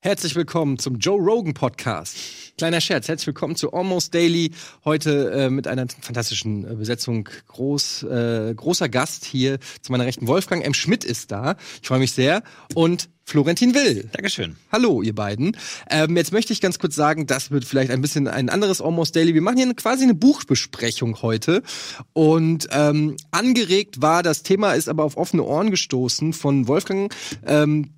Herzlich 0.00 0.34
willkommen 0.34 0.78
zum 0.78 0.98
Joe 0.98 1.18
Rogan 1.18 1.54
Podcast. 1.54 2.41
Kleiner 2.58 2.80
Scherz, 2.82 3.08
herzlich 3.08 3.26
willkommen 3.26 3.56
zu 3.56 3.72
Almost 3.72 4.14
Daily. 4.14 4.52
Heute 4.84 5.30
äh, 5.32 5.50
mit 5.50 5.66
einer 5.66 5.86
fantastischen 6.00 6.70
äh, 6.70 6.74
Besetzung. 6.74 7.28
Groß, 7.48 8.02
äh, 8.04 8.54
großer 8.54 8.90
Gast 8.90 9.24
hier 9.24 9.58
zu 9.80 9.90
meiner 9.90 10.04
Rechten. 10.04 10.26
Wolfgang 10.26 10.64
M. 10.64 10.74
Schmidt 10.74 11.02
ist 11.02 11.32
da. 11.32 11.56
Ich 11.80 11.88
freue 11.88 11.98
mich 11.98 12.12
sehr. 12.12 12.42
Und 12.74 13.08
Florentin 13.24 13.74
Will. 13.74 14.10
Dankeschön. 14.12 14.56
Hallo, 14.70 15.00
ihr 15.00 15.14
beiden. 15.14 15.56
Ähm, 15.88 16.16
jetzt 16.16 16.32
möchte 16.32 16.52
ich 16.52 16.60
ganz 16.60 16.78
kurz 16.78 16.94
sagen, 16.94 17.26
das 17.26 17.50
wird 17.50 17.64
vielleicht 17.64 17.90
ein 17.90 18.02
bisschen 18.02 18.28
ein 18.28 18.50
anderes 18.50 18.82
Almost 18.82 19.16
Daily. 19.16 19.32
Wir 19.32 19.42
machen 19.42 19.56
hier 19.56 19.72
quasi 19.74 20.04
eine 20.04 20.14
Buchbesprechung 20.14 21.22
heute. 21.22 21.62
Und 22.12 22.68
ähm, 22.70 23.16
angeregt 23.30 24.02
war, 24.02 24.22
das 24.22 24.42
Thema 24.42 24.74
ist 24.74 24.88
aber 24.88 25.04
auf 25.04 25.16
offene 25.16 25.42
Ohren 25.42 25.70
gestoßen 25.70 26.34
von 26.34 26.68
Wolfgang. 26.68 27.12
Ähm, 27.46 27.94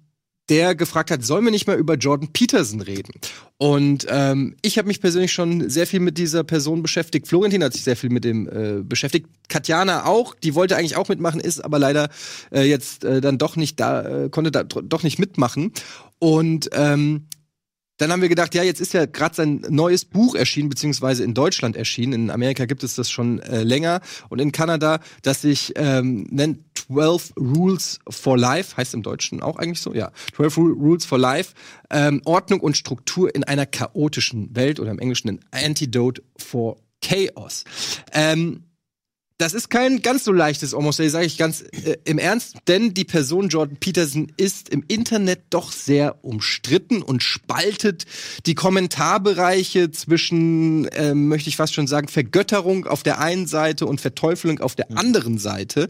der 0.48 0.74
gefragt 0.74 1.10
hat, 1.10 1.24
sollen 1.24 1.44
wir 1.44 1.50
nicht 1.50 1.66
mal 1.66 1.78
über 1.78 1.94
Jordan 1.94 2.32
Peterson 2.32 2.80
reden? 2.80 3.12
Und 3.56 4.06
ähm, 4.08 4.56
ich 4.62 4.78
habe 4.78 4.88
mich 4.88 5.00
persönlich 5.00 5.32
schon 5.32 5.70
sehr 5.70 5.86
viel 5.86 6.00
mit 6.00 6.18
dieser 6.18 6.44
Person 6.44 6.82
beschäftigt. 6.82 7.28
Florentin 7.28 7.64
hat 7.64 7.72
sich 7.72 7.84
sehr 7.84 7.96
viel 7.96 8.10
mit 8.10 8.24
dem 8.24 8.48
äh, 8.48 8.82
beschäftigt. 8.82 9.28
Katjana 9.48 10.06
auch, 10.06 10.34
die 10.34 10.54
wollte 10.54 10.76
eigentlich 10.76 10.96
auch 10.96 11.08
mitmachen, 11.08 11.40
ist 11.40 11.64
aber 11.64 11.78
leider 11.78 12.08
äh, 12.52 12.62
jetzt 12.62 13.04
äh, 13.04 13.20
dann 13.20 13.38
doch 13.38 13.56
nicht 13.56 13.80
da, 13.80 14.24
äh, 14.24 14.28
konnte 14.28 14.50
da 14.50 14.64
doch 14.64 15.02
nicht 15.02 15.18
mitmachen. 15.18 15.72
Und 16.18 16.68
ähm, 16.72 17.26
dann 17.96 18.10
haben 18.10 18.22
wir 18.22 18.28
gedacht, 18.28 18.54
ja, 18.54 18.62
jetzt 18.62 18.80
ist 18.80 18.92
ja 18.92 19.06
gerade 19.06 19.34
sein 19.34 19.64
neues 19.68 20.04
Buch 20.04 20.34
erschienen, 20.34 20.68
beziehungsweise 20.68 21.22
in 21.22 21.34
Deutschland 21.34 21.76
erschienen. 21.76 22.12
In 22.12 22.30
Amerika 22.30 22.64
gibt 22.64 22.82
es 22.82 22.96
das 22.96 23.10
schon 23.10 23.40
äh, 23.40 23.62
länger 23.62 24.00
und 24.28 24.40
in 24.40 24.52
Kanada, 24.52 25.00
das 25.22 25.42
sich 25.42 25.72
ähm, 25.76 26.26
nennt 26.30 26.60
12 26.86 27.34
Rules 27.36 28.00
for 28.08 28.36
Life, 28.36 28.76
heißt 28.76 28.94
im 28.94 29.02
Deutschen 29.02 29.42
auch 29.42 29.56
eigentlich 29.56 29.80
so, 29.80 29.94
ja, 29.94 30.10
12 30.34 30.56
Rules 30.58 31.04
for 31.04 31.18
Life, 31.18 31.54
ähm, 31.90 32.20
Ordnung 32.24 32.60
und 32.60 32.76
Struktur 32.76 33.34
in 33.34 33.44
einer 33.44 33.66
chaotischen 33.66 34.54
Welt 34.54 34.80
oder 34.80 34.90
im 34.90 34.98
Englischen 34.98 35.28
ein 35.28 35.40
Antidote 35.52 36.22
for 36.36 36.76
Chaos. 37.00 37.64
Ähm, 38.12 38.64
das 39.38 39.52
ist 39.52 39.68
kein 39.68 40.00
ganz 40.00 40.22
so 40.22 40.32
leichtes 40.32 40.74
Almost 40.74 40.98
sage 40.98 41.26
ich 41.26 41.36
ganz 41.36 41.62
äh, 41.62 41.96
im 42.04 42.18
Ernst, 42.18 42.56
denn 42.68 42.94
die 42.94 43.04
Person 43.04 43.48
Jordan 43.48 43.76
Peterson 43.78 44.30
ist 44.36 44.68
im 44.68 44.84
Internet 44.86 45.42
doch 45.50 45.72
sehr 45.72 46.24
umstritten 46.24 47.02
und 47.02 47.22
spaltet 47.22 48.04
die 48.46 48.54
Kommentarbereiche 48.54 49.90
zwischen, 49.90 50.86
äh, 50.88 51.14
möchte 51.14 51.48
ich 51.48 51.56
fast 51.56 51.74
schon 51.74 51.88
sagen, 51.88 52.06
Vergötterung 52.06 52.86
auf 52.86 53.02
der 53.02 53.18
einen 53.18 53.48
Seite 53.48 53.86
und 53.86 54.00
Verteufelung 54.00 54.60
auf 54.60 54.76
der 54.76 54.96
anderen 54.96 55.38
Seite. 55.38 55.88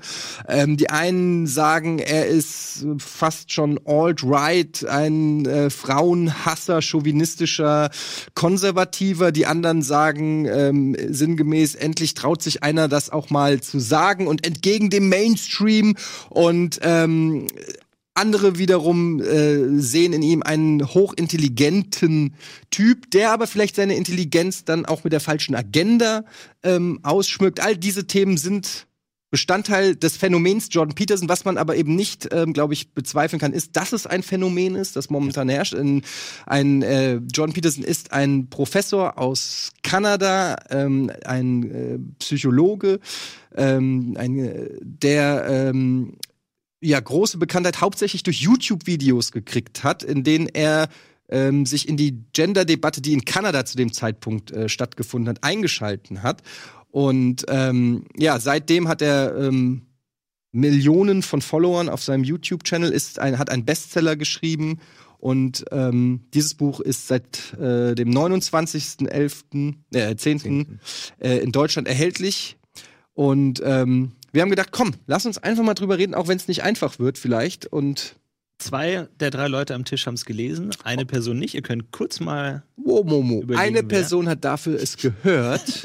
Ähm, 0.48 0.79
die 0.79 0.89
einen 0.89 1.47
sagen, 1.47 1.98
er 1.98 2.27
ist 2.27 2.86
fast 2.97 3.53
schon 3.53 3.79
alt-right, 3.84 4.86
ein 4.86 5.45
äh, 5.45 5.69
Frauenhasser, 5.69 6.81
chauvinistischer 6.81 7.91
Konservativer. 8.34 9.33
Die 9.33 9.45
anderen 9.45 9.83
sagen 9.83 10.47
ähm, 10.47 10.97
sinngemäß, 11.11 11.75
endlich 11.75 12.14
traut 12.14 12.42
sich 12.42 12.62
einer 12.62 12.89
das 12.89 13.11
auch 13.11 13.34
mal 13.35 13.61
zu 13.61 13.81
sagen 13.81 14.29
und 14.29 14.47
entgegen 14.47 14.89
dem 14.89 15.09
Mainstream 15.09 15.97
und 16.31 16.79
ähm, 16.83 17.49
andere 18.15 18.59
wiederum 18.59 19.21
äh, 19.21 19.81
sehen 19.81 20.13
in 20.13 20.23
ihm 20.23 20.43
einen 20.43 20.95
hochintelligenten 20.95 22.37
Typ, 22.71 23.11
der 23.11 23.33
aber 23.33 23.49
vielleicht 23.49 23.75
seine 23.75 23.97
Intelligenz 23.97 24.65
dann 24.65 24.87
auch 24.87 25.03
mit 25.03 25.13
der 25.13 25.21
falschen 25.21 25.57
Agenda 25.57 26.25
ähm, 26.63 27.01
ausschmückt. 27.03 27.59
All 27.59 27.77
diese 27.77 28.07
Themen 28.07 28.37
sind 28.37 28.87
Bestandteil 29.35 29.97
des 29.97 30.17
Phänomens 30.17 30.69
Jordan 30.71 30.95
Peterson. 30.95 31.29
Was 31.29 31.45
man 31.45 31.59
aber 31.59 31.75
eben 31.75 31.97
nicht, 31.97 32.29
ähm, 32.31 32.53
glaube 32.53 32.73
ich, 32.73 32.92
bezweifeln 32.92 33.41
kann, 33.41 33.53
ist, 33.53 33.75
dass 33.75 33.92
es 33.92 34.07
ein 34.07 34.23
Phänomen 34.23 34.77
ist, 34.77 34.95
das 34.95 35.11
momentan 35.11 35.48
herrscht. 35.48 35.75
Ein, 35.75 36.03
ein 36.47 36.83
äh, 36.83 37.14
Jordan 37.35 37.53
Peterson 37.53 37.83
ist 37.83 38.13
ein 38.13 38.48
Professor 38.48 39.19
aus 39.19 39.73
Kanada, 39.83 40.55
ähm, 40.70 41.11
ein 41.25 41.63
äh, 41.64 41.98
Psychologe, 42.20 43.01
ähm, 43.57 44.14
ein, 44.17 44.39
äh, 44.39 44.69
der 44.81 45.47
ähm, 45.48 46.13
ja 46.81 47.01
große 47.01 47.39
Bekanntheit 47.39 47.81
hauptsächlich 47.81 48.23
durch 48.23 48.41
YouTube-Videos 48.41 49.33
gekriegt 49.33 49.83
hat, 49.83 50.05
in 50.05 50.23
denen 50.23 50.47
er 50.47 50.89
ähm, 51.29 51.67
sich 51.67 51.89
in 51.89 51.97
die 51.97 52.23
Gender-Debatte, 52.33 53.03
die 53.03 53.14
in 53.14 53.25
Kanada 53.25 53.64
zu 53.64 53.77
dem 53.77 53.92
Zeitpunkt 53.92 54.53
äh, 54.53 54.69
stattgefunden 54.69 55.29
hat, 55.29 55.42
eingeschalten 55.42 56.23
hat 56.23 56.41
und 56.95 57.45
ähm, 57.49 58.05
ja, 58.17 58.39
seitdem 58.39 58.87
hat 58.87 59.03
er 59.03 59.37
ähm, 59.37 59.83
Millionen 60.53 61.23
von 61.23 61.43
Followern 61.43 61.89
auf 61.89 62.05
seinem 62.05 62.23
YouTube-Channel, 62.23 62.93
ist 62.93 63.19
ein, 63.19 63.37
hat 63.37 63.51
einen 63.51 63.65
Bestseller 63.65 64.15
geschrieben 64.15 64.79
und 65.19 65.65
ähm, 65.73 66.21
dieses 66.35 66.55
Buch 66.55 66.79
ist 66.79 67.09
seit 67.09 67.55
äh, 67.55 67.97
dem 67.97 68.13
29.11., 68.13 69.75
äh, 69.93 70.15
10. 70.15 70.79
Äh, 71.19 71.39
in 71.39 71.51
Deutschland 71.51 71.89
erhältlich. 71.89 72.59
Und 73.13 73.61
ähm, 73.65 74.13
wir 74.31 74.43
haben 74.43 74.51
gedacht, 74.51 74.71
komm, 74.71 74.93
lass 75.09 75.27
uns 75.27 75.39
einfach 75.39 75.65
mal 75.65 75.75
drüber 75.75 75.99
reden, 75.99 76.15
auch 76.15 76.29
wenn 76.29 76.37
es 76.37 76.47
nicht 76.47 76.63
einfach 76.63 77.01
wird 77.01 77.19
vielleicht. 77.19 77.67
Und 77.67 78.15
Zwei 78.59 79.09
der 79.19 79.31
drei 79.31 79.48
Leute 79.48 79.75
am 79.75 79.85
Tisch 79.85 80.07
haben 80.07 80.15
es 80.15 80.25
gelesen, 80.25 80.70
eine 80.85 81.05
Person 81.05 81.39
nicht. 81.39 81.55
Ihr 81.55 81.63
könnt 81.63 81.91
kurz 81.91 82.20
mal. 82.20 82.63
Wow, 82.77 83.05
Momo. 83.05 83.42
Eine 83.57 83.83
Person 83.83 84.29
hat 84.29 84.45
dafür 84.45 84.81
es 84.81 84.97
gehört. 84.97 85.69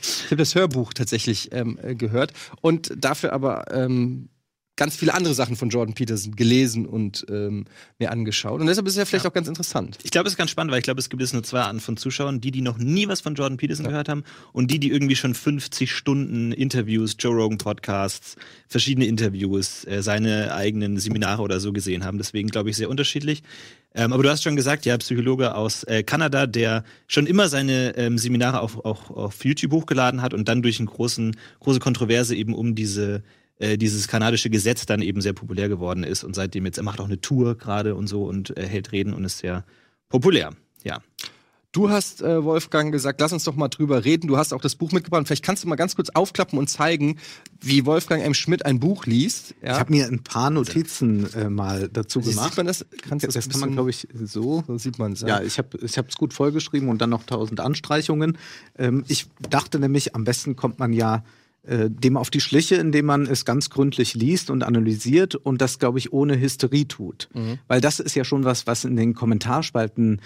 ich 0.00 0.26
habe 0.26 0.36
das 0.36 0.54
Hörbuch 0.54 0.92
tatsächlich 0.92 1.50
ähm, 1.52 1.78
gehört 1.96 2.32
und 2.60 2.92
dafür 2.96 3.32
aber 3.32 3.72
ähm, 3.74 4.28
ganz 4.78 4.96
viele 4.96 5.12
andere 5.12 5.34
Sachen 5.34 5.56
von 5.56 5.68
Jordan 5.68 5.94
Peterson 5.94 6.36
gelesen 6.36 6.86
und 6.86 7.26
ähm, 7.28 7.66
mir 7.98 8.10
angeschaut. 8.10 8.60
Und 8.60 8.68
deshalb 8.68 8.86
ist 8.86 8.94
es 8.94 8.98
ja 8.98 9.04
vielleicht 9.04 9.24
ja. 9.24 9.30
auch 9.30 9.34
ganz 9.34 9.48
interessant. 9.48 9.98
Ich 10.04 10.10
glaube, 10.10 10.28
es 10.28 10.34
ist 10.34 10.38
ganz 10.38 10.50
spannend, 10.50 10.70
weil 10.70 10.78
ich 10.78 10.84
glaube, 10.84 11.00
es 11.00 11.10
gibt 11.10 11.20
jetzt 11.20 11.34
nur 11.34 11.42
zwei 11.42 11.60
Arten 11.60 11.80
von 11.80 11.96
Zuschauern. 11.96 12.40
Die, 12.40 12.52
die 12.52 12.62
noch 12.62 12.78
nie 12.78 13.08
was 13.08 13.20
von 13.20 13.34
Jordan 13.34 13.58
Peterson 13.58 13.84
ja. 13.84 13.90
gehört 13.90 14.08
haben 14.08 14.24
und 14.52 14.70
die, 14.70 14.78
die 14.78 14.90
irgendwie 14.90 15.16
schon 15.16 15.34
50 15.34 15.92
Stunden 15.92 16.52
Interviews, 16.52 17.16
Joe 17.18 17.34
Rogan 17.34 17.58
Podcasts, 17.58 18.36
verschiedene 18.68 19.06
Interviews, 19.06 19.84
äh, 19.84 20.00
seine 20.00 20.54
eigenen 20.54 20.96
Seminare 20.98 21.42
oder 21.42 21.58
so 21.58 21.72
gesehen 21.72 22.04
haben. 22.04 22.16
Deswegen 22.16 22.48
glaube 22.48 22.70
ich 22.70 22.76
sehr 22.76 22.88
unterschiedlich. 22.88 23.42
Ähm, 23.94 24.12
aber 24.12 24.22
du 24.22 24.30
hast 24.30 24.44
schon 24.44 24.54
gesagt, 24.54 24.86
ja, 24.86 24.96
Psychologe 24.98 25.56
aus 25.56 25.82
äh, 25.84 26.04
Kanada, 26.04 26.46
der 26.46 26.84
schon 27.08 27.26
immer 27.26 27.48
seine 27.48 27.96
ähm, 27.96 28.16
Seminare 28.16 28.60
auf, 28.60 28.84
auch 28.84 29.10
auf 29.10 29.44
YouTube 29.44 29.72
hochgeladen 29.72 30.22
hat 30.22 30.34
und 30.34 30.46
dann 30.46 30.62
durch 30.62 30.78
eine 30.78 30.88
große 30.88 31.32
Kontroverse 31.80 32.36
eben 32.36 32.54
um 32.54 32.76
diese 32.76 33.24
äh, 33.58 33.76
dieses 33.76 34.08
kanadische 34.08 34.50
Gesetz 34.50 34.86
dann 34.86 35.02
eben 35.02 35.20
sehr 35.20 35.32
populär 35.32 35.68
geworden 35.68 36.04
ist 36.04 36.24
und 36.24 36.34
seitdem 36.34 36.64
jetzt, 36.66 36.78
er 36.78 36.84
macht 36.84 37.00
auch 37.00 37.06
eine 37.06 37.20
Tour 37.20 37.56
gerade 37.56 37.94
und 37.94 38.06
so 38.06 38.24
und 38.24 38.56
äh, 38.56 38.66
hält 38.66 38.92
Reden 38.92 39.12
und 39.14 39.24
ist 39.24 39.38
sehr 39.38 39.64
populär, 40.08 40.52
ja. 40.84 41.00
Du 41.72 41.90
hast, 41.90 42.22
äh, 42.22 42.42
Wolfgang, 42.42 42.92
gesagt, 42.92 43.20
lass 43.20 43.32
uns 43.32 43.44
doch 43.44 43.54
mal 43.54 43.68
drüber 43.68 44.02
reden. 44.02 44.26
Du 44.26 44.38
hast 44.38 44.54
auch 44.54 44.60
das 44.62 44.74
Buch 44.74 44.90
mitgebracht. 44.90 45.26
Vielleicht 45.26 45.44
kannst 45.44 45.62
du 45.62 45.68
mal 45.68 45.76
ganz 45.76 45.94
kurz 45.94 46.08
aufklappen 46.08 46.58
und 46.58 46.68
zeigen, 46.68 47.18
wie 47.60 47.84
Wolfgang 47.84 48.24
M. 48.24 48.32
Schmidt 48.32 48.64
ein 48.64 48.80
Buch 48.80 49.04
liest. 49.04 49.54
Ja? 49.62 49.74
Ich 49.74 49.78
habe 49.78 49.92
mir 49.92 50.06
ein 50.06 50.22
paar 50.22 50.48
Notizen 50.48 51.32
äh, 51.34 51.50
mal 51.50 51.90
dazu 51.92 52.22
gemacht. 52.22 52.48
Sieht 52.48 52.56
man 52.56 52.66
das? 52.66 52.86
Kannst 53.06 53.26
das, 53.26 53.34
das 53.34 53.50
kann 53.50 53.60
man, 53.60 53.72
glaube 53.72 53.90
ich, 53.90 54.08
so. 54.14 54.64
So 54.66 54.78
sieht 54.78 54.98
man 54.98 55.12
es. 55.12 55.20
Ja. 55.20 55.28
ja, 55.28 55.42
ich 55.42 55.58
habe 55.58 55.76
es 55.82 55.94
ich 55.94 56.14
gut 56.16 56.32
vollgeschrieben 56.32 56.88
und 56.88 57.02
dann 57.02 57.10
noch 57.10 57.24
tausend 57.24 57.60
Anstreichungen. 57.60 58.38
Ähm, 58.78 59.04
ich 59.06 59.26
dachte 59.50 59.78
nämlich, 59.78 60.14
am 60.14 60.24
besten 60.24 60.56
kommt 60.56 60.78
man 60.78 60.94
ja 60.94 61.16
äh, 61.16 61.20
dem 61.68 62.16
auf 62.16 62.30
die 62.30 62.40
Schliche, 62.40 62.76
indem 62.76 63.06
man 63.06 63.26
es 63.26 63.44
ganz 63.44 63.70
gründlich 63.70 64.14
liest 64.14 64.50
und 64.50 64.62
analysiert 64.62 65.34
und 65.34 65.60
das, 65.60 65.78
glaube 65.78 65.98
ich, 65.98 66.12
ohne 66.12 66.40
Hysterie 66.40 66.86
tut. 66.86 67.28
Mhm. 67.34 67.58
Weil 67.68 67.80
das 67.80 68.00
ist 68.00 68.14
ja 68.14 68.24
schon 68.24 68.44
was, 68.44 68.66
was 68.66 68.84
in 68.84 68.96
den 68.96 69.14
Kommentarspalten 69.14 70.20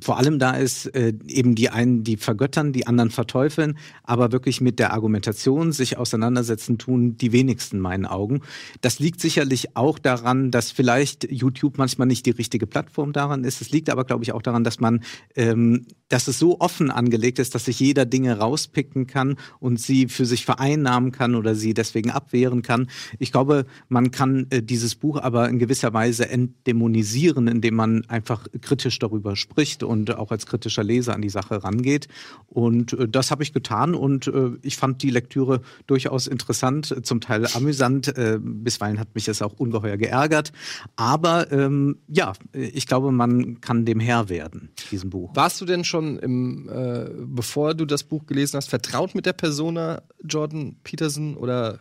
vor 0.00 0.18
allem 0.18 0.38
da 0.38 0.52
ist 0.52 0.86
äh, 0.94 1.12
eben 1.26 1.54
die 1.54 1.70
einen, 1.70 2.04
die 2.04 2.16
vergöttern, 2.16 2.72
die 2.72 2.86
anderen 2.86 3.10
verteufeln, 3.10 3.76
aber 4.04 4.30
wirklich 4.30 4.60
mit 4.60 4.78
der 4.78 4.92
Argumentation 4.92 5.72
sich 5.72 5.98
auseinandersetzen 5.98 6.78
tun 6.78 7.16
die 7.16 7.32
wenigsten 7.32 7.80
meinen 7.80 8.06
Augen. 8.06 8.42
Das 8.82 9.00
liegt 9.00 9.20
sicherlich 9.20 9.76
auch 9.76 9.98
daran, 9.98 10.50
dass 10.50 10.70
vielleicht 10.70 11.30
YouTube 11.30 11.76
manchmal 11.78 12.06
nicht 12.06 12.24
die 12.26 12.30
richtige 12.30 12.66
Plattform 12.66 13.12
daran 13.12 13.42
ist. 13.42 13.60
Es 13.60 13.70
liegt 13.70 13.90
aber, 13.90 14.04
glaube 14.04 14.22
ich, 14.22 14.32
auch 14.32 14.42
daran, 14.42 14.62
dass 14.62 14.78
man, 14.78 15.02
ähm, 15.34 15.86
dass 16.10 16.28
es 16.28 16.38
so 16.38 16.60
offen 16.60 16.90
angelegt 16.90 17.38
ist, 17.38 17.54
dass 17.54 17.64
sich 17.64 17.80
jeder 17.80 18.04
Dinge 18.04 18.36
rauspicken 18.36 19.06
kann 19.06 19.36
und 19.60 19.80
sie 19.80 20.08
für 20.08 20.26
sich 20.26 20.44
vereinnahmen 20.44 21.12
kann 21.12 21.34
oder 21.34 21.54
sie 21.54 21.72
deswegen 21.72 22.10
abwehren 22.10 22.62
kann. 22.62 22.88
Ich 23.18 23.32
glaube, 23.32 23.64
man 23.88 24.10
kann 24.10 24.46
äh, 24.50 24.62
dieses 24.62 24.96
Buch 24.96 25.20
aber 25.20 25.48
in 25.48 25.58
gewisser 25.58 25.94
Weise 25.94 26.28
entdämonisieren, 26.28 27.48
indem 27.48 27.76
man 27.76 28.04
einfach 28.06 28.46
kritisch 28.60 28.98
darüber 28.98 29.36
spricht 29.36 29.82
und 29.82 30.14
auch 30.16 30.30
als 30.32 30.46
kritischer 30.46 30.84
Leser 30.84 31.14
an 31.14 31.22
die 31.22 31.30
Sache 31.30 31.62
rangeht. 31.62 32.08
Und 32.48 32.92
äh, 32.92 33.08
das 33.08 33.30
habe 33.30 33.42
ich 33.42 33.52
getan 33.52 33.94
und 33.94 34.26
äh, 34.26 34.50
ich 34.62 34.76
fand 34.76 35.02
die 35.02 35.10
Lektüre 35.10 35.62
durchaus 35.86 36.26
interessant, 36.26 36.94
zum 37.06 37.20
Teil 37.20 37.46
amüsant. 37.54 38.08
Äh, 38.18 38.38
bisweilen 38.42 38.98
hat 38.98 39.14
mich 39.14 39.28
es 39.28 39.42
auch 39.42 39.52
ungeheuer 39.52 39.96
geärgert. 39.96 40.52
Aber 40.96 41.52
ähm, 41.52 41.98
ja, 42.08 42.32
ich 42.52 42.88
glaube, 42.88 43.12
man 43.12 43.60
kann 43.60 43.84
dem 43.84 44.00
Herr 44.00 44.28
werden, 44.28 44.70
diesem 44.90 45.10
Buch. 45.10 45.30
Warst 45.34 45.60
du 45.60 45.64
denn 45.64 45.84
schon 45.84 45.99
schon 46.00 46.18
im, 46.18 46.68
äh, 46.68 47.10
bevor 47.26 47.74
du 47.74 47.84
das 47.84 48.04
Buch 48.04 48.26
gelesen 48.26 48.56
hast, 48.56 48.70
vertraut 48.70 49.14
mit 49.14 49.26
der 49.26 49.32
Persona 49.32 50.02
Jordan 50.24 50.76
Peterson 50.82 51.36
oder 51.36 51.80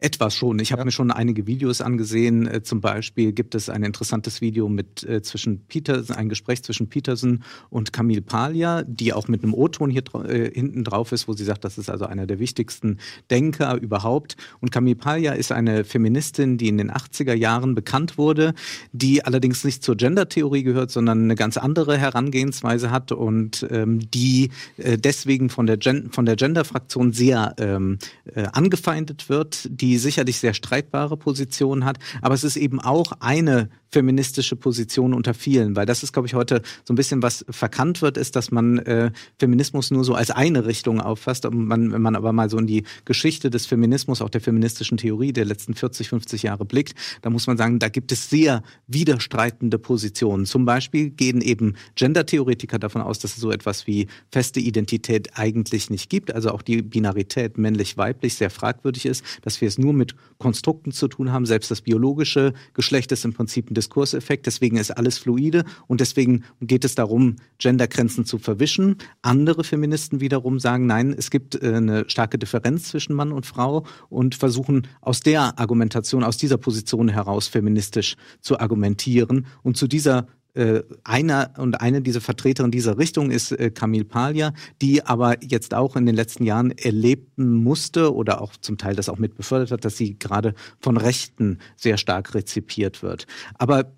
etwas 0.00 0.34
schon. 0.36 0.60
Ich 0.60 0.70
habe 0.70 0.80
Ja. 0.82 0.84
mir 0.84 0.92
schon 0.92 1.10
einige 1.10 1.46
Videos 1.48 1.80
angesehen. 1.80 2.46
Äh, 2.46 2.62
zum 2.62 2.80
Beispiel 2.80 3.32
gibt 3.32 3.56
es 3.56 3.68
ein 3.68 3.82
interessantes 3.82 4.40
Video 4.40 4.68
mit 4.68 5.02
äh, 5.02 5.22
zwischen 5.22 5.64
Peterson, 5.66 6.14
ein 6.16 6.28
Gespräch 6.28 6.62
zwischen 6.62 6.88
Peterson 6.88 7.42
und 7.68 7.92
Camille 7.92 8.22
Paglia, 8.22 8.84
die 8.84 9.12
auch 9.12 9.26
mit 9.26 9.42
einem 9.42 9.54
O-Ton 9.54 9.90
hier 9.90 10.02
äh, 10.24 10.50
hinten 10.54 10.84
drauf 10.84 11.10
ist, 11.10 11.26
wo 11.26 11.32
sie 11.32 11.42
sagt, 11.44 11.64
das 11.64 11.78
ist 11.78 11.90
also 11.90 12.04
einer 12.06 12.26
der 12.26 12.38
wichtigsten 12.38 12.98
Denker 13.30 13.76
überhaupt. 13.80 14.36
Und 14.60 14.70
Camille 14.70 14.94
Paglia 14.94 15.32
ist 15.32 15.50
eine 15.50 15.82
Feministin, 15.84 16.58
die 16.58 16.68
in 16.68 16.78
den 16.78 16.92
80er 16.92 17.34
Jahren 17.34 17.74
bekannt 17.74 18.18
wurde, 18.18 18.54
die 18.92 19.24
allerdings 19.24 19.64
nicht 19.64 19.82
zur 19.82 19.96
Gender-Theorie 19.96 20.62
gehört, 20.62 20.92
sondern 20.92 21.24
eine 21.24 21.34
ganz 21.34 21.56
andere 21.56 21.98
Herangehensweise 21.98 22.92
hat 22.92 23.10
und 23.10 23.66
ähm, 23.70 24.08
die 24.12 24.50
äh, 24.76 24.96
deswegen 24.96 25.50
von 25.50 25.66
der, 25.66 25.76
Gen 25.76 26.12
von 26.12 26.24
der 26.24 26.36
Gender-Fraktion 26.36 27.12
sehr 27.12 27.54
ähm, 27.58 27.98
äh, 28.32 28.44
angefeindet 28.52 29.28
wird, 29.28 29.68
die 29.70 29.87
sicherlich 29.96 30.38
sehr 30.38 30.52
streitbare 30.52 31.16
Positionen 31.16 31.86
hat, 31.86 31.98
aber 32.20 32.34
es 32.34 32.44
ist 32.44 32.56
eben 32.56 32.80
auch 32.80 33.12
eine 33.20 33.70
feministische 33.90 34.56
Position 34.56 35.14
unter 35.14 35.34
vielen, 35.34 35.76
weil 35.76 35.86
das 35.86 36.02
ist, 36.02 36.12
glaube 36.12 36.28
ich, 36.28 36.34
heute 36.34 36.62
so 36.84 36.92
ein 36.92 36.96
bisschen 36.96 37.22
was 37.22 37.44
verkannt 37.48 38.02
wird, 38.02 38.16
ist, 38.16 38.36
dass 38.36 38.50
man 38.50 38.78
äh, 38.78 39.10
Feminismus 39.38 39.90
nur 39.90 40.04
so 40.04 40.14
als 40.14 40.30
eine 40.30 40.66
Richtung 40.66 41.00
auffasst. 41.00 41.46
Und 41.46 41.66
man, 41.66 41.92
wenn 41.92 42.02
man 42.02 42.16
aber 42.16 42.32
mal 42.32 42.50
so 42.50 42.58
in 42.58 42.66
die 42.66 42.84
Geschichte 43.04 43.50
des 43.50 43.66
Feminismus, 43.66 44.20
auch 44.20 44.28
der 44.28 44.40
feministischen 44.40 44.98
Theorie 44.98 45.32
der 45.32 45.44
letzten 45.44 45.74
40, 45.74 46.08
50 46.08 46.42
Jahre 46.42 46.64
blickt, 46.64 46.94
da 47.22 47.30
muss 47.30 47.46
man 47.46 47.56
sagen, 47.56 47.78
da 47.78 47.88
gibt 47.88 48.12
es 48.12 48.28
sehr 48.28 48.62
widerstreitende 48.86 49.78
Positionen. 49.78 50.44
Zum 50.44 50.64
Beispiel 50.64 51.10
gehen 51.10 51.40
eben 51.40 51.74
Gender-Theoretiker 51.94 52.78
davon 52.78 53.02
aus, 53.02 53.18
dass 53.18 53.36
es 53.36 53.40
so 53.40 53.50
etwas 53.50 53.86
wie 53.86 54.06
feste 54.30 54.60
Identität 54.60 55.38
eigentlich 55.38 55.88
nicht 55.88 56.10
gibt, 56.10 56.34
also 56.34 56.50
auch 56.50 56.62
die 56.62 56.82
Binarität 56.82 57.56
männlich-weiblich 57.56 58.34
sehr 58.34 58.50
fragwürdig 58.50 59.06
ist, 59.06 59.24
dass 59.42 59.60
wir 59.60 59.68
es 59.68 59.77
nur 59.78 59.92
mit 59.92 60.14
Konstrukten 60.38 60.92
zu 60.92 61.08
tun 61.08 61.32
haben. 61.32 61.46
Selbst 61.46 61.70
das 61.70 61.80
biologische 61.80 62.52
Geschlecht 62.74 63.12
ist 63.12 63.24
im 63.24 63.32
Prinzip 63.32 63.70
ein 63.70 63.74
Diskurseffekt, 63.74 64.46
deswegen 64.46 64.76
ist 64.76 64.90
alles 64.90 65.18
fluide 65.18 65.64
und 65.86 66.00
deswegen 66.00 66.44
geht 66.60 66.84
es 66.84 66.94
darum, 66.94 67.36
Gendergrenzen 67.58 68.24
zu 68.24 68.38
verwischen. 68.38 68.96
Andere 69.22 69.64
Feministen 69.64 70.20
wiederum 70.20 70.58
sagen, 70.58 70.86
nein, 70.86 71.14
es 71.16 71.30
gibt 71.30 71.60
äh, 71.62 71.74
eine 71.74 72.08
starke 72.08 72.38
Differenz 72.38 72.88
zwischen 72.88 73.14
Mann 73.14 73.32
und 73.32 73.46
Frau 73.46 73.84
und 74.08 74.34
versuchen 74.34 74.86
aus 75.00 75.20
der 75.20 75.58
Argumentation, 75.58 76.24
aus 76.24 76.36
dieser 76.36 76.58
Position 76.58 77.08
heraus 77.08 77.48
feministisch 77.48 78.16
zu 78.40 78.58
argumentieren. 78.58 79.46
Und 79.62 79.76
zu 79.76 79.86
dieser 79.86 80.26
äh, 80.58 80.82
einer 81.04 81.52
und 81.56 81.80
eine 81.80 82.02
dieser 82.02 82.20
Vertreterinnen 82.20 82.72
dieser 82.72 82.98
Richtung 82.98 83.30
ist 83.30 83.52
äh, 83.52 83.70
Camille 83.70 84.04
Paglia, 84.04 84.52
die 84.82 85.04
aber 85.06 85.42
jetzt 85.42 85.72
auch 85.72 85.94
in 85.94 86.04
den 86.04 86.16
letzten 86.16 86.44
Jahren 86.44 86.72
erleben 86.72 87.62
musste 87.62 88.12
oder 88.12 88.40
auch 88.42 88.56
zum 88.56 88.76
Teil 88.76 88.96
das 88.96 89.08
auch 89.08 89.18
mit 89.18 89.36
befördert 89.36 89.70
hat, 89.70 89.84
dass 89.84 89.96
sie 89.96 90.18
gerade 90.18 90.54
von 90.80 90.96
Rechten 90.96 91.58
sehr 91.76 91.96
stark 91.96 92.34
rezipiert 92.34 93.02
wird. 93.02 93.26
Aber 93.54 93.92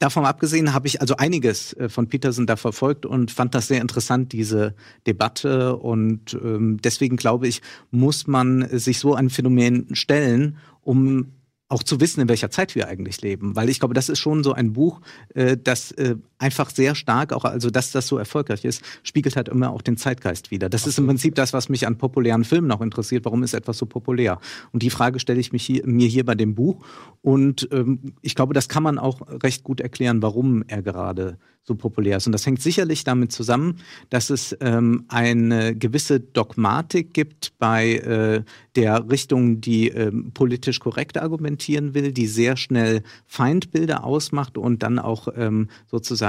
Davon 0.00 0.24
abgesehen 0.24 0.72
habe 0.72 0.86
ich 0.86 1.02
also 1.02 1.16
einiges 1.18 1.74
äh, 1.74 1.90
von 1.90 2.08
Peterson 2.08 2.46
da 2.46 2.56
verfolgt 2.56 3.04
und 3.04 3.30
fand 3.30 3.54
das 3.54 3.68
sehr 3.68 3.82
interessant, 3.82 4.32
diese 4.32 4.74
Debatte. 5.06 5.76
Und 5.76 6.32
ähm, 6.42 6.78
deswegen 6.82 7.18
glaube 7.18 7.46
ich, 7.46 7.60
muss 7.90 8.26
man 8.26 8.66
sich 8.78 8.98
so 8.98 9.14
ein 9.14 9.28
Phänomen 9.28 9.94
stellen, 9.94 10.56
um 10.80 11.32
auch 11.70 11.82
zu 11.82 12.00
wissen, 12.00 12.20
in 12.20 12.28
welcher 12.28 12.50
Zeit 12.50 12.74
wir 12.74 12.88
eigentlich 12.88 13.22
leben. 13.22 13.56
Weil 13.56 13.68
ich 13.68 13.78
glaube, 13.78 13.94
das 13.94 14.08
ist 14.08 14.18
schon 14.18 14.44
so 14.44 14.52
ein 14.52 14.72
Buch, 14.72 15.00
äh, 15.34 15.56
das 15.56 15.92
äh, 15.92 16.16
einfach 16.40 16.70
sehr 16.70 16.94
stark, 16.94 17.32
auch 17.32 17.44
also 17.44 17.70
dass 17.70 17.92
das 17.92 18.06
so 18.06 18.18
erfolgreich 18.18 18.64
ist, 18.64 18.82
spiegelt 19.02 19.36
halt 19.36 19.48
immer 19.48 19.70
auch 19.70 19.82
den 19.82 19.96
Zeitgeist 19.96 20.50
wider. 20.50 20.68
Das 20.68 20.86
ist 20.86 20.98
im 20.98 21.06
Prinzip 21.06 21.34
das, 21.34 21.52
was 21.52 21.68
mich 21.68 21.86
an 21.86 21.98
populären 21.98 22.44
Filmen 22.44 22.66
noch 22.66 22.80
interessiert. 22.80 23.24
Warum 23.24 23.42
ist 23.42 23.54
etwas 23.54 23.78
so 23.78 23.86
populär? 23.86 24.40
Und 24.72 24.82
die 24.82 24.90
Frage 24.90 25.20
stelle 25.20 25.40
ich 25.40 25.52
mich 25.52 25.64
hier, 25.64 25.86
mir 25.86 26.08
hier 26.08 26.24
bei 26.24 26.34
dem 26.34 26.54
Buch. 26.54 26.84
Und 27.22 27.68
ähm, 27.72 28.14
ich 28.22 28.34
glaube, 28.34 28.54
das 28.54 28.68
kann 28.68 28.82
man 28.82 28.98
auch 28.98 29.20
recht 29.42 29.62
gut 29.62 29.80
erklären, 29.80 30.22
warum 30.22 30.64
er 30.66 30.82
gerade 30.82 31.38
so 31.62 31.74
populär 31.74 32.16
ist. 32.16 32.26
Und 32.26 32.32
das 32.32 32.46
hängt 32.46 32.62
sicherlich 32.62 33.04
damit 33.04 33.32
zusammen, 33.32 33.76
dass 34.08 34.30
es 34.30 34.56
ähm, 34.60 35.04
eine 35.08 35.76
gewisse 35.76 36.18
Dogmatik 36.18 37.12
gibt 37.12 37.52
bei 37.58 37.96
äh, 37.96 38.42
der 38.76 39.08
Richtung, 39.10 39.60
die 39.60 39.88
ähm, 39.88 40.32
politisch 40.32 40.80
korrekt 40.80 41.18
argumentieren 41.18 41.94
will, 41.94 42.12
die 42.12 42.26
sehr 42.26 42.56
schnell 42.56 43.02
Feindbilder 43.26 44.04
ausmacht 44.04 44.56
und 44.56 44.82
dann 44.82 44.98
auch 44.98 45.28
ähm, 45.36 45.68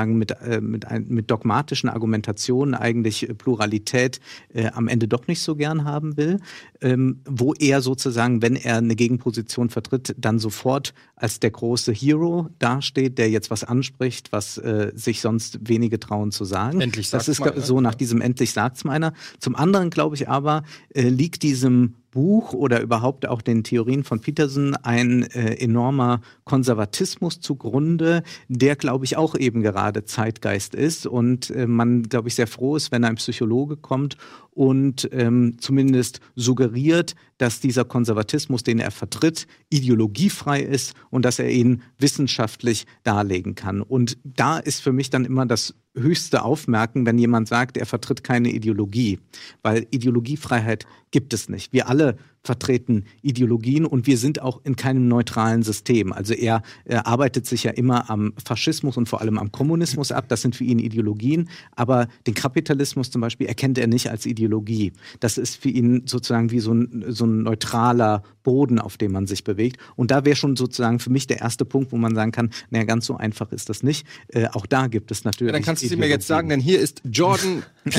sozusagen 0.01 0.17
mit, 0.17 0.31
äh, 0.41 0.61
mit, 0.61 0.87
ein, 0.87 1.05
mit 1.09 1.29
dogmatischen 1.29 1.89
Argumentationen 1.89 2.73
eigentlich 2.73 3.27
Pluralität 3.37 4.19
äh, 4.53 4.67
am 4.67 4.87
Ende 4.87 5.07
doch 5.07 5.27
nicht 5.27 5.41
so 5.41 5.55
gern 5.55 5.83
haben 5.83 6.17
will, 6.17 6.39
ähm, 6.81 7.21
wo 7.25 7.53
er 7.53 7.81
sozusagen, 7.81 8.41
wenn 8.41 8.55
er 8.55 8.77
eine 8.77 8.95
Gegenposition 8.95 9.69
vertritt, 9.69 10.15
dann 10.17 10.39
sofort 10.39 10.93
als 11.15 11.39
der 11.39 11.51
große 11.51 11.91
Hero 11.91 12.49
dasteht, 12.59 13.17
der 13.17 13.29
jetzt 13.29 13.51
was 13.51 13.63
anspricht, 13.63 14.31
was 14.31 14.57
äh, 14.57 14.91
sich 14.95 15.21
sonst 15.21 15.59
wenige 15.67 15.99
trauen 15.99 16.31
zu 16.31 16.45
sagen. 16.45 16.81
Endlich 16.81 17.09
das 17.09 17.25
sagt's 17.25 17.39
ist 17.39 17.45
mal, 17.45 17.55
ne? 17.55 17.61
so 17.61 17.81
nach 17.81 17.95
diesem 17.95 18.21
endlich 18.21 18.51
sagt's 18.51 18.83
meiner. 18.83 19.13
Zum 19.39 19.55
anderen 19.55 19.89
glaube 19.89 20.15
ich 20.15 20.27
aber, 20.27 20.63
äh, 20.93 21.09
liegt 21.09 21.43
diesem 21.43 21.95
Buch 22.11 22.53
oder 22.53 22.81
überhaupt 22.81 23.27
auch 23.27 23.41
den 23.41 23.63
Theorien 23.63 24.03
von 24.03 24.19
Peterson 24.19 24.75
ein 24.75 25.23
äh, 25.23 25.55
enormer 25.55 26.21
Konservatismus 26.43 27.39
zugrunde, 27.39 28.23
der, 28.47 28.75
glaube 28.75 29.05
ich, 29.05 29.17
auch 29.17 29.35
eben 29.35 29.61
gerade 29.61 30.05
Zeitgeist 30.05 30.75
ist. 30.75 31.07
Und 31.07 31.49
äh, 31.49 31.65
man, 31.65 32.03
glaube 32.03 32.27
ich, 32.27 32.35
sehr 32.35 32.47
froh 32.47 32.75
ist, 32.75 32.91
wenn 32.91 33.05
ein 33.05 33.15
Psychologe 33.15 33.77
kommt 33.77 34.17
und 34.53 35.09
ähm, 35.11 35.55
zumindest 35.59 36.19
suggeriert, 36.35 37.15
dass 37.37 37.59
dieser 37.59 37.85
Konservatismus, 37.85 38.63
den 38.63 38.79
er 38.79 38.91
vertritt, 38.91 39.47
ideologiefrei 39.69 40.61
ist 40.61 40.93
und 41.09 41.23
dass 41.25 41.39
er 41.39 41.49
ihn 41.49 41.81
wissenschaftlich 41.97 42.85
darlegen 43.03 43.55
kann. 43.55 43.81
Und 43.81 44.17
da 44.23 44.57
ist 44.57 44.81
für 44.81 44.91
mich 44.91 45.09
dann 45.09 45.25
immer 45.25 45.45
das 45.45 45.73
höchste 45.95 46.43
Aufmerken, 46.43 47.05
wenn 47.05 47.17
jemand 47.17 47.47
sagt, 47.47 47.77
er 47.77 47.85
vertritt 47.85 48.23
keine 48.23 48.51
Ideologie, 48.51 49.19
weil 49.61 49.87
Ideologiefreiheit 49.91 50.85
gibt 51.11 51.33
es 51.33 51.49
nicht. 51.49 51.73
Wir 51.73 51.89
alle 51.89 52.17
vertreten 52.43 53.05
Ideologien 53.21 53.85
und 53.85 54.07
wir 54.07 54.17
sind 54.17 54.41
auch 54.41 54.61
in 54.63 54.75
keinem 54.75 55.07
neutralen 55.07 55.61
System. 55.63 56.11
Also 56.11 56.33
er, 56.33 56.63
er 56.85 57.05
arbeitet 57.05 57.45
sich 57.45 57.63
ja 57.63 57.71
immer 57.71 58.09
am 58.09 58.33
Faschismus 58.43 58.97
und 58.97 59.07
vor 59.07 59.21
allem 59.21 59.37
am 59.37 59.51
Kommunismus 59.51 60.11
ab. 60.11 60.27
Das 60.27 60.41
sind 60.41 60.55
für 60.55 60.63
ihn 60.63 60.79
Ideologien. 60.79 61.49
Aber 61.75 62.07
den 62.25 62.33
Kapitalismus 62.33 63.11
zum 63.11 63.21
Beispiel 63.21 63.47
erkennt 63.47 63.77
er 63.77 63.87
nicht 63.87 64.09
als 64.09 64.25
Ideologie. 64.25 64.93
Das 65.19 65.37
ist 65.37 65.57
für 65.57 65.69
ihn 65.69 66.03
sozusagen 66.07 66.51
wie 66.51 66.59
so 66.59 66.73
ein, 66.73 67.05
so 67.09 67.25
ein 67.25 67.43
neutraler 67.43 68.23
Boden, 68.43 68.79
auf 68.79 68.97
dem 68.97 69.11
man 69.11 69.27
sich 69.27 69.43
bewegt. 69.43 69.77
Und 69.95 70.09
da 70.09 70.25
wäre 70.25 70.35
schon 70.35 70.55
sozusagen 70.55 70.99
für 70.99 71.11
mich 71.11 71.27
der 71.27 71.41
erste 71.41 71.63
Punkt, 71.63 71.91
wo 71.91 71.97
man 71.97 72.15
sagen 72.15 72.31
kann, 72.31 72.49
naja, 72.71 72.85
ganz 72.85 73.05
so 73.05 73.17
einfach 73.17 73.51
ist 73.51 73.69
das 73.69 73.83
nicht. 73.83 74.07
Äh, 74.29 74.47
auch 74.53 74.65
da 74.65 74.87
gibt 74.87 75.11
es 75.11 75.23
natürlich. 75.23 75.51
Ja, 75.51 75.53
dann 75.53 75.63
kannst 75.63 75.83
du 75.83 75.87
es 75.87 75.95
mir 75.95 76.07
jetzt 76.07 76.25
sagen, 76.25 76.49
denn 76.49 76.59
hier 76.59 76.79
ist 76.79 77.01
Jordan. 77.05 77.63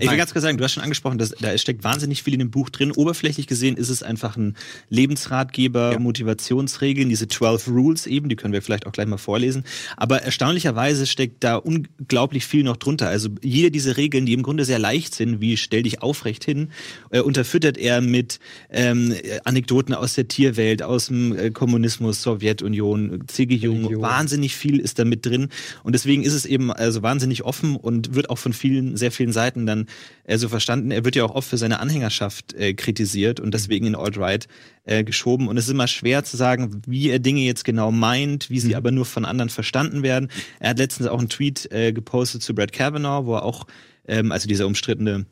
Ich 0.00 0.10
will 0.10 0.16
ganz 0.16 0.32
kurz 0.32 0.42
sagen, 0.42 0.58
du 0.58 0.64
hast 0.64 0.72
schon 0.72 0.82
angesprochen, 0.82 1.18
dass, 1.18 1.30
da 1.30 1.56
steckt 1.56 1.84
wahnsinnig 1.84 2.24
viel 2.24 2.34
in 2.34 2.40
dem 2.40 2.50
Buch 2.50 2.68
drin. 2.68 2.90
Oberflächlich 2.90 3.46
gesehen 3.48 3.76
ist 3.76 3.88
es 3.88 4.02
einfach 4.02 4.36
ein 4.36 4.54
Lebensratgeber, 4.90 5.92
Ja. 5.92 5.98
Motivationsregeln, 5.98 7.08
diese 7.08 7.28
12 7.28 7.68
Rules 7.68 8.06
eben, 8.06 8.28
die 8.28 8.36
können 8.36 8.52
wir 8.52 8.62
vielleicht 8.62 8.86
auch 8.86 8.92
gleich 8.92 9.06
mal 9.06 9.16
vorlesen. 9.18 9.64
Aber 9.96 10.22
erstaunlicherweise 10.22 11.06
steckt 11.06 11.42
da 11.42 11.56
unglaublich 11.56 12.46
viel 12.46 12.62
noch 12.62 12.76
drunter. 12.76 13.08
Also 13.08 13.30
jede 13.42 13.70
dieser 13.70 13.96
Regeln, 13.96 14.26
die 14.26 14.32
im 14.34 14.42
Grunde 14.42 14.64
sehr 14.64 14.78
leicht 14.78 15.14
sind, 15.14 15.40
wie 15.40 15.56
stell 15.56 15.82
dich 15.82 16.02
aufrecht 16.02 16.44
hin, 16.44 16.68
äh, 17.10 17.20
unterfüttert 17.20 17.78
er 17.78 18.00
mit 18.00 18.38
ähm, 18.70 19.14
Anekdoten 19.44 19.94
aus 19.94 20.14
der 20.14 20.28
Tierwelt, 20.28 20.82
aus 20.82 21.06
dem 21.06 21.36
äh, 21.36 21.50
Kommunismus, 21.50 22.22
Sowjetunion, 22.22 23.24
C.G. 23.26 23.54
Jung. 23.54 23.78
Religion. 23.78 24.02
Wahnsinnig 24.02 24.54
viel 24.54 24.78
ist 24.78 24.98
da 24.98 25.04
mit 25.04 25.24
drin. 25.26 25.48
Und 25.82 25.94
deswegen 25.94 26.22
ist 26.22 26.34
es 26.34 26.44
eben 26.44 26.70
also 26.72 27.02
wahnsinnig 27.02 27.44
offen 27.44 27.76
und 27.76 28.14
wird 28.14 28.30
auch 28.30 28.38
von 28.38 28.52
vielen, 28.52 28.96
sehr 28.96 29.10
vielen 29.10 29.32
Seiten 29.32 29.66
dann 29.66 29.86
äh, 30.24 30.38
so 30.38 30.48
verstanden. 30.48 30.90
Er 30.90 31.04
wird 31.04 31.16
ja 31.16 31.24
auch 31.24 31.34
oft 31.34 31.48
für 31.48 31.56
seine 31.56 31.80
Anhängerschaft 31.80 32.54
äh, 32.54 32.74
kritisiert 32.74 33.37
und 33.40 33.54
deswegen 33.54 33.86
in 33.86 33.94
Alt-Right 33.94 34.48
äh, 34.84 35.04
geschoben. 35.04 35.48
Und 35.48 35.56
es 35.56 35.66
ist 35.66 35.72
immer 35.72 35.88
schwer 35.88 36.24
zu 36.24 36.36
sagen, 36.36 36.82
wie 36.86 37.10
er 37.10 37.18
Dinge 37.18 37.40
jetzt 37.40 37.64
genau 37.64 37.90
meint, 37.90 38.50
wie 38.50 38.60
sie 38.60 38.76
aber 38.76 38.90
nur 38.90 39.04
von 39.04 39.24
anderen 39.24 39.50
verstanden 39.50 40.02
werden. 40.02 40.28
Er 40.60 40.70
hat 40.70 40.78
letztens 40.78 41.08
auch 41.08 41.18
einen 41.18 41.28
Tweet 41.28 41.70
äh, 41.72 41.92
gepostet 41.92 42.42
zu 42.42 42.54
Brad 42.54 42.72
Kavanaugh, 42.72 43.26
wo 43.26 43.34
er 43.34 43.42
auch, 43.42 43.66
ähm, 44.06 44.32
also 44.32 44.48
dieser 44.48 44.66
umstrittene 44.66 45.26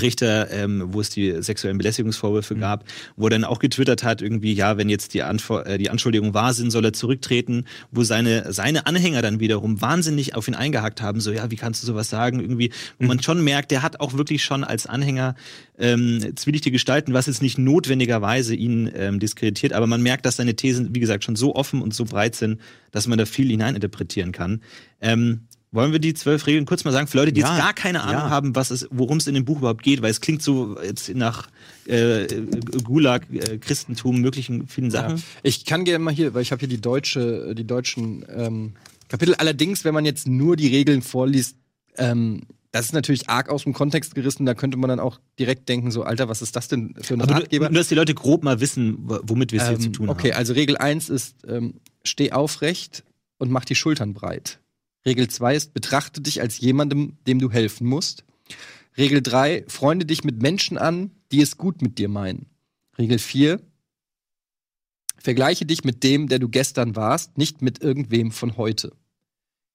Richter, 0.00 0.50
ähm, 0.50 0.84
wo 0.88 1.00
es 1.00 1.10
die 1.10 1.42
sexuellen 1.42 1.78
Belästigungsvorwürfe 1.78 2.54
gab, 2.56 2.84
wo 3.16 3.26
er 3.26 3.30
dann 3.30 3.44
auch 3.44 3.58
getwittert 3.58 4.04
hat, 4.04 4.22
irgendwie, 4.22 4.52
ja, 4.52 4.76
wenn 4.76 4.88
jetzt 4.88 5.14
die, 5.14 5.22
Antwort, 5.22 5.66
äh, 5.66 5.78
die 5.78 5.90
Anschuldigungen 5.90 6.34
wahr 6.34 6.54
sind, 6.54 6.70
soll 6.70 6.84
er 6.84 6.92
zurücktreten, 6.92 7.64
wo 7.90 8.02
seine, 8.02 8.52
seine 8.52 8.86
Anhänger 8.86 9.22
dann 9.22 9.40
wiederum 9.40 9.80
wahnsinnig 9.80 10.34
auf 10.34 10.48
ihn 10.48 10.54
eingehakt 10.54 11.02
haben, 11.02 11.20
so, 11.20 11.32
ja, 11.32 11.50
wie 11.50 11.56
kannst 11.56 11.82
du 11.82 11.86
sowas 11.86 12.10
sagen, 12.10 12.40
irgendwie, 12.40 12.72
wo 12.98 13.06
man 13.06 13.22
schon 13.22 13.42
merkt, 13.42 13.70
der 13.70 13.82
hat 13.82 14.00
auch 14.00 14.14
wirklich 14.14 14.44
schon 14.44 14.64
als 14.64 14.86
Anhänger 14.86 15.34
ähm, 15.78 16.32
zwielichte 16.36 16.70
Gestalten, 16.70 17.12
was 17.12 17.26
jetzt 17.26 17.42
nicht 17.42 17.58
notwendigerweise 17.58 18.54
ihn 18.54 18.90
ähm, 18.94 19.20
diskreditiert, 19.20 19.72
aber 19.72 19.86
man 19.86 20.02
merkt, 20.02 20.26
dass 20.26 20.36
seine 20.36 20.56
Thesen, 20.56 20.94
wie 20.94 21.00
gesagt, 21.00 21.24
schon 21.24 21.36
so 21.36 21.54
offen 21.54 21.82
und 21.82 21.94
so 21.94 22.04
breit 22.04 22.34
sind, 22.34 22.60
dass 22.90 23.06
man 23.06 23.18
da 23.18 23.26
viel 23.26 23.48
hineininterpretieren 23.48 24.32
kann. 24.32 24.62
Ähm, 25.00 25.42
Wollen 25.72 25.92
wir 25.92 25.98
die 25.98 26.14
zwölf 26.14 26.46
Regeln 26.46 26.64
kurz 26.64 26.84
mal 26.84 26.92
sagen? 26.92 27.06
Für 27.06 27.18
Leute, 27.18 27.32
die 27.32 27.40
Ja. 27.40 27.48
jetzt 27.54 27.62
gar 27.62 27.74
keine 27.74 28.02
Ahnung 28.02 28.22
Ja. 28.24 28.30
haben, 28.30 28.54
was 28.54 28.70
es, 28.70 28.86
worum 28.90 29.18
es 29.18 29.26
in 29.26 29.34
dem 29.34 29.44
Buch 29.44 29.58
überhaupt 29.58 29.82
geht, 29.82 30.00
weil 30.00 30.10
es 30.10 30.20
klingt 30.20 30.42
so 30.42 30.80
jetzt 30.80 31.08
nach 31.14 31.48
äh, 31.86 32.26
Gulag, 32.84 33.26
äh, 33.32 33.58
Christentum, 33.58 34.20
möglichen 34.20 34.68
vielen 34.68 34.90
Sachen. 34.90 35.22
Ich 35.42 35.64
kann 35.64 35.84
gerne 35.84 36.04
mal 36.04 36.14
hier, 36.14 36.34
weil 36.34 36.42
ich 36.42 36.52
habe 36.52 36.60
hier 36.60 36.68
die 36.68 36.80
deutsche, 36.80 37.54
die 37.54 37.66
deutschen 37.66 38.24
ähm, 38.34 38.72
Kapitel. 39.08 39.34
Allerdings, 39.34 39.84
wenn 39.84 39.94
man 39.94 40.04
jetzt 40.04 40.26
nur 40.26 40.56
die 40.56 40.68
Regeln 40.68 41.02
vorliest, 41.02 41.56
ähm, 41.96 42.42
das 42.72 42.86
ist 42.86 42.92
natürlich 42.92 43.28
arg 43.28 43.48
aus 43.48 43.62
dem 43.64 43.72
Kontext 43.72 44.14
gerissen. 44.14 44.44
Da 44.46 44.54
könnte 44.54 44.76
man 44.76 44.88
dann 44.88 45.00
auch 45.00 45.18
direkt 45.38 45.68
denken, 45.68 45.90
so 45.90 46.02
Alter, 46.02 46.28
was 46.28 46.42
ist 46.42 46.56
das 46.56 46.68
denn 46.68 46.94
für 47.00 47.14
ein 47.14 47.22
Aber 47.22 47.34
Ratgeber? 47.36 47.68
nur, 47.70 47.78
dass 47.78 47.88
die 47.88 47.94
Leute 47.94 48.14
grob 48.14 48.44
mal 48.44 48.60
wissen, 48.60 48.96
womit 49.00 49.52
wir 49.52 49.60
es 49.60 49.68
hier 49.68 49.76
Ähm, 49.76 49.82
zu 49.82 49.88
tun 49.90 50.08
okay, 50.08 50.32
haben. 50.32 50.38
also 50.38 50.52
Regel 50.52 50.76
1 50.76 51.08
ist, 51.08 51.36
ähm, 51.48 51.74
steh 52.04 52.32
aufrecht 52.32 53.04
und 53.38 53.50
mach 53.50 53.64
die 53.64 53.74
Schultern 53.74 54.12
breit. 54.14 54.58
Regel 55.06 55.28
2 55.28 55.54
ist, 55.54 55.72
betrachte 55.72 56.20
dich 56.20 56.40
als 56.40 56.58
jemandem, 56.58 57.16
dem 57.26 57.38
du 57.38 57.50
helfen 57.50 57.86
musst. 57.86 58.24
Regel 58.98 59.22
3, 59.22 59.64
freunde 59.68 60.04
dich 60.04 60.24
mit 60.24 60.42
Menschen 60.42 60.76
an, 60.76 61.12
die 61.30 61.40
es 61.40 61.56
gut 61.56 61.80
mit 61.80 61.98
dir 61.98 62.08
meinen. 62.08 62.46
Regel 62.98 63.18
4, 63.18 63.60
vergleiche 65.16 65.64
dich 65.64 65.84
mit 65.84 66.02
dem, 66.02 66.28
der 66.28 66.40
du 66.40 66.48
gestern 66.48 66.96
warst, 66.96 67.38
nicht 67.38 67.62
mit 67.62 67.82
irgendwem 67.82 68.32
von 68.32 68.56
heute. 68.56 68.92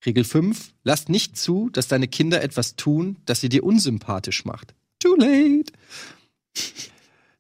Regel 0.06 0.24
5, 0.24 0.74
lass 0.84 1.08
nicht 1.08 1.38
zu, 1.38 1.70
dass 1.70 1.88
deine 1.88 2.08
Kinder 2.08 2.42
etwas 2.42 2.76
tun, 2.76 3.18
das 3.26 3.40
sie 3.40 3.50
dir 3.50 3.64
unsympathisch 3.64 4.46
macht. 4.46 4.74
Too 5.00 5.16
late. 5.16 5.72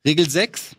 Regel 0.06 0.30
6, 0.30 0.76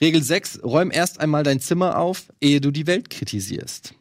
Regel 0.00 0.22
6, 0.22 0.64
räum 0.64 0.90
erst 0.90 1.20
einmal 1.20 1.44
dein 1.44 1.60
Zimmer 1.60 1.98
auf, 1.98 2.32
ehe 2.40 2.60
du 2.60 2.70
die 2.70 2.86
Welt 2.86 3.10
kritisierst. 3.10 3.94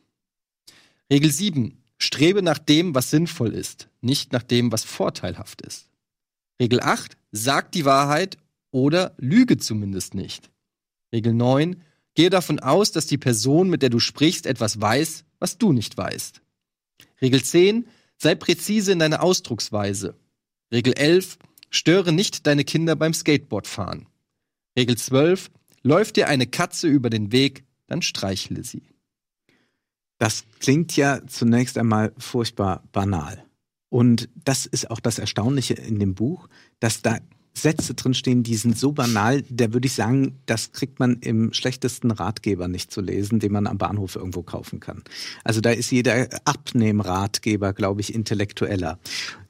Regel 1.11 1.31
7, 1.31 1.80
strebe 2.03 2.41
nach 2.41 2.57
dem, 2.57 2.95
was 2.95 3.09
sinnvoll 3.09 3.53
ist, 3.53 3.89
nicht 4.01 4.33
nach 4.33 4.43
dem, 4.43 4.71
was 4.71 4.83
vorteilhaft 4.83 5.61
ist. 5.61 5.87
Regel 6.59 6.81
8, 6.81 7.17
sag 7.31 7.71
die 7.71 7.85
Wahrheit 7.85 8.37
oder 8.71 9.13
lüge 9.17 9.57
zumindest 9.57 10.13
nicht. 10.15 10.49
Regel 11.13 11.33
9, 11.33 11.81
gehe 12.15 12.29
davon 12.29 12.59
aus, 12.59 12.91
dass 12.91 13.05
die 13.05 13.17
Person, 13.17 13.69
mit 13.69 13.81
der 13.81 13.89
du 13.89 13.99
sprichst, 13.99 14.45
etwas 14.45 14.79
weiß, 14.79 15.25
was 15.39 15.57
du 15.57 15.73
nicht 15.73 15.97
weißt. 15.97 16.41
Regel 17.21 17.43
10, 17.43 17.87
sei 18.17 18.35
präzise 18.35 18.91
in 18.91 18.99
deiner 18.99 19.21
Ausdrucksweise. 19.23 20.15
Regel 20.71 20.93
11, 20.93 21.37
störe 21.69 22.11
nicht 22.11 22.47
deine 22.47 22.63
Kinder 22.63 22.95
beim 22.95 23.13
Skateboardfahren. 23.13 24.07
Regel 24.77 24.97
12, 24.97 25.51
läuft 25.83 26.15
dir 26.15 26.27
eine 26.27 26.47
Katze 26.47 26.87
über 26.87 27.09
den 27.09 27.31
Weg, 27.31 27.63
dann 27.87 28.01
streichle 28.01 28.63
sie. 28.63 28.83
Das 30.21 30.43
klingt 30.59 30.95
ja 30.97 31.25
zunächst 31.25 31.79
einmal 31.79 32.13
furchtbar 32.19 32.83
banal. 32.91 33.43
Und 33.89 34.29
das 34.35 34.67
ist 34.67 34.91
auch 34.91 34.99
das 34.99 35.17
Erstaunliche 35.17 35.73
in 35.73 35.97
dem 35.97 36.13
Buch, 36.13 36.47
dass 36.79 37.01
da 37.01 37.17
Sätze 37.55 37.95
drinstehen, 37.95 38.43
die 38.43 38.55
sind 38.55 38.77
so 38.77 38.91
banal, 38.91 39.41
da 39.49 39.73
würde 39.73 39.87
ich 39.87 39.93
sagen, 39.93 40.37
das 40.45 40.73
kriegt 40.73 40.99
man 40.99 41.17
im 41.21 41.53
schlechtesten 41.53 42.11
Ratgeber 42.11 42.67
nicht 42.67 42.91
zu 42.91 43.01
lesen, 43.01 43.39
den 43.39 43.51
man 43.51 43.65
am 43.65 43.79
Bahnhof 43.79 44.15
irgendwo 44.15 44.43
kaufen 44.43 44.79
kann. 44.79 45.01
Also 45.43 45.59
da 45.59 45.71
ist 45.71 45.91
jeder 45.91 46.27
Abnehmratgeber, 46.45 47.73
glaube 47.73 48.01
ich, 48.01 48.13
intellektueller. 48.13 48.99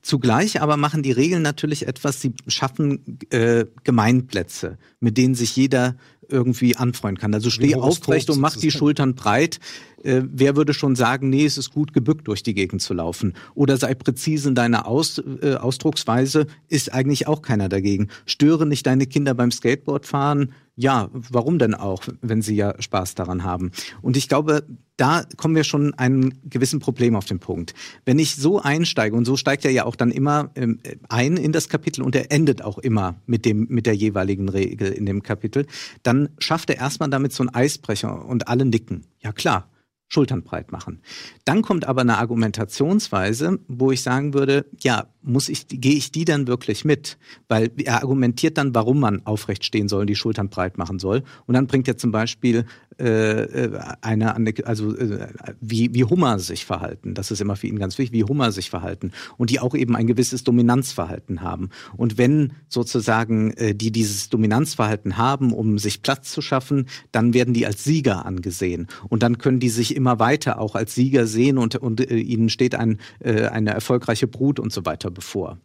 Zugleich 0.02 0.62
aber 0.62 0.78
machen 0.78 1.04
die 1.04 1.12
Regeln 1.12 1.44
natürlich 1.44 1.86
etwas, 1.86 2.22
sie 2.22 2.34
schaffen 2.48 3.20
äh, 3.30 3.66
Gemeinplätze, 3.84 4.78
mit 5.02 5.18
denen 5.18 5.36
sich 5.36 5.54
jeder 5.56 5.98
irgendwie 6.32 6.76
anfreunden 6.78 7.22
kann. 7.22 7.34
Also 7.34 7.50
steh 7.50 7.76
aufrecht 7.76 8.30
und 8.30 8.40
mach 8.40 8.56
die. 8.56 8.72
Schultern 8.72 9.16
breit. 9.16 9.60
Äh, 10.04 10.24
wer 10.26 10.56
würde 10.56 10.74
schon 10.74 10.96
sagen, 10.96 11.30
nee, 11.30 11.46
es 11.46 11.58
ist 11.58 11.74
gut, 11.74 11.94
gebückt 11.94 12.28
durch 12.28 12.44
die 12.44 12.54
Gegend 12.54 12.82
zu 12.82 12.94
laufen? 12.94 13.34
Oder 13.56 13.78
sei 13.78 13.94
präzise 13.94 14.50
in 14.50 14.56
deiner 14.56 14.88
Aus, 14.88 15.22
äh, 15.42 15.56
Ausdrucksweise, 15.56 16.48
ist 16.70 16.94
eigentlich 16.94 17.28
auch 17.28 17.42
keiner 17.42 17.70
dagegen. 17.70 18.10
Störe 18.26 18.66
nicht 18.66 18.86
deine 18.86 19.06
Kinder 19.06 19.34
beim 19.34 19.52
Skateboardfahren. 19.52 20.54
Ja, 20.76 21.10
warum 21.14 21.60
denn 21.60 21.76
auch, 21.76 22.04
wenn 22.22 22.42
sie 22.42 22.56
ja 22.56 22.74
Spaß 22.82 23.16
daran 23.16 23.44
haben? 23.44 23.72
Und 24.02 24.18
ich 24.18 24.30
glaube, 24.30 24.64
da 24.98 25.24
kommen 25.36 25.56
wir 25.56 25.64
schon 25.64 25.94
einem 25.96 26.32
gewissen 26.50 26.80
Problem 26.80 27.16
auf 27.16 27.26
den 27.26 27.40
Punkt. 27.40 27.74
Wenn 28.06 28.20
ich 28.20 28.36
so 28.36 28.62
einsteige, 28.62 29.16
und 29.16 29.26
so 29.26 29.36
steigt 29.36 29.66
er 29.66 29.72
ja 29.72 29.86
auch 29.86 29.96
dann 29.96 30.12
immer 30.12 30.52
ähm, 30.56 30.80
ein 31.10 31.38
in 31.38 31.52
das 31.52 31.70
Kapitel 31.70 32.04
und 32.04 32.16
er 32.16 32.32
endet 32.32 32.62
auch 32.62 32.78
immer 32.78 33.16
mit, 33.26 33.46
dem, 33.46 33.68
mit 33.70 33.86
der 33.86 33.96
jeweiligen 33.96 34.48
Regel 34.48 34.92
in 34.92 35.06
dem 35.06 35.24
Kapitel, 35.24 35.66
dann 36.04 36.30
schafft 36.40 36.70
er 36.70 36.78
erstmal 36.78 37.10
damit 37.10 37.34
so 37.34 37.44
einen 37.44 37.54
Eisbrecher 37.54 38.26
und 38.26 38.48
alle 38.48 38.66
nicken. 38.66 39.04
Ja 39.22 39.32
klar, 39.32 39.70
Schultern 40.12 40.44
breit 40.44 40.74
machen. 40.74 41.00
Dann 41.46 41.62
kommt 41.62 41.86
aber 41.86 42.02
eine 42.02 42.18
Argumentationsweise, 42.18 43.60
wo 43.70 43.92
ich 43.92 44.02
sagen 44.04 44.34
würde, 44.34 44.66
ja, 44.82 45.08
muss 45.22 45.48
ich, 45.48 45.68
gehe 45.70 45.96
ich 45.96 46.12
die 46.12 46.26
dann 46.26 46.48
wirklich 46.48 46.84
mit? 46.84 47.18
Weil 47.48 47.72
er 47.78 48.02
argumentiert 48.02 48.58
dann, 48.58 48.76
warum 48.76 49.00
man 49.00 49.26
aufrecht 49.26 49.64
stehen 49.64 49.88
soll 49.88 50.02
und 50.02 50.08
die 50.08 50.18
Schultern 50.18 50.50
breit 50.50 50.78
machen 50.78 51.00
soll. 51.00 51.24
Und 51.46 51.54
dann 51.54 51.68
bringt 51.68 51.88
er 51.88 51.96
zum 51.96 52.12
Beispiel 52.12 52.66
äh, 53.02 53.66
äh, 53.66 53.80
eine, 54.02 54.36
also 54.66 54.96
äh, 54.96 55.28
wie, 55.60 55.92
wie 55.94 56.04
Hummer 56.04 56.38
sich 56.38 56.66
verhalten. 56.66 57.16
Das 57.16 57.32
ist 57.32 57.42
immer 57.42 57.56
für 57.56 57.66
ihn 57.66 57.80
ganz 57.80 57.98
wichtig, 57.98 58.14
wie 58.14 58.24
Hummer 58.24 58.52
sich 58.52 58.70
verhalten. 58.70 59.12
Und 59.38 59.50
die 59.50 59.60
auch 59.60 59.74
eben 59.74 59.96
ein 59.96 60.06
gewisses 60.06 60.44
Dominanzverhalten 60.44 61.42
haben. 61.42 61.70
Und 61.98 62.20
wenn 62.20 62.54
sozusagen 62.68 63.54
äh, 63.54 63.74
die 63.74 63.92
dieses 63.92 64.30
Dominanzverhalten 64.30 65.18
haben, 65.18 65.52
um 65.52 65.80
sich 65.80 66.04
Platz 66.04 66.32
zu 66.32 66.44
schaffen, 66.44 66.86
dann 67.12 67.34
werden 67.34 67.56
die 67.56 67.66
als 67.66 67.84
Sieger 67.84 68.24
angesehen. 68.26 68.88
Und 69.10 69.24
dann 69.24 69.40
können 69.40 69.60
die 69.60 69.70
sich 69.70 69.96
immer 69.96 70.20
weiter 70.20 70.60
auch 70.60 70.76
als 70.76 70.94
Sieger 70.94 71.26
sehen 71.26 71.58
und, 71.58 71.76
und 71.78 72.02
äh, 72.02 72.18
ihnen 72.18 72.50
steht 72.50 72.76
ein, 72.76 73.00
äh, 73.20 73.48
eine 73.48 73.72
erfolgreiche 73.72 74.28
Brut 74.28 74.60
und 74.60 74.72
so 74.72 74.86
weiter 74.86 75.10
bevor. 75.10 75.58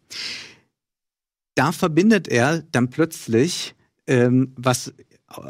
Da 1.55 1.73
verbindet 1.73 2.28
er 2.28 2.62
dann 2.73 2.88
plötzlich 2.88 3.75
ähm, 4.07 4.52
was 4.57 4.95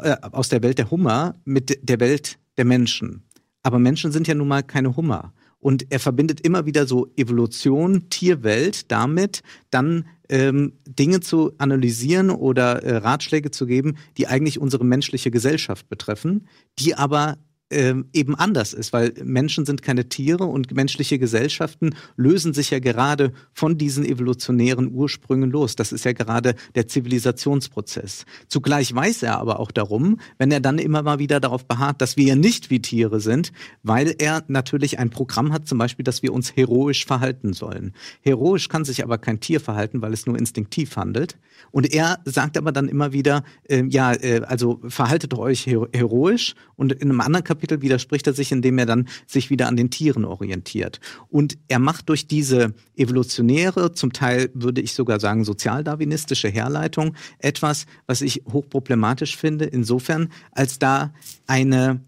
äh, 0.01 0.17
aus 0.31 0.49
der 0.49 0.63
Welt 0.63 0.77
der 0.77 0.91
Hummer 0.91 1.35
mit 1.45 1.79
der 1.81 1.99
Welt 1.99 2.39
der 2.57 2.65
Menschen. 2.65 3.23
Aber 3.63 3.79
Menschen 3.79 4.11
sind 4.11 4.27
ja 4.27 4.33
nun 4.33 4.47
mal 4.47 4.63
keine 4.63 4.95
Hummer. 4.95 5.33
Und 5.59 5.91
er 5.91 5.99
verbindet 5.99 6.41
immer 6.41 6.65
wieder 6.65 6.85
so 6.85 7.07
Evolution, 7.15 8.09
Tierwelt 8.09 8.91
damit, 8.91 9.41
dann 9.71 10.05
ähm, 10.29 10.73
Dinge 10.85 11.19
zu 11.19 11.53
analysieren 11.57 12.29
oder 12.29 12.83
äh, 12.83 12.97
Ratschläge 12.97 13.51
zu 13.51 13.65
geben, 13.65 13.97
die 14.17 14.27
eigentlich 14.27 14.59
unsere 14.59 14.85
menschliche 14.85 15.31
Gesellschaft 15.31 15.89
betreffen, 15.89 16.47
die 16.79 16.95
aber 16.95 17.37
ähm, 17.69 18.05
eben 18.13 18.35
anders 18.35 18.73
ist, 18.73 18.93
weil 18.93 19.13
Menschen 19.23 19.65
sind 19.65 19.81
keine 19.81 20.07
Tiere 20.07 20.45
und 20.45 20.73
menschliche 20.73 21.19
Gesellschaften 21.19 21.95
lösen 22.15 22.53
sich 22.53 22.71
ja 22.71 22.79
gerade 22.79 23.33
von 23.53 23.77
diesen 23.77 24.05
evolutionären 24.05 24.91
Ursprüngen 24.93 25.51
los. 25.51 25.75
Das 25.75 25.91
ist 25.91 26.05
ja 26.05 26.13
gerade 26.13 26.55
der 26.75 26.87
Zivilisationsprozess. 26.87 28.25
Zugleich 28.47 28.93
weiß 28.93 29.23
er 29.23 29.39
aber 29.39 29.59
auch 29.59 29.71
darum, 29.71 30.19
wenn 30.37 30.51
er 30.51 30.61
dann 30.61 30.79
immer 30.79 31.03
mal 31.03 31.19
wieder 31.19 31.39
darauf 31.39 31.65
beharrt, 31.65 32.01
dass 32.01 32.15
wir 32.15 32.25
ja 32.25 32.35
nicht 32.35 32.69
wie 32.69 32.81
Tiere 32.81 33.19
sind, 33.19 33.51
weil 33.83 34.15
er 34.17 34.43
natürlich 34.47 34.99
ein 34.99 35.09
Programm 35.09 35.51
hat, 35.51 35.67
zum 35.67 35.77
Beispiel, 35.77 36.03
dass 36.03 36.23
wir 36.23 36.33
uns 36.33 36.55
heroisch 36.55 37.05
verhalten 37.05 37.53
sollen. 37.53 37.93
Heroisch 38.21 38.69
kann 38.69 38.85
sich 38.85 39.03
aber 39.03 39.17
kein 39.17 39.39
Tier 39.39 39.59
verhalten, 39.59 40.01
weil 40.01 40.13
es 40.13 40.25
nur 40.25 40.37
instinktiv 40.37 40.95
handelt. 40.95 41.37
Und 41.71 41.93
er 41.93 42.19
sagt 42.23 42.57
aber 42.57 42.71
dann 42.71 42.87
immer 42.87 43.11
wieder, 43.13 43.43
äh, 43.67 43.83
ja, 43.89 44.13
äh, 44.13 44.41
also 44.45 44.79
verhaltet 44.87 45.33
euch 45.33 45.65
hero 45.65 45.87
heroisch. 45.91 46.55
Und 46.75 46.93
in 46.93 47.09
einem 47.09 47.21
anderen 47.21 47.43
Kapitel 47.43 47.56
widerspricht 47.61 48.27
er 48.27 48.33
sich, 48.33 48.51
indem 48.51 48.77
er 48.77 48.85
dann 48.85 49.07
sich 49.25 49.49
wieder 49.49 49.67
an 49.67 49.75
den 49.75 49.89
Tieren 49.89 50.25
orientiert. 50.25 50.99
Und 51.29 51.57
er 51.67 51.79
macht 51.79 52.09
durch 52.09 52.27
diese 52.27 52.73
evolutionäre, 52.95 53.93
zum 53.93 54.13
Teil 54.13 54.49
würde 54.53 54.81
ich 54.81 54.93
sogar 54.93 55.19
sagen 55.19 55.43
sozialdarwinistische 55.43 56.49
Herleitung 56.49 57.15
etwas, 57.39 57.85
was 58.05 58.21
ich 58.21 58.43
hochproblematisch 58.51 59.37
finde, 59.37 59.65
insofern, 59.65 60.29
als 60.51 60.79
da 60.79 61.13
eine, 61.45 62.01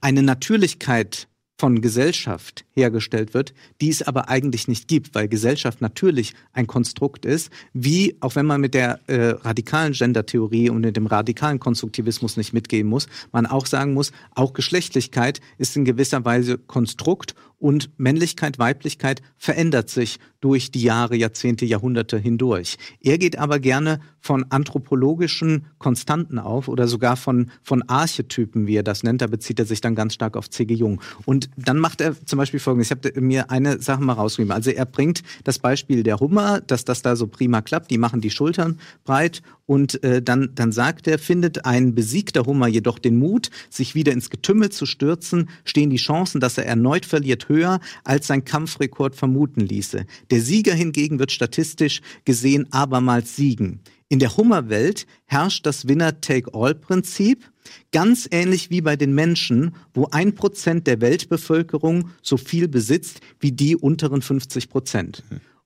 eine 0.00 0.22
Natürlichkeit 0.22 1.28
von 1.64 1.80
Gesellschaft 1.80 2.66
hergestellt 2.74 3.32
wird, 3.32 3.54
die 3.80 3.88
es 3.88 4.02
aber 4.02 4.28
eigentlich 4.28 4.68
nicht 4.68 4.86
gibt, 4.86 5.14
weil 5.14 5.28
Gesellschaft 5.28 5.80
natürlich 5.80 6.34
ein 6.52 6.66
Konstrukt 6.66 7.24
ist, 7.24 7.50
wie, 7.72 8.18
auch 8.20 8.36
wenn 8.36 8.44
man 8.44 8.60
mit 8.60 8.74
der 8.74 9.00
äh, 9.06 9.28
radikalen 9.30 9.94
Gendertheorie 9.94 10.68
und 10.68 10.82
mit 10.82 10.94
dem 10.94 11.06
radikalen 11.06 11.60
Konstruktivismus 11.60 12.36
nicht 12.36 12.52
mitgehen 12.52 12.86
muss, 12.86 13.06
man 13.32 13.46
auch 13.46 13.64
sagen 13.64 13.94
muss, 13.94 14.12
auch 14.34 14.52
Geschlechtlichkeit 14.52 15.40
ist 15.56 15.74
in 15.74 15.86
gewisser 15.86 16.22
Weise 16.26 16.58
Konstrukt 16.58 17.34
und 17.64 17.88
Männlichkeit, 17.96 18.58
Weiblichkeit 18.58 19.22
verändert 19.38 19.88
sich 19.88 20.18
durch 20.42 20.70
die 20.70 20.82
Jahre, 20.82 21.16
Jahrzehnte, 21.16 21.64
Jahrhunderte 21.64 22.18
hindurch. 22.18 22.76
Er 23.00 23.16
geht 23.16 23.38
aber 23.38 23.58
gerne 23.58 24.00
von 24.20 24.44
anthropologischen 24.50 25.64
Konstanten 25.78 26.38
auf 26.38 26.68
oder 26.68 26.86
sogar 26.86 27.16
von, 27.16 27.50
von 27.62 27.80
Archetypen, 27.88 28.66
wie 28.66 28.76
er 28.76 28.82
das 28.82 29.02
nennt. 29.02 29.22
Da 29.22 29.28
bezieht 29.28 29.58
er 29.58 29.64
sich 29.64 29.80
dann 29.80 29.94
ganz 29.94 30.12
stark 30.12 30.36
auf 30.36 30.50
C.G. 30.50 30.74
Jung. 30.74 31.00
Und 31.24 31.48
dann 31.56 31.78
macht 31.78 32.02
er 32.02 32.14
zum 32.26 32.36
Beispiel 32.36 32.60
folgendes. 32.60 32.90
Ich 32.90 32.90
habe 32.90 33.18
mir 33.22 33.50
eine 33.50 33.80
Sache 33.80 34.02
mal 34.02 34.12
rausgeschrieben. 34.12 34.52
Also 34.52 34.70
er 34.70 34.84
bringt 34.84 35.22
das 35.44 35.58
Beispiel 35.58 36.02
der 36.02 36.20
Hummer, 36.20 36.60
dass 36.60 36.84
das 36.84 37.00
da 37.00 37.16
so 37.16 37.28
prima 37.28 37.62
klappt. 37.62 37.90
Die 37.90 37.96
machen 37.96 38.20
die 38.20 38.30
Schultern 38.30 38.78
breit 39.04 39.40
Und 39.66 40.02
äh, 40.04 40.20
dann, 40.20 40.50
dann 40.54 40.72
sagt 40.72 41.06
er, 41.06 41.18
findet 41.18 41.64
ein 41.64 41.94
besiegter 41.94 42.44
Hummer 42.44 42.66
jedoch 42.66 42.98
den 42.98 43.16
Mut, 43.16 43.50
sich 43.70 43.94
wieder 43.94 44.12
ins 44.12 44.28
Getümmel 44.28 44.70
zu 44.70 44.84
stürzen, 44.84 45.48
stehen 45.64 45.90
die 45.90 45.96
Chancen, 45.96 46.40
dass 46.40 46.58
er 46.58 46.66
erneut 46.66 47.06
verliert, 47.06 47.48
höher, 47.48 47.80
als 48.04 48.26
sein 48.26 48.44
Kampfrekord 48.44 49.14
vermuten 49.14 49.60
ließe. 49.60 50.04
Der 50.30 50.40
Sieger 50.40 50.74
hingegen 50.74 51.18
wird 51.18 51.32
statistisch 51.32 52.02
gesehen 52.24 52.66
abermals 52.72 53.36
siegen. 53.36 53.80
In 54.08 54.18
der 54.18 54.36
Hummerwelt 54.36 55.06
herrscht 55.24 55.64
das 55.64 55.88
Winner-Take-All-Prinzip, 55.88 57.50
ganz 57.90 58.28
ähnlich 58.30 58.70
wie 58.70 58.82
bei 58.82 58.96
den 58.96 59.14
Menschen, 59.14 59.74
wo 59.94 60.06
ein 60.10 60.34
Prozent 60.34 60.86
der 60.86 61.00
Weltbevölkerung 61.00 62.10
so 62.22 62.36
viel 62.36 62.68
besitzt 62.68 63.20
wie 63.40 63.52
die 63.52 63.76
unteren 63.76 64.20
50 64.20 64.68
Prozent. 64.68 65.24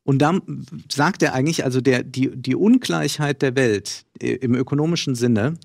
Und 0.09 0.21
da 0.21 0.41
sagt 0.91 1.23
er 1.23 1.35
eigentlich, 1.35 1.67
also 1.67 1.83
der, 1.83 2.03
die, 2.03 2.35
die 2.35 2.55
Ungleichheit 2.55 3.43
der 3.43 3.55
Welt 3.57 4.07
äh, 4.19 4.37
im 4.37 4.55
ökonomischen 4.55 5.15
Sinne, 5.15 5.59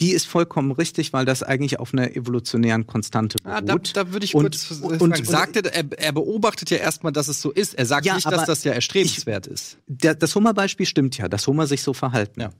die 0.00 0.12
ist 0.12 0.26
vollkommen 0.26 0.70
richtig, 0.70 1.12
weil 1.12 1.26
das 1.26 1.42
eigentlich 1.42 1.78
auf 1.78 1.92
einer 1.92 2.16
evolutionären 2.16 2.86
Konstante 2.86 3.36
beruht. 3.42 3.54
Ah, 3.54 3.60
da, 3.60 3.76
da 3.76 4.12
würde 4.14 4.24
ich 4.24 4.34
und, 4.34 4.44
kurz 4.44 4.70
und, 4.80 5.02
und, 5.02 5.18
und, 5.18 5.26
sagte, 5.26 5.60
er, 5.70 5.84
er 5.94 6.12
beobachtet 6.12 6.70
ja 6.70 6.78
erstmal, 6.78 7.12
dass 7.12 7.28
es 7.28 7.42
so 7.42 7.50
ist. 7.50 7.74
Er 7.74 7.84
sagt 7.84 8.06
Ja, 8.06 8.14
nicht, 8.14 8.24
dass 8.24 8.46
das 8.46 8.64
ja 8.64 8.72
erstrebenswert 8.72 9.46
ist. 9.46 9.76
der, 9.86 10.14
das 10.14 10.34
Hummerbeispiel 10.34 10.86
stimmt 10.86 11.18
ja, 11.18 11.28
dass 11.28 11.46
Hummer 11.46 11.66
sich 11.66 11.82
so 11.82 11.92
verhalten. 11.92 12.40
Ja. 12.40 12.52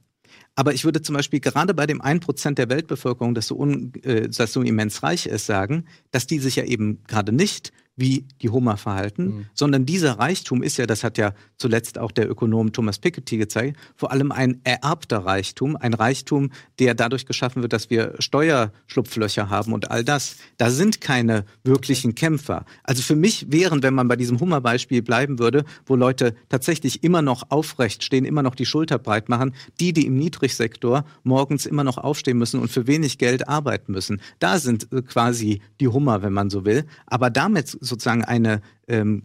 Aber 0.54 0.75
ich 0.75 0.85
würde 0.85 1.00
zum 1.00 1.14
Beispiel 1.14 1.40
gerade 1.40 1.73
bei 1.73 1.87
dem 1.87 2.02
1% 2.02 2.56
der 2.56 2.68
Weltbevölkerung, 2.68 3.35
das 3.35 3.46
so, 3.46 3.56
un, 3.56 3.94
äh, 4.02 4.28
das 4.28 4.52
so 4.52 4.61
immens 4.61 5.02
reich 5.02 5.25
ist, 5.25 5.46
sagen, 5.46 5.87
dass 6.11 6.26
die 6.26 6.40
sich 6.40 6.56
ja 6.56 6.64
eben 6.64 7.02
gerade 7.06 7.32
nicht 7.32 7.73
wie 7.97 8.26
die 8.43 8.50
Hummer 8.50 8.76
verhalten, 8.76 9.25
Mhm. 9.25 9.47
sondern 9.55 9.87
dieser 9.87 10.19
Reichtum 10.19 10.62
ist 10.62 10.76
ja, 10.76 10.87
das 10.87 11.03
hat 11.03 11.17
ja 11.17 11.33
zuletzt 11.57 11.99
auch 11.99 12.12
der 12.12 12.29
Ökonom 12.31 12.73
Thomas 12.73 12.99
Piketty 12.99 13.38
gezeigt, 13.38 13.79
vor 13.97 14.12
allem 14.12 14.33
ein 14.33 14.61
ererbter 14.65 15.19
Reichtum, 15.25 15.76
ein 15.76 15.95
Reichtum, 15.95 16.50
der 16.79 16.95
dadurch 16.95 17.25
geschaffen 17.25 17.62
wird, 17.62 17.73
dass 17.73 17.88
wir 17.88 18.15
Steuerschlupflöcher 18.19 19.49
haben 19.50 19.73
und 19.73 19.91
all 19.91 20.05
das. 20.05 20.37
Da 20.59 20.71
sind 20.71 21.00
keine 21.00 21.45
wirklichen 21.65 22.15
Kämpfer. 22.15 22.65
Also 22.83 23.03
für 23.03 23.17
mich 23.17 23.50
wären, 23.50 23.83
wenn 23.83 23.95
man 23.95 24.09
bei 24.09 24.17
diesem 24.17 24.41
Hummerbeispiel 24.41 25.03
bleiben 25.03 25.38
würde, 25.38 25.65
wo 25.87 25.97
Leute 25.97 26.35
tatsächlich 26.49 27.03
immer 27.05 27.23
noch 27.23 27.50
aufrecht 27.50 28.05
stehen, 28.05 28.25
immer 28.25 28.43
noch 28.43 28.55
die 28.55 28.67
Schulter 28.67 28.99
breit 28.99 29.29
machen, 29.29 29.55
die, 29.81 29.93
die 29.93 30.07
im 30.07 30.17
Niedrigsektor 30.17 31.05
morgens 31.23 31.67
immer 31.67 31.85
noch 31.85 31.99
aufstehen 31.99 32.38
müssen 32.38 32.61
und 32.61 32.71
für 32.71 32.87
wenig 32.87 33.19
Geld 33.19 33.49
arbeiten 33.49 33.93
müssen. 33.93 34.21
Da 34.38 34.59
sind 34.59 34.93
äh, 34.93 35.03
quasi 35.03 35.61
die 35.81 35.88
Hummer, 35.88 36.23
wenn 36.23 36.33
man 36.33 36.50
so 36.50 36.65
will. 36.65 36.85
Aber 37.07 37.31
damit 37.31 37.69
sozusagen 37.87 38.25
eine 38.25 38.61
ähm, 38.88 39.23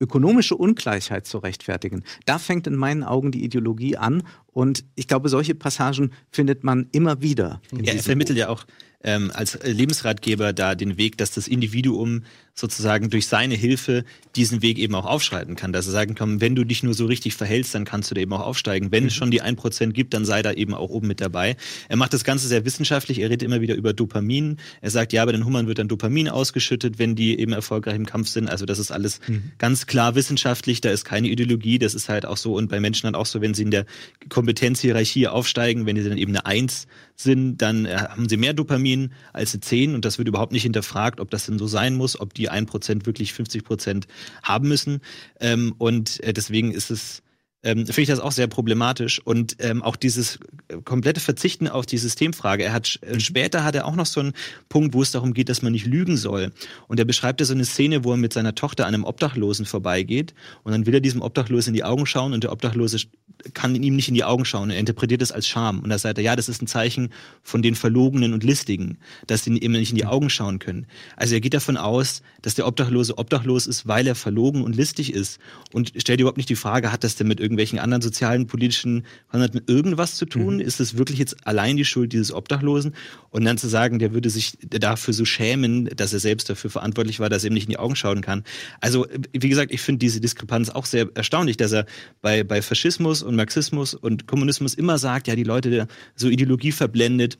ökonomische 0.00 0.56
Ungleichheit 0.56 1.26
zu 1.26 1.38
rechtfertigen, 1.38 2.02
da 2.24 2.38
fängt 2.38 2.66
in 2.66 2.74
meinen 2.74 3.04
Augen 3.04 3.32
die 3.32 3.44
Ideologie 3.44 3.96
an. 3.96 4.22
Und 4.46 4.84
ich 4.94 5.06
glaube, 5.06 5.28
solche 5.28 5.54
Passagen 5.54 6.12
findet 6.30 6.64
man 6.64 6.88
immer 6.92 7.20
wieder. 7.20 7.60
Ja, 7.72 7.92
er 7.92 8.02
vermittelt 8.02 8.38
ja 8.38 8.48
auch 8.48 8.64
ähm, 9.02 9.30
als 9.34 9.58
Lebensratgeber 9.62 10.52
da 10.52 10.74
den 10.74 10.98
Weg, 10.98 11.16
dass 11.16 11.30
das 11.30 11.48
Individuum 11.48 12.22
sozusagen 12.54 13.10
durch 13.10 13.26
seine 13.26 13.54
Hilfe 13.54 14.04
diesen 14.36 14.60
Weg 14.60 14.78
eben 14.78 14.94
auch 14.94 15.06
aufschreiten 15.06 15.56
kann. 15.56 15.72
Dass 15.72 15.86
er 15.86 15.92
sagen 15.92 16.14
kann, 16.14 16.40
wenn 16.40 16.54
du 16.54 16.64
dich 16.64 16.82
nur 16.82 16.94
so 16.94 17.06
richtig 17.06 17.34
verhältst, 17.34 17.74
dann 17.74 17.84
kannst 17.84 18.10
du 18.10 18.14
da 18.14 18.20
eben 18.20 18.32
auch 18.32 18.40
aufsteigen. 18.40 18.92
Wenn 18.92 19.06
es 19.06 19.14
schon 19.14 19.30
die 19.30 19.42
1% 19.42 19.92
gibt, 19.92 20.12
dann 20.12 20.24
sei 20.24 20.42
da 20.42 20.52
eben 20.52 20.74
auch 20.74 20.90
oben 20.90 21.08
mit 21.08 21.20
dabei. 21.20 21.56
Er 21.88 21.96
macht 21.96 22.12
das 22.12 22.22
Ganze 22.22 22.48
sehr 22.48 22.64
wissenschaftlich. 22.64 23.20
Er 23.20 23.30
redet 23.30 23.42
immer 23.42 23.60
wieder 23.62 23.74
über 23.74 23.92
Dopamin. 23.92 24.58
Er 24.82 24.90
sagt, 24.90 25.12
ja, 25.12 25.24
bei 25.24 25.32
den 25.32 25.46
Hummern 25.46 25.66
wird 25.66 25.78
dann 25.78 25.88
Dopamin 25.88 26.28
ausgeschüttet, 26.28 26.98
wenn 26.98 27.14
die 27.14 27.38
eben 27.38 27.52
erfolgreich 27.52 27.96
im 27.96 28.06
Kampf 28.06 28.28
sind. 28.28 28.50
Also 28.50 28.66
das 28.66 28.78
ist 28.78 28.90
alles 28.92 29.20
ganz 29.58 29.86
klar 29.86 30.14
wissenschaftlich. 30.14 30.80
Da 30.80 30.90
ist 30.90 31.04
keine 31.04 31.28
Ideologie. 31.28 31.78
Das 31.78 31.94
ist 31.94 32.08
halt 32.08 32.26
auch 32.26 32.36
so. 32.36 32.54
Und 32.54 32.68
bei 32.68 32.78
Menschen 32.78 33.06
dann 33.06 33.14
auch 33.14 33.26
so, 33.26 33.40
wenn 33.40 33.54
sie 33.54 33.62
in 33.62 33.70
der 33.70 33.86
Kompetenzhierarchie 34.28 35.28
aufsteigen, 35.28 35.86
wenn 35.86 35.96
sie 35.96 36.08
dann 36.08 36.18
eben 36.18 36.32
eine 36.32 36.44
1 36.44 36.86
sind, 37.22 37.58
dann 37.58 37.86
äh, 37.86 37.96
haben 37.96 38.28
sie 38.28 38.36
mehr 38.36 38.54
Dopamin 38.54 39.12
als 39.32 39.54
eine 39.54 39.60
10 39.60 39.94
und 39.94 40.04
das 40.04 40.18
wird 40.18 40.28
überhaupt 40.28 40.52
nicht 40.52 40.62
hinterfragt, 40.62 41.20
ob 41.20 41.30
das 41.30 41.46
denn 41.46 41.58
so 41.58 41.66
sein 41.66 41.94
muss, 41.94 42.18
ob 42.18 42.34
die 42.34 42.50
1% 42.50 43.06
wirklich 43.06 43.32
50% 43.32 44.04
haben 44.42 44.68
müssen. 44.68 45.00
Ähm, 45.40 45.74
und 45.78 46.22
äh, 46.22 46.32
deswegen 46.32 46.72
ist 46.72 46.90
es 46.90 47.22
ähm, 47.62 47.86
finde 47.86 48.02
ich 48.02 48.08
das 48.08 48.20
auch 48.20 48.32
sehr 48.32 48.46
problematisch 48.46 49.20
und 49.24 49.56
ähm, 49.60 49.82
auch 49.82 49.96
dieses 49.96 50.38
äh, 50.68 50.78
komplette 50.82 51.20
Verzichten 51.20 51.68
auf 51.68 51.84
die 51.84 51.98
Systemfrage. 51.98 52.64
Er 52.64 52.72
hat 52.72 52.98
äh, 53.02 53.20
später 53.20 53.64
hat 53.64 53.74
er 53.74 53.86
auch 53.86 53.96
noch 53.96 54.06
so 54.06 54.20
einen 54.20 54.32
Punkt, 54.68 54.94
wo 54.94 55.02
es 55.02 55.10
darum 55.10 55.34
geht, 55.34 55.48
dass 55.50 55.60
man 55.60 55.72
nicht 55.72 55.86
lügen 55.86 56.16
soll. 56.16 56.52
Und 56.88 56.98
er 56.98 57.04
beschreibt 57.04 57.40
ja 57.40 57.46
so 57.46 57.52
eine 57.52 57.66
Szene, 57.66 58.04
wo 58.04 58.12
er 58.12 58.16
mit 58.16 58.32
seiner 58.32 58.54
Tochter 58.54 58.86
an 58.86 58.94
einem 58.94 59.04
Obdachlosen 59.04 59.66
vorbeigeht 59.66 60.34
und 60.62 60.72
dann 60.72 60.86
will 60.86 60.94
er 60.94 61.00
diesem 61.00 61.20
Obdachlosen 61.20 61.70
in 61.70 61.74
die 61.74 61.84
Augen 61.84 62.06
schauen 62.06 62.32
und 62.32 62.44
der 62.44 62.52
Obdachlose 62.52 62.98
kann 63.54 63.74
ihm 63.74 63.96
nicht 63.96 64.08
in 64.08 64.14
die 64.14 64.24
Augen 64.24 64.44
schauen. 64.44 64.70
Er 64.70 64.78
interpretiert 64.78 65.22
es 65.22 65.32
als 65.32 65.46
Scham 65.46 65.80
und 65.80 65.90
da 65.90 65.98
sagt 65.98 66.18
er, 66.18 66.24
ja, 66.24 66.36
das 66.36 66.48
ist 66.48 66.62
ein 66.62 66.66
Zeichen 66.66 67.10
von 67.42 67.62
den 67.62 67.74
Verlogenen 67.74 68.32
und 68.32 68.44
Listigen, 68.44 68.98
dass 69.26 69.44
sie 69.44 69.56
ihm 69.56 69.72
nicht 69.72 69.90
in 69.90 69.96
die 69.96 70.06
Augen 70.06 70.30
schauen 70.30 70.58
können. 70.58 70.86
Also 71.16 71.34
er 71.34 71.40
geht 71.40 71.54
davon 71.54 71.76
aus, 71.76 72.22
dass 72.42 72.54
der 72.54 72.66
Obdachlose 72.66 73.18
obdachlos 73.18 73.66
ist, 73.66 73.86
weil 73.86 74.06
er 74.06 74.14
verlogen 74.14 74.62
und 74.62 74.76
listig 74.76 75.12
ist 75.12 75.38
und 75.72 75.92
stellt 75.96 76.20
überhaupt 76.20 76.38
nicht 76.38 76.48
die 76.48 76.56
Frage, 76.56 76.92
hat 76.92 77.04
das 77.04 77.16
denn 77.16 77.28
mit 77.28 77.40
irgendwelchen 77.50 77.80
anderen 77.80 78.00
sozialen, 78.00 78.46
politischen, 78.46 79.04
hat 79.28 79.54
mit 79.54 79.68
irgendwas 79.68 80.14
zu 80.14 80.24
tun? 80.24 80.60
Ist 80.60 80.78
es 80.78 80.96
wirklich 80.96 81.18
jetzt 81.18 81.46
allein 81.46 81.76
die 81.76 81.84
Schuld 81.84 82.12
dieses 82.12 82.32
Obdachlosen? 82.32 82.94
Und 83.30 83.44
dann 83.44 83.58
zu 83.58 83.68
sagen, 83.68 83.98
der 83.98 84.14
würde 84.14 84.30
sich 84.30 84.56
dafür 84.60 85.12
so 85.12 85.24
schämen, 85.24 85.86
dass 85.96 86.12
er 86.12 86.20
selbst 86.20 86.48
dafür 86.48 86.70
verantwortlich 86.70 87.18
war, 87.18 87.28
dass 87.28 87.42
er 87.42 87.50
ihm 87.50 87.54
nicht 87.54 87.64
in 87.64 87.70
die 87.70 87.78
Augen 87.78 87.96
schauen 87.96 88.20
kann. 88.20 88.44
Also, 88.80 89.06
wie 89.32 89.48
gesagt, 89.48 89.72
ich 89.72 89.80
finde 89.80 89.98
diese 89.98 90.20
Diskrepanz 90.20 90.70
auch 90.70 90.86
sehr 90.86 91.08
erstaunlich, 91.14 91.56
dass 91.56 91.72
er 91.72 91.86
bei, 92.22 92.44
bei 92.44 92.62
Faschismus 92.62 93.22
und 93.22 93.34
Marxismus 93.34 93.94
und 93.94 94.28
Kommunismus 94.28 94.74
immer 94.74 94.98
sagt, 94.98 95.26
ja, 95.26 95.34
die 95.34 95.44
Leute 95.44 95.88
so 96.14 96.28
Ideologie 96.28 96.72
verblendet, 96.72 97.38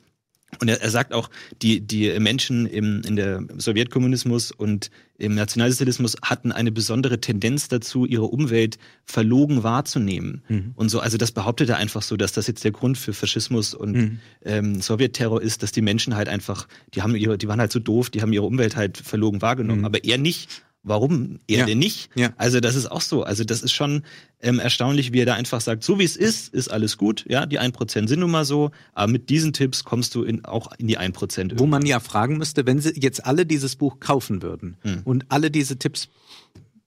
und 0.59 0.67
er, 0.67 0.81
er 0.81 0.89
sagt 0.89 1.13
auch, 1.13 1.29
die, 1.61 1.81
die 1.81 2.19
Menschen 2.19 2.65
im, 2.65 3.01
in 3.05 3.15
der 3.15 3.43
Sowjetkommunismus 3.57 4.51
und 4.51 4.91
im 5.17 5.35
Nationalsozialismus 5.35 6.17
hatten 6.23 6.51
eine 6.51 6.71
besondere 6.71 7.21
Tendenz 7.21 7.67
dazu, 7.67 8.05
ihre 8.05 8.25
Umwelt 8.25 8.77
verlogen 9.05 9.63
wahrzunehmen. 9.63 10.41
Und 10.75 10.89
so, 10.89 10.99
also 10.99 11.17
das 11.17 11.31
behauptet 11.31 11.69
er 11.69 11.77
einfach 11.77 12.01
so, 12.01 12.17
dass 12.17 12.33
das 12.33 12.47
jetzt 12.47 12.63
der 12.63 12.71
Grund 12.71 12.97
für 12.97 13.13
Faschismus 13.13 13.73
und 13.73 13.95
ähm, 14.43 14.81
Sowjetterror 14.81 15.41
ist, 15.41 15.63
dass 15.63 15.71
die 15.71 15.81
Menschen 15.81 16.15
halt 16.15 16.27
einfach, 16.27 16.67
die 16.93 17.01
haben 17.01 17.15
ihre, 17.15 17.37
die 17.37 17.47
waren 17.47 17.59
halt 17.59 17.71
so 17.71 17.79
doof, 17.79 18.09
die 18.09 18.21
haben 18.21 18.33
ihre 18.33 18.45
Umwelt 18.45 18.75
halt 18.75 18.97
verlogen 18.97 19.41
wahrgenommen, 19.41 19.85
aber 19.85 20.03
er 20.03 20.17
nicht. 20.17 20.63
Warum 20.83 21.39
er 21.47 21.59
Ja. 21.59 21.65
denn 21.67 21.77
nicht? 21.77 22.09
Ja. 22.15 22.33
Also 22.37 22.59
das 22.59 22.75
ist 22.75 22.87
auch 22.91 23.01
so. 23.01 23.21
Also 23.23 23.43
das 23.43 23.61
ist 23.61 23.71
schon 23.71 24.01
ähm, 24.39 24.57
erstaunlich, 24.59 25.13
wie 25.13 25.19
er 25.19 25.27
da 25.27 25.35
einfach 25.35 25.61
sagt, 25.61 25.83
so 25.83 25.99
wie 25.99 26.03
es 26.03 26.17
ist, 26.17 26.51
ist 26.53 26.69
alles 26.69 26.97
gut. 26.97 27.23
Ja, 27.29 27.45
die 27.45 27.59
1% 27.59 28.07
sind 28.07 28.19
nun 28.19 28.31
mal 28.31 28.45
so, 28.45 28.71
aber 28.93 29.11
mit 29.11 29.29
diesen 29.29 29.53
Tipps 29.53 29.83
kommst 29.83 30.15
du 30.15 30.23
in, 30.23 30.43
auch 30.43 30.71
in 30.79 30.87
die 30.87 30.97
1%. 30.97 31.59
Wo 31.59 31.67
man 31.67 31.85
ja 31.85 31.99
fragen 31.99 32.37
müsste, 32.37 32.65
wenn 32.65 32.79
sie 32.79 32.93
jetzt 32.99 33.23
alle 33.25 33.45
dieses 33.45 33.75
Buch 33.75 33.99
kaufen 33.99 34.41
würden 34.41 34.77
Hm. 34.81 35.01
und 35.03 35.25
alle 35.29 35.51
diese 35.51 35.77
Tipps 35.77 36.09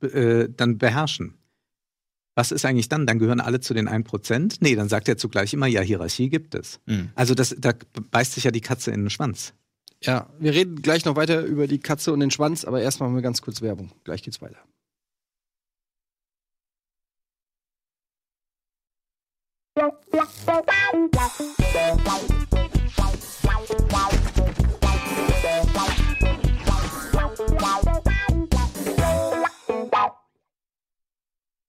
äh, 0.02 0.48
dann 0.56 0.78
beherrschen, 0.78 1.34
was 2.34 2.50
ist 2.50 2.64
eigentlich 2.64 2.88
dann? 2.88 3.06
Dann 3.06 3.20
gehören 3.20 3.40
alle 3.40 3.60
zu 3.60 3.74
den 3.74 3.88
1%? 3.88 4.56
Nee, 4.58 4.74
dann 4.74 4.88
sagt 4.88 5.08
er 5.08 5.16
zugleich 5.16 5.52
immer, 5.54 5.68
ja, 5.68 5.82
Hierarchie 5.82 6.28
gibt 6.30 6.56
es. 6.56 6.80
Hm. 6.88 7.10
Also 7.14 7.34
das, 7.36 7.54
da 7.56 7.72
beißt 8.10 8.32
sich 8.32 8.42
ja 8.42 8.50
die 8.50 8.60
Katze 8.60 8.90
in 8.90 9.02
den 9.02 9.10
Schwanz. 9.10 9.54
Ja, 10.06 10.28
wir 10.38 10.52
reden 10.52 10.82
gleich 10.82 11.06
noch 11.06 11.16
weiter 11.16 11.42
über 11.44 11.66
die 11.66 11.78
Katze 11.78 12.12
und 12.12 12.20
den 12.20 12.30
Schwanz, 12.30 12.66
aber 12.66 12.82
erst 12.82 13.00
machen 13.00 13.14
wir 13.14 13.22
ganz 13.22 13.40
kurz 13.40 13.62
Werbung. 13.62 13.90
Gleich 14.04 14.22
geht's 14.22 14.42
weiter. 14.42 14.58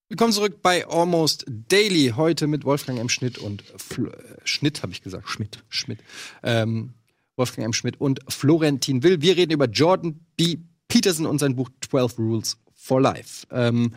Willkommen 0.09 0.33
zurück 0.33 0.61
bei 0.61 0.85
Almost 0.87 1.45
Daily. 1.47 2.13
Heute 2.17 2.47
mit 2.47 2.65
Wolfgang 2.65 2.99
M. 2.99 3.07
Schnitt 3.07 3.37
und 3.37 3.63
Fl 3.77 4.07
äh, 4.07 4.11
Schnitt, 4.43 4.83
habe 4.83 4.91
ich 4.91 5.01
gesagt. 5.01 5.29
Schmidt. 5.29 5.63
Schmidt. 5.69 5.99
Ähm, 6.43 6.95
Wolfgang 7.37 7.65
M. 7.65 7.73
Schmidt 7.73 7.99
und 7.99 8.19
Florentin 8.27 9.03
Will. 9.03 9.21
Wir 9.21 9.35
reden 9.35 9.51
über 9.51 9.65
Jordan 9.65 10.19
B. 10.37 10.57
Peterson 10.87 11.25
und 11.25 11.39
sein 11.39 11.55
Buch 11.55 11.69
12 11.81 12.17
Rules 12.19 12.57
for 12.73 13.01
Life. 13.01 13.47
Ähm, 13.51 13.93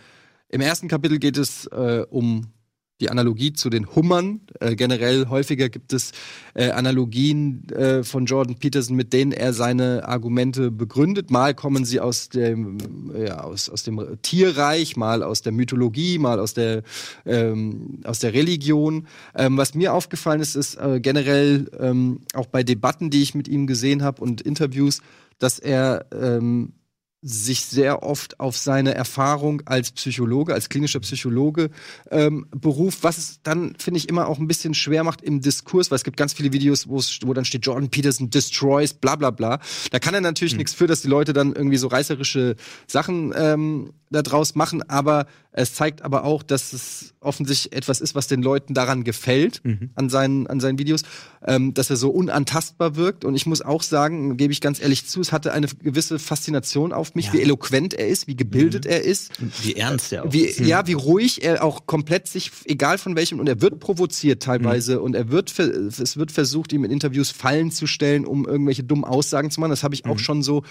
Im 0.48 0.60
ersten 0.60 0.88
Kapitel 0.88 1.18
geht 1.18 1.36
es 1.36 1.66
äh, 1.66 2.04
um 2.08 2.52
die 3.00 3.10
Analogie 3.10 3.52
zu 3.52 3.70
den 3.70 3.94
Hummern. 3.94 4.40
Äh, 4.60 4.74
generell 4.74 5.28
häufiger 5.28 5.68
gibt 5.68 5.92
es 5.92 6.12
äh, 6.54 6.70
Analogien 6.70 7.68
äh, 7.70 8.02
von 8.02 8.26
Jordan 8.26 8.56
Peterson, 8.56 8.96
mit 8.96 9.12
denen 9.12 9.32
er 9.32 9.52
seine 9.52 10.06
Argumente 10.06 10.70
begründet. 10.70 11.30
Mal 11.30 11.54
kommen 11.54 11.84
sie 11.84 12.00
aus 12.00 12.28
dem, 12.28 12.78
ja, 13.16 13.40
aus, 13.40 13.68
aus 13.68 13.84
dem 13.84 14.00
Tierreich, 14.22 14.96
mal 14.96 15.22
aus 15.22 15.42
der 15.42 15.52
Mythologie, 15.52 16.18
mal 16.18 16.40
aus 16.40 16.54
der, 16.54 16.82
ähm, 17.24 18.00
aus 18.04 18.18
der 18.18 18.34
Religion. 18.34 19.06
Ähm, 19.34 19.56
was 19.56 19.74
mir 19.74 19.94
aufgefallen 19.94 20.40
ist, 20.40 20.56
ist 20.56 20.74
äh, 20.76 21.00
generell 21.00 21.70
ähm, 21.78 22.20
auch 22.34 22.46
bei 22.46 22.62
Debatten, 22.62 23.10
die 23.10 23.22
ich 23.22 23.34
mit 23.34 23.46
ihm 23.46 23.66
gesehen 23.66 24.02
habe 24.02 24.22
und 24.22 24.40
Interviews, 24.40 25.00
dass 25.38 25.60
er 25.60 26.06
ähm, 26.12 26.72
sich 27.20 27.64
sehr 27.64 28.04
oft 28.04 28.38
auf 28.38 28.56
seine 28.56 28.94
Erfahrung 28.94 29.62
als 29.64 29.90
Psychologe, 29.90 30.54
als 30.54 30.68
klinischer 30.68 31.00
Psychologe 31.00 31.70
ähm, 32.10 32.46
beruft, 32.50 33.02
was 33.02 33.18
es 33.18 33.42
dann, 33.42 33.74
finde 33.76 33.98
ich, 33.98 34.08
immer 34.08 34.28
auch 34.28 34.38
ein 34.38 34.46
bisschen 34.46 34.72
schwer 34.74 35.02
macht 35.02 35.22
im 35.22 35.40
Diskurs, 35.40 35.90
weil 35.90 35.96
es 35.96 36.04
gibt 36.04 36.16
ganz 36.16 36.32
viele 36.32 36.52
Videos, 36.52 36.88
wo 36.88 37.34
dann 37.34 37.44
steht, 37.44 37.66
Jordan 37.66 37.90
Peterson 37.90 38.30
destroys, 38.30 38.94
bla 38.94 39.16
bla 39.16 39.30
bla. 39.30 39.58
Da 39.90 39.98
kann 39.98 40.14
er 40.14 40.20
natürlich 40.20 40.52
mhm. 40.52 40.58
nichts 40.58 40.74
für, 40.74 40.86
dass 40.86 41.02
die 41.02 41.08
Leute 41.08 41.32
dann 41.32 41.54
irgendwie 41.54 41.76
so 41.76 41.88
reißerische 41.88 42.54
Sachen 42.86 43.34
ähm, 43.36 43.92
daraus 44.10 44.54
machen, 44.54 44.88
aber 44.88 45.26
es 45.52 45.74
zeigt 45.74 46.02
aber 46.02 46.24
auch, 46.24 46.42
dass 46.42 46.72
es 46.72 47.14
offensichtlich 47.20 47.72
etwas 47.72 48.00
ist, 48.00 48.14
was 48.14 48.28
den 48.28 48.42
Leuten 48.42 48.74
daran 48.74 49.02
gefällt, 49.02 49.60
mhm. 49.64 49.90
an, 49.96 50.08
seinen, 50.08 50.46
an 50.46 50.60
seinen 50.60 50.78
Videos, 50.78 51.02
ähm, 51.44 51.74
dass 51.74 51.90
er 51.90 51.96
so 51.96 52.10
unantastbar 52.10 52.96
wirkt. 52.96 53.24
Und 53.24 53.34
ich 53.34 53.44
muss 53.46 53.60
auch 53.60 53.82
sagen, 53.82 54.36
gebe 54.36 54.52
ich 54.52 54.60
ganz 54.60 54.80
ehrlich 54.80 55.06
zu, 55.06 55.20
es 55.20 55.32
hatte 55.32 55.52
eine 55.52 55.66
gewisse 55.66 56.18
Faszination 56.18 56.92
auf 56.92 57.07
mich, 57.16 57.26
ja. 57.26 57.32
wie 57.34 57.42
eloquent 57.42 57.94
er 57.94 58.08
ist, 58.08 58.26
wie 58.26 58.36
gebildet 58.36 58.84
mhm. 58.84 58.90
er 58.90 59.02
ist. 59.02 59.32
Wie 59.62 59.76
ernst 59.76 60.12
er 60.12 60.24
auch 60.24 60.32
wie, 60.32 60.42
ist. 60.42 60.60
Ja, 60.60 60.86
wie 60.86 60.92
ruhig 60.94 61.42
er 61.42 61.64
auch 61.64 61.86
komplett 61.86 62.28
sich, 62.28 62.50
egal 62.64 62.98
von 62.98 63.16
welchem, 63.16 63.40
und 63.40 63.48
er 63.48 63.60
wird 63.60 63.80
provoziert 63.80 64.42
teilweise 64.42 64.98
mhm. 64.98 65.02
und 65.04 65.14
er 65.14 65.30
wird, 65.30 65.58
es 65.58 66.16
wird 66.16 66.32
versucht, 66.32 66.72
ihm 66.72 66.84
in 66.84 66.90
Interviews 66.90 67.30
Fallen 67.30 67.70
zu 67.70 67.86
stellen, 67.86 68.26
um 68.26 68.46
irgendwelche 68.46 68.84
dummen 68.84 69.04
Aussagen 69.04 69.50
zu 69.50 69.60
machen. 69.60 69.70
Das 69.70 69.82
habe 69.82 69.94
ich 69.94 70.06
auch 70.06 70.14
mhm. 70.14 70.18
schon 70.18 70.42
so 70.42 70.62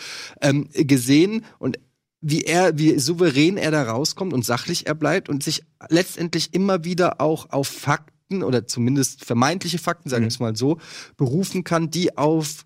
ähm, 0.42 0.70
gesehen. 0.74 1.46
Und 1.60 1.80
wie 2.22 2.42
er, 2.42 2.78
wie 2.78 2.98
souverän 3.00 3.58
er 3.58 3.72
da 3.72 3.84
rauskommt 3.84 4.34
und 4.34 4.46
sachlich 4.46 4.88
er 4.88 4.96
bleibt 4.96 5.30
und 5.30 5.44
sich 5.44 5.64
letztendlich 5.90 6.54
immer 6.54 6.84
wieder 6.84 7.22
auch 7.22 7.52
auf 7.52 7.68
Fakten 7.68 8.44
oder 8.44 8.68
zumindest 8.68 9.24
vermeintliche 9.24 9.78
Fakten, 9.78 10.10
sagen 10.10 10.24
wir 10.24 10.28
mhm. 10.28 10.34
es 10.34 10.40
mal 10.40 10.56
so, 10.56 10.80
berufen 11.16 11.64
kann, 11.64 11.90
die 11.90 12.18
auf 12.18 12.66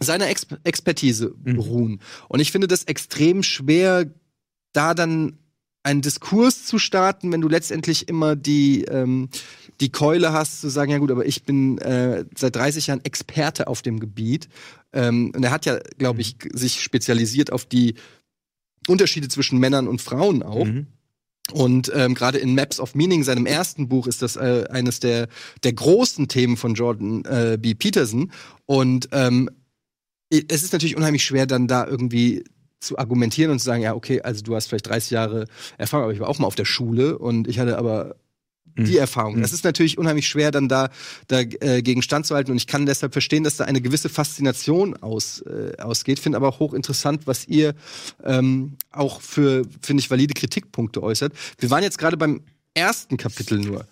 seiner 0.00 0.28
Ex 0.28 0.46
Expertise 0.64 1.34
mhm. 1.44 1.56
beruhen. 1.56 2.00
Und 2.28 2.40
ich 2.40 2.52
finde 2.52 2.68
das 2.68 2.84
extrem 2.84 3.42
schwer, 3.42 4.06
da 4.72 4.94
dann 4.94 5.38
einen 5.82 6.02
Diskurs 6.02 6.66
zu 6.66 6.78
starten, 6.78 7.32
wenn 7.32 7.40
du 7.40 7.48
letztendlich 7.48 8.08
immer 8.08 8.36
die, 8.36 8.84
ähm, 8.84 9.28
die 9.80 9.90
Keule 9.90 10.32
hast, 10.32 10.60
zu 10.60 10.68
sagen, 10.68 10.90
ja 10.90 10.98
gut, 10.98 11.10
aber 11.10 11.24
ich 11.24 11.44
bin 11.44 11.78
äh, 11.78 12.24
seit 12.36 12.56
30 12.56 12.88
Jahren 12.88 13.04
Experte 13.04 13.68
auf 13.68 13.82
dem 13.82 14.00
Gebiet. 14.00 14.48
Ähm, 14.92 15.32
und 15.34 15.42
er 15.42 15.50
hat 15.50 15.66
ja, 15.66 15.78
glaube 15.96 16.20
ich, 16.20 16.36
sich 16.52 16.82
spezialisiert 16.82 17.52
auf 17.52 17.64
die 17.64 17.94
Unterschiede 18.86 19.28
zwischen 19.28 19.58
Männern 19.58 19.88
und 19.88 20.02
Frauen 20.02 20.42
auch. 20.42 20.66
Mhm. 20.66 20.88
Und 21.52 21.90
ähm, 21.94 22.14
gerade 22.14 22.38
in 22.38 22.54
Maps 22.54 22.78
of 22.78 22.94
Meaning, 22.94 23.22
seinem 23.22 23.46
ersten 23.46 23.88
Buch, 23.88 24.06
ist 24.06 24.20
das 24.20 24.36
äh, 24.36 24.66
eines 24.70 25.00
der, 25.00 25.28
der 25.62 25.72
großen 25.72 26.28
Themen 26.28 26.56
von 26.56 26.74
Jordan 26.74 27.24
äh, 27.24 27.56
B. 27.58 27.74
Peterson. 27.74 28.30
Und 28.66 29.08
ähm, 29.12 29.48
es 30.30 30.62
ist 30.62 30.72
natürlich 30.72 30.96
unheimlich 30.96 31.24
schwer, 31.24 31.46
dann 31.46 31.68
da 31.68 31.86
irgendwie 31.86 32.44
zu 32.80 32.98
argumentieren 32.98 33.50
und 33.50 33.58
zu 33.58 33.64
sagen, 33.64 33.82
ja, 33.82 33.94
okay, 33.94 34.20
also 34.22 34.42
du 34.42 34.54
hast 34.54 34.68
vielleicht 34.68 34.88
30 34.88 35.10
Jahre 35.10 35.46
Erfahrung, 35.78 36.04
aber 36.04 36.12
ich 36.12 36.20
war 36.20 36.28
auch 36.28 36.38
mal 36.38 36.46
auf 36.46 36.54
der 36.54 36.64
Schule 36.64 37.18
und 37.18 37.48
ich 37.48 37.58
hatte 37.58 37.76
aber 37.78 38.16
die 38.76 38.92
mhm. 38.92 38.98
Erfahrung. 38.98 39.40
Das 39.40 39.52
ist 39.52 39.64
natürlich 39.64 39.98
unheimlich 39.98 40.28
schwer, 40.28 40.50
dann 40.50 40.68
da, 40.68 40.90
da 41.26 41.40
äh, 41.40 41.82
gegen 41.82 42.02
standzuhalten. 42.02 42.52
Und 42.52 42.56
ich 42.56 42.66
kann 42.66 42.86
deshalb 42.86 43.12
verstehen, 43.12 43.44
dass 43.44 43.56
da 43.56 43.64
eine 43.64 43.80
gewisse 43.80 44.08
Faszination 44.08 44.96
aus, 44.96 45.40
äh, 45.40 45.72
ausgeht. 45.78 46.20
Finde 46.20 46.36
aber 46.36 46.48
auch 46.48 46.60
hochinteressant, 46.60 47.26
was 47.26 47.48
ihr 47.48 47.74
ähm, 48.24 48.76
auch 48.92 49.20
für, 49.20 49.64
finde 49.82 50.00
ich, 50.00 50.10
valide 50.10 50.34
Kritikpunkte 50.34 51.02
äußert. 51.02 51.32
Wir 51.58 51.70
waren 51.70 51.82
jetzt 51.82 51.98
gerade 51.98 52.16
beim 52.16 52.42
ersten 52.74 53.16
Kapitel 53.16 53.58
nur. 53.58 53.84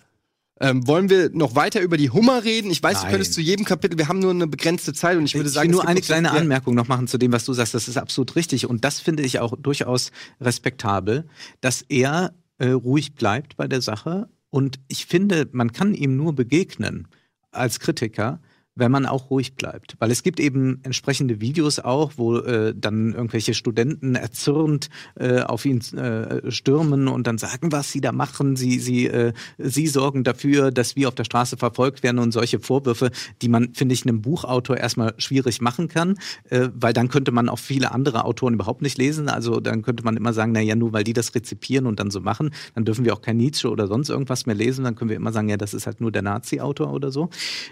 Ähm, 0.59 0.87
wollen 0.87 1.09
wir 1.09 1.29
noch 1.31 1.55
weiter 1.55 1.81
über 1.81 1.97
die 1.97 2.09
Hummer 2.09 2.43
reden? 2.43 2.71
Ich 2.71 2.81
weiß, 2.81 2.97
Nein. 2.97 3.05
du 3.05 3.11
könntest 3.11 3.33
zu 3.33 3.41
jedem 3.41 3.65
Kapitel, 3.65 3.97
wir 3.97 4.07
haben 4.07 4.19
nur 4.19 4.31
eine 4.31 4.47
begrenzte 4.47 4.93
Zeit 4.93 5.17
und 5.17 5.25
ich 5.25 5.35
würde 5.35 5.49
sagen, 5.49 5.69
ich 5.69 5.73
will 5.73 5.81
nur 5.81 5.87
eine 5.87 6.01
kleine 6.01 6.31
Anmerkung 6.31 6.73
noch 6.73 6.87
machen 6.87 7.07
zu 7.07 7.17
dem, 7.17 7.31
was 7.31 7.45
du 7.45 7.53
sagst. 7.53 7.73
Das 7.75 7.87
ist 7.87 7.97
absolut 7.97 8.35
richtig 8.35 8.67
und 8.67 8.83
das 8.83 8.99
finde 8.99 9.23
ich 9.23 9.39
auch 9.39 9.55
durchaus 9.57 10.11
respektabel, 10.41 11.27
dass 11.61 11.83
er 11.89 12.33
äh, 12.57 12.69
ruhig 12.69 13.13
bleibt 13.13 13.55
bei 13.55 13.67
der 13.67 13.81
Sache 13.81 14.29
und 14.49 14.79
ich 14.87 15.05
finde, 15.05 15.47
man 15.51 15.71
kann 15.73 15.93
ihm 15.93 16.17
nur 16.17 16.33
begegnen 16.33 17.07
als 17.51 17.79
Kritiker, 17.79 18.39
wenn 18.77 18.91
man 18.91 19.05
auch 19.05 19.29
ruhig 19.29 19.55
bleibt. 19.55 19.95
Weil 19.99 20.11
es 20.11 20.23
gibt 20.23 20.39
eben 20.39 20.79
entsprechende 20.83 21.41
Videos 21.41 21.79
auch, 21.79 22.13
wo 22.17 22.37
äh, 22.37 22.73
dann 22.75 23.13
irgendwelche 23.13 23.53
Studenten 23.53 24.15
erzürnt 24.15 24.89
äh, 25.15 25.41
auf 25.41 25.65
ihn 25.65 25.81
äh, 25.95 26.51
stürmen 26.51 27.07
und 27.07 27.27
dann 27.27 27.37
sagen, 27.37 27.71
was 27.71 27.91
sie 27.91 28.01
da 28.01 28.11
machen. 28.11 28.55
Sie, 28.55 28.79
sie, 28.79 29.07
äh, 29.07 29.33
sie 29.57 29.87
sorgen 29.87 30.23
dafür, 30.23 30.71
dass 30.71 30.95
wir 30.95 31.07
auf 31.07 31.15
der 31.15 31.23
Straße 31.23 31.57
verfolgt 31.57 32.03
werden 32.03 32.19
und 32.19 32.31
solche 32.31 32.59
Vorwürfe, 32.59 33.11
die 33.41 33.49
man, 33.49 33.73
finde 33.73 33.93
ich, 33.93 34.03
einem 34.03 34.21
Buchautor 34.21 34.77
erstmal 34.77 35.13
schwierig 35.17 35.61
machen 35.61 35.87
kann, 35.87 36.17
äh, 36.49 36.69
weil 36.73 36.93
dann 36.93 37.09
könnte 37.09 37.31
man 37.31 37.49
auch 37.49 37.59
viele 37.59 37.91
andere 37.91 38.25
Autoren 38.25 38.53
überhaupt 38.53 38.81
nicht 38.81 38.97
lesen. 38.97 39.29
Also 39.29 39.59
dann 39.59 39.81
könnte 39.81 40.03
man 40.03 40.17
immer 40.17 40.33
sagen, 40.33 40.51
na 40.51 40.61
ja, 40.61 40.75
nur 40.75 40.93
weil 40.93 41.03
die 41.03 41.13
das 41.13 41.33
rezipieren 41.35 41.85
und 41.85 41.99
dann 41.99 42.11
so 42.11 42.21
machen, 42.21 42.51
dann 42.75 42.85
dürfen 42.85 43.05
wir 43.05 43.13
auch 43.13 43.21
kein 43.21 43.37
Nietzsche 43.37 43.69
oder 43.69 43.87
sonst 43.87 44.09
irgendwas 44.09 44.45
mehr 44.45 44.55
lesen. 44.55 44.83
Dann 44.83 44.95
können 44.95 45.09
wir 45.09 45.17
immer 45.17 45.31
sagen, 45.31 45.49
ja, 45.49 45.57
das 45.57 45.73
ist 45.73 45.87
halt 45.87 46.01
nur 46.01 46.11
der 46.11 46.21
Nazi-Autor 46.21 46.93
oder 46.93 47.11
so. 47.11 47.29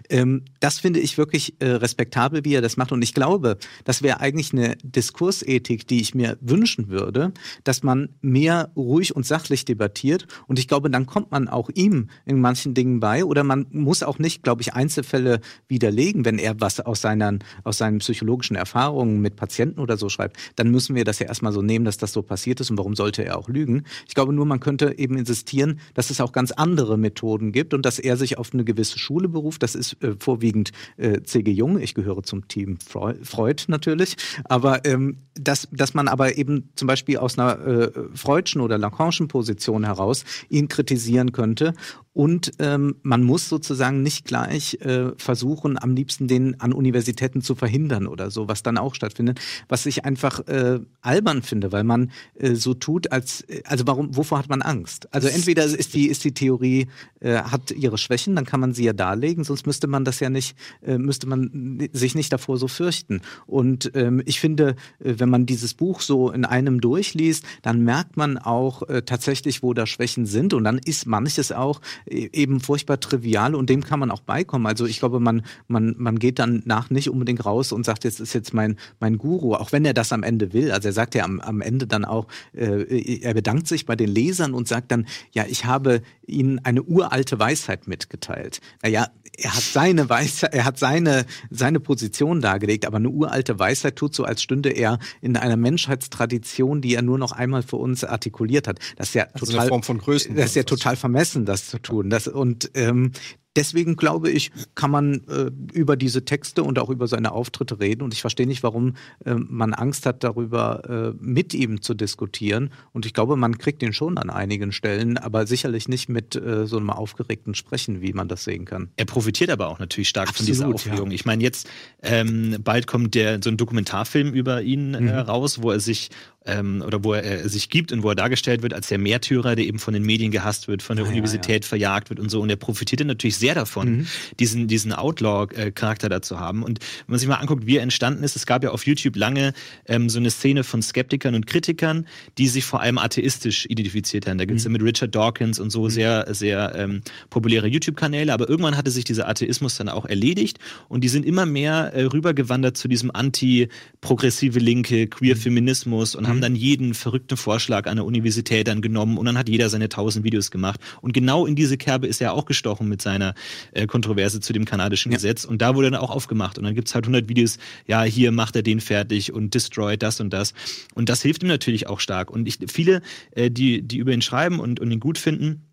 Ähm, 0.10 0.44
das 0.60 0.80
finde 0.80 0.95
finde 0.96 1.04
ich 1.04 1.18
wirklich 1.18 1.56
äh, 1.60 1.72
respektabel, 1.72 2.46
wie 2.46 2.54
er 2.54 2.62
das 2.62 2.78
macht. 2.78 2.94
Und 2.94 3.02
ich 3.02 3.14
glaube, 3.14 3.58
das 3.84 4.02
wäre 4.02 4.22
eigentlich 4.22 4.54
eine 4.54 4.78
Diskursethik, 4.82 5.86
die 5.88 6.00
ich 6.00 6.16
mir 6.16 6.38
wünschen 6.40 6.88
würde, 6.88 7.34
dass 7.66 7.84
man 7.84 8.10
mehr 8.22 8.72
ruhig 8.78 9.14
und 9.14 9.26
sachlich 9.26 9.66
debattiert. 9.66 10.26
Und 10.48 10.58
ich 10.58 10.70
glaube, 10.70 10.90
dann 10.90 11.06
kommt 11.06 11.32
man 11.32 11.50
auch 11.50 11.70
ihm 11.74 12.10
in 12.26 12.40
manchen 12.40 12.74
Dingen 12.74 13.02
bei. 13.02 13.26
Oder 13.26 13.44
man 13.44 13.66
muss 13.72 14.04
auch 14.04 14.20
nicht, 14.20 14.42
glaube 14.42 14.62
ich, 14.62 14.74
Einzelfälle 14.74 15.42
widerlegen, 15.68 16.24
wenn 16.24 16.40
er 16.40 16.62
was 16.62 16.80
aus 16.80 17.02
seinen, 17.02 17.44
aus 17.66 17.78
seinen 17.78 17.98
psychologischen 17.98 18.56
Erfahrungen 18.56 19.20
mit 19.20 19.36
Patienten 19.36 19.82
oder 19.82 19.98
so 19.98 20.08
schreibt. 20.08 20.38
Dann 20.56 20.72
müssen 20.72 20.96
wir 20.96 21.04
das 21.04 21.20
ja 21.20 21.28
erstmal 21.28 21.52
so 21.52 21.62
nehmen, 21.62 21.84
dass 21.84 21.98
das 21.98 22.14
so 22.14 22.22
passiert 22.22 22.62
ist. 22.62 22.72
Und 22.72 22.78
warum 22.78 22.96
sollte 22.96 23.26
er 23.26 23.38
auch 23.38 23.50
lügen? 23.50 23.84
Ich 24.08 24.16
glaube 24.16 24.32
nur, 24.32 24.46
man 24.46 24.62
könnte 24.62 24.98
eben 24.98 25.18
insistieren, 25.18 25.82
dass 25.94 26.10
es 26.10 26.22
auch 26.22 26.32
ganz 26.32 26.52
andere 26.52 26.98
Methoden 26.98 27.52
gibt 27.52 27.74
und 27.74 27.86
dass 27.86 28.00
er 28.00 28.16
sich 28.16 28.38
auf 28.38 28.54
eine 28.54 28.64
gewisse 28.64 28.98
Schule 28.98 29.28
beruft. 29.28 29.62
Das 29.62 29.76
ist 29.76 30.02
äh, 30.02 30.16
vorwiegend 30.20 30.72
äh, 30.98 31.22
C.G. 31.22 31.52
Jung, 31.52 31.80
ich 31.80 31.94
gehöre 31.94 32.24
zum 32.24 32.48
Team 32.48 32.78
Freud 32.80 33.64
natürlich, 33.68 34.16
aber 34.46 34.86
ähm, 34.86 35.18
dass, 35.34 35.68
dass 35.72 35.94
man 35.94 36.08
aber 36.08 36.38
eben 36.38 36.70
zum 36.76 36.88
Beispiel 36.88 37.18
aus 37.18 37.38
einer 37.38 37.60
äh, 37.60 37.92
Freudschen 38.14 38.62
oder 38.62 38.78
Lacanischen 38.78 39.28
Position 39.28 39.84
heraus 39.84 40.24
ihn 40.50 40.68
kritisieren 40.68 41.32
könnte 41.32 41.74
und 42.16 42.54
ähm, 42.60 42.96
man 43.04 43.24
muss 43.24 43.50
sozusagen 43.50 44.02
nicht 44.02 44.24
gleich 44.24 44.76
äh, 44.76 45.12
versuchen, 45.18 45.78
am 45.78 45.96
liebsten 45.96 46.30
den 46.30 46.58
an 46.62 46.72
Universitäten 46.72 47.42
zu 47.42 47.56
verhindern 47.56 48.08
oder 48.08 48.32
so, 48.32 48.48
was 48.48 48.64
dann 48.64 48.78
auch 48.78 48.96
stattfindet, 48.96 49.42
was 49.68 49.86
ich 49.86 50.06
einfach 50.06 50.40
äh, 50.48 50.80
albern 51.02 51.42
finde, 51.42 51.74
weil 51.74 51.84
man 51.84 52.12
äh, 52.40 52.56
so 52.56 52.74
tut, 52.74 53.12
als 53.12 53.42
äh, 53.42 53.64
also 53.66 53.86
warum, 53.86 54.16
wovor 54.16 54.38
hat 54.40 54.48
man 54.48 54.62
Angst? 54.62 55.14
Also 55.14 55.28
entweder 55.28 55.66
ist 55.66 55.94
die 55.94 56.08
ist 56.08 56.24
die 56.24 56.34
Theorie 56.34 56.88
äh, 57.20 57.36
hat 57.36 57.72
ihre 57.72 57.98
Schwächen, 57.98 58.34
dann 58.38 58.46
kann 58.46 58.62
man 58.62 58.74
sie 58.74 58.86
ja 58.86 58.94
darlegen, 58.94 59.44
sonst 59.44 59.68
müsste 59.68 59.88
man 59.88 60.06
das 60.06 60.22
ja 60.22 60.30
nicht, 60.30 60.56
äh, 60.86 60.98
müsste 60.98 61.28
man 61.28 61.90
sich 61.92 62.16
nicht 62.16 62.32
davor 62.32 62.58
so 62.58 62.70
fürchten. 62.70 63.20
Und 63.46 63.92
ähm, 63.94 64.22
ich 64.26 64.40
finde, 64.40 64.78
äh, 65.00 65.16
wenn 65.18 65.30
man 65.30 65.46
dieses 65.46 65.74
Buch 65.74 66.00
so 66.00 66.32
in 66.32 66.46
einem 66.46 66.80
durchliest, 66.80 67.44
dann 67.62 67.84
merkt 67.84 68.16
man 68.16 68.38
auch 68.38 68.84
äh, 68.84 69.02
tatsächlich, 69.02 69.64
wo 69.64 69.74
da 69.74 69.86
Schwächen 69.86 70.26
sind 70.26 70.54
und 70.54 70.64
dann 70.64 70.78
ist 70.78 71.08
manches 71.08 71.52
auch 71.52 71.82
eben 72.08 72.60
furchtbar 72.60 73.00
trivial 73.00 73.56
und 73.56 73.70
dem 73.70 73.84
kann 73.84 74.00
man 74.00 74.12
auch 74.12 74.22
beikommen. 74.22 74.68
Also 74.68 74.86
ich 74.86 75.00
glaube, 75.00 75.20
man, 75.20 75.44
man, 75.68 75.96
man 75.98 76.20
geht 76.20 76.40
dann 76.40 76.62
nach 76.66 76.90
nicht 76.90 77.10
unbedingt 77.10 77.46
raus 77.46 77.72
und 77.72 77.86
sagt, 77.86 78.04
jetzt 78.04 78.20
ist 78.20 78.34
jetzt 78.34 78.54
mein, 78.54 78.78
mein 79.00 79.18
Guru, 79.18 79.56
auch 79.56 79.72
wenn 79.72 79.86
er 79.86 79.94
das 79.94 80.12
am 80.12 80.24
Ende 80.24 80.54
will. 80.54 80.72
Also 80.72 80.90
er 80.90 80.94
sagt 80.94 81.16
ja 81.16 81.24
am, 81.24 81.40
am 81.40 81.62
Ende 81.62 81.88
dann 81.88 82.06
auch, 82.06 82.28
äh, 82.54 83.22
er 83.22 83.34
bedankt 83.34 83.68
sich 83.68 83.86
bei 83.86 83.96
den 83.96 84.10
Lesern 84.10 84.54
und 84.54 84.68
sagt 84.68 84.92
dann, 84.92 85.08
ja, 85.32 85.46
ich 85.48 85.66
habe 85.66 86.02
ihnen 86.28 86.60
eine 86.60 86.84
uralte 86.84 87.40
Weisheit 87.40 87.88
mitgeteilt. 87.88 88.62
Naja, 88.84 89.08
er 89.38 89.56
hat 89.56 89.64
seine 89.64 90.10
Weisheit, 90.10 90.54
er 90.54 90.66
hat 90.66 90.78
seine, 90.78 91.26
seine 91.50 91.80
Position 91.80 92.42
dargelegt, 92.42 92.86
aber 92.86 92.98
eine 92.98 93.10
uralte 93.10 93.60
Weisheit 93.60 93.96
tut 93.96 94.16
so, 94.16 94.24
als 94.24 94.42
stünde 94.42 94.70
er 94.70 95.00
in 95.22 95.38
einer 95.38 95.58
Menschheitstradition, 95.58 96.82
die 96.82 96.96
er 96.96 97.02
nur 97.02 97.18
noch 97.18 97.32
einmal 97.32 97.64
für 97.64 97.78
uns 97.78 98.04
artikuliert 98.04 98.68
hat. 98.68 98.80
Das 98.96 99.10
ist 99.10 99.16
ja 99.16 99.28
also 99.34 99.46
total, 99.46 99.68
Form 99.68 99.84
von 99.84 99.98
Größen. 99.98 100.36
Das 100.36 100.48
ist 100.48 100.56
ja 100.56 100.64
total 100.64 100.96
vermessen, 100.96 101.46
das 101.46 101.68
zu 101.68 101.80
tun. 101.80 102.10
Das, 102.10 102.28
und 102.28 102.72
ähm, 102.74 103.12
deswegen 103.56 103.96
glaube 103.96 104.30
ich, 104.30 104.52
kann 104.76 104.92
man 104.92 105.22
äh, 105.28 105.52
über 105.74 105.96
diese 105.96 106.26
Texte 106.26 106.64
und 106.64 106.80
auch 106.80 106.90
über 106.90 107.08
seine 107.08 107.32
Auftritte 107.32 107.80
reden. 107.80 108.02
Und 108.02 108.14
ich 108.14 108.22
verstehe 108.22 108.48
nicht, 108.48 108.64
warum 108.64 108.96
äh, 109.26 109.36
man 109.36 109.74
Angst 109.74 110.06
hat, 110.06 110.24
darüber 110.24 111.14
äh, 111.14 111.24
mit 111.24 111.54
ihm 111.54 111.82
zu 111.82 111.94
diskutieren. 111.94 112.72
Und 112.94 113.06
ich 113.06 113.14
glaube, 113.14 113.36
man 113.36 113.58
kriegt 113.58 113.82
ihn 113.84 113.94
schon 113.94 114.18
an 114.18 114.30
einigen 114.30 114.72
Stellen, 114.72 115.18
aber 115.18 115.48
sicherlich 115.48 115.88
nicht 115.88 116.10
mit 116.10 116.36
äh, 116.36 116.66
so 116.68 116.78
einem 116.78 116.90
aufgeregten 116.90 117.56
Sprechen, 117.56 118.02
wie 118.02 118.14
man 118.14 118.28
das 118.28 118.44
sehen 118.44 118.66
kann. 118.66 118.90
Er 118.98 119.06
profitiert 119.06 119.50
aber 119.50 119.68
auch 119.68 119.80
natürlich 119.80 120.10
stark 120.10 120.30
Absolut, 120.30 120.38
von 120.38 120.46
dieser 120.46 120.68
Aufregung. 120.74 121.12
Ja. 121.12 121.16
Ich 121.16 121.26
meine, 121.26 121.44
jetzt 121.44 121.70
ähm, 122.02 122.58
bald 122.64 122.88
kommt 122.88 123.16
der 123.16 123.40
so 123.44 123.50
ein 123.50 123.58
Dokumentarfilm 123.58 124.34
über 124.34 124.62
ihn 124.62 124.94
äh, 124.94 125.02
mhm. 125.02 125.10
raus, 125.10 125.62
wo 125.62 125.72
er 125.72 125.80
sich 125.80 126.10
ähm, 126.46 126.84
oder 126.86 127.04
wo 127.04 127.14
er 127.14 127.48
sich 127.50 127.70
gibt 127.70 127.92
und 127.92 128.04
wo 128.04 128.10
er 128.10 128.16
dargestellt 128.16 128.62
wird 128.62 128.74
als 128.74 128.88
der 128.88 128.98
Märtyrer, 128.98 129.56
der 129.56 129.66
eben 129.66 129.80
von 129.80 129.94
den 129.94 130.04
Medien 130.04 130.32
gehasst 130.32 130.68
wird, 130.68 130.84
von 130.84 130.96
der 130.96 131.06
ah, 131.06 131.10
Universität 131.10 131.64
ja, 131.64 131.66
ja. 131.66 131.70
verjagt 131.70 132.10
wird 132.10 132.20
und 132.20 132.30
so. 132.30 132.42
Und 132.42 132.50
er 132.50 132.56
profitiert 132.56 133.06
natürlich 133.06 133.38
sehr 133.38 133.56
davon, 133.56 133.90
mhm. 133.90 134.08
diesen, 134.40 134.68
diesen 134.68 134.94
Outlaw-Charakter 134.94 136.10
da 136.10 136.22
zu 136.22 136.40
haben. 136.40 136.64
Und 136.64 136.80
wenn 136.80 137.14
man 137.14 137.20
sich 137.20 137.28
mal 137.28 137.36
anguckt, 137.36 137.66
wie 137.66 137.78
er 137.78 137.84
entstanden 137.84 138.24
ist, 138.24 138.36
es 138.36 138.46
gab 138.46 138.64
ja 138.64 138.72
auf 138.72 138.86
YouTube 138.86 139.16
lange 139.16 139.54
ähm, 139.88 140.10
so 140.10 140.20
eine 140.20 140.30
Szene 140.30 140.64
von 140.64 140.82
Skeptikern 140.82 141.36
und 141.36 141.48
Kritikern, 141.48 142.08
die 142.38 142.48
sich 142.48 142.66
vor 142.66 142.82
allem 142.82 142.98
atheistisch 142.98 143.66
identifiziert 143.66 144.28
haben. 144.28 144.38
Da 144.38 144.46
gibt 144.46 144.60
es 144.60 144.66
mhm. 144.66 144.76
ja 144.76 144.80
mit 144.80 144.88
Richard 144.88 145.16
Dawkins 145.16 145.60
und 145.60 145.72
so 145.72 145.84
mhm. 145.84 145.90
sehr, 145.90 146.34
sehr 146.34 146.76
ähm, 146.76 147.02
populäre 147.30 147.68
YouTube-Kanäle, 147.68 148.32
aber 148.32 148.50
irgendwann 148.50 148.78
hatte 148.78 148.92
sich 148.92 149.04
dieser 149.04 149.28
Atheismus 149.28 149.78
dann 149.78 149.90
auch 149.90 150.06
erledigt 150.06 150.60
und 150.90 151.04
die 151.04 151.10
sind 151.10 151.26
immer 151.26 151.46
mehr 151.46 151.94
äh, 151.94 152.04
rübergewandert 152.04 152.78
zu 152.78 152.88
diesem 152.88 153.12
anti-progressive 153.14 154.60
Linke, 154.60 155.08
Queer-Feminismus 155.08 156.16
und 156.16 156.28
haben 156.28 156.35
mhm. 156.38 156.42
dann 156.42 156.56
jeden 156.56 156.94
verrückten 156.94 157.38
Vorschlag 157.38 157.88
an 157.88 157.98
der 157.98 158.06
Universität 158.06 158.68
dann 158.68 158.82
genommen 158.82 159.18
und 159.18 159.26
dann 159.26 159.38
hat 159.38 159.50
jeder 159.50 159.70
seine 159.70 159.90
tausend 159.90 160.26
Videos 160.26 160.52
gemacht. 160.52 160.80
Und 161.02 161.14
genau 161.14 161.46
in 161.46 161.56
diese 161.56 161.78
Kerbe 161.78 162.08
ist 162.08 162.22
er 162.22 162.34
auch 162.34 162.46
gestochen 162.46 162.88
mit 162.88 163.02
seiner 163.02 163.34
äh, 163.72 163.88
Kontroverse 163.88 164.40
zu 164.40 164.54
dem 164.54 164.66
kanadischen 164.66 165.12
ja. 165.12 165.18
Gesetz 165.18 165.46
und 165.46 165.62
da 165.62 165.76
wurde 165.76 165.92
dann 165.92 166.00
auch 166.00 166.12
aufgemacht 166.12 166.58
und 166.58 166.64
dann 166.64 166.76
gibt 166.76 166.88
es 166.88 166.96
halt 166.96 167.06
100 167.06 167.30
Videos, 167.30 167.58
ja, 167.88 168.04
hier 168.04 168.32
macht 168.32 168.56
er 168.56 168.64
den 168.64 168.80
fertig 168.80 169.34
und 169.34 169.54
destroyt 169.54 170.02
das 170.02 170.20
und 170.20 170.32
das. 170.32 170.54
Und 170.94 171.10
das 171.10 171.22
hilft 171.22 171.44
ihm 171.44 171.50
natürlich 171.50 171.88
auch 171.88 172.00
stark. 172.00 172.30
Und 172.30 172.48
ich, 172.48 172.60
viele, 172.68 173.02
äh, 173.32 173.50
die, 173.52 173.82
die 173.82 173.98
über 173.98 174.14
ihn 174.14 174.22
schreiben 174.22 174.60
und, 174.60 174.80
und 174.80 174.92
ihn 174.92 175.00
gut 175.00 175.18
finden, 175.18 175.64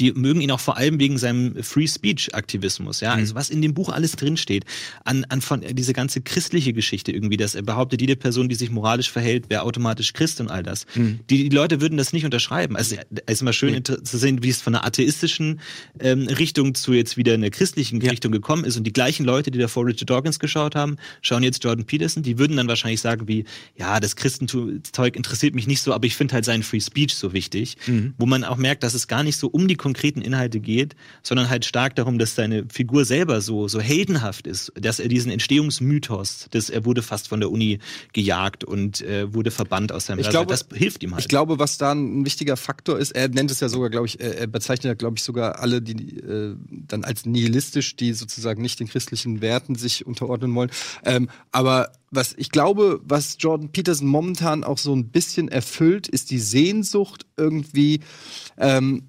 die 0.00 0.12
mögen 0.12 0.40
ihn 0.40 0.50
auch 0.50 0.60
vor 0.60 0.76
allem 0.76 0.98
wegen 0.98 1.16
seinem 1.16 1.62
Free 1.62 1.86
Speech 1.86 2.34
Aktivismus, 2.34 3.00
ja, 3.00 3.12
also 3.12 3.32
mhm. 3.32 3.38
was 3.38 3.50
in 3.50 3.62
dem 3.62 3.72
Buch 3.72 3.88
alles 3.88 4.12
drinsteht, 4.12 4.64
an, 5.04 5.24
an 5.28 5.40
von 5.40 5.60
diese 5.60 5.92
ganze 5.92 6.20
christliche 6.20 6.72
Geschichte 6.72 7.12
irgendwie, 7.12 7.36
dass 7.36 7.54
er 7.54 7.62
behauptet, 7.62 8.00
jede 8.00 8.16
Person, 8.16 8.48
die 8.48 8.56
sich 8.56 8.70
moralisch 8.70 9.10
verhält, 9.10 9.48
wäre 9.48 9.62
automatisch 9.62 10.12
Christ 10.12 10.40
und 10.40 10.50
all 10.50 10.64
das. 10.64 10.86
Mhm. 10.96 11.20
Die, 11.30 11.48
die 11.48 11.54
Leute 11.54 11.80
würden 11.80 11.96
das 11.96 12.12
nicht 12.12 12.24
unterschreiben. 12.24 12.76
Also 12.76 12.96
es 13.26 13.34
ist 13.34 13.42
immer 13.42 13.52
schön 13.52 13.74
mhm. 13.74 13.84
zu 13.84 14.18
sehen, 14.18 14.42
wie 14.42 14.48
es 14.48 14.60
von 14.60 14.74
einer 14.74 14.84
atheistischen 14.84 15.60
ähm, 16.00 16.26
Richtung 16.26 16.74
zu 16.74 16.92
jetzt 16.92 17.16
wieder 17.16 17.34
einer 17.34 17.50
christlichen 17.50 18.00
ja. 18.00 18.10
Richtung 18.10 18.32
gekommen 18.32 18.64
ist 18.64 18.76
und 18.76 18.84
die 18.84 18.92
gleichen 18.92 19.24
Leute, 19.24 19.52
die 19.52 19.58
davor 19.58 19.86
Richard 19.86 20.10
Dawkins 20.10 20.40
geschaut 20.40 20.74
haben, 20.74 20.96
schauen 21.22 21.44
jetzt 21.44 21.62
Jordan 21.62 21.86
Peterson, 21.86 22.24
die 22.24 22.38
würden 22.38 22.56
dann 22.56 22.66
wahrscheinlich 22.66 23.00
sagen 23.00 23.28
wie, 23.28 23.44
ja, 23.76 24.00
das 24.00 24.16
Christentum-Zeug 24.16 25.14
interessiert 25.14 25.54
mich 25.54 25.68
nicht 25.68 25.80
so, 25.80 25.94
aber 25.94 26.06
ich 26.06 26.16
finde 26.16 26.34
halt 26.34 26.44
seinen 26.44 26.64
Free 26.64 26.80
Speech 26.80 27.14
so 27.14 27.32
wichtig, 27.32 27.76
mhm. 27.86 28.14
wo 28.18 28.26
man 28.26 28.42
auch 28.42 28.56
merkt, 28.56 28.82
dass 28.82 28.94
es 28.94 29.06
gar 29.06 29.22
nicht 29.22 29.36
so 29.36 29.46
um 29.46 29.68
die 29.68 29.75
die 29.76 29.82
konkreten 29.82 30.22
Inhalte 30.22 30.58
geht, 30.58 30.96
sondern 31.22 31.50
halt 31.50 31.66
stark 31.66 31.96
darum, 31.96 32.18
dass 32.18 32.34
seine 32.34 32.64
Figur 32.72 33.04
selber 33.04 33.42
so, 33.42 33.68
so 33.68 33.78
heldenhaft 33.78 34.46
ist, 34.46 34.72
dass 34.74 34.98
er 35.00 35.08
diesen 35.08 35.30
Entstehungsmythos, 35.30 36.48
dass 36.50 36.70
er 36.70 36.86
wurde 36.86 37.02
fast 37.02 37.28
von 37.28 37.40
der 37.40 37.50
Uni 37.50 37.78
gejagt 38.14 38.64
und 38.64 39.02
äh, 39.02 39.32
wurde 39.34 39.50
verbannt 39.50 39.92
aus 39.92 40.06
seinem 40.06 40.20
ich 40.20 40.30
glaube, 40.30 40.50
das 40.50 40.66
hilft 40.72 41.02
ihm 41.02 41.12
halt. 41.12 41.22
Ich 41.22 41.28
glaube, 41.28 41.58
was 41.58 41.76
da 41.76 41.92
ein 41.92 42.24
wichtiger 42.24 42.56
Faktor 42.56 42.98
ist, 42.98 43.10
er 43.12 43.28
nennt 43.28 43.50
es 43.50 43.60
ja 43.60 43.68
sogar, 43.68 43.90
glaube 43.90 44.06
ich, 44.06 44.18
er 44.18 44.46
bezeichnet 44.46 44.84
ja, 44.84 44.94
glaube 44.94 45.16
ich, 45.18 45.22
sogar 45.22 45.60
alle, 45.60 45.82
die 45.82 46.16
äh, 46.20 46.56
dann 46.70 47.04
als 47.04 47.26
nihilistisch, 47.26 47.96
die 47.96 48.14
sozusagen 48.14 48.62
nicht 48.62 48.80
den 48.80 48.88
christlichen 48.88 49.42
Werten 49.42 49.74
sich 49.74 50.06
unterordnen 50.06 50.54
wollen. 50.54 50.70
Ähm, 51.04 51.28
aber 51.52 51.92
was 52.10 52.34
ich 52.36 52.50
glaube, 52.50 53.00
was 53.04 53.36
Jordan 53.38 53.70
Peterson 53.70 54.06
momentan 54.06 54.64
auch 54.64 54.78
so 54.78 54.94
ein 54.94 55.08
bisschen 55.08 55.48
erfüllt, 55.48 56.08
ist 56.08 56.30
die 56.30 56.38
Sehnsucht 56.38 57.26
irgendwie. 57.36 58.00
Ähm, 58.56 59.04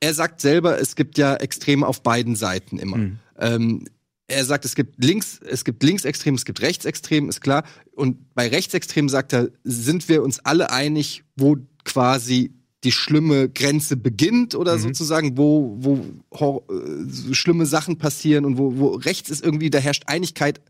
er 0.00 0.14
sagt 0.14 0.40
selber, 0.40 0.80
es 0.80 0.96
gibt 0.96 1.18
ja 1.18 1.34
Extreme 1.34 1.86
auf 1.86 2.02
beiden 2.02 2.36
Seiten 2.36 2.78
immer. 2.78 2.96
Mhm. 2.96 3.18
Ähm, 3.38 3.84
er 4.28 4.44
sagt, 4.44 4.64
es 4.64 4.74
gibt 4.74 5.02
links, 5.02 5.40
es 5.40 5.64
gibt 5.64 5.82
linksextrem, 5.82 6.34
es 6.34 6.44
gibt 6.44 6.60
rechtsextrem, 6.60 7.28
ist 7.28 7.40
klar. 7.40 7.64
Und 7.92 8.34
bei 8.34 8.48
rechtsextrem 8.48 9.08
sagt 9.08 9.32
er, 9.32 9.48
sind 9.64 10.08
wir 10.08 10.22
uns 10.22 10.40
alle 10.40 10.70
einig, 10.70 11.24
wo 11.36 11.56
quasi 11.84 12.52
die 12.84 12.92
schlimme 12.92 13.48
Grenze 13.48 13.96
beginnt 13.96 14.54
oder 14.54 14.76
mhm. 14.76 14.80
sozusagen, 14.80 15.36
wo, 15.36 15.76
wo 15.78 16.64
äh, 16.70 17.34
schlimme 17.34 17.66
Sachen 17.66 17.98
passieren 17.98 18.44
und 18.44 18.58
wo, 18.58 18.76
wo 18.76 18.88
rechts 18.90 19.30
ist 19.30 19.42
irgendwie, 19.42 19.70
da 19.70 19.78
herrscht 19.78 20.04
Einigkeit, 20.06 20.60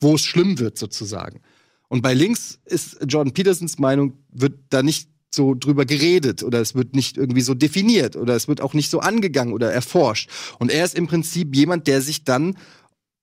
wo 0.00 0.14
es 0.14 0.22
schlimm 0.22 0.58
wird 0.58 0.78
sozusagen. 0.78 1.40
Und 1.88 2.02
bei 2.02 2.14
links 2.14 2.58
ist 2.64 2.98
Jordan 3.06 3.32
Petersons 3.32 3.78
Meinung, 3.78 4.14
wird 4.30 4.54
da 4.70 4.82
nicht 4.82 5.08
so 5.30 5.54
drüber 5.54 5.84
geredet 5.84 6.42
oder 6.42 6.60
es 6.60 6.74
wird 6.74 6.94
nicht 6.94 7.16
irgendwie 7.16 7.42
so 7.42 7.54
definiert 7.54 8.16
oder 8.16 8.34
es 8.34 8.48
wird 8.48 8.60
auch 8.60 8.74
nicht 8.74 8.90
so 8.90 9.00
angegangen 9.00 9.52
oder 9.52 9.72
erforscht. 9.72 10.30
Und 10.58 10.70
er 10.70 10.84
ist 10.84 10.96
im 10.96 11.06
Prinzip 11.06 11.54
jemand, 11.54 11.86
der 11.86 12.00
sich 12.00 12.24
dann 12.24 12.56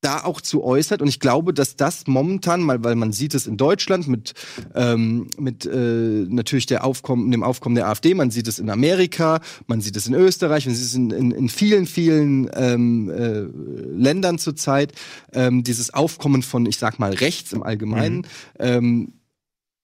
da 0.04 0.24
auch 0.24 0.42
zu 0.42 0.64
äußert. 0.64 1.02
Und 1.02 1.08
ich 1.08 1.20
glaube, 1.20 1.54
dass 1.54 1.76
das 1.76 2.08
momentan, 2.08 2.62
mal, 2.62 2.84
weil 2.84 2.96
man 2.96 3.14
sieht 3.14 3.34
es 3.34 3.48
in 3.48 3.58
Deutschland 3.58 4.08
mit, 4.08 4.34
ähm, 4.76 5.28
mit 5.38 5.66
äh, 5.66 6.26
natürlich 6.28 6.66
der 6.66 6.84
Aufkommen, 6.84 7.32
dem 7.32 7.44
Aufkommen 7.44 7.76
der 7.76 7.88
AfD, 7.88 8.14
man 8.14 8.30
sieht 8.30 8.48
es 8.48 8.60
in 8.60 8.70
Amerika, 8.70 9.40
man 9.68 9.82
sieht 9.82 9.96
es 9.96 10.08
in 10.08 10.14
Österreich, 10.14 10.66
man 10.66 10.76
sieht 10.76 10.86
es 10.86 10.94
in, 10.94 11.12
in, 11.12 11.32
in 11.32 11.50
vielen, 11.50 11.86
vielen 11.86 12.50
ähm, 12.54 13.10
äh, 13.10 13.42
Ländern 13.42 14.40
zurzeit, 14.40 14.94
ähm, 15.32 15.64
dieses 15.64 15.94
Aufkommen 15.94 16.44
von, 16.44 16.66
ich 16.66 16.78
sag 16.78 17.00
mal, 17.00 17.14
rechts 17.14 17.54
im 17.54 17.64
Allgemeinen. 17.64 18.18
Mhm. 18.18 18.24
Ähm, 18.60 19.14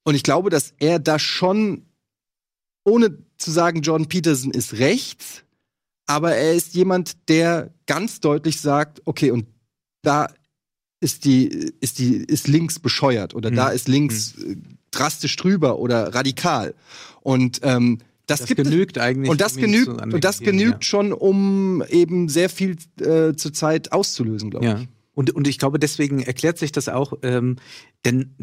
und 0.03 0.15
ich 0.15 0.23
glaube, 0.23 0.49
dass 0.49 0.73
er 0.79 0.99
da 0.99 1.19
schon, 1.19 1.85
ohne 2.83 3.17
zu 3.37 3.51
sagen, 3.51 3.81
Jordan 3.81 4.09
Peterson 4.09 4.51
ist 4.51 4.79
rechts, 4.79 5.43
aber 6.07 6.35
er 6.35 6.53
ist 6.53 6.73
jemand, 6.73 7.29
der 7.29 7.73
ganz 7.85 8.19
deutlich 8.19 8.59
sagt, 8.59 9.01
okay, 9.05 9.31
und 9.31 9.45
da 10.01 10.27
ist 11.01 11.25
die, 11.25 11.47
ist 11.79 11.99
die, 11.99 12.17
ist 12.17 12.47
links 12.47 12.79
bescheuert 12.79 13.33
oder 13.33 13.51
mhm. 13.51 13.55
da 13.55 13.69
ist 13.69 13.87
links 13.87 14.35
mhm. 14.37 14.63
drastisch 14.91 15.35
drüber 15.35 15.79
oder 15.79 16.13
radikal. 16.13 16.75
Und 17.21 17.59
ähm, 17.63 17.99
das, 18.27 18.41
das 18.41 18.55
genügt 18.55 18.97
es, 18.97 19.03
eigentlich. 19.03 19.29
Und 19.29 19.41
das 19.41 19.55
genügt, 19.55 19.87
und 19.87 20.23
das 20.23 20.39
genügt 20.39 20.71
ja. 20.71 20.81
schon, 20.81 21.13
um 21.13 21.83
eben 21.89 22.29
sehr 22.29 22.49
viel 22.49 22.77
äh, 22.99 23.33
zur 23.35 23.53
Zeit 23.53 23.91
auszulösen, 23.91 24.51
glaube 24.51 24.65
ja. 24.65 24.79
ich. 24.79 24.87
Und, 25.13 25.31
und 25.31 25.47
ich 25.47 25.57
glaube, 25.57 25.79
deswegen 25.79 26.21
erklärt 26.21 26.57
sich 26.57 26.71
das 26.71 26.87
auch, 26.87 27.13
ähm, 27.23 27.57
denn 28.05 28.35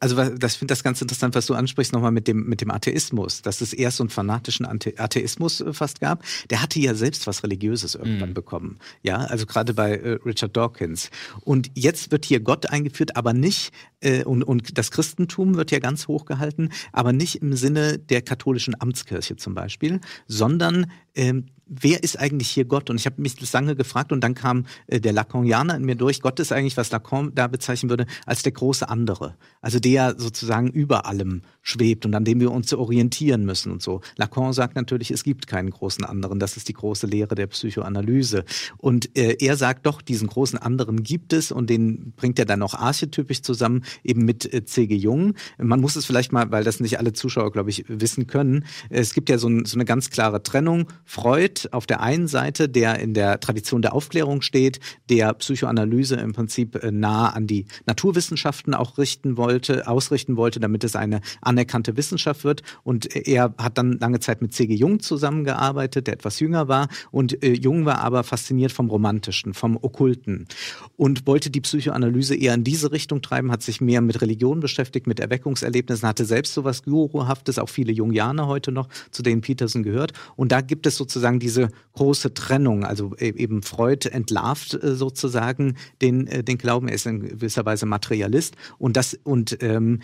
also 0.00 0.16
das 0.36 0.56
finde 0.56 0.72
das 0.72 0.82
ganz 0.82 1.00
interessant, 1.00 1.34
was 1.34 1.46
du 1.46 1.54
ansprichst 1.54 1.92
nochmal 1.92 2.12
mit 2.12 2.28
dem 2.28 2.46
mit 2.46 2.60
dem 2.60 2.70
Atheismus, 2.70 3.42
dass 3.42 3.60
es 3.60 3.72
erst 3.72 3.98
so 3.98 4.04
einen 4.04 4.10
fanatischen 4.10 4.66
Atheismus 4.66 5.60
äh, 5.60 5.72
fast 5.72 6.00
gab. 6.00 6.22
Der 6.50 6.62
hatte 6.62 6.80
ja 6.80 6.94
selbst 6.94 7.26
was 7.26 7.42
Religiöses 7.42 7.94
irgendwann 7.94 8.30
mhm. 8.30 8.34
bekommen, 8.34 8.78
ja, 9.02 9.18
also 9.18 9.46
gerade 9.46 9.74
bei 9.74 9.96
äh, 9.96 10.18
Richard 10.24 10.56
Dawkins. 10.56 11.10
Und 11.40 11.70
jetzt 11.74 12.10
wird 12.12 12.24
hier 12.24 12.40
Gott 12.40 12.66
eingeführt, 12.66 13.16
aber 13.16 13.32
nicht 13.32 13.72
äh, 14.00 14.24
und 14.24 14.42
und 14.42 14.78
das 14.78 14.90
Christentum 14.90 15.56
wird 15.56 15.70
ja 15.70 15.78
ganz 15.78 16.08
hoch 16.08 16.24
gehalten, 16.24 16.70
aber 16.92 17.12
nicht 17.12 17.42
im 17.42 17.54
Sinne 17.54 17.98
der 17.98 18.22
katholischen 18.22 18.80
Amtskirche 18.80 19.36
zum 19.36 19.54
Beispiel, 19.54 20.00
sondern 20.26 20.90
ähm, 21.14 21.46
wer 21.66 22.02
ist 22.02 22.18
eigentlich 22.18 22.50
hier 22.50 22.64
Gott? 22.64 22.90
Und 22.90 22.96
ich 22.96 23.06
habe 23.06 23.20
mich 23.20 23.34
lange 23.52 23.76
gefragt 23.76 24.12
und 24.12 24.22
dann 24.22 24.34
kam 24.34 24.66
äh, 24.86 25.00
der 25.00 25.12
Lacanianer 25.12 25.76
in 25.76 25.84
mir 25.84 25.94
durch. 25.94 26.20
Gott 26.20 26.40
ist 26.40 26.52
eigentlich, 26.52 26.76
was 26.76 26.90
Lacan 26.90 27.32
da 27.34 27.46
bezeichnen 27.46 27.90
würde, 27.90 28.06
als 28.26 28.42
der 28.42 28.52
große 28.52 28.88
andere. 28.88 29.36
Also 29.60 29.78
der 29.78 30.14
sozusagen 30.18 30.68
über 30.68 31.06
allem 31.06 31.42
schwebt 31.62 32.04
und 32.04 32.14
an 32.14 32.24
dem 32.24 32.40
wir 32.40 32.50
uns 32.50 32.72
orientieren 32.74 33.44
müssen 33.44 33.72
und 33.72 33.82
so. 33.82 34.00
Lacan 34.16 34.52
sagt 34.52 34.76
natürlich, 34.76 35.10
es 35.10 35.24
gibt 35.24 35.46
keinen 35.46 35.70
großen 35.70 36.04
anderen. 36.04 36.38
Das 36.38 36.56
ist 36.56 36.68
die 36.68 36.74
große 36.74 37.06
Lehre 37.06 37.34
der 37.34 37.46
Psychoanalyse. 37.46 38.44
Und 38.76 39.16
äh, 39.16 39.36
er 39.40 39.56
sagt 39.56 39.86
doch, 39.86 40.02
diesen 40.02 40.28
großen 40.28 40.58
anderen 40.58 41.02
gibt 41.02 41.32
es 41.32 41.52
und 41.52 41.70
den 41.70 42.12
bringt 42.16 42.38
er 42.38 42.44
dann 42.44 42.62
auch 42.62 42.74
archetypisch 42.74 43.42
zusammen, 43.42 43.84
eben 44.02 44.24
mit 44.24 44.52
äh, 44.52 44.64
C.G. 44.64 44.94
Jung. 44.94 45.34
Man 45.58 45.80
muss 45.80 45.96
es 45.96 46.04
vielleicht 46.04 46.32
mal, 46.32 46.50
weil 46.50 46.64
das 46.64 46.80
nicht 46.80 46.98
alle 46.98 47.12
Zuschauer, 47.12 47.52
glaube 47.52 47.70
ich, 47.70 47.84
wissen 47.88 48.26
können. 48.26 48.64
Es 48.90 49.14
gibt 49.14 49.30
ja 49.30 49.38
so, 49.38 49.48
ein, 49.48 49.64
so 49.64 49.76
eine 49.76 49.84
ganz 49.84 50.10
klare 50.10 50.42
Trennung. 50.42 50.88
Freud 51.04 51.53
auf 51.72 51.86
der 51.86 52.00
einen 52.00 52.26
Seite, 52.26 52.68
der 52.68 52.98
in 52.98 53.14
der 53.14 53.40
Tradition 53.40 53.82
der 53.82 53.94
Aufklärung 53.94 54.42
steht, 54.42 54.80
der 55.08 55.34
Psychoanalyse 55.34 56.16
im 56.16 56.32
Prinzip 56.32 56.82
äh, 56.82 56.90
nah 56.90 57.30
an 57.30 57.46
die 57.46 57.66
Naturwissenschaften 57.86 58.74
auch 58.74 58.98
richten 58.98 59.36
wollte, 59.36 59.86
ausrichten 59.86 60.36
wollte, 60.36 60.60
damit 60.60 60.84
es 60.84 60.96
eine 60.96 61.20
anerkannte 61.40 61.96
Wissenschaft 61.96 62.44
wird. 62.44 62.62
Und 62.82 63.14
er 63.14 63.54
hat 63.58 63.78
dann 63.78 63.98
lange 63.98 64.20
Zeit 64.20 64.42
mit 64.42 64.52
C.G. 64.52 64.74
Jung 64.74 65.00
zusammengearbeitet, 65.00 66.06
der 66.06 66.14
etwas 66.14 66.40
jünger 66.40 66.68
war. 66.68 66.88
Und 67.10 67.42
äh, 67.42 67.52
Jung 67.52 67.84
war 67.84 67.98
aber 67.98 68.24
fasziniert 68.24 68.72
vom 68.72 68.90
Romantischen, 68.90 69.54
vom 69.54 69.76
Okkulten 69.76 70.46
und 70.96 71.26
wollte 71.26 71.50
die 71.50 71.60
Psychoanalyse 71.60 72.34
eher 72.34 72.54
in 72.54 72.64
diese 72.64 72.92
Richtung 72.92 73.22
treiben, 73.22 73.50
hat 73.50 73.62
sich 73.62 73.80
mehr 73.80 74.00
mit 74.00 74.20
Religion 74.20 74.60
beschäftigt, 74.60 75.06
mit 75.06 75.20
Erweckungserlebnissen, 75.20 76.08
hatte 76.08 76.24
selbst 76.24 76.54
sowas 76.54 76.82
Guruhaftes, 76.82 77.58
auch 77.58 77.68
viele 77.68 77.92
Jungianer 77.92 78.46
heute 78.46 78.72
noch, 78.72 78.88
zu 79.10 79.22
denen 79.22 79.40
Peterson 79.40 79.82
gehört. 79.82 80.12
Und 80.36 80.52
da 80.52 80.60
gibt 80.60 80.86
es 80.86 80.96
sozusagen 80.96 81.40
diese 81.44 81.68
große 81.92 82.34
Trennung. 82.34 82.84
Also 82.84 83.14
e, 83.18 83.28
eben 83.28 83.62
Freud 83.62 84.08
entlarvt 84.08 84.74
äh, 84.82 84.94
sozusagen 84.94 85.76
den, 86.00 86.26
äh, 86.26 86.42
den 86.42 86.58
Glauben. 86.58 86.88
Er 86.88 86.94
ist 86.94 87.06
in 87.06 87.20
gewisser 87.20 87.64
Weise 87.64 87.86
Materialist. 87.86 88.56
Und 88.78 88.96
das, 88.96 89.18
und 89.22 89.58
ähm, 89.60 90.00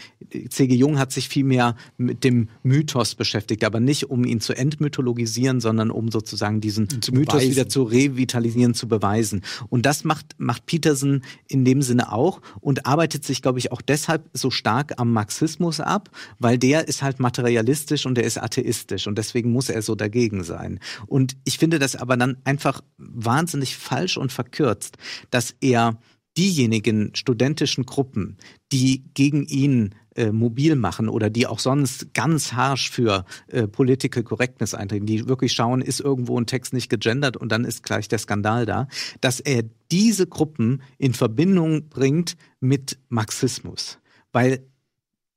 C.G. 0.48 0.74
Jung 0.74 0.98
hat 0.98 1.12
sich 1.12 1.28
vielmehr 1.28 1.76
mit 1.96 2.24
dem 2.24 2.48
Mythos 2.62 3.14
beschäftigt, 3.14 3.64
aber 3.64 3.80
nicht 3.80 4.10
um 4.10 4.24
ihn 4.24 4.40
zu 4.40 4.52
entmythologisieren, 4.52 5.60
sondern 5.60 5.90
um 5.90 6.10
sozusagen 6.10 6.60
diesen 6.60 6.84
Mythos 7.12 7.34
beweisen. 7.34 7.50
wieder 7.50 7.68
zu 7.68 7.82
revitalisieren, 7.82 8.74
zu 8.74 8.86
beweisen. 8.86 9.42
Und 9.68 9.86
das 9.86 10.04
macht, 10.04 10.36
macht 10.38 10.66
Peterson 10.66 11.22
in 11.48 11.64
dem 11.64 11.82
Sinne 11.82 12.12
auch 12.12 12.40
und 12.60 12.86
arbeitet 12.86 13.24
sich, 13.24 13.42
glaube 13.42 13.58
ich, 13.58 13.72
auch 13.72 13.82
deshalb 13.82 14.28
so 14.34 14.50
stark 14.50 15.00
am 15.00 15.12
Marxismus 15.12 15.80
ab, 15.80 16.10
weil 16.38 16.58
der 16.58 16.86
ist 16.86 17.02
halt 17.02 17.18
materialistisch 17.18 18.04
und 18.06 18.16
der 18.16 18.24
ist 18.24 18.38
atheistisch 18.38 19.06
und 19.06 19.16
deswegen 19.16 19.50
muss 19.50 19.70
er 19.70 19.82
so 19.82 19.94
dagegen 19.94 20.44
sein. 20.44 20.78
Und 21.06 21.29
ich 21.44 21.58
finde 21.58 21.78
das 21.78 21.96
aber 21.96 22.16
dann 22.16 22.38
einfach 22.44 22.82
wahnsinnig 22.98 23.76
falsch 23.76 24.16
und 24.16 24.32
verkürzt, 24.32 24.96
dass 25.30 25.54
er 25.60 25.98
diejenigen 26.36 27.10
studentischen 27.14 27.86
Gruppen, 27.86 28.36
die 28.72 29.04
gegen 29.14 29.44
ihn 29.44 29.94
äh, 30.16 30.32
mobil 30.32 30.76
machen 30.76 31.08
oder 31.08 31.30
die 31.30 31.46
auch 31.46 31.58
sonst 31.58 32.14
ganz 32.14 32.52
harsh 32.52 32.90
für 32.90 33.24
äh, 33.48 33.66
Political 33.66 34.22
Correctness 34.22 34.74
eintreten, 34.74 35.06
die 35.06 35.28
wirklich 35.28 35.52
schauen, 35.52 35.82
ist 35.82 36.00
irgendwo 36.00 36.38
ein 36.38 36.46
Text 36.46 36.72
nicht 36.72 36.88
gegendert 36.88 37.36
und 37.36 37.50
dann 37.50 37.64
ist 37.64 37.82
gleich 37.82 38.08
der 38.08 38.18
Skandal 38.18 38.66
da, 38.66 38.88
dass 39.20 39.40
er 39.40 39.64
diese 39.90 40.26
Gruppen 40.26 40.82
in 40.98 41.14
Verbindung 41.14 41.88
bringt 41.88 42.36
mit 42.60 42.98
Marxismus. 43.08 43.98
Weil 44.32 44.64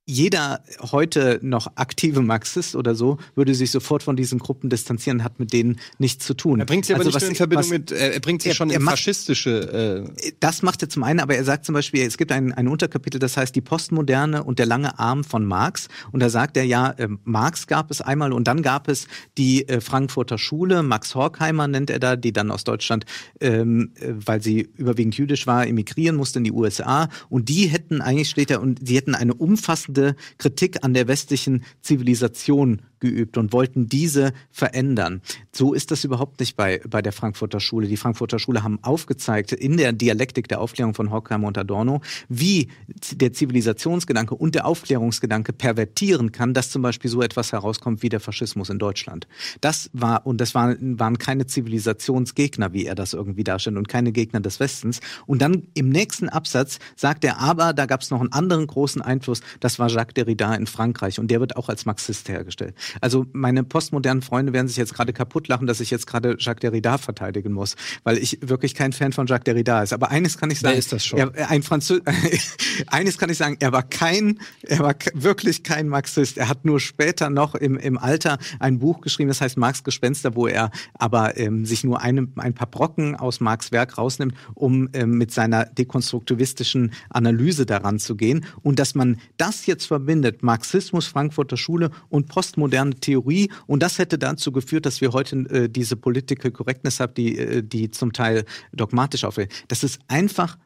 jeder 0.05 0.61
heute 0.91 1.39
noch 1.41 1.67
aktive 1.75 2.21
Marxist 2.21 2.75
oder 2.75 2.93
so 2.93 3.19
würde 3.35 3.55
sich 3.55 3.71
sofort 3.71 4.03
von 4.03 4.17
diesen 4.17 4.37
Gruppen 4.37 4.69
distanzieren, 4.69 5.23
hat 5.23 5.39
mit 5.39 5.53
denen 5.53 5.79
nichts 5.97 6.25
zu 6.25 6.33
tun. 6.33 6.59
Er 6.59 6.65
bringt 6.65 6.85
sie 6.85 6.93
aber 6.93 7.05
also 7.05 7.17
nicht 7.17 7.29
in 7.29 7.35
Verbindung 7.35 7.63
was, 7.63 7.69
mit, 7.71 7.91
er 7.91 8.19
bringt 8.19 8.41
sie 8.41 8.49
er, 8.49 8.55
schon 8.55 8.69
in 8.69 8.81
macht, 8.81 8.97
faschistische. 8.97 10.05
Äh 10.19 10.33
das 10.41 10.61
macht 10.61 10.81
er 10.81 10.89
zum 10.89 11.03
einen, 11.03 11.21
aber 11.21 11.35
er 11.35 11.45
sagt 11.45 11.65
zum 11.65 11.73
Beispiel, 11.73 12.05
es 12.05 12.17
gibt 12.17 12.33
ein, 12.33 12.51
ein 12.51 12.67
Unterkapitel, 12.67 13.17
das 13.17 13.37
heißt 13.37 13.55
die 13.55 13.61
Postmoderne 13.61 14.43
und 14.43 14.59
der 14.59 14.65
lange 14.65 14.99
Arm 14.99 15.23
von 15.23 15.45
Marx. 15.45 15.87
Und 16.11 16.19
da 16.19 16.29
sagt 16.29 16.57
er 16.57 16.65
ja, 16.65 16.91
äh, 16.91 17.07
Marx 17.23 17.67
gab 17.67 17.89
es 17.89 18.01
einmal 18.01 18.33
und 18.33 18.45
dann 18.45 18.61
gab 18.61 18.89
es 18.89 19.07
die 19.37 19.69
äh, 19.69 19.79
Frankfurter 19.79 20.37
Schule, 20.37 20.83
Max 20.83 21.15
Horkheimer 21.15 21.69
nennt 21.69 21.89
er 21.89 21.99
da, 21.99 22.17
die 22.17 22.33
dann 22.33 22.51
aus 22.51 22.65
Deutschland, 22.65 23.05
ähm, 23.39 23.93
äh, 23.95 24.09
weil 24.13 24.41
sie 24.41 24.67
überwiegend 24.75 25.15
jüdisch 25.15 25.47
war, 25.47 25.65
emigrieren 25.65 26.17
musste 26.17 26.39
in 26.39 26.43
die 26.43 26.51
USA. 26.51 27.07
Und 27.29 27.47
die 27.47 27.67
hätten 27.67 28.01
eigentlich 28.01 28.29
steht 28.29 28.51
er, 28.51 28.61
und 28.61 28.85
die 28.89 28.97
hätten 28.97 29.15
eine 29.15 29.33
umfassende 29.33 29.92
umfassende 29.93 30.15
Kritik 30.37 30.83
an 30.83 30.93
der 30.93 31.07
westlichen 31.07 31.63
Zivilisation 31.81 32.81
geübt 33.03 33.37
und 33.37 33.51
wollten 33.51 33.87
diese 33.87 34.33
verändern. 34.49 35.21
So 35.51 35.73
ist 35.73 35.91
das 35.91 36.05
überhaupt 36.05 36.39
nicht 36.39 36.55
bei, 36.55 36.81
bei 36.89 37.01
der 37.01 37.11
Frankfurter 37.11 37.59
Schule. 37.59 37.87
Die 37.87 37.97
Frankfurter 37.97 38.39
Schule 38.39 38.63
haben 38.63 38.79
aufgezeigt 38.81 39.51
in 39.51 39.75
der 39.75 39.91
Dialektik 39.91 40.47
der 40.47 40.61
Aufklärung 40.61 40.93
von 40.93 41.11
Horkheimer 41.11 41.47
und 41.47 41.57
Adorno, 41.57 42.01
wie 42.29 42.69
der 43.11 43.33
Zivilisationsgedanke 43.33 44.35
und 44.35 44.55
der 44.55 44.65
Aufklärungsgedanke 44.65 45.51
pervertieren 45.51 46.31
kann, 46.31 46.53
dass 46.53 46.71
zum 46.71 46.81
Beispiel 46.81 47.11
so 47.11 47.21
etwas 47.21 47.51
herauskommt 47.51 48.03
wie 48.03 48.09
der 48.09 48.21
Faschismus 48.21 48.69
in 48.69 48.79
Deutschland. 48.79 49.27
Das 49.59 49.89
war, 49.91 50.25
und 50.25 50.39
das 50.39 50.55
waren, 50.55 50.97
waren 50.97 51.17
keine 51.17 51.45
Zivilisationsgegner, 51.45 52.71
wie 52.71 52.85
er 52.85 52.95
das 52.95 53.13
irgendwie 53.13 53.43
darstellt, 53.43 53.77
und 53.77 53.89
keine 53.89 54.13
Gegner 54.13 54.39
des 54.39 54.61
Westens. 54.61 55.01
Und 55.25 55.41
dann 55.41 55.67
im 55.73 55.89
nächsten 55.89 56.29
Absatz 56.29 56.79
sagt 56.95 57.25
er, 57.25 57.39
aber 57.39 57.73
da 57.73 57.85
gab 57.85 58.01
es 58.01 58.11
noch 58.11 58.21
einen 58.21 58.31
anderen 58.31 58.65
großen 58.65 59.01
Einfluss, 59.01 59.41
das 59.59 59.77
war 59.77 59.89
Jacques 59.89 60.13
Derrida 60.13 60.55
in 60.55 60.67
Frankreich 60.67 61.19
und 61.19 61.29
der 61.29 61.41
wird 61.41 61.57
auch 61.57 61.67
als 61.67 61.85
Marxist 61.85 62.29
hergestellt. 62.29 62.75
Also 63.01 63.25
meine 63.33 63.63
postmodernen 63.63 64.21
Freunde 64.21 64.53
werden 64.53 64.67
sich 64.67 64.77
jetzt 64.77 64.93
gerade 64.93 65.13
kaputt 65.13 65.47
lachen, 65.47 65.67
dass 65.67 65.79
ich 65.79 65.91
jetzt 65.91 66.07
gerade 66.07 66.35
Jacques 66.39 66.61
Derrida 66.61 66.97
verteidigen 66.97 67.53
muss, 67.53 67.75
weil 68.03 68.17
ich 68.17 68.39
wirklich 68.41 68.75
kein 68.75 68.93
Fan 68.93 69.13
von 69.13 69.27
Jacques 69.27 69.45
Derrida 69.45 69.83
ist. 69.83 69.93
Aber 69.93 70.09
eines 70.11 70.37
kann 70.37 70.51
ich 70.51 70.59
sagen, 70.59 70.73
Wer 70.73 70.79
ist 70.79 70.91
das 70.91 71.05
schon? 71.05 71.19
Er, 71.19 71.49
ein 71.49 71.63
Französ 71.63 72.01
eines 72.87 73.17
kann 73.17 73.29
ich 73.29 73.37
sagen, 73.37 73.57
er 73.59 73.71
war 73.71 73.83
kein, 73.83 74.39
er 74.63 74.79
war 74.79 74.95
wirklich 75.13 75.63
kein 75.63 75.87
Marxist. 75.87 76.37
Er 76.37 76.49
hat 76.49 76.65
nur 76.65 76.79
später 76.79 77.29
noch 77.29 77.55
im, 77.55 77.77
im 77.77 77.97
Alter 77.97 78.37
ein 78.59 78.79
Buch 78.79 79.01
geschrieben, 79.01 79.29
das 79.29 79.41
heißt 79.41 79.57
Marx 79.57 79.83
Gespenster, 79.83 80.35
wo 80.35 80.47
er 80.47 80.71
aber 80.93 81.37
ähm, 81.37 81.65
sich 81.65 81.83
nur 81.83 82.01
eine, 82.01 82.27
ein 82.37 82.53
paar 82.53 82.67
Brocken 82.67 83.15
aus 83.15 83.39
Marx 83.39 83.71
Werk 83.71 83.97
rausnimmt, 83.97 84.33
um 84.53 84.89
ähm, 84.93 85.17
mit 85.17 85.31
seiner 85.31 85.65
dekonstruktivistischen 85.65 86.91
Analyse 87.09 87.65
daran 87.65 87.99
zu 87.99 88.15
gehen. 88.15 88.45
Und 88.61 88.79
dass 88.79 88.95
man 88.95 89.17
das 89.37 89.65
jetzt 89.65 89.85
verbindet, 89.85 90.43
Marxismus, 90.43 91.07
Frankfurter 91.07 91.57
Schule 91.57 91.91
und 92.09 92.27
postmoderne 92.27 92.82
moderne 92.83 92.99
Theorie 92.99 93.49
und 93.67 93.81
das 93.81 93.97
hätte 93.97 94.17
dazu 94.17 94.51
geführt, 94.51 94.85
dass 94.85 95.01
wir 95.01 95.13
heute 95.13 95.35
äh, 95.49 95.69
diese 95.69 95.95
Political 95.95 96.51
Correctness 96.51 96.99
haben, 96.99 97.13
die, 97.15 97.37
äh, 97.37 97.63
die 97.63 97.89
zum 97.89 98.13
Teil 98.13 98.45
dogmatisch 98.71 99.23
aufhört. 99.23 99.51
Das 99.67 99.83
ist 99.83 99.99
einfach 100.07 100.57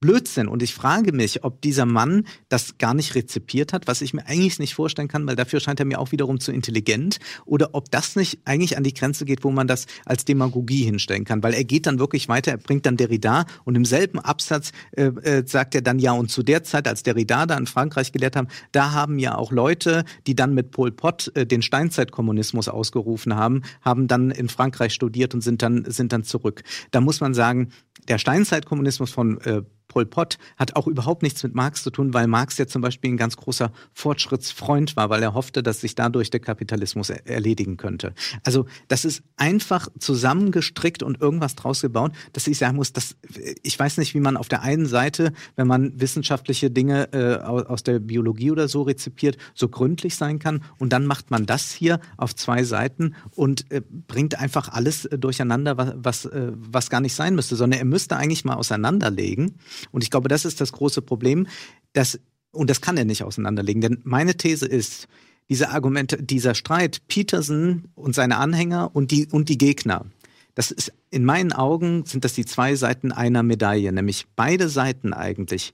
Blödsinn. 0.00 0.48
Und 0.48 0.62
ich 0.62 0.74
frage 0.74 1.12
mich, 1.12 1.44
ob 1.44 1.60
dieser 1.60 1.86
Mann 1.86 2.24
das 2.48 2.78
gar 2.78 2.94
nicht 2.94 3.14
rezipiert 3.14 3.72
hat, 3.72 3.86
was 3.88 4.00
ich 4.00 4.14
mir 4.14 4.26
eigentlich 4.26 4.58
nicht 4.58 4.74
vorstellen 4.74 5.08
kann, 5.08 5.26
weil 5.26 5.36
dafür 5.36 5.60
scheint 5.60 5.80
er 5.80 5.86
mir 5.86 5.98
auch 5.98 6.12
wiederum 6.12 6.38
zu 6.38 6.52
intelligent, 6.52 7.18
oder 7.44 7.70
ob 7.72 7.90
das 7.90 8.14
nicht 8.14 8.40
eigentlich 8.44 8.76
an 8.76 8.84
die 8.84 8.94
Grenze 8.94 9.24
geht, 9.24 9.42
wo 9.42 9.50
man 9.50 9.66
das 9.66 9.86
als 10.04 10.24
Demagogie 10.24 10.84
hinstellen 10.84 11.24
kann. 11.24 11.42
Weil 11.42 11.54
er 11.54 11.64
geht 11.64 11.86
dann 11.86 11.98
wirklich 11.98 12.28
weiter, 12.28 12.52
er 12.52 12.58
bringt 12.58 12.86
dann 12.86 12.96
Derrida 12.96 13.46
und 13.64 13.74
im 13.74 13.84
selben 13.84 14.18
Absatz 14.20 14.72
äh, 14.92 15.06
äh, 15.06 15.46
sagt 15.46 15.74
er 15.74 15.82
dann 15.82 15.98
ja, 15.98 16.12
und 16.12 16.30
zu 16.30 16.42
der 16.42 16.62
Zeit, 16.62 16.86
als 16.86 17.02
Derrida 17.02 17.46
da 17.46 17.56
in 17.56 17.66
Frankreich 17.66 18.12
gelehrt 18.12 18.36
haben, 18.36 18.48
da 18.72 18.92
haben 18.92 19.18
ja 19.18 19.36
auch 19.36 19.50
Leute, 19.50 20.04
die 20.26 20.36
dann 20.36 20.54
mit 20.54 20.70
Pol 20.70 20.92
Pot 20.92 21.32
äh, 21.34 21.46
den 21.46 21.62
Steinzeitkommunismus 21.62 22.68
ausgerufen 22.68 23.34
haben, 23.34 23.62
haben 23.80 24.06
dann 24.06 24.30
in 24.30 24.48
Frankreich 24.48 24.94
studiert 24.94 25.34
und 25.34 25.40
sind 25.40 25.62
dann, 25.62 25.84
sind 25.90 26.12
dann 26.12 26.24
zurück. 26.24 26.62
Da 26.90 27.00
muss 27.00 27.20
man 27.20 27.34
sagen, 27.34 27.70
der 28.08 28.18
Steinzeitkommunismus 28.18 29.10
von 29.10 29.40
äh, 29.40 29.62
Pol 29.88 30.06
Pot 30.06 30.38
hat 30.56 30.76
auch 30.76 30.86
überhaupt 30.86 31.22
nichts 31.22 31.42
mit 31.42 31.54
Marx 31.54 31.82
zu 31.82 31.90
tun, 31.90 32.14
weil 32.14 32.26
Marx 32.26 32.58
ja 32.58 32.66
zum 32.66 32.82
Beispiel 32.82 33.10
ein 33.10 33.16
ganz 33.16 33.36
großer 33.36 33.72
Fortschrittsfreund 33.92 34.96
war, 34.96 35.10
weil 35.10 35.22
er 35.22 35.34
hoffte, 35.34 35.62
dass 35.62 35.80
sich 35.80 35.94
dadurch 35.94 36.30
der 36.30 36.40
Kapitalismus 36.40 37.10
er 37.10 37.26
erledigen 37.26 37.76
könnte. 37.76 38.14
Also 38.44 38.66
das 38.88 39.04
ist 39.04 39.22
einfach 39.36 39.88
zusammengestrickt 39.98 41.02
und 41.02 41.20
irgendwas 41.20 41.54
draus 41.54 41.80
gebaut, 41.80 42.12
dass 42.32 42.46
ich 42.46 42.58
sagen 42.58 42.76
muss, 42.76 42.92
dass 42.92 43.16
ich 43.62 43.78
weiß 43.78 43.96
nicht, 43.98 44.14
wie 44.14 44.20
man 44.20 44.36
auf 44.36 44.48
der 44.48 44.62
einen 44.62 44.86
Seite, 44.86 45.32
wenn 45.56 45.66
man 45.66 45.98
wissenschaftliche 45.98 46.70
Dinge 46.70 47.12
äh, 47.12 47.36
aus 47.42 47.82
der 47.82 47.98
Biologie 47.98 48.50
oder 48.50 48.68
so 48.68 48.82
rezipiert, 48.82 49.38
so 49.54 49.68
gründlich 49.68 50.16
sein 50.16 50.38
kann 50.38 50.62
und 50.78 50.92
dann 50.92 51.06
macht 51.06 51.30
man 51.30 51.46
das 51.46 51.72
hier 51.72 52.00
auf 52.16 52.34
zwei 52.34 52.62
Seiten 52.62 53.14
und 53.34 53.70
äh, 53.70 53.80
bringt 54.06 54.38
einfach 54.38 54.68
alles 54.68 55.06
äh, 55.06 55.18
durcheinander, 55.18 55.78
was, 55.78 55.94
was, 55.96 56.24
äh, 56.26 56.52
was 56.54 56.90
gar 56.90 57.00
nicht 57.00 57.14
sein 57.14 57.34
müsste, 57.34 57.56
sondern 57.56 57.78
er 57.78 57.86
müsste 57.86 58.16
eigentlich 58.16 58.44
mal 58.44 58.54
auseinanderlegen 58.54 59.54
und 59.90 60.02
ich 60.02 60.10
glaube, 60.10 60.28
das 60.28 60.44
ist 60.44 60.60
das 60.60 60.72
große 60.72 61.02
Problem, 61.02 61.46
dass, 61.92 62.18
und 62.52 62.70
das 62.70 62.80
kann 62.80 62.96
er 62.96 63.04
nicht 63.04 63.22
auseinanderlegen, 63.22 63.80
denn 63.80 64.00
meine 64.04 64.36
These 64.36 64.66
ist, 64.66 65.08
diese 65.48 65.70
Argumente, 65.70 66.22
dieser 66.22 66.54
Streit 66.54 67.06
Peterson 67.08 67.84
und 67.94 68.14
seine 68.14 68.36
Anhänger 68.36 68.94
und 68.94 69.10
die, 69.10 69.28
und 69.30 69.48
die 69.48 69.58
Gegner, 69.58 70.06
das 70.54 70.70
ist, 70.70 70.92
in 71.10 71.24
meinen 71.24 71.52
Augen 71.52 72.04
sind 72.04 72.24
das 72.24 72.34
die 72.34 72.44
zwei 72.44 72.74
Seiten 72.74 73.12
einer 73.12 73.42
Medaille, 73.42 73.92
nämlich 73.92 74.26
beide 74.36 74.68
Seiten 74.68 75.12
eigentlich 75.12 75.72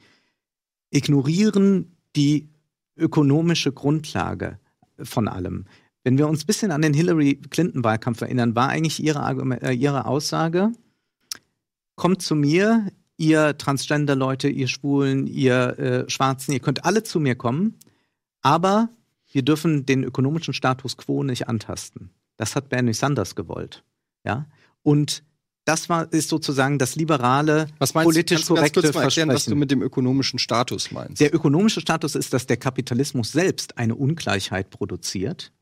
ignorieren 0.91 1.97
die 2.15 2.49
ökonomische 2.97 3.73
Grundlage 3.73 4.59
von 5.03 5.27
allem. 5.27 5.65
Wenn 6.05 6.19
wir 6.19 6.29
uns 6.29 6.45
ein 6.45 6.47
bisschen 6.47 6.71
an 6.71 6.83
den 6.83 6.95
Hillary 6.95 7.37
Clinton-Wahlkampf 7.37 8.21
erinnern, 8.21 8.55
war 8.55 8.69
eigentlich 8.69 9.03
ihre, 9.03 9.59
äh, 9.63 9.73
ihre 9.73 10.07
Aussage, 10.07 10.71
kommt 11.97 12.23
zu 12.23 12.37
mir, 12.37 12.93
ihr 13.17 13.57
Transgender-Leute, 13.57 14.49
ihr 14.49 14.69
Schwulen, 14.69 15.27
ihr 15.27 15.79
äh, 15.79 16.11
Schwarzen, 16.11 16.53
ihr 16.53 16.61
könnt 16.61 16.85
alle 16.85 17.03
zu 17.03 17.21
mir 17.21 17.35
kommen, 17.35 17.79
aber 18.43 18.89
wir 19.31 19.43
dürfen 19.43 19.87
den 19.87 20.05
ökonomischen 20.05 20.55
Status 20.55 20.97
quo 20.97 21.23
nicht 21.23 21.49
antasten. 21.49 22.11
Das 22.37 22.57
hat 22.57 22.69
Bernie 22.69 22.95
Sanders 22.95 23.35
gewollt. 23.35 23.85
Ja? 24.25 24.47
Und 24.83 25.25
das 25.65 25.89
war, 25.89 26.13
ist 26.13 26.29
sozusagen 26.29 26.79
das 26.79 26.95
liberale, 26.95 27.69
was 27.79 27.95
meinst, 27.95 28.05
politisch 28.05 28.37
kannst 28.37 28.49
korrekte 28.49 28.83
ganz 28.83 28.87
kurz 28.87 28.95
mal 28.95 29.03
erklären, 29.05 29.29
was 29.31 29.47
du 29.47 29.57
mit 29.57 29.71
dem 29.71 29.83
ökonomischen 29.83 30.39
Status 30.39 30.91
meinst? 30.91 31.21
Der 31.21 31.35
ökonomische 31.35 31.81
Status 31.81 32.15
ist, 32.15 32.33
dass 32.33 32.47
der 32.47 32.59
Kapitalismus 32.59 33.33
selbst 33.33 33.79
eine 33.79 33.95
Ungleichheit 33.95 34.71
produziert. 34.71 35.53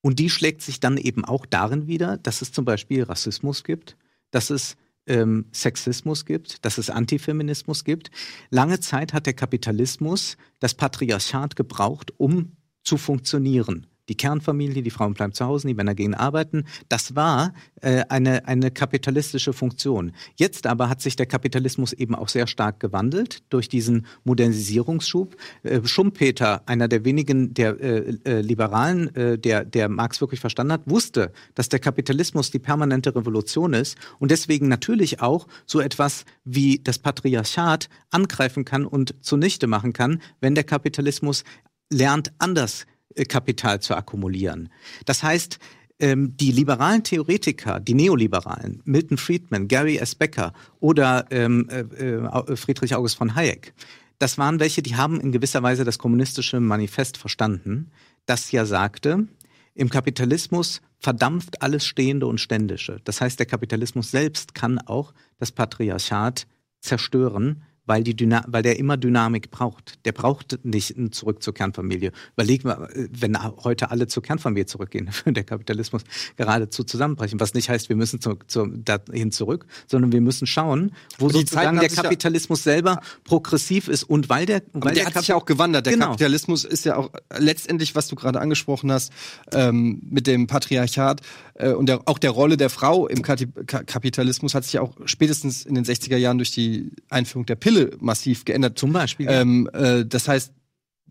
Und 0.00 0.20
die 0.20 0.30
schlägt 0.30 0.62
sich 0.62 0.78
dann 0.78 0.96
eben 0.96 1.24
auch 1.24 1.44
darin 1.44 1.88
wieder, 1.88 2.18
dass 2.18 2.40
es 2.40 2.52
zum 2.52 2.64
Beispiel 2.64 3.02
Rassismus 3.02 3.64
gibt, 3.64 3.96
dass 4.30 4.50
es 4.50 4.76
ähm, 5.08 5.46
Sexismus 5.52 6.24
gibt, 6.24 6.64
dass 6.64 6.78
es 6.78 6.90
Antifeminismus 6.90 7.84
gibt. 7.84 8.10
Lange 8.50 8.80
Zeit 8.80 9.12
hat 9.12 9.26
der 9.26 9.34
Kapitalismus 9.34 10.36
das 10.60 10.74
Patriarchat 10.74 11.56
gebraucht, 11.56 12.12
um 12.16 12.56
zu 12.82 12.96
funktionieren. 12.96 13.86
Die 14.08 14.16
Kernfamilie, 14.16 14.82
die 14.82 14.90
Frauen 14.90 15.14
bleiben 15.14 15.32
zu 15.32 15.44
Hause, 15.44 15.68
die 15.68 15.74
Männer 15.74 15.94
gehen 15.94 16.14
arbeiten. 16.14 16.64
Das 16.88 17.14
war 17.14 17.52
äh, 17.80 18.04
eine, 18.08 18.46
eine 18.46 18.70
kapitalistische 18.70 19.52
Funktion. 19.52 20.12
Jetzt 20.36 20.66
aber 20.66 20.88
hat 20.88 21.00
sich 21.00 21.16
der 21.16 21.26
Kapitalismus 21.26 21.92
eben 21.92 22.14
auch 22.14 22.28
sehr 22.28 22.46
stark 22.46 22.80
gewandelt 22.80 23.42
durch 23.50 23.68
diesen 23.68 24.06
Modernisierungsschub. 24.24 25.36
Äh, 25.62 25.80
Schumpeter, 25.84 26.62
einer 26.66 26.88
der 26.88 27.04
wenigen 27.04 27.54
der 27.54 27.80
äh, 27.80 28.16
äh, 28.24 28.40
Liberalen, 28.40 29.14
äh, 29.14 29.38
der, 29.38 29.64
der 29.64 29.88
Marx 29.88 30.20
wirklich 30.20 30.40
verstanden 30.40 30.72
hat, 30.72 30.82
wusste, 30.86 31.32
dass 31.54 31.68
der 31.68 31.80
Kapitalismus 31.80 32.50
die 32.50 32.58
permanente 32.58 33.14
Revolution 33.14 33.74
ist 33.74 33.96
und 34.18 34.30
deswegen 34.30 34.68
natürlich 34.68 35.20
auch 35.20 35.46
so 35.66 35.80
etwas 35.80 36.24
wie 36.44 36.80
das 36.82 36.98
Patriarchat 36.98 37.88
angreifen 38.10 38.64
kann 38.64 38.86
und 38.86 39.14
zunichte 39.24 39.66
machen 39.66 39.92
kann, 39.92 40.22
wenn 40.40 40.54
der 40.54 40.64
Kapitalismus 40.64 41.44
lernt, 41.90 42.32
anders 42.38 42.86
Kapital 43.28 43.80
zu 43.80 43.94
akkumulieren. 43.94 44.68
Das 45.04 45.22
heißt, 45.22 45.58
ähm, 46.00 46.36
die 46.36 46.52
liberalen 46.52 47.02
Theoretiker, 47.02 47.80
die 47.80 47.94
Neoliberalen, 47.94 48.82
Milton 48.84 49.18
Friedman, 49.18 49.66
Gary 49.66 49.96
S. 49.96 50.14
Becker 50.14 50.52
oder 50.80 51.26
ähm, 51.30 51.68
äh, 51.70 51.80
äh, 51.80 52.56
Friedrich 52.56 52.94
August 52.94 53.16
von 53.16 53.34
Hayek, 53.34 53.74
das 54.18 54.38
waren 54.38 54.60
welche, 54.60 54.82
die 54.82 54.96
haben 54.96 55.20
in 55.20 55.32
gewisser 55.32 55.62
Weise 55.62 55.84
das 55.84 55.98
kommunistische 55.98 56.60
Manifest 56.60 57.16
verstanden, 57.16 57.90
das 58.26 58.50
ja 58.52 58.64
sagte, 58.64 59.26
im 59.74 59.90
Kapitalismus 59.90 60.82
verdampft 60.98 61.62
alles 61.62 61.86
Stehende 61.86 62.26
und 62.26 62.40
Ständische. 62.40 63.00
Das 63.04 63.20
heißt, 63.20 63.38
der 63.38 63.46
Kapitalismus 63.46 64.10
selbst 64.10 64.54
kann 64.54 64.78
auch 64.78 65.14
das 65.38 65.52
Patriarchat 65.52 66.46
zerstören, 66.80 67.62
weil, 67.88 68.04
die 68.04 68.14
Dyna 68.14 68.44
weil 68.46 68.62
der 68.62 68.78
immer 68.78 68.96
Dynamik 68.96 69.50
braucht. 69.50 70.04
Der 70.04 70.12
braucht 70.12 70.64
nicht 70.64 70.94
zurück 71.10 71.42
zur 71.42 71.54
Kernfamilie. 71.54 72.12
Überleg 72.34 72.64
mal, 72.64 72.88
wenn 72.94 73.36
heute 73.64 73.90
alle 73.90 74.06
zur 74.06 74.22
Kernfamilie 74.22 74.66
zurückgehen, 74.66 75.08
würde 75.24 75.32
der 75.32 75.44
Kapitalismus 75.44 76.02
geradezu 76.36 76.84
zusammenbrechen. 76.84 77.40
Was 77.40 77.54
nicht 77.54 77.68
heißt, 77.68 77.88
wir 77.88 77.96
müssen 77.96 78.20
zu, 78.20 78.38
zu, 78.46 78.66
dahin 78.66 79.32
zurück, 79.32 79.66
sondern 79.86 80.12
wir 80.12 80.20
müssen 80.20 80.46
schauen, 80.46 80.92
wo 81.18 81.28
sozusagen 81.28 81.78
der 81.80 81.88
Kapitalismus 81.88 82.64
ja 82.64 82.72
selber 82.72 83.00
progressiv 83.24 83.88
ist 83.88 84.04
und 84.04 84.28
weil 84.28 84.46
der, 84.46 84.62
weil 84.72 84.94
der, 84.94 85.04
der 85.04 85.14
hat 85.14 85.20
sich 85.20 85.28
ja 85.28 85.36
auch 85.36 85.46
gewandert. 85.46 85.86
Der 85.86 85.94
genau. 85.94 86.06
Kapitalismus 86.06 86.64
ist 86.64 86.84
ja 86.84 86.96
auch 86.96 87.10
letztendlich, 87.38 87.94
was 87.94 88.08
du 88.08 88.16
gerade 88.16 88.40
angesprochen 88.40 88.92
hast, 88.92 89.12
ähm, 89.52 90.02
mit 90.10 90.26
dem 90.26 90.46
Patriarchat 90.46 91.22
äh, 91.58 91.72
und 91.72 91.88
der, 91.88 92.00
auch 92.06 92.18
der 92.18 92.30
Rolle 92.30 92.56
der 92.56 92.70
Frau 92.70 93.06
im 93.06 93.22
Kapitalismus 93.22 94.54
hat 94.54 94.64
sich 94.64 94.78
auch 94.78 94.96
spätestens 95.04 95.64
in 95.64 95.74
den 95.74 95.84
60er 95.84 96.16
Jahren 96.16 96.38
durch 96.38 96.50
die 96.50 96.90
Einführung 97.08 97.46
der 97.46 97.56
Pille 97.56 97.68
Pille 97.68 97.90
massiv 98.00 98.44
geändert. 98.44 98.78
Zum 98.78 98.92
Beispiel. 98.92 99.26
Ähm, 99.28 99.68
äh, 99.72 100.04
das 100.04 100.28
heißt, 100.28 100.52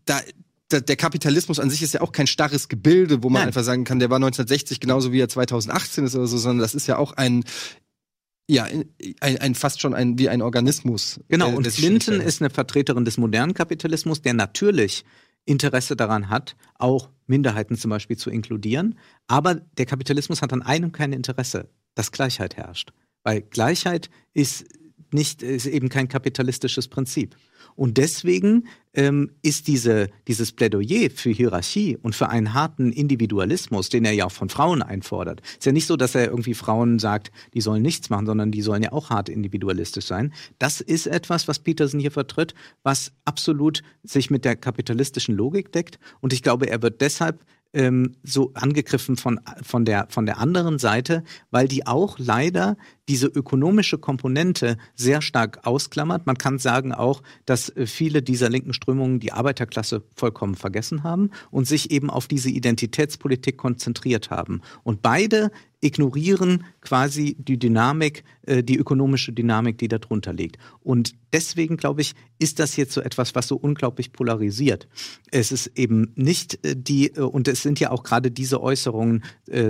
da, 0.06 0.20
da, 0.70 0.80
der 0.80 0.96
Kapitalismus 0.96 1.60
an 1.60 1.70
sich 1.70 1.84
ist 1.84 1.94
ja 1.94 2.02
auch 2.02 2.12
kein 2.12 2.28
starres 2.28 2.68
Gebilde, 2.68 3.24
wo 3.24 3.30
man 3.30 3.42
Nein. 3.42 3.48
einfach 3.50 3.64
sagen 3.64 3.84
kann, 3.84 4.00
der 4.00 4.10
war 4.10 4.18
1960 4.18 4.80
genauso 4.80 5.12
wie 5.12 5.20
er 5.20 5.30
2018 5.30 6.06
ist 6.06 6.16
oder 6.16 6.28
so, 6.28 6.38
sondern 6.38 6.60
das 6.60 6.76
ist 6.76 6.88
ja 6.88 6.98
auch 6.98 7.14
ein 7.14 7.44
ja, 8.50 8.66
ein, 9.20 9.38
ein 9.40 9.56
fast 9.56 9.82
schon 9.82 9.94
ein 9.94 10.18
wie 10.18 10.30
ein 10.30 10.42
Organismus. 10.42 11.20
Genau, 11.28 11.50
und 11.50 11.68
Clinton 11.68 12.22
ist 12.22 12.42
eine 12.42 12.50
Vertreterin 12.50 13.04
des 13.04 13.18
modernen 13.18 13.54
Kapitalismus, 13.54 14.22
der 14.22 14.34
natürlich 14.34 15.04
Interesse 15.48 15.96
daran 15.96 16.30
hat, 16.30 16.56
auch 16.76 17.10
Minderheiten 17.26 17.76
zum 17.78 17.90
Beispiel 17.90 18.18
zu 18.18 18.30
inkludieren. 18.30 18.98
Aber 19.28 19.56
der 19.56 19.86
Kapitalismus 19.86 20.42
hat 20.42 20.54
an 20.54 20.62
einem 20.62 20.92
kein 20.92 21.14
Interesse, 21.14 21.70
dass 21.96 22.12
Gleichheit 22.12 22.58
herrscht. 22.58 22.94
Weil 23.24 23.42
Gleichheit 23.42 24.10
ist 24.34 24.66
nicht, 25.12 25.42
ist 25.42 25.66
eben 25.66 25.90
kein 25.90 26.08
kapitalistisches 26.08 26.88
Prinzip. 26.88 27.36
Und 27.78 27.98
deswegen 27.98 28.68
ähm, 28.96 29.30
ist 29.44 29.68
diese, 29.68 30.10
dieses 30.28 30.52
Plädoyer 30.52 31.12
für 31.12 31.30
Hierarchie 31.30 31.96
und 32.02 32.16
für 32.16 32.30
einen 32.30 32.56
harten 32.56 32.92
Individualismus, 32.92 33.90
den 33.90 34.04
er 34.04 34.14
ja 34.14 34.26
auch 34.26 34.32
von 34.32 34.50
Frauen 34.50 34.82
einfordert, 34.82 35.42
ist 35.42 35.66
ja 35.68 35.72
nicht 35.72 35.86
so, 35.86 35.96
dass 35.96 36.16
er 36.16 36.26
irgendwie 36.26 36.56
Frauen 36.56 36.98
sagt, 36.98 37.32
die 37.54 37.62
sollen 37.62 37.84
nichts 37.84 38.10
machen, 38.10 38.26
sondern 38.26 38.52
die 38.52 38.64
sollen 38.64 38.82
ja 38.82 38.92
auch 38.92 39.12
hart 39.12 39.30
individualistisch 39.30 40.08
sein. 40.08 40.34
Das 40.58 40.82
ist 40.82 41.06
etwas, 41.06 41.48
was 41.48 41.60
Peterson 41.60 42.00
hier 42.00 42.12
vertritt, 42.12 42.56
was 42.82 43.12
absolut 43.26 43.84
sich 44.04 44.32
mit 44.32 44.44
der 44.44 44.56
kapitalistischen 44.56 45.36
Logik 45.36 45.72
deckt. 45.72 46.00
Und 46.20 46.34
ich 46.34 46.42
glaube, 46.42 46.68
er 46.68 46.82
wird 46.82 47.00
deshalb 47.02 47.46
ähm, 47.74 48.16
so 48.24 48.52
angegriffen 48.54 49.18
von, 49.18 49.40
von, 49.62 49.86
der, 49.86 50.08
von 50.10 50.26
der 50.26 50.40
anderen 50.40 50.80
Seite, 50.80 51.24
weil 51.52 51.68
die 51.68 51.86
auch 51.86 52.18
leider 52.20 52.78
diese 53.08 53.28
ökonomische 53.28 53.98
Komponente 53.98 54.78
sehr 54.96 55.22
stark 55.22 55.66
ausklammert. 55.66 56.26
Man 56.26 56.38
kann 56.38 56.60
sagen 56.60 56.94
auch, 56.94 57.22
dass 57.46 57.70
äh, 57.70 57.86
viele 57.86 58.22
dieser 58.22 58.50
linken 58.50 58.74
Strömungen 58.74 59.20
die 59.20 59.32
Arbeiterklasse 59.32 60.04
vollkommen 60.16 60.56
vergessen 60.56 61.04
haben 61.04 61.32
und 61.52 61.68
sich 61.68 61.92
eben 61.92 62.10
auf 62.10 62.28
diese 62.28 62.50
Identitätspolitik 62.50 63.58
konzentriert 63.58 64.30
haben. 64.30 64.62
Und 64.84 65.02
beide 65.02 65.52
ignorieren 65.82 66.66
quasi 66.82 67.36
die 67.40 67.60
Dynamik, 67.60 68.24
äh, 68.44 68.64
die 68.64 68.78
ökonomische 68.78 69.32
Dynamik, 69.32 69.78
die 69.78 69.88
darunter 69.88 70.34
liegt. 70.34 70.58
Und 70.80 71.14
deswegen, 71.32 71.78
glaube 71.78 72.02
ich, 72.02 72.16
ist 72.40 72.60
das 72.60 72.76
jetzt 72.78 72.94
so 72.94 73.02
etwas, 73.02 73.36
was 73.36 73.48
so 73.48 73.56
unglaublich 73.56 74.12
polarisiert. 74.12 74.88
Es 75.32 75.52
ist 75.52 75.68
eben 75.76 76.14
nicht 76.16 76.66
äh, 76.66 76.76
die, 76.76 77.14
äh, 77.16 77.22
und 77.22 77.48
es 77.48 77.62
sind 77.62 77.80
ja 77.80 77.92
auch 77.92 78.04
gerade 78.04 78.32
diese 78.32 78.62
Äußerungen 78.62 79.24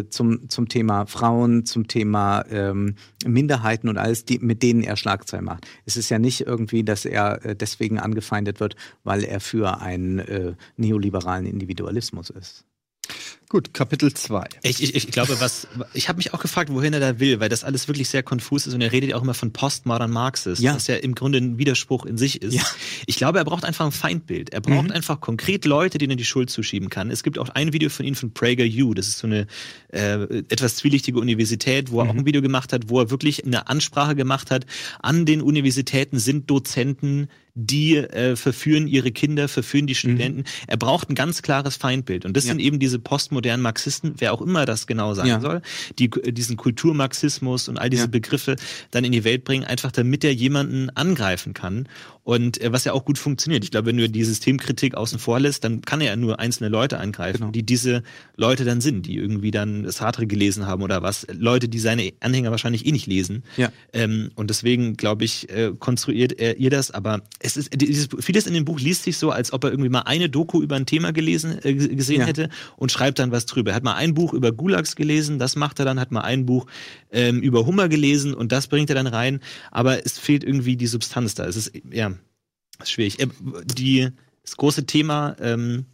zum, 0.10 0.50
zum 0.50 0.70
Thema 0.70 1.06
Frauen, 1.06 1.66
zum 1.66 1.88
Thema 1.88 2.44
ähm, 2.50 2.96
Minderheiten 3.26 3.90
und 3.90 3.98
alles, 3.98 4.26
die, 4.26 4.40
mit 4.40 4.64
denen 4.64 4.82
er 4.82 4.98
Schlagzeilen 4.98 5.46
macht. 5.46 5.68
Es 5.86 5.98
ist 5.98 6.10
ja 6.10 6.18
nicht 6.18 6.42
irgendwie, 6.42 6.84
dass 6.84 7.06
er 7.06 7.56
deswegen 7.56 8.00
angefeindet 8.00 8.60
wird, 8.60 8.76
weil 9.04 9.24
er 9.24 9.40
für 9.40 9.80
einen 9.82 10.20
äh, 10.20 10.56
neoliberalen 10.78 11.46
Individualismus 11.46 12.32
ist. 12.32 12.67
Gut, 13.50 13.74
Kapitel 13.74 14.14
2. 14.14 14.44
Ich, 14.64 14.84
ich, 14.84 14.94
ich 14.94 15.08
glaube, 15.08 15.40
was 15.40 15.70
ich 15.94 16.10
habe 16.10 16.18
mich 16.18 16.34
auch 16.34 16.42
gefragt, 16.42 16.70
wohin 16.74 16.94
er 16.94 17.00
da 17.00 17.18
will, 17.22 17.40
weil 17.40 17.48
das 17.48 17.64
alles 17.64 17.88
wirklich 17.88 18.10
sehr 18.10 18.22
konfus 18.22 18.68
ist 18.68 18.74
und 18.74 18.82
er 18.82 18.92
redet 18.92 19.12
ja 19.12 19.16
auch 19.16 19.22
immer 19.22 19.34
von 19.34 19.54
Postmodern 19.54 20.12
Marxist, 20.12 20.62
ja. 20.62 20.76
was 20.76 20.88
ja 20.88 20.98
im 20.98 21.16
Grunde 21.16 21.38
ein 21.38 21.58
Widerspruch 21.58 22.06
in 22.06 22.18
sich 22.18 22.42
ist. 22.42 22.56
Ja. 22.56 22.64
Ich 23.06 23.16
glaube, 23.16 23.40
er 23.40 23.46
braucht 23.46 23.64
einfach 23.64 23.86
ein 23.86 23.94
Feindbild. 23.94 24.50
Er 24.50 24.60
braucht 24.60 24.88
mhm. 24.88 24.92
einfach 24.92 25.22
konkret 25.22 25.64
Leute, 25.64 25.98
denen 25.98 26.12
er 26.12 26.16
die 26.18 26.26
Schuld 26.26 26.50
zuschieben 26.50 26.90
kann. 26.90 27.10
Es 27.10 27.24
gibt 27.24 27.40
auch 27.40 27.48
ein 27.48 27.72
Video 27.72 27.90
von 27.90 28.06
ihm 28.06 28.16
von 28.16 28.34
Prager 28.34 28.66
U, 28.66 28.94
das 28.94 29.08
ist 29.08 29.20
so 29.20 29.28
eine 29.28 29.48
äh, 29.94 30.24
etwas 30.50 30.76
zwielichtige 30.76 31.18
Universität, 31.18 31.90
wo 31.90 32.00
er 32.00 32.04
mhm. 32.04 32.10
auch 32.10 32.16
ein 32.16 32.26
Video 32.26 32.42
gemacht 32.42 32.74
hat, 32.74 32.90
wo 32.90 33.00
er 33.00 33.12
wirklich 33.12 33.46
eine 33.46 33.70
Ansprache 33.70 34.16
gemacht 34.16 34.52
hat. 34.52 34.66
An 35.00 35.26
den 35.26 35.42
Universitäten 35.42 36.20
sind 36.20 36.50
Dozenten, 36.50 37.30
die 37.60 37.98
äh, 37.98 38.36
verführen 38.36 38.88
ihre 38.88 39.12
Kinder, 39.12 39.48
verführen 39.48 39.88
die 39.88 39.94
mhm. 39.94 39.98
Studenten. 39.98 40.40
Mhm. 40.42 40.46
Er 40.68 40.78
braucht 40.78 41.10
ein 41.10 41.16
ganz 41.16 41.42
klares 41.42 41.76
Feindbild. 41.76 42.24
Und 42.24 42.38
das 42.38 42.46
ja. 42.46 42.50
sind 42.50 42.60
eben 42.60 42.78
diese 42.78 43.00
postmodernen 43.00 43.64
Marxisten, 43.64 44.14
wer 44.20 44.32
auch 44.32 44.42
immer 44.42 44.66
das 44.66 44.86
genau 44.86 45.16
sein 45.16 45.28
ja. 45.28 45.40
soll, 45.40 45.62
die 45.98 46.10
diesen 46.10 46.56
Kulturmarxismus 46.56 47.68
und 47.68 47.80
all 47.80 47.90
diese 47.90 48.04
ja. 48.04 48.08
Begriffe 48.08 48.58
dann 48.92 49.04
in 49.04 49.12
die 49.12 49.24
Welt 49.24 49.44
bringen, 49.44 49.66
einfach 49.66 49.92
damit 49.92 50.24
er 50.24 50.34
jemanden 50.34 50.92
angreifen 50.92 51.56
kann. 51.56 51.88
Und 52.28 52.62
äh, 52.62 52.74
was 52.74 52.84
ja 52.84 52.92
auch 52.92 53.06
gut 53.06 53.18
funktioniert. 53.18 53.64
Ich 53.64 53.72
glaube, 53.72 53.88
wenn 53.88 53.96
du 53.96 54.10
die 54.10 54.24
Systemkritik 54.26 54.96
außen 54.96 55.18
vor 55.18 55.40
lässt, 55.40 55.64
dann 55.64 55.82
kann 55.82 56.02
er 56.02 56.08
ja 56.08 56.16
nur 56.18 56.40
einzelne 56.40 56.70
Leute 56.70 57.00
angreifen, 57.00 57.38
genau. 57.40 57.52
die 57.52 57.64
diese 57.64 58.04
Leute 58.36 58.66
dann 58.66 58.82
sind, 58.82 59.06
die 59.06 59.16
irgendwie 59.16 59.50
dann 59.50 59.90
Sartre 59.90 60.28
gelesen 60.28 60.68
haben 60.68 60.84
oder 60.84 61.02
was. 61.02 61.26
Leute, 61.32 61.70
die 61.70 61.80
seine 61.80 62.12
Anhänger 62.20 62.52
wahrscheinlich 62.52 62.86
eh 62.86 62.92
nicht 62.92 63.08
lesen. 63.08 63.44
Ja. 63.56 63.72
Ähm, 63.94 64.30
und 64.36 64.50
deswegen, 64.50 64.98
glaube 64.98 65.24
ich, 65.24 65.50
äh, 65.50 65.72
konstruiert 65.80 66.34
er 66.34 66.58
ihr 66.58 66.70
das. 66.70 66.92
Aber 66.92 67.22
es 67.48 67.56
ist, 67.58 67.70
dieses, 67.74 68.10
vieles 68.20 68.46
in 68.46 68.54
dem 68.54 68.66
Buch 68.66 68.80
liest 68.80 69.04
sich 69.04 69.18
so, 69.18 69.32
als 69.32 69.54
ob 69.54 69.64
er 69.64 69.72
irgendwie 69.72 69.90
mal 69.90 70.02
eine 70.02 70.30
Doku 70.30 70.62
über 70.62 70.76
ein 70.76 70.86
Thema 70.86 71.14
gelesen, 71.14 71.58
äh, 71.64 71.74
gesehen 71.74 72.22
ja. 72.22 72.28
hätte 72.28 72.50
und 72.76 72.92
schreibt 72.92 73.20
dann 73.20 73.32
was 73.32 73.46
drüber. 73.46 73.72
Er 73.72 73.76
hat 73.76 73.84
mal 73.84 73.96
ein 73.96 74.14
Buch 74.14 74.34
über 74.34 74.52
Gulags 74.52 74.96
gelesen, 74.96 75.40
das 75.40 75.56
macht 75.56 75.80
er 75.80 75.86
dann, 75.86 76.00
hat 76.00 76.12
mal 76.12 76.22
ein 76.22 76.46
Buch 76.46 76.68
ähm, 77.12 77.42
über 77.42 77.66
Hummer 77.66 77.88
gelesen 77.88 78.34
und 78.34 78.52
das 78.52 78.68
bringt 78.68 78.90
er 78.90 78.96
dann 78.96 79.08
rein. 79.08 79.40
Aber 79.72 80.06
es 80.06 80.20
fehlt 80.20 80.44
irgendwie 80.44 80.76
die 80.76 80.88
Substanz 80.88 81.36
da. 81.36 81.46
Es 81.46 81.56
ist, 81.56 81.72
ja, 81.90 82.10
das 82.78 82.90
ist 82.90 82.92
schwierig. 82.92 83.20
Äh, 83.20 83.28
die, 83.64 84.10
das 84.44 84.58
große 84.58 84.86
Thema, 84.86 85.38
ähm, 85.40 85.86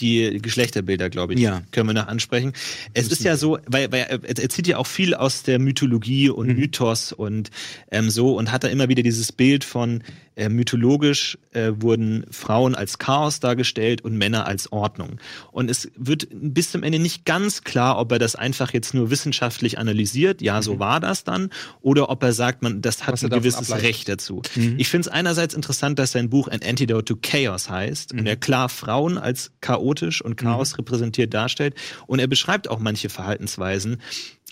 die 0.00 0.38
Geschlechterbilder, 0.40 1.10
glaube 1.10 1.34
ich, 1.34 1.40
ja. 1.40 1.62
können 1.72 1.88
wir 1.88 1.94
noch 1.94 2.06
ansprechen. 2.06 2.52
Es 2.94 3.08
ist 3.08 3.22
ja 3.22 3.36
so, 3.36 3.58
weil, 3.66 3.92
weil 3.92 4.20
er 4.22 4.48
zieht 4.48 4.66
ja 4.66 4.78
auch 4.78 4.86
viel 4.86 5.14
aus 5.14 5.42
der 5.42 5.58
Mythologie 5.58 6.30
und 6.30 6.48
mhm. 6.48 6.54
Mythos 6.54 7.12
und 7.12 7.50
ähm, 7.90 8.10
so 8.10 8.36
und 8.36 8.52
hat 8.52 8.64
da 8.64 8.68
immer 8.68 8.88
wieder 8.88 9.02
dieses 9.02 9.32
Bild 9.32 9.64
von 9.64 10.02
äh, 10.40 10.48
mythologisch 10.48 11.36
äh, 11.52 11.72
wurden 11.74 12.24
Frauen 12.30 12.74
als 12.74 12.98
Chaos 12.98 13.40
dargestellt 13.40 14.00
und 14.00 14.16
Männer 14.16 14.46
als 14.46 14.72
Ordnung. 14.72 15.18
Und 15.52 15.70
es 15.70 15.90
wird 15.96 16.28
bis 16.32 16.70
zum 16.70 16.82
Ende 16.82 16.98
nicht 16.98 17.26
ganz 17.26 17.62
klar, 17.62 17.98
ob 17.98 18.10
er 18.10 18.18
das 18.18 18.36
einfach 18.36 18.72
jetzt 18.72 18.94
nur 18.94 19.10
wissenschaftlich 19.10 19.76
analysiert, 19.76 20.40
ja, 20.40 20.62
so 20.62 20.76
mhm. 20.76 20.78
war 20.78 20.98
das 20.98 21.24
dann, 21.24 21.50
oder 21.82 22.08
ob 22.08 22.22
er 22.22 22.32
sagt, 22.32 22.62
man, 22.62 22.80
das 22.80 23.06
hat 23.06 23.12
Was 23.12 23.24
ein 23.24 23.28
gewisses 23.28 23.70
Recht 23.70 24.08
dazu. 24.08 24.40
Mhm. 24.54 24.76
Ich 24.78 24.88
finde 24.88 25.08
es 25.08 25.12
einerseits 25.12 25.52
interessant, 25.52 25.98
dass 25.98 26.12
sein 26.12 26.30
Buch 26.30 26.48
ein 26.48 26.62
Antidote 26.62 27.04
to 27.04 27.18
Chaos 27.20 27.68
heißt 27.68 28.14
mhm. 28.14 28.20
und 28.20 28.26
er 28.26 28.36
klar 28.36 28.70
Frauen 28.70 29.18
als 29.18 29.52
chaotisch 29.60 30.22
und 30.22 30.36
Chaos 30.36 30.72
mhm. 30.72 30.76
repräsentiert 30.76 31.34
darstellt 31.34 31.74
und 32.06 32.18
er 32.18 32.28
beschreibt 32.28 32.68
auch 32.68 32.78
manche 32.78 33.10
Verhaltensweisen 33.10 33.98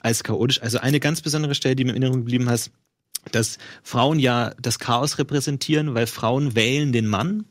als 0.01 0.22
chaotisch. 0.22 0.61
Also 0.61 0.80
eine 0.80 1.01
ganz 1.01 1.22
besondere 1.22 1.55
Stelle, 1.55 1.76
die 1.76 1.84
mir 1.84 1.93
in 1.93 2.03
Erinnerung 2.03 2.20
geblieben 2.20 2.51
hast, 2.51 2.72
dass 3.33 3.59
Frauen 3.83 4.19
ja 4.19 4.53
das 4.61 4.79
Chaos 4.79 5.19
repräsentieren, 5.19 5.95
weil 5.95 6.07
Frauen 6.07 6.55
wählen 6.55 6.93
den 6.93 7.07
Mann 7.07 7.45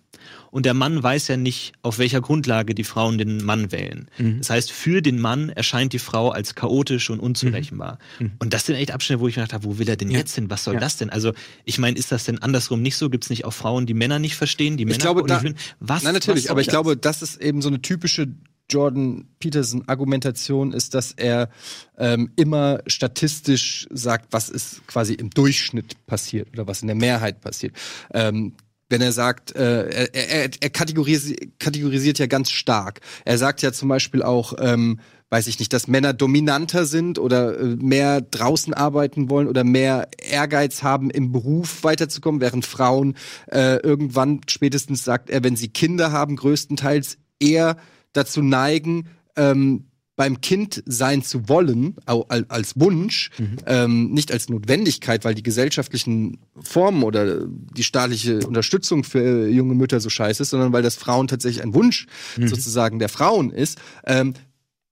und 0.52 0.66
der 0.66 0.74
Mann 0.74 1.02
weiß 1.02 1.28
ja 1.28 1.38
nicht, 1.38 1.74
auf 1.82 2.00
welcher 2.00 2.22
Grundlage 2.22 2.74
die 2.74 2.84
Frauen 2.84 3.18
den 3.18 3.44
Mann 3.44 3.72
wählen. 3.72 4.10
Mhm. 4.18 4.40
Das 4.40 4.50
heißt, 4.50 4.72
für 4.72 5.02
den 5.02 5.20
Mann 5.20 5.50
erscheint 5.50 5.94
die 5.94 6.00
Frau 6.00 6.30
als 6.30 6.56
chaotisch 6.56 7.10
und 7.10 7.20
unzurechenbar. 7.20 8.00
Mhm. 8.20 8.26
mhm. 8.26 8.32
Und 8.40 8.54
das 8.54 8.66
sind 8.66 8.76
echt 8.76 8.92
Abschnitte, 8.92 9.20
wo 9.20 9.28
ich 9.28 9.36
mir 9.36 9.44
gedacht 9.44 9.54
habe, 9.54 9.66
wo 9.66 9.78
will 9.78 9.90
er 9.90 9.98
denn 9.98 10.10
ja. 10.10 10.20
jetzt 10.20 10.36
hin? 10.36 10.50
Was 10.50 10.64
soll 10.64 10.76
ja. 10.76 10.80
das 10.80 10.98
denn? 10.98 11.10
Also, 11.10 11.34
ich 11.66 11.78
meine, 11.78 11.98
ist 11.98 12.12
das 12.12 12.24
denn 12.26 12.42
andersrum 12.42 12.82
nicht 12.82 12.98
so? 12.98 13.10
Gibt 13.10 13.26
es 13.26 13.30
nicht 13.30 13.46
auch 13.46 13.54
Frauen, 13.54 13.86
die 13.86 13.94
Männer 13.94 14.20
nicht 14.20 14.36
verstehen, 14.36 14.78
die 14.78 14.86
Männer 14.86 14.96
ich 14.96 15.02
glaube, 15.02 15.24
da, 15.28 15.44
was, 15.80 16.04
Nein, 16.04 16.14
natürlich, 16.14 16.46
was 16.46 16.52
aber 16.52 16.62
ich 16.62 16.68
das? 16.68 16.74
glaube, 16.74 16.98
das 16.98 17.22
ist 17.22 17.42
eben 17.42 17.62
so 17.62 17.68
eine 17.68 17.82
typische 17.82 18.28
Jordan 18.70 19.28
Peterson 19.40 19.88
Argumentation 19.88 20.74
ist, 20.74 20.94
dass 20.94 21.14
er 21.14 21.50
ähm, 21.98 22.32
immer 22.36 22.80
statistisch 22.88 23.88
sagt, 23.92 24.28
was 24.32 24.50
ist 24.50 24.86
quasi 24.88 25.14
im 25.14 25.30
Durchschnitt 25.30 26.06
passiert 26.06 26.50
oder 26.54 26.68
was 26.68 26.82
in 26.82 26.88
der 26.88 26.96
Mehrheit 26.96 27.42
passiert. 27.42 27.76
Ähm, 28.14 28.54
wenn 28.90 29.02
er 29.02 29.12
sagt, 29.12 29.56
äh, 29.56 29.90
er, 29.90 30.16
er, 30.16 30.50
er 30.60 30.70
kategorisiert, 30.70 31.60
kategorisiert 31.60 32.20
ja 32.20 32.28
ganz 32.28 32.52
stark. 32.52 33.02
Er 33.26 33.38
sagt 33.38 33.62
ja 33.62 33.74
zum 33.74 33.90
Beispiel 33.90 34.24
auch, 34.24 34.54
ähm, 34.60 35.00
weiß 35.30 35.48
ich 35.48 35.60
nicht, 35.60 35.74
dass 35.74 35.88
Männer 35.88 36.14
dominanter 36.14 36.86
sind 36.86 37.20
oder 37.20 37.60
äh, 37.60 37.76
mehr 37.76 38.22
draußen 38.22 38.74
arbeiten 38.74 39.30
wollen 39.30 39.48
oder 39.48 39.64
mehr 39.64 40.08
Ehrgeiz 40.18 40.84
haben, 40.84 41.10
im 41.10 41.32
Beruf 41.32 41.84
weiterzukommen, 41.84 42.40
während 42.40 42.66
Frauen 42.66 43.18
äh, 43.52 43.78
irgendwann 43.78 44.42
spätestens 44.48 45.04
sagt 45.04 45.30
er, 45.30 45.44
wenn 45.44 45.58
sie 45.58 45.68
Kinder 45.68 46.12
haben, 46.12 46.38
größtenteils 46.38 47.18
eher 47.40 47.76
dazu 48.18 48.42
neigen, 48.42 49.10
ähm, 49.36 49.86
beim 50.18 50.42
Kind 50.42 50.84
sein 50.88 51.22
zu 51.22 51.48
wollen, 51.48 51.96
als 52.08 52.80
Wunsch, 52.80 53.30
mhm. 53.38 53.58
ähm, 53.68 54.12
nicht 54.12 54.32
als 54.32 54.50
Notwendigkeit, 54.50 55.24
weil 55.24 55.36
die 55.36 55.44
gesellschaftlichen 55.44 56.40
Formen 56.60 57.04
oder 57.04 57.46
die 57.46 57.84
staatliche 57.84 58.40
Unterstützung 58.40 59.04
für 59.04 59.48
junge 59.48 59.76
Mütter 59.76 60.00
so 60.00 60.10
scheiße 60.10 60.42
ist, 60.42 60.50
sondern 60.50 60.74
weil 60.74 60.82
das 60.82 60.96
Frauen 60.96 61.28
tatsächlich 61.28 61.64
ein 61.64 61.76
Wunsch 61.76 62.08
mhm. 62.36 62.48
sozusagen 62.48 62.98
der 62.98 63.10
Frauen 63.10 63.52
ist. 63.52 63.78
Ähm, 64.08 64.34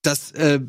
das, 0.04 0.32
äh, 0.34 0.60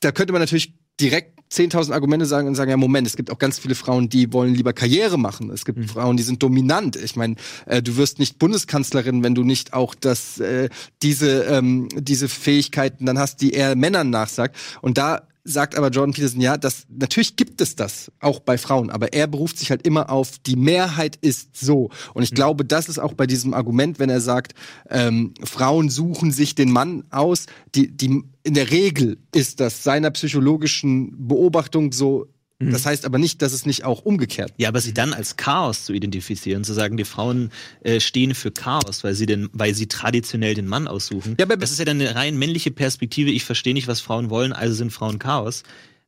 da 0.00 0.12
könnte 0.12 0.32
man 0.32 0.40
natürlich 0.40 0.72
direkt 0.98 1.37
10.000 1.50 1.92
Argumente 1.92 2.26
sagen 2.26 2.48
und 2.48 2.54
sagen, 2.54 2.70
ja, 2.70 2.76
Moment, 2.76 3.06
es 3.06 3.16
gibt 3.16 3.30
auch 3.30 3.38
ganz 3.38 3.58
viele 3.58 3.74
Frauen, 3.74 4.08
die 4.08 4.32
wollen 4.32 4.54
lieber 4.54 4.72
Karriere 4.72 5.18
machen. 5.18 5.50
Es 5.50 5.64
gibt 5.64 5.78
mhm. 5.78 5.88
Frauen, 5.88 6.16
die 6.16 6.22
sind 6.22 6.42
dominant. 6.42 6.96
Ich 6.96 7.16
meine, 7.16 7.36
äh, 7.66 7.82
du 7.82 7.96
wirst 7.96 8.18
nicht 8.18 8.38
Bundeskanzlerin, 8.38 9.22
wenn 9.22 9.34
du 9.34 9.44
nicht 9.44 9.72
auch 9.72 9.94
das, 9.94 10.38
äh, 10.40 10.68
diese, 11.02 11.44
ähm, 11.44 11.88
diese 11.94 12.28
Fähigkeiten 12.28 13.06
dann 13.06 13.18
hast, 13.18 13.40
die 13.40 13.54
er 13.54 13.76
Männern 13.76 14.10
nachsagt. 14.10 14.56
Und 14.82 14.98
da 14.98 15.22
sagt 15.52 15.76
aber 15.76 15.88
Jordan 15.88 16.12
Peterson, 16.12 16.40
ja, 16.40 16.56
das, 16.56 16.86
natürlich 16.88 17.36
gibt 17.36 17.60
es 17.60 17.74
das, 17.76 18.12
auch 18.20 18.40
bei 18.40 18.58
Frauen, 18.58 18.90
aber 18.90 19.12
er 19.12 19.26
beruft 19.26 19.58
sich 19.58 19.70
halt 19.70 19.86
immer 19.86 20.10
auf, 20.10 20.38
die 20.38 20.56
Mehrheit 20.56 21.16
ist 21.16 21.56
so. 21.56 21.90
Und 22.14 22.22
ich 22.22 22.32
mhm. 22.32 22.36
glaube, 22.36 22.64
das 22.64 22.88
ist 22.88 22.98
auch 22.98 23.14
bei 23.14 23.26
diesem 23.26 23.54
Argument, 23.54 23.98
wenn 23.98 24.10
er 24.10 24.20
sagt, 24.20 24.54
ähm, 24.90 25.34
Frauen 25.42 25.90
suchen 25.90 26.30
sich 26.32 26.54
den 26.54 26.70
Mann 26.70 27.04
aus, 27.10 27.46
die, 27.74 27.88
die, 27.88 28.22
in 28.42 28.54
der 28.54 28.70
Regel 28.70 29.18
ist 29.34 29.60
das 29.60 29.82
seiner 29.82 30.10
psychologischen 30.10 31.28
Beobachtung 31.28 31.92
so 31.92 32.26
Mhm. 32.58 32.72
Das 32.72 32.86
heißt 32.86 33.04
aber 33.04 33.18
nicht, 33.18 33.40
dass 33.42 33.52
es 33.52 33.66
nicht 33.66 33.84
auch 33.84 34.04
umgekehrt. 34.04 34.52
Ja, 34.56 34.68
aber 34.68 34.80
sie 34.80 34.92
dann 34.92 35.12
als 35.12 35.36
Chaos 35.36 35.84
zu 35.84 35.92
identifizieren, 35.92 36.64
zu 36.64 36.72
sagen, 36.72 36.96
die 36.96 37.04
Frauen 37.04 37.50
äh, 37.82 38.00
stehen 38.00 38.34
für 38.34 38.50
Chaos, 38.50 39.04
weil 39.04 39.14
sie 39.14 39.26
den, 39.26 39.48
weil 39.52 39.74
sie 39.74 39.86
traditionell 39.86 40.54
den 40.54 40.66
Mann 40.66 40.88
aussuchen. 40.88 41.36
Ja, 41.38 41.46
aber 41.46 41.56
das 41.56 41.70
ist 41.70 41.78
ja 41.78 41.84
dann 41.84 42.00
eine 42.00 42.14
rein 42.14 42.36
männliche 42.36 42.70
Perspektive. 42.70 43.30
Ich 43.30 43.44
verstehe 43.44 43.74
nicht, 43.74 43.86
was 43.86 44.00
Frauen 44.00 44.30
wollen, 44.30 44.52
also 44.52 44.74
sind 44.74 44.92
Frauen 44.92 45.18
Chaos. 45.18 45.62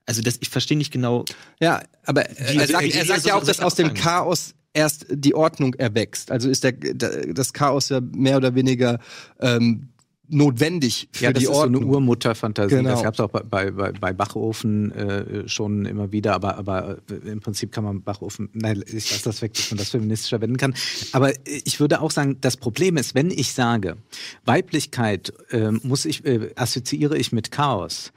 Also 0.06 0.22
das, 0.22 0.38
ich 0.40 0.48
verstehe 0.48 0.76
nicht 0.76 0.92
genau. 0.92 1.24
Ja, 1.60 1.82
aber 2.04 2.28
äh, 2.28 2.56
er 2.56 2.66
sagt, 2.66 2.94
er 2.94 3.04
sagt 3.04 3.26
ja 3.26 3.34
auch, 3.36 3.44
dass 3.44 3.60
aus 3.60 3.76
dem 3.76 3.94
Chaos 3.94 4.54
erst 4.72 5.06
die 5.10 5.34
Ordnung 5.34 5.74
erwächst. 5.74 6.32
Also 6.32 6.48
ist 6.48 6.64
der, 6.64 6.72
das 6.72 7.52
Chaos 7.52 7.88
ja 7.90 8.00
mehr 8.00 8.36
oder 8.36 8.54
weniger 8.54 8.98
ähm, 9.40 9.88
notwendig 10.30 11.08
für 11.12 11.24
ja, 11.24 11.32
das 11.32 11.40
die 11.40 11.44
ist 11.44 11.50
Ordnung. 11.54 11.82
so 11.82 11.88
eine 11.88 11.96
Urmutterfantasie. 11.96 12.76
Genau. 12.76 12.90
Das 12.90 13.02
gab 13.02 13.14
es 13.14 13.20
auch 13.20 13.30
bei, 13.30 13.70
bei, 13.70 13.92
bei 13.92 14.12
Bachofen 14.12 14.92
äh, 14.92 15.48
schon 15.48 15.84
immer 15.86 16.12
wieder, 16.12 16.34
aber, 16.34 16.56
aber 16.56 16.98
äh, 17.10 17.30
im 17.30 17.40
Prinzip 17.40 17.72
kann 17.72 17.84
man 17.84 18.02
Bachofen, 18.02 18.48
nein, 18.52 18.82
ich 18.86 19.10
lasse 19.10 19.24
das 19.24 19.42
weg, 19.42 19.54
dass 19.54 19.70
man 19.70 19.78
das 19.78 19.90
feministisch 19.90 20.30
verwenden 20.30 20.56
kann. 20.56 20.74
Aber 21.12 21.32
ich 21.44 21.80
würde 21.80 22.00
auch 22.00 22.10
sagen, 22.10 22.38
das 22.40 22.56
Problem 22.56 22.96
ist, 22.96 23.14
wenn 23.14 23.30
ich 23.30 23.52
sage, 23.52 23.96
Weiblichkeit 24.44 25.32
äh, 25.50 25.70
muss 25.70 26.04
ich, 26.04 26.24
äh, 26.24 26.50
assoziiere 26.56 27.16
ich 27.18 27.32
mit 27.32 27.50
Chaos, 27.50 28.12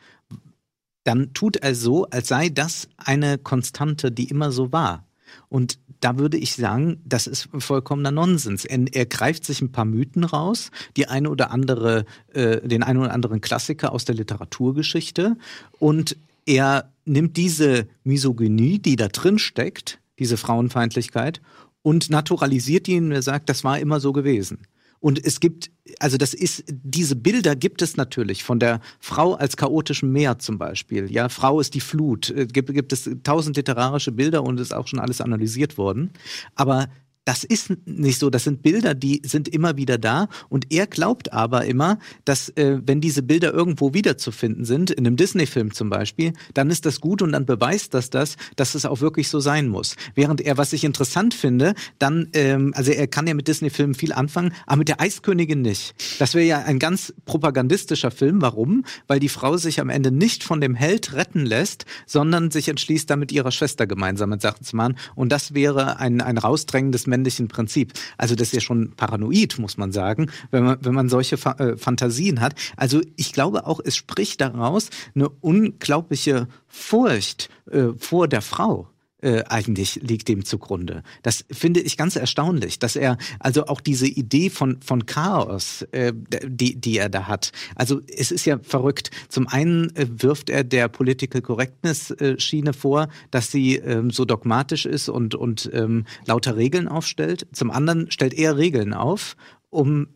dann 1.03 1.33
tut 1.33 1.57
er 1.57 1.75
so, 1.75 2.05
als 2.05 2.29
sei 2.29 2.49
das 2.49 2.87
eine 2.97 3.37
Konstante, 3.37 4.11
die 4.11 4.29
immer 4.29 4.51
so 4.51 4.71
war. 4.71 5.05
Und 5.49 5.79
da 6.03 6.17
würde 6.17 6.37
ich 6.37 6.55
sagen, 6.55 7.01
das 7.05 7.27
ist 7.27 7.47
vollkommener 7.57 8.11
Nonsens. 8.11 8.65
Er, 8.65 8.85
er 8.91 9.05
greift 9.05 9.45
sich 9.45 9.61
ein 9.61 9.71
paar 9.71 9.85
Mythen 9.85 10.25
raus, 10.25 10.69
die 10.97 11.07
eine 11.07 11.29
oder 11.29 11.51
andere, 11.51 12.05
äh, 12.33 12.67
den 12.67 12.83
einen 12.83 12.99
oder 12.99 13.13
anderen 13.13 13.39
Klassiker 13.39 13.93
aus 13.93 14.03
der 14.03 14.15
Literaturgeschichte 14.15 15.37
und 15.79 16.17
er 16.45 16.89
nimmt 17.05 17.37
diese 17.37 17.87
Misogynie, 18.03 18.79
die 18.79 18.97
da 18.97 19.07
drin 19.07 19.39
steckt, 19.39 19.99
diese 20.19 20.35
Frauenfeindlichkeit, 20.35 21.41
und 21.83 22.09
naturalisiert 22.09 22.87
ihn 22.87 23.05
und 23.05 23.11
er 23.11 23.21
sagt, 23.21 23.49
das 23.49 23.63
war 23.63 23.79
immer 23.79 23.99
so 23.99 24.13
gewesen. 24.13 24.59
Und 25.03 25.19
es 25.25 25.41
gibt, 25.41 25.69
also 25.99 26.15
das 26.15 26.33
ist, 26.33 26.63
diese 26.69 27.17
Bilder 27.17 27.57
gibt 27.57 27.81
es 27.81 27.97
natürlich 27.97 28.45
von 28.45 28.57
der 28.57 28.79
Frau 29.01 29.33
als 29.33 29.57
chaotischem 29.57 30.13
Meer 30.13 30.39
zum 30.39 30.57
Beispiel. 30.57 31.11
Ja, 31.11 31.27
Frau 31.27 31.59
ist 31.59 31.73
die 31.73 31.81
Flut. 31.81 32.29
Äh, 32.29 32.45
gibt, 32.45 32.73
gibt 32.73 32.93
es 32.93 33.09
tausend 33.21 33.57
literarische 33.57 34.13
Bilder 34.13 34.43
und 34.43 34.61
ist 34.61 34.73
auch 34.73 34.87
schon 34.87 34.99
alles 34.99 35.19
analysiert 35.19 35.77
worden. 35.77 36.11
Aber 36.55 36.87
das 37.25 37.43
ist 37.43 37.73
nicht 37.85 38.19
so. 38.19 38.29
Das 38.29 38.43
sind 38.43 38.63
Bilder, 38.63 38.93
die 38.93 39.21
sind 39.25 39.47
immer 39.47 39.77
wieder 39.77 39.97
da. 39.97 40.27
Und 40.49 40.73
er 40.73 40.87
glaubt 40.87 41.31
aber 41.31 41.65
immer, 41.65 41.99
dass 42.25 42.49
äh, 42.49 42.79
wenn 42.85 43.01
diese 43.01 43.23
Bilder 43.23 43.53
irgendwo 43.53 43.93
wiederzufinden 43.93 44.65
sind, 44.65 44.91
in 44.91 45.07
einem 45.07 45.15
Disney-Film 45.15 45.73
zum 45.73 45.89
Beispiel, 45.89 46.33
dann 46.53 46.69
ist 46.69 46.85
das 46.85 46.99
gut 46.99 47.21
und 47.21 47.31
dann 47.31 47.45
beweist 47.45 47.93
das 47.93 48.09
das, 48.09 48.35
dass 48.55 48.75
es 48.75 48.85
auch 48.85 48.99
wirklich 49.01 49.29
so 49.29 49.39
sein 49.39 49.69
muss. 49.69 49.95
Während 50.15 50.41
er, 50.41 50.57
was 50.57 50.73
ich 50.73 50.83
interessant 50.83 51.33
finde, 51.33 51.75
dann, 51.97 52.29
ähm, 52.33 52.73
also 52.75 52.91
er 52.91 53.07
kann 53.07 53.27
ja 53.27 53.33
mit 53.33 53.47
Disney-Filmen 53.47 53.95
viel 53.95 54.11
anfangen, 54.11 54.53
aber 54.65 54.79
mit 54.79 54.89
der 54.89 54.99
Eiskönigin 54.99 55.61
nicht. 55.61 55.95
Das 56.19 56.33
wäre 56.33 56.45
ja 56.45 56.59
ein 56.63 56.79
ganz 56.79 57.13
propagandistischer 57.25 58.11
Film. 58.11 58.41
Warum? 58.41 58.83
Weil 59.07 59.19
die 59.19 59.29
Frau 59.29 59.55
sich 59.55 59.79
am 59.79 59.89
Ende 59.89 60.11
nicht 60.11 60.43
von 60.43 60.59
dem 60.59 60.75
Held 60.75 61.13
retten 61.13 61.45
lässt, 61.45 61.85
sondern 62.05 62.51
sich 62.51 62.67
entschließt, 62.67 63.09
da 63.09 63.15
mit 63.15 63.31
ihrer 63.31 63.51
Schwester 63.51 63.87
gemeinsam 63.87 64.33
Sachen 64.39 64.63
zu 64.63 64.75
machen. 64.75 64.97
Und 65.15 65.31
das 65.31 65.53
wäre 65.53 65.99
ein, 65.99 66.19
ein 66.19 66.37
Rausdrängen 66.37 66.91
des 66.91 67.07
männlichen 67.13 67.47
Prinzip. 67.47 67.93
Also 68.17 68.33
das 68.35 68.47
ist 68.47 68.53
ja 68.53 68.61
schon 68.61 68.93
paranoid, 68.95 69.59
muss 69.59 69.77
man 69.77 69.91
sagen, 69.91 70.31
wenn 70.49 70.63
man, 70.63 70.77
wenn 70.81 70.95
man 70.95 71.09
solche 71.09 71.37
Fa 71.37 71.51
äh, 71.53 71.77
Fantasien 71.77 72.41
hat. 72.41 72.55
Also 72.75 73.01
ich 73.15 73.33
glaube 73.33 73.67
auch, 73.67 73.79
es 73.83 73.95
spricht 73.95 74.41
daraus 74.41 74.89
eine 75.13 75.29
unglaubliche 75.29 76.47
Furcht 76.67 77.49
äh, 77.69 77.89
vor 77.97 78.27
der 78.27 78.41
Frau 78.41 78.87
äh, 79.23 79.43
eigentlich 79.47 79.95
liegt 80.01 80.27
dem 80.27 80.45
zugrunde. 80.45 81.03
Das 81.21 81.45
finde 81.51 81.79
ich 81.79 81.97
ganz 81.97 82.15
erstaunlich, 82.15 82.79
dass 82.79 82.95
er 82.95 83.17
also 83.39 83.65
auch 83.67 83.81
diese 83.81 84.07
Idee 84.07 84.49
von 84.49 84.81
von 84.81 85.05
Chaos, 85.05 85.83
äh, 85.91 86.13
die 86.45 86.75
die 86.75 86.97
er 86.97 87.09
da 87.09 87.27
hat. 87.27 87.51
Also 87.75 88.01
es 88.07 88.31
ist 88.31 88.45
ja 88.45 88.59
verrückt. 88.59 89.11
Zum 89.29 89.47
einen 89.47 89.95
äh, 89.95 90.07
wirft 90.09 90.49
er 90.49 90.63
der 90.63 90.87
Political 90.87 91.41
Correctness 91.41 92.11
äh, 92.11 92.39
Schiene 92.39 92.73
vor, 92.73 93.07
dass 93.31 93.51
sie 93.51 93.77
ähm, 93.77 94.11
so 94.11 94.25
dogmatisch 94.25 94.85
ist 94.85 95.09
und 95.09 95.35
und 95.35 95.69
ähm, 95.73 96.05
lauter 96.25 96.57
Regeln 96.57 96.87
aufstellt. 96.87 97.47
Zum 97.53 97.71
anderen 97.71 98.11
stellt 98.11 98.33
er 98.33 98.57
Regeln 98.57 98.93
auf, 98.93 99.35
um 99.69 100.07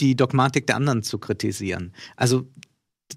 die 0.00 0.16
Dogmatik 0.16 0.66
der 0.66 0.76
anderen 0.76 1.02
zu 1.02 1.18
kritisieren. 1.18 1.92
Also 2.16 2.46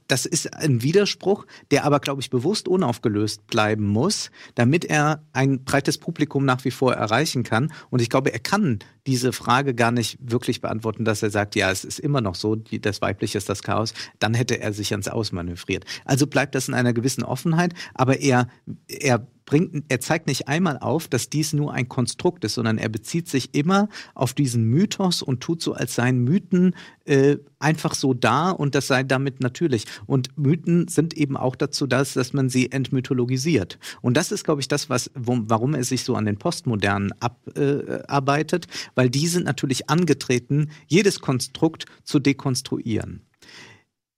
das 0.08 0.26
ist 0.26 0.54
ein 0.54 0.84
Widerspruch, 0.84 1.46
der 1.72 1.86
aber, 1.86 2.00
glaube 2.00 2.22
ich, 2.22 2.30
bewusst 2.30 2.68
unaufgelöst 2.68 3.48
bleiben 3.48 3.88
muss, 3.88 4.32
damit 4.56 4.86
er 4.86 5.24
ein 5.34 5.64
breites 5.64 5.98
Publikum 5.98 6.46
nach 6.46 6.64
wie 6.66 6.72
vor 6.72 6.94
erreichen 6.94 7.44
kann. 7.44 7.72
Und 7.90 8.02
ich 8.02 8.10
glaube, 8.10 8.34
er 8.34 8.40
kann 8.40 8.80
diese 9.06 9.32
Frage 9.32 9.74
gar 9.74 9.92
nicht 9.92 10.18
wirklich 10.20 10.62
beantworten, 10.62 11.06
dass 11.06 11.24
er 11.24 11.30
sagt, 11.30 11.56
ja, 11.56 11.72
es 11.72 11.86
ist 11.86 12.00
immer 12.00 12.22
noch 12.22 12.36
so, 12.36 12.56
die, 12.56 12.80
das 12.82 13.02
Weibliche 13.02 13.38
ist 13.38 13.50
das 13.50 13.64
Chaos. 13.64 13.94
Dann 14.20 14.34
hätte 14.34 14.60
er 14.60 14.74
sich 14.74 14.92
ans 14.92 15.08
Ausmanövriert. 15.08 15.86
Also 16.06 16.28
bleibt 16.28 16.56
das 16.56 16.68
in 16.68 16.74
einer 16.74 16.94
gewissen 16.94 17.24
Offenheit, 17.24 17.74
aber 17.94 18.20
er, 18.20 18.48
er 18.88 19.26
bringt, 19.48 19.86
er 19.88 20.00
zeigt 20.00 20.28
nicht 20.28 20.48
einmal 20.48 20.78
auf, 20.78 21.08
dass 21.08 21.30
dies 21.30 21.54
nur 21.54 21.74
ein 21.74 21.90
Konstrukt 21.90 22.44
ist, 22.44 22.54
sondern 22.54 22.78
er 22.78 22.90
bezieht 22.90 23.28
sich 23.28 23.56
immer 23.56 23.90
auf 24.14 24.34
diesen 24.34 24.66
Mythos 24.66 25.24
und 25.24 25.42
tut 25.42 25.64
so, 25.64 25.74
als 25.74 25.96
seien 25.96 26.20
Mythen 26.24 26.76
äh, 27.06 27.38
einfach 27.58 27.96
so 27.96 28.14
da 28.14 28.52
und 28.52 28.76
das 28.76 28.88
sei 28.88 29.04
damit 29.04 29.40
natürlich. 29.40 29.86
Und 30.06 30.38
Mythen 30.38 30.88
sind 30.90 31.16
eben 31.16 31.38
auch 31.38 31.56
dazu 31.56 31.88
da, 31.88 32.04
dass 32.04 32.34
man 32.34 32.50
sie 32.50 32.72
entmythologisiert. 32.72 33.80
Und 34.02 34.18
das 34.18 34.32
ist, 34.32 34.44
glaube 34.44 34.62
ich, 34.62 34.68
das, 34.68 34.90
was, 34.90 35.10
wo, 35.16 35.40
warum 35.44 35.74
er 35.74 35.84
sich 35.86 36.04
so 36.04 36.16
an 36.16 36.26
den 36.26 36.38
Postmodernen 36.38 37.14
abarbeitet, 37.22 38.66
äh, 38.66 38.70
weil 38.96 39.10
die 39.10 39.28
sind 39.28 39.46
natürlich 39.46 39.90
angetreten, 39.90 40.70
jedes 40.88 41.22
Konstrukt 41.22 41.86
zu 42.04 42.20
dekonstruieren. 42.20 43.27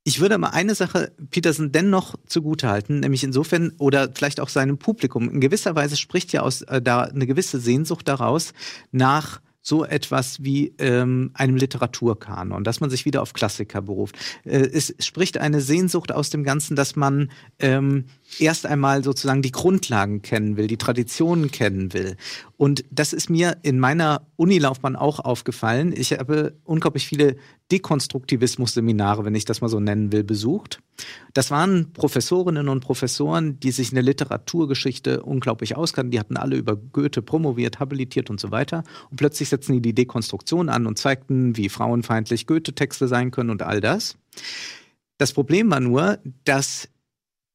Ich 0.09 0.19
würde 0.19 0.33
aber 0.33 0.53
eine 0.53 0.73
Sache 0.73 1.11
Peterson 1.29 1.71
dennoch 1.71 2.15
zugutehalten, 2.25 3.01
nämlich 3.01 3.23
insofern 3.23 3.73
oder 3.77 4.09
vielleicht 4.11 4.39
auch 4.39 4.49
seinem 4.49 4.79
Publikum. 4.79 5.29
In 5.29 5.39
gewisser 5.39 5.75
Weise 5.75 5.97
spricht 5.97 6.33
ja 6.33 6.41
aus 6.41 6.63
äh, 6.63 6.81
da 6.81 7.01
eine 7.01 7.27
gewisse 7.27 7.59
Sehnsucht 7.59 8.07
daraus 8.07 8.53
nach 8.91 9.39
so 9.61 9.85
etwas 9.85 10.43
wie 10.43 10.73
ähm, 10.79 11.29
einem 11.35 11.57
Literaturkanon, 11.57 12.63
dass 12.63 12.79
man 12.79 12.89
sich 12.89 13.05
wieder 13.05 13.21
auf 13.21 13.33
Klassiker 13.33 13.83
beruft. 13.83 14.17
Äh, 14.45 14.57
es 14.73 14.95
spricht 14.97 15.37
eine 15.37 15.61
Sehnsucht 15.61 16.11
aus 16.11 16.31
dem 16.31 16.43
Ganzen, 16.43 16.75
dass 16.75 16.95
man 16.95 17.29
ähm, 17.59 18.05
erst 18.37 18.65
einmal 18.65 19.03
sozusagen 19.03 19.41
die 19.41 19.51
Grundlagen 19.51 20.21
kennen 20.21 20.57
will, 20.57 20.67
die 20.67 20.77
Traditionen 20.77 21.51
kennen 21.51 21.93
will. 21.93 22.15
Und 22.57 22.83
das 22.91 23.13
ist 23.13 23.29
mir 23.29 23.57
in 23.63 23.79
meiner 23.79 24.27
Unilaufbahn 24.35 24.95
auch 24.95 25.19
aufgefallen. 25.19 25.93
Ich 25.95 26.11
habe 26.11 26.53
unglaublich 26.63 27.07
viele 27.07 27.37
Dekonstruktivismus-Seminare, 27.71 29.25
wenn 29.25 29.35
ich 29.35 29.45
das 29.45 29.61
mal 29.61 29.69
so 29.69 29.79
nennen 29.79 30.11
will, 30.11 30.23
besucht. 30.23 30.81
Das 31.33 31.51
waren 31.51 31.93
Professorinnen 31.93 32.69
und 32.69 32.81
Professoren, 32.81 33.59
die 33.59 33.71
sich 33.71 33.89
in 33.89 33.95
der 33.95 34.03
Literaturgeschichte 34.03 35.23
unglaublich 35.23 35.75
auskannten. 35.75 36.11
Die 36.11 36.19
hatten 36.19 36.37
alle 36.37 36.57
über 36.57 36.75
Goethe 36.75 37.21
promoviert, 37.21 37.79
habilitiert 37.79 38.29
und 38.29 38.39
so 38.39 38.51
weiter. 38.51 38.83
Und 39.09 39.17
plötzlich 39.17 39.49
setzten 39.49 39.73
die 39.73 39.81
die 39.81 39.93
Dekonstruktion 39.93 40.69
an 40.69 40.85
und 40.85 40.97
zeigten, 40.97 41.57
wie 41.57 41.69
frauenfeindlich 41.69 42.47
Goethe-Texte 42.47 43.07
sein 43.07 43.31
können 43.31 43.49
und 43.49 43.61
all 43.61 43.81
das. 43.81 44.17
Das 45.17 45.33
Problem 45.33 45.69
war 45.69 45.79
nur, 45.79 46.19
dass 46.45 46.89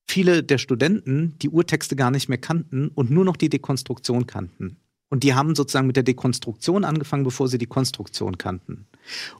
viele 0.07 0.43
der 0.43 0.59
Studenten 0.59 1.35
die 1.41 1.49
Urtexte 1.49 1.97
gar 1.97 2.11
nicht 2.11 2.29
mehr 2.29 2.39
kannten 2.39 2.89
und 2.89 3.11
nur 3.11 3.25
noch 3.25 3.37
die 3.37 3.49
Dekonstruktion 3.49 4.27
kannten. 4.27 4.77
Und 5.09 5.23
die 5.23 5.35
haben 5.35 5.55
sozusagen 5.55 5.87
mit 5.87 5.97
der 5.97 6.03
Dekonstruktion 6.03 6.85
angefangen, 6.85 7.25
bevor 7.25 7.49
sie 7.49 7.59
die 7.59 7.67
Konstruktion 7.67 8.39
kannten. 8.39 8.87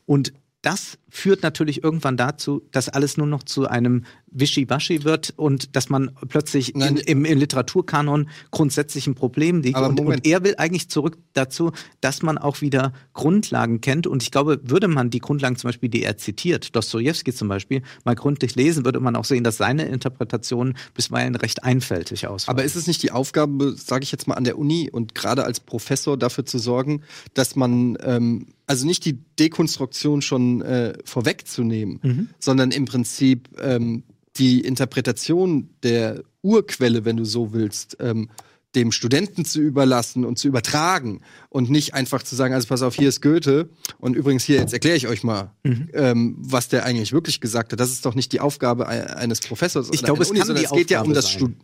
Und 0.07 0.33
das 0.63 0.99
führt 1.11 1.43
natürlich 1.43 1.85
irgendwann 1.85 2.17
dazu, 2.17 2.67
dass 2.71 2.89
alles 2.89 3.17
nur 3.17 3.27
noch 3.27 3.43
zu 3.43 3.69
einem 3.69 4.05
Wischiwaschi 4.35 5.05
wird 5.05 5.33
und 5.37 5.75
dass 5.77 5.89
man 5.89 6.11
plötzlich 6.29 6.75
in, 6.75 6.97
im, 6.97 7.25
im, 7.25 7.39
Literaturkanon 7.39 8.29
grundsätzlich 8.51 9.07
ein 9.07 9.15
Problem 9.15 9.63
liegt. 9.63 9.79
Und, 9.79 10.01
und, 10.01 10.27
er 10.27 10.45
will 10.45 10.57
eigentlich 10.59 10.89
zurück 10.89 11.17
dazu, 11.33 11.73
dass 12.01 12.23
man 12.23 12.37
auch 12.37 12.61
wieder 12.61 12.93
Grundlagen 13.15 13.81
kennt. 13.81 14.07
Und 14.07 14.23
ich 14.23 14.31
glaube, 14.31 14.61
würde 14.65 14.89
man 14.89 15.11
die 15.11 15.21
Grundlagen 15.21 15.57
zum 15.57 15.69
Beispiel, 15.69 15.89
die 15.89 16.03
er 16.03 16.19
zitiert, 16.19 16.75
Dostoevsky 16.75 17.33
zum 17.33 17.49
Beispiel, 17.49 17.83
mal 18.05 18.15
gründlich 18.15 18.55
lesen, 18.57 18.85
würde 18.85 19.01
man 19.01 19.17
auch 19.17 19.25
sehen, 19.25 19.45
dass 19.45 19.57
seine 19.57 19.85
Interpretationen 19.85 20.77
bisweilen 20.95 21.37
recht 21.37 21.65
einfältig 21.65 22.27
ausfallen. 22.27 22.59
Aber 22.59 22.65
ist 22.65 22.77
es 22.77 22.87
nicht 22.87 23.03
die 23.03 23.13
Aufgabe, 23.13 23.75
sage 23.77 24.03
ich 24.03 24.13
jetzt 24.13 24.27
mal, 24.27 24.35
an 24.35 24.45
der 24.45 24.59
Uni 24.59 24.91
und 24.91 25.15
gerade 25.15 25.45
als 25.45 25.61
Professor 25.61 26.17
dafür 26.17 26.45
zu 26.45 26.59
sorgen, 26.59 27.03
dass 27.35 27.57
man 27.57 27.97
ähm, 28.03 28.47
also 28.67 28.87
nicht 28.87 29.05
die 29.05 29.19
Dekonstruktion 29.39 30.23
schon 30.23 30.63
äh, 30.63 30.95
vorwegzunehmen, 31.05 32.01
mhm. 32.03 32.29
sondern 32.39 32.71
im 32.71 32.87
Prinzip 32.87 33.49
ähm, 33.61 34.03
die 34.37 34.61
Interpretation 34.61 35.71
der 35.83 36.23
Urquelle, 36.43 37.05
wenn 37.05 37.17
du 37.17 37.25
so 37.25 37.53
willst, 37.53 37.97
ähm, 38.01 38.29
dem 38.75 38.93
Studenten 38.93 39.45
zu 39.45 39.61
überlassen 39.61 40.25
und 40.25 40.39
zu 40.39 40.49
übertragen 40.49 41.21
und 41.49 41.71
nicht 41.71 41.95
einfach 41.95 42.23
zu 42.23 42.35
sagen, 42.35 42.55
also 42.55 42.67
pass 42.67 42.83
auf, 42.83 42.97
hier 42.97 43.09
ist 43.09 43.23
Goethe 43.23 43.69
und 43.99 44.17
übrigens 44.17 44.45
hier, 44.45 44.59
jetzt 44.59 44.73
erkläre 44.73 44.97
ich 44.97 45.07
euch 45.07 45.23
mal, 45.23 45.53
mhm. 45.63 45.89
ähm, 45.93 46.37
was 46.39 46.69
der 46.69 46.85
eigentlich 46.85 47.13
wirklich 47.13 47.41
gesagt 47.41 47.73
hat. 47.73 47.81
Das 47.81 47.91
ist 47.91 48.05
doch 48.05 48.15
nicht 48.15 48.33
die 48.33 48.41
Aufgabe 48.41 48.89
eines 48.89 49.41
Professors. 49.41 49.91
Ich 49.93 50.03
glaube, 50.03 50.23
es 50.23 50.31
Uni, 50.31 50.41
kann 50.41 50.57
die 50.57 50.65
es 50.65 50.71
geht 50.73 50.91
ja 50.91 51.03
um 51.03 51.15
das 51.15 51.31
Studium. 51.31 51.57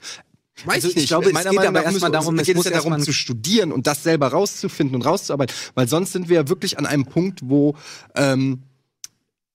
Weiß 0.65 0.77
also, 0.77 0.89
ich 0.89 0.95
nicht. 0.95 1.05
Ich 1.05 1.09
glaube, 1.09 1.33
Meiner 1.33 1.51
es 1.51 1.57
geht 1.57 1.67
aber 1.67 1.83
erstmal 1.83 2.11
darum, 2.11 2.39
es 2.39 2.47
geht 2.47 2.57
es 2.57 2.65
ja 2.65 2.71
darum 2.71 3.01
zu 3.01 3.13
studieren 3.13 3.73
und 3.73 3.87
das 3.87 4.03
selber 4.03 4.29
rauszufinden 4.29 4.95
und 4.95 5.07
rauszuarbeiten, 5.07 5.55
weil 5.75 5.89
sonst 5.89 6.13
sind 6.13 6.29
wir 6.29 6.37
ja 6.37 6.49
wirklich 6.49 6.79
an 6.79 6.87
einem 6.87 7.07
Punkt, 7.07 7.41
wo 7.43 7.77
ähm, 8.15 8.63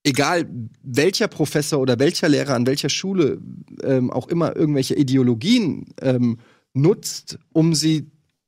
egal 0.05 0.47
welcher 0.83 1.27
Professor 1.27 1.79
oder 1.79 1.99
welcher 1.99 2.29
Lehrer 2.29 2.53
an 2.53 2.67
welcher 2.67 2.89
Schule 2.89 3.39
ähm, 3.83 4.11
auch 4.11 4.27
immer 4.27 4.55
irgendwelche 4.55 4.95
Ideologien 4.95 5.87
ähm, 6.01 6.37
nutzt, 6.73 7.39
um 7.51 7.73
sie 7.73 8.05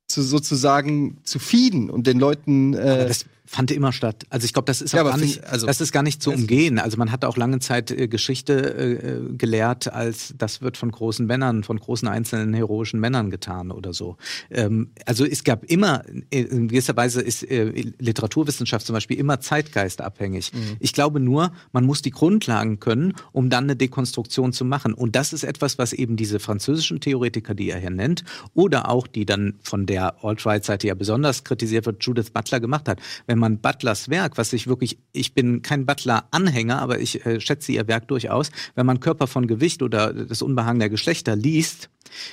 zu, 0.07 0.21
sozusagen 0.21 1.17
zu 1.23 1.39
feeden 1.39 1.89
und 1.89 2.07
den 2.07 2.19
Leuten. 2.19 2.73
Äh, 2.73 3.11
fand 3.47 3.71
immer 3.71 3.93
statt. 3.93 4.25
Also 4.29 4.45
ich 4.45 4.53
glaube, 4.53 4.65
das 4.65 4.81
ist 4.81 4.93
ja, 4.93 5.03
gar 5.03 5.17
nicht, 5.17 5.43
also, 5.45 5.65
das 5.65 5.79
ist 5.79 5.91
gar 5.91 6.03
nicht 6.03 6.21
zu 6.21 6.31
umgehen. 6.31 6.79
Also 6.79 6.97
man 6.97 7.11
hat 7.11 7.23
auch 7.23 7.37
lange 7.37 7.59
Zeit 7.59 7.91
äh, 7.91 8.07
Geschichte 8.07 8.53
äh, 8.53 9.33
gelehrt, 9.35 9.91
als 9.91 10.33
das 10.37 10.61
wird 10.61 10.75
von 10.75 10.91
großen 10.91 11.25
Männern, 11.25 11.63
von 11.63 11.79
großen 11.79 12.07
einzelnen 12.07 12.53
heroischen 12.53 12.99
Männern 12.99 13.31
getan 13.31 13.71
oder 13.71 13.93
so. 13.93 14.17
Ähm, 14.51 14.91
also 15.05 15.25
es 15.25 15.45
gab 15.45 15.63
immer, 15.63 16.03
äh, 16.29 16.41
in 16.41 16.67
gewisser 16.67 16.95
Weise 16.97 17.21
ist 17.21 17.43
äh, 17.43 17.71
Literaturwissenschaft 17.99 18.85
zum 18.85 18.93
Beispiel 18.93 19.17
immer 19.17 19.39
zeitgeistabhängig. 19.39 20.53
Mhm. 20.53 20.77
Ich 20.79 20.91
glaube 20.91 21.21
nur, 21.21 21.53
man 21.71 21.85
muss 21.85 22.01
die 22.01 22.11
Grundlagen 22.11 22.81
können, 22.81 23.13
um 23.31 23.49
dann 23.49 23.63
eine 23.63 23.77
Dekonstruktion 23.77 24.51
zu 24.51 24.65
machen. 24.65 24.93
Und 24.93 25.15
das 25.15 25.31
ist 25.31 25.43
etwas, 25.43 25.77
was 25.77 25.93
eben 25.93 26.17
diese 26.17 26.39
französischen 26.39 26.99
Theoretiker, 26.99 27.55
die 27.55 27.69
er 27.69 27.79
hier 27.79 27.91
nennt, 27.91 28.25
oder 28.53 28.89
auch 28.89 29.07
die 29.07 29.25
dann 29.25 29.55
von 29.63 29.85
der 29.85 30.23
Alt-Right-Seite 30.23 30.87
ja 30.87 30.95
besonders 30.95 31.45
kritisiert 31.45 31.85
wird, 31.85 32.03
Judith 32.03 32.31
Butler 32.31 32.59
gemacht 32.59 32.89
hat. 32.89 32.99
Wenn 33.25 33.36
wenn 33.37 33.41
man 33.51 33.59
Butlers 33.59 34.09
Werk, 34.09 34.37
was 34.37 34.51
ich 34.51 34.67
wirklich, 34.67 34.97
ich 35.11 35.35
bin 35.35 35.61
kein 35.61 35.85
Butler-Anhänger, 35.85 36.81
aber 36.81 36.99
ich 36.99 37.23
äh, 37.25 37.39
schätze 37.39 37.71
ihr 37.71 37.87
Werk 37.87 38.07
durchaus, 38.07 38.51
wenn 38.73 38.87
man 38.87 38.99
Körper 38.99 39.27
von 39.27 39.45
Gewicht 39.45 39.83
oder 39.83 40.11
das 40.11 40.41
Unbehagen 40.41 40.79
der 40.79 40.89
Geschlechter 40.89 41.35
liest, 41.35 41.89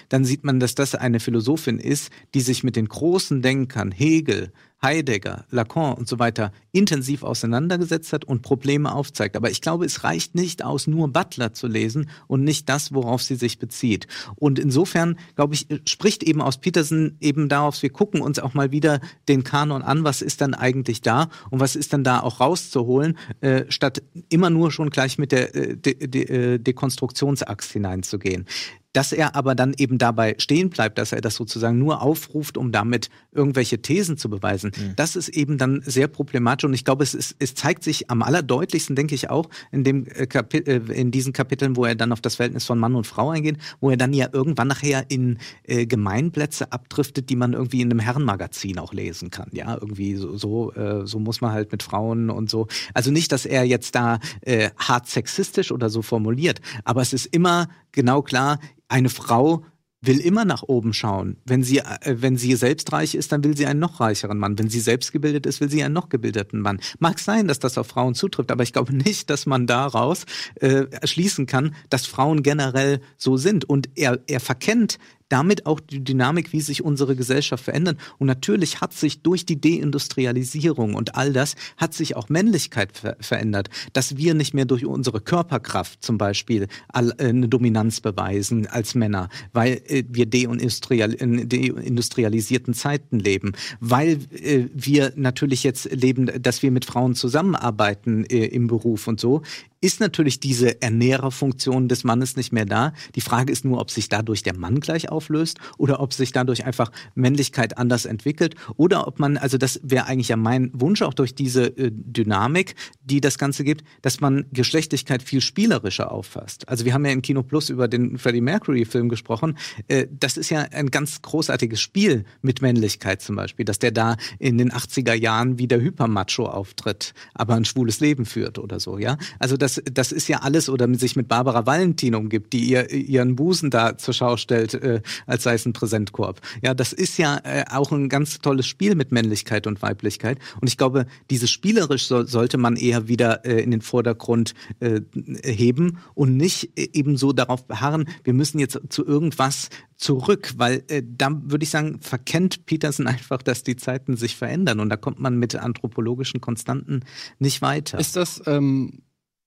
dann 0.08 0.24
sieht 0.24 0.44
man, 0.44 0.60
dass 0.60 0.74
das 0.74 0.94
eine 0.94 1.20
Philosophin 1.20 1.78
ist, 1.78 2.10
die 2.34 2.40
sich 2.40 2.64
mit 2.64 2.76
den 2.76 2.88
großen 2.88 3.42
Denkern 3.42 3.92
Hegel, 3.92 4.52
Heidegger, 4.84 5.46
Lacan 5.50 5.94
und 5.94 6.06
so 6.06 6.18
weiter 6.18 6.52
intensiv 6.70 7.22
auseinandergesetzt 7.22 8.12
hat 8.12 8.24
und 8.26 8.42
Probleme 8.42 8.94
aufzeigt. 8.94 9.34
Aber 9.34 9.50
ich 9.50 9.62
glaube, 9.62 9.86
es 9.86 10.04
reicht 10.04 10.34
nicht 10.34 10.62
aus, 10.62 10.86
nur 10.86 11.08
Butler 11.08 11.54
zu 11.54 11.66
lesen 11.66 12.10
und 12.26 12.44
nicht 12.44 12.68
das, 12.68 12.92
worauf 12.92 13.22
sie 13.22 13.36
sich 13.36 13.58
bezieht. 13.58 14.06
Und 14.36 14.58
insofern, 14.58 15.18
glaube 15.36 15.54
ich, 15.54 15.68
spricht 15.86 16.22
eben 16.22 16.42
aus 16.42 16.58
Peterson 16.58 17.16
eben 17.20 17.48
darauf, 17.48 17.82
wir 17.82 17.90
gucken 17.90 18.20
uns 18.20 18.38
auch 18.38 18.52
mal 18.52 18.72
wieder 18.72 19.00
den 19.26 19.42
Kanon 19.42 19.82
an, 19.82 20.04
was 20.04 20.20
ist 20.20 20.42
dann 20.42 20.52
eigentlich 20.52 21.00
da 21.00 21.30
und 21.50 21.60
was 21.60 21.76
ist 21.76 21.94
dann 21.94 22.04
da 22.04 22.20
auch 22.20 22.40
rauszuholen, 22.40 23.16
äh, 23.40 23.64
statt 23.70 24.02
immer 24.28 24.50
nur 24.50 24.70
schon 24.70 24.90
gleich 24.90 25.16
mit 25.16 25.32
der 25.32 25.54
äh, 25.54 25.76
De 25.76 25.94
De 25.94 26.24
De 26.24 26.58
Dekonstruktionsaxt 26.58 27.72
hineinzugehen. 27.72 28.46
Dass 28.94 29.12
er 29.12 29.36
aber 29.36 29.54
dann 29.54 29.74
eben 29.76 29.98
dabei 29.98 30.36
stehen 30.38 30.70
bleibt, 30.70 30.96
dass 30.96 31.12
er 31.12 31.20
das 31.20 31.34
sozusagen 31.34 31.78
nur 31.78 32.00
aufruft, 32.00 32.56
um 32.56 32.72
damit 32.72 33.10
irgendwelche 33.32 33.82
Thesen 33.82 34.16
zu 34.16 34.30
beweisen, 34.30 34.72
mhm. 34.74 34.96
das 34.96 35.16
ist 35.16 35.28
eben 35.28 35.58
dann 35.58 35.82
sehr 35.84 36.08
problematisch. 36.08 36.64
Und 36.64 36.72
ich 36.72 36.84
glaube, 36.84 37.02
es, 37.02 37.12
ist, 37.12 37.36
es 37.38 37.54
zeigt 37.54 37.84
sich 37.84 38.10
am 38.10 38.22
allerdeutlichsten, 38.22 38.96
denke 38.96 39.14
ich 39.14 39.28
auch, 39.28 39.50
in, 39.72 39.84
dem 39.84 40.06
äh, 40.06 40.26
Kapi 40.26 40.58
äh, 40.58 40.80
in 40.92 41.10
diesen 41.10 41.32
Kapiteln, 41.32 41.76
wo 41.76 41.84
er 41.84 41.94
dann 41.94 42.12
auf 42.12 42.20
das 42.20 42.36
Verhältnis 42.36 42.64
von 42.64 42.78
Mann 42.78 42.94
und 42.94 43.06
Frau 43.06 43.30
eingeht, 43.30 43.58
wo 43.80 43.90
er 43.90 43.96
dann 43.96 44.14
ja 44.14 44.28
irgendwann 44.32 44.68
nachher 44.68 45.10
in 45.10 45.38
äh, 45.64 45.86
Gemeinplätze 45.86 46.72
abdriftet, 46.72 47.28
die 47.28 47.36
man 47.36 47.52
irgendwie 47.52 47.82
in 47.82 47.90
einem 47.90 47.98
Herrenmagazin 47.98 48.78
auch 48.78 48.92
lesen 48.92 49.30
kann. 49.30 49.48
Ja, 49.52 49.74
irgendwie 49.74 50.14
so, 50.16 50.36
so, 50.36 50.72
äh, 50.72 51.06
so 51.06 51.18
muss 51.18 51.40
man 51.40 51.52
halt 51.52 51.72
mit 51.72 51.82
Frauen 51.82 52.30
und 52.30 52.48
so. 52.48 52.68
Also 52.94 53.10
nicht, 53.10 53.32
dass 53.32 53.44
er 53.44 53.64
jetzt 53.64 53.94
da 53.94 54.20
äh, 54.42 54.70
hart 54.76 55.08
sexistisch 55.08 55.72
oder 55.72 55.90
so 55.90 56.02
formuliert, 56.02 56.60
aber 56.84 57.02
es 57.02 57.12
ist 57.12 57.26
immer 57.26 57.68
genau 57.94 58.22
klar, 58.22 58.58
eine 58.88 59.08
Frau 59.08 59.64
will 60.06 60.20
immer 60.20 60.44
nach 60.44 60.62
oben 60.62 60.92
schauen. 60.92 61.38
Wenn 61.44 61.62
sie, 61.62 61.78
äh, 61.78 62.16
wenn 62.20 62.36
sie 62.36 62.54
selbst 62.56 62.92
reich 62.92 63.14
ist, 63.14 63.32
dann 63.32 63.42
will 63.44 63.56
sie 63.56 63.66
einen 63.66 63.80
noch 63.80 64.00
reicheren 64.00 64.38
Mann. 64.38 64.58
Wenn 64.58 64.68
sie 64.68 64.80
selbst 64.80 65.12
gebildet 65.12 65.46
ist, 65.46 65.60
will 65.60 65.70
sie 65.70 65.82
einen 65.82 65.94
noch 65.94 66.08
gebildeten 66.08 66.60
Mann. 66.60 66.80
Mag 66.98 67.18
sein, 67.18 67.48
dass 67.48 67.58
das 67.58 67.78
auf 67.78 67.86
Frauen 67.86 68.14
zutrifft, 68.14 68.50
aber 68.50 68.62
ich 68.62 68.72
glaube 68.72 68.94
nicht, 68.94 69.30
dass 69.30 69.46
man 69.46 69.66
daraus 69.66 70.24
äh, 70.56 70.84
schließen 71.06 71.46
kann, 71.46 71.74
dass 71.90 72.06
Frauen 72.06 72.42
generell 72.42 73.00
so 73.16 73.36
sind. 73.36 73.64
Und 73.64 73.88
er, 73.94 74.20
er 74.26 74.40
verkennt 74.40 74.98
damit 75.34 75.66
auch 75.66 75.80
die 75.80 76.04
Dynamik, 76.04 76.52
wie 76.52 76.60
sich 76.60 76.84
unsere 76.84 77.16
Gesellschaft 77.16 77.64
verändert. 77.64 77.98
Und 78.18 78.28
natürlich 78.28 78.80
hat 78.80 78.92
sich 78.92 79.22
durch 79.22 79.44
die 79.44 79.60
Deindustrialisierung 79.60 80.94
und 80.94 81.16
all 81.16 81.32
das, 81.32 81.56
hat 81.76 81.92
sich 81.92 82.14
auch 82.14 82.28
Männlichkeit 82.28 82.96
ver 82.96 83.16
verändert. 83.18 83.68
Dass 83.94 84.16
wir 84.16 84.34
nicht 84.34 84.54
mehr 84.54 84.64
durch 84.64 84.86
unsere 84.86 85.20
Körperkraft 85.20 86.04
zum 86.04 86.18
Beispiel 86.18 86.68
äh, 86.92 87.10
eine 87.18 87.48
Dominanz 87.48 88.00
beweisen 88.00 88.68
als 88.68 88.94
Männer, 88.94 89.28
weil 89.52 89.82
äh, 89.88 90.04
wir 90.08 90.26
deindustrial 90.26 91.12
in 91.12 91.48
deindustrialisierten 91.48 92.72
Zeiten 92.72 93.18
leben, 93.18 93.54
weil 93.80 94.20
äh, 94.40 94.66
wir 94.72 95.14
natürlich 95.16 95.64
jetzt 95.64 95.92
leben, 95.92 96.30
dass 96.40 96.62
wir 96.62 96.70
mit 96.70 96.84
Frauen 96.84 97.16
zusammenarbeiten 97.16 98.22
im 98.24 98.68
Beruf 98.68 99.08
und 99.08 99.18
so, 99.18 99.42
ist 99.84 100.00
natürlich 100.00 100.40
diese 100.40 100.80
Ernährerfunktion 100.80 101.88
des 101.88 102.04
Mannes 102.04 102.36
nicht 102.36 102.54
mehr 102.54 102.64
da. 102.64 102.94
Die 103.16 103.20
Frage 103.20 103.52
ist 103.52 103.66
nur, 103.66 103.82
ob 103.82 103.90
sich 103.90 104.08
dadurch 104.08 104.42
der 104.42 104.56
Mann 104.56 104.80
gleich 104.80 105.10
auflöst 105.10 105.58
oder 105.76 106.00
ob 106.00 106.14
sich 106.14 106.32
dadurch 106.32 106.64
einfach 106.64 106.90
Männlichkeit 107.14 107.76
anders 107.76 108.06
entwickelt 108.06 108.54
oder 108.76 109.06
ob 109.06 109.18
man, 109.18 109.36
also 109.36 109.58
das 109.58 109.80
wäre 109.82 110.06
eigentlich 110.06 110.28
ja 110.28 110.36
mein 110.36 110.70
Wunsch 110.72 111.02
auch 111.02 111.12
durch 111.12 111.34
diese 111.34 111.66
äh, 111.66 111.90
Dynamik, 111.92 112.76
die 113.02 113.20
das 113.20 113.36
Ganze 113.36 113.62
gibt, 113.62 113.84
dass 114.00 114.22
man 114.22 114.46
Geschlechtlichkeit 114.52 115.22
viel 115.22 115.42
spielerischer 115.42 116.10
auffasst. 116.10 116.66
Also 116.66 116.86
wir 116.86 116.94
haben 116.94 117.04
ja 117.04 117.12
in 117.12 117.20
Kino 117.20 117.42
Plus 117.42 117.68
über 117.68 117.86
den 117.86 118.16
Freddie 118.16 118.40
Mercury 118.40 118.86
Film 118.86 119.10
gesprochen. 119.10 119.58
Äh, 119.88 120.06
das 120.10 120.38
ist 120.38 120.48
ja 120.48 120.60
ein 120.62 120.90
ganz 120.90 121.20
großartiges 121.20 121.82
Spiel 121.82 122.24
mit 122.40 122.62
Männlichkeit 122.62 123.20
zum 123.20 123.36
Beispiel, 123.36 123.66
dass 123.66 123.80
der 123.80 123.92
da 123.92 124.16
in 124.38 124.56
den 124.56 124.72
80er 124.72 125.12
Jahren 125.12 125.58
wie 125.58 125.68
der 125.68 125.82
Hypermacho 125.82 126.46
auftritt, 126.46 127.12
aber 127.34 127.54
ein 127.54 127.66
schwules 127.66 128.00
Leben 128.00 128.24
führt 128.24 128.58
oder 128.58 128.80
so, 128.80 128.96
ja. 128.96 129.18
Also 129.38 129.58
das 129.58 129.73
das, 129.74 129.82
das 129.92 130.12
ist 130.12 130.28
ja 130.28 130.38
alles, 130.38 130.68
oder 130.68 130.92
sich 130.94 131.16
mit 131.16 131.28
Barbara 131.28 131.66
Valentin 131.66 132.14
umgibt, 132.14 132.52
die 132.52 132.64
ihr 132.64 132.90
ihren 132.90 133.36
Busen 133.36 133.70
da 133.70 133.96
zur 133.96 134.14
Schau 134.14 134.36
stellt, 134.36 134.74
äh, 134.74 135.00
als 135.26 135.44
sei 135.44 135.54
es 135.54 135.66
ein 135.66 135.72
Präsentkorb. 135.72 136.40
Ja, 136.62 136.74
das 136.74 136.92
ist 136.92 137.18
ja 137.18 137.40
äh, 137.44 137.64
auch 137.70 137.92
ein 137.92 138.08
ganz 138.08 138.38
tolles 138.38 138.66
Spiel 138.66 138.94
mit 138.94 139.12
Männlichkeit 139.12 139.66
und 139.66 139.82
Weiblichkeit. 139.82 140.38
Und 140.60 140.68
ich 140.68 140.76
glaube, 140.76 141.06
dieses 141.30 141.50
spielerisch 141.50 142.06
so, 142.06 142.24
sollte 142.24 142.58
man 142.58 142.76
eher 142.76 143.08
wieder 143.08 143.44
äh, 143.44 143.62
in 143.62 143.70
den 143.70 143.80
Vordergrund 143.80 144.54
äh, 144.80 145.00
heben 145.44 145.98
und 146.14 146.36
nicht 146.36 146.78
äh, 146.78 146.88
eben 146.92 147.16
so 147.16 147.32
darauf 147.32 147.66
beharren, 147.66 148.08
wir 148.22 148.34
müssen 148.34 148.58
jetzt 148.58 148.78
zu 148.88 149.04
irgendwas 149.04 149.70
zurück, 149.96 150.54
weil 150.56 150.84
äh, 150.88 151.02
da 151.04 151.30
würde 151.44 151.64
ich 151.64 151.70
sagen, 151.70 152.00
verkennt 152.00 152.66
Peterson 152.66 153.06
einfach, 153.06 153.42
dass 153.42 153.62
die 153.62 153.76
Zeiten 153.76 154.16
sich 154.16 154.36
verändern 154.36 154.80
und 154.80 154.88
da 154.88 154.96
kommt 154.96 155.20
man 155.20 155.38
mit 155.38 155.54
anthropologischen 155.54 156.40
Konstanten 156.40 157.00
nicht 157.38 157.62
weiter. 157.62 157.98
Ist 157.98 158.16
das 158.16 158.42
ähm, 158.46 159.02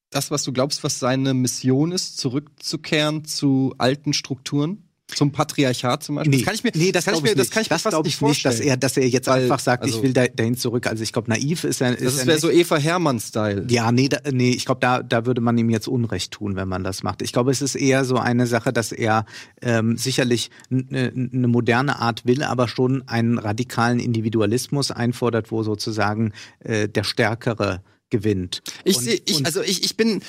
das, 0.10 0.32
was 0.32 0.43
du 0.43 0.53
glaubst, 0.53 0.84
was 0.84 0.99
seine 0.99 1.34
Mission 1.34 1.91
ist, 1.91 2.18
zurückzukehren 2.18 3.26
zu 3.26 3.74
alten 3.78 4.14
Strukturen? 4.14 4.84
Zum 5.08 5.32
Patriarchat 5.32 6.03
zum 6.03 6.16
Beispiel? 6.16 6.32
Nee, 6.32 6.38
das 6.39 6.45
kann 6.45 6.55
ich 6.55 6.64
mir, 6.66 6.72
nee, 6.76 6.91
das 6.91 7.05
kann 7.05 7.16
ich 7.16 7.22
mir, 7.22 7.34
das 7.34 7.49
kann 7.49 7.62
ich 7.64 7.70
mir 7.70 7.80
fast 7.80 8.03
nicht 8.03 8.18
vorstellen. 8.18 8.55
Nicht, 8.55 8.66
dass 8.66 8.68
er, 8.68 8.76
dass 8.76 8.97
er 8.97 9.08
jetzt 9.08 9.28
Weil, 9.28 9.43
einfach 9.43 9.60
sagt, 9.60 9.84
also, 9.84 9.95
ich 9.95 10.03
will 10.03 10.12
da, 10.12 10.28
dahin 10.28 10.58
zurück. 10.58 10.86
Also 10.86 11.01
ich 11.01 11.14
glaube, 11.14 11.30
naiv 11.30 11.64
ist 11.64 11.80
er. 11.80 11.97
Ist 11.97 12.20
das 12.20 12.28
wäre 12.28 12.39
so 12.39 12.51
Eva 12.51 12.76
Hermann-Style. 12.76 13.68
Ja, 13.70 13.93
nee, 13.93 14.10
da, 14.10 14.20
nee, 14.30 14.49
ich 14.49 14.66
glaube, 14.66 14.82
da, 14.82 15.01
da 15.01 15.26
würde 15.26 15.39
man 15.39 15.58
ihm 15.58 15.70
jetzt 15.70 15.88
Unrecht 15.88 16.34
tun, 16.34 16.58
wenn 16.58 16.68
man 16.68 16.84
das 16.84 17.03
macht. 17.03 17.22
Ich 17.22 17.32
glaube, 17.32 17.51
es 17.51 17.62
ist 17.62 17.76
eher 17.76 18.03
so 18.03 18.18
eine 18.18 18.47
Sache, 18.47 18.74
dass 18.74 18.91
er 18.91 19.26
ähm, 19.62 19.95
sicherlich 19.95 20.51
eine 20.70 21.14
ne 21.16 21.47
moderne 21.47 21.99
Art 21.99 22.26
will, 22.26 22.43
aber 22.43 22.68
schon 22.68 23.08
einen 23.08 23.38
radikalen 23.38 24.01
Individualismus 24.01 24.91
einfordert, 24.91 25.51
wo 25.51 25.64
sozusagen 25.64 26.34
äh, 26.60 26.89
der 26.89 27.05
Stärkere 27.05 27.82
gewinnt. 28.10 28.62
Ich 28.84 28.97
sehe, 28.97 29.20
ich, 29.26 29.45
also 29.45 29.62
ich, 29.62 29.84
ich 29.84 29.97
bin, 29.97 30.22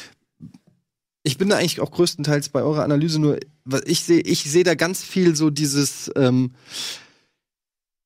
ich 1.23 1.39
bin 1.39 1.49
da 1.49 1.57
eigentlich 1.57 1.81
auch 1.81 1.91
größtenteils 1.91 2.49
bei 2.51 2.63
eurer 2.63 2.85
Analyse 2.85 3.19
nur, 3.19 3.39
ich 3.85 4.03
sehe, 4.03 4.21
ich 4.21 4.45
sehe 4.45 4.65
da 4.65 4.75
ganz 4.75 5.03
viel 5.03 5.37
so 5.37 5.51
dieses, 5.51 6.11
ähm, 6.17 6.53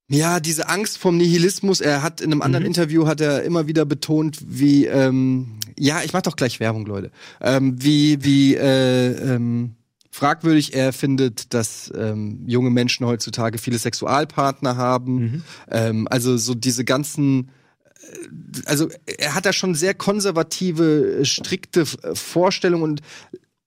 ja, 0.08 0.40
diese 0.40 0.68
Angst 0.68 0.98
vom 0.98 1.16
Nihilismus. 1.16 1.80
Er 1.80 2.02
hat 2.02 2.20
in 2.20 2.32
einem 2.32 2.42
anderen 2.42 2.64
mhm. 2.64 2.68
Interview 2.68 3.06
hat 3.06 3.20
er 3.20 3.44
immer 3.44 3.66
wieder 3.66 3.84
betont, 3.84 4.38
wie, 4.46 4.86
ähm, 4.86 5.58
ja, 5.78 6.02
ich 6.02 6.12
mach 6.12 6.22
doch 6.22 6.36
gleich 6.36 6.60
Werbung, 6.60 6.84
Leute, 6.84 7.10
ähm, 7.40 7.82
wie, 7.82 8.22
wie, 8.22 8.54
äh, 8.54 9.34
ähm, 9.34 9.76
fragwürdig 10.10 10.74
er 10.74 10.92
findet, 10.92 11.54
dass 11.54 11.90
ähm, 11.96 12.42
junge 12.46 12.70
Menschen 12.70 13.06
heutzutage 13.06 13.56
viele 13.56 13.78
Sexualpartner 13.78 14.76
haben. 14.76 15.14
Mhm. 15.14 15.42
Ähm, 15.70 16.08
also 16.10 16.36
so 16.36 16.54
diese 16.54 16.84
ganzen 16.84 17.48
also 18.64 18.88
er 19.06 19.34
hat 19.34 19.46
da 19.46 19.52
schon 19.52 19.74
sehr 19.74 19.94
konservative, 19.94 21.24
strikte 21.24 21.86
Vorstellungen 21.86 22.82
und 22.82 23.00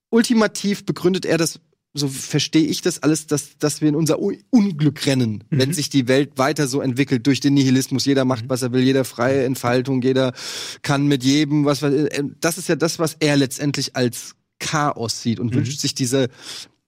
ultimativ 0.10 0.86
begründet 0.86 1.26
er 1.26 1.38
das 1.38 1.60
so 1.98 2.10
verstehe 2.10 2.66
ich 2.66 2.82
das 2.82 3.02
alles, 3.04 3.26
dass, 3.26 3.58
dass 3.58 3.80
wir 3.80 3.88
in 3.88 3.96
unser 3.96 4.20
Unglück 4.20 5.06
rennen, 5.06 5.46
mhm. 5.50 5.60
wenn 5.60 5.74
sich 5.74 5.90
die 5.90 6.10
Welt 6.10 6.38
weiter 6.38 6.68
so 6.68 6.82
entwickelt 6.82 7.26
durch 7.26 7.40
den 7.40 7.54
Nihilismus. 7.54 8.04
Jeder 8.04 8.26
macht, 8.26 8.46
mhm. 8.46 8.50
was 8.50 8.62
er 8.62 8.74
will, 8.74 8.84
jeder 8.84 9.06
freie 9.06 9.46
Entfaltung, 9.46 10.02
jeder 10.02 10.34
kann 10.82 11.08
mit 11.08 11.24
jedem, 11.24 11.64
was, 11.64 11.82
äh, 11.84 12.24
das 12.42 12.58
ist 12.58 12.68
ja 12.68 12.76
das, 12.76 13.00
was 13.00 13.16
er 13.22 13.38
letztendlich 13.38 13.96
als 13.96 14.36
Chaos 14.60 15.22
sieht 15.22 15.40
und 15.40 15.52
mhm. 15.52 15.60
wünscht 15.60 15.80
sich 15.80 15.96
diese, 15.96 16.28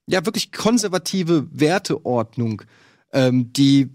ja, 0.07 0.25
wirklich 0.25 0.51
konservative 0.51 1.47
Werteordnung, 1.51 2.63
ähm, 3.13 3.53
die 3.53 3.89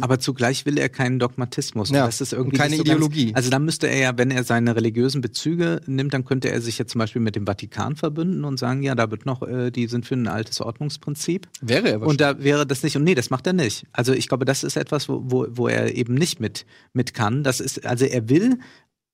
aber 0.00 0.18
zugleich 0.18 0.64
will 0.66 0.78
er 0.78 0.88
keinen 0.88 1.18
Dogmatismus. 1.18 1.90
Ja, 1.90 2.06
das 2.06 2.20
ist 2.20 2.32
irgendwie 2.32 2.56
keine 2.56 2.76
so 2.76 2.82
Ideologie. 2.82 3.26
Ganz, 3.26 3.36
also 3.36 3.50
dann 3.50 3.64
müsste 3.64 3.86
er 3.88 3.98
ja, 3.98 4.18
wenn 4.18 4.30
er 4.30 4.44
seine 4.44 4.74
religiösen 4.74 5.20
Bezüge 5.20 5.80
nimmt, 5.86 6.14
dann 6.14 6.24
könnte 6.24 6.50
er 6.50 6.60
sich 6.60 6.78
ja 6.78 6.86
zum 6.86 6.98
Beispiel 7.00 7.20
mit 7.20 7.36
dem 7.36 7.46
Vatikan 7.46 7.96
verbünden 7.96 8.44
und 8.44 8.58
sagen, 8.58 8.82
ja, 8.82 8.94
da 8.94 9.10
wird 9.10 9.26
noch, 9.26 9.42
äh, 9.42 9.70
die 9.70 9.86
sind 9.86 10.06
für 10.06 10.14
ein 10.14 10.26
altes 10.26 10.60
Ordnungsprinzip. 10.60 11.48
Wäre 11.60 11.90
er. 11.90 12.02
Und 12.02 12.20
da 12.20 12.42
wäre 12.42 12.66
das 12.66 12.82
nicht. 12.82 12.96
Und 12.96 13.04
nee, 13.04 13.14
das 13.14 13.30
macht 13.30 13.46
er 13.46 13.52
nicht. 13.52 13.86
Also 13.92 14.12
ich 14.12 14.28
glaube, 14.28 14.44
das 14.44 14.64
ist 14.64 14.76
etwas, 14.76 15.08
wo, 15.08 15.22
wo, 15.24 15.46
wo 15.50 15.68
er 15.68 15.94
eben 15.94 16.14
nicht 16.14 16.40
mit, 16.40 16.64
mit 16.92 17.14
kann. 17.14 17.44
Das 17.44 17.60
ist, 17.60 17.84
also 17.84 18.04
er 18.06 18.28
will 18.28 18.58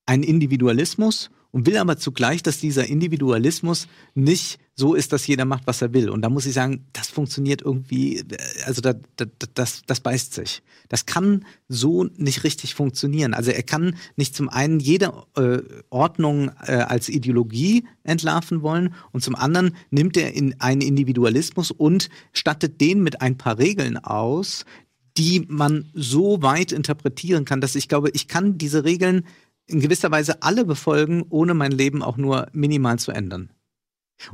einen 0.07 0.23
Individualismus 0.23 1.31
und 1.55 1.67
will 1.67 1.77
aber 1.77 1.97
zugleich, 1.97 2.43
dass 2.43 2.59
dieser 2.59 2.89
Individualismus 2.89 3.87
nicht 4.17 4.59
so 4.75 4.95
ist, 4.95 5.13
dass 5.13 5.25
jeder 5.29 5.45
macht, 5.45 5.69
was 5.69 5.83
er 5.83 5.95
will. 5.95 6.11
Und 6.11 6.23
da 6.23 6.29
muss 6.29 6.47
ich 6.47 6.53
sagen, 6.53 6.85
das 6.93 7.11
funktioniert 7.11 7.63
irgendwie, 7.63 8.25
also 8.67 8.81
da, 8.81 8.95
da, 9.15 9.27
das, 9.55 9.83
das 9.87 10.01
beißt 10.01 10.35
sich. 10.35 10.65
Das 10.89 11.07
kann 11.07 11.45
so 11.69 12.09
nicht 12.17 12.43
richtig 12.43 12.75
funktionieren. 12.75 13.35
Also 13.35 13.53
er 13.53 13.63
kann 13.63 13.95
nicht 14.17 14.35
zum 14.35 14.49
einen 14.49 14.81
jede 14.81 15.13
äh, 15.37 15.59
Ordnung 15.91 16.51
äh, 16.67 16.73
als 16.73 17.09
Ideologie 17.09 17.85
entlarven 18.03 18.63
wollen 18.63 18.93
und 19.13 19.23
zum 19.23 19.37
anderen 19.37 19.77
nimmt 19.91 20.17
er 20.17 20.35
in 20.35 20.61
einen 20.61 20.81
Individualismus 20.81 21.71
und 21.71 22.11
stattet 22.33 22.81
den 22.81 23.01
mit 23.01 23.21
ein 23.21 23.39
paar 23.39 23.59
Regeln 23.59 23.97
aus, 23.97 24.65
die 25.17 25.45
man 25.47 25.89
so 25.95 26.43
weit 26.43 26.73
interpretieren 26.73 27.45
kann, 27.45 27.61
dass 27.61 27.77
ich 27.77 27.89
glaube, 27.89 28.11
ich 28.11 28.27
kann 28.27 28.59
diese 28.59 28.83
Regeln 28.83 29.25
in 29.67 29.81
gewisser 29.81 30.11
Weise 30.11 30.43
alle 30.43 30.65
befolgen, 30.65 31.25
ohne 31.29 31.55
mein 31.55 31.73
Leben 31.73 32.03
auch 32.03 32.17
nur 32.17 32.49
minimal 32.53 32.99
zu 32.99 33.13
ändern. 33.13 33.51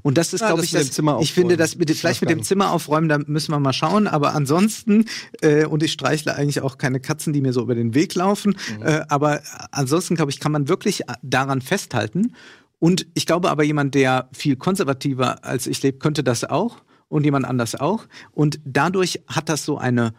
Und 0.03 0.19
das 0.19 0.33
ist, 0.33 0.41
ja, 0.41 0.49
glaube 0.49 0.65
ich, 0.65 0.73
das, 0.73 0.99
ich 1.21 1.33
finde, 1.33 1.57
das 1.57 1.77
mit, 1.77 1.91
vielleicht 1.91 2.21
mit 2.21 2.31
dem 2.31 2.43
Zimmer 2.43 2.71
aufräumen, 2.71 3.09
da 3.09 3.19
müssen 3.19 3.53
wir 3.53 3.59
mal 3.59 3.73
schauen. 3.73 4.07
Aber 4.07 4.35
ansonsten, 4.35 5.07
äh, 5.41 5.65
und 5.65 5.83
ich 5.83 5.93
streichle 5.93 6.35
eigentlich 6.35 6.61
auch 6.61 6.79
keine 6.79 7.01
Katzen, 7.01 7.33
die 7.33 7.41
mir 7.41 7.53
so 7.53 7.63
über 7.63 7.75
den 7.75 7.95
Weg 7.95 8.15
laufen. 8.15 8.57
Mhm. 8.77 8.83
Äh, 8.83 9.03
aber 9.09 9.41
ansonsten, 9.73 10.17
glaube 10.17 10.31
ich, 10.31 10.39
kann 10.39 10.53
man 10.53 10.69
wirklich 10.69 11.03
daran 11.23 11.63
festhalten. 11.63 12.35
Und 12.79 13.07
ich 13.15 13.27
glaube 13.27 13.51
aber, 13.51 13.63
jemand, 13.63 13.95
der 13.95 14.29
viel 14.33 14.57
konservativer 14.57 15.45
als 15.45 15.67
ich 15.67 15.83
lebt, 15.83 16.01
könnte 16.01 16.23
das 16.23 16.45
auch. 16.45 16.83
Und 17.09 17.25
jemand 17.25 17.45
anders 17.45 17.75
auch. 17.75 18.07
Und 18.31 18.61
dadurch 18.65 19.23
hat 19.27 19.49
das 19.49 19.65
so 19.65 19.79
eine 19.79 20.15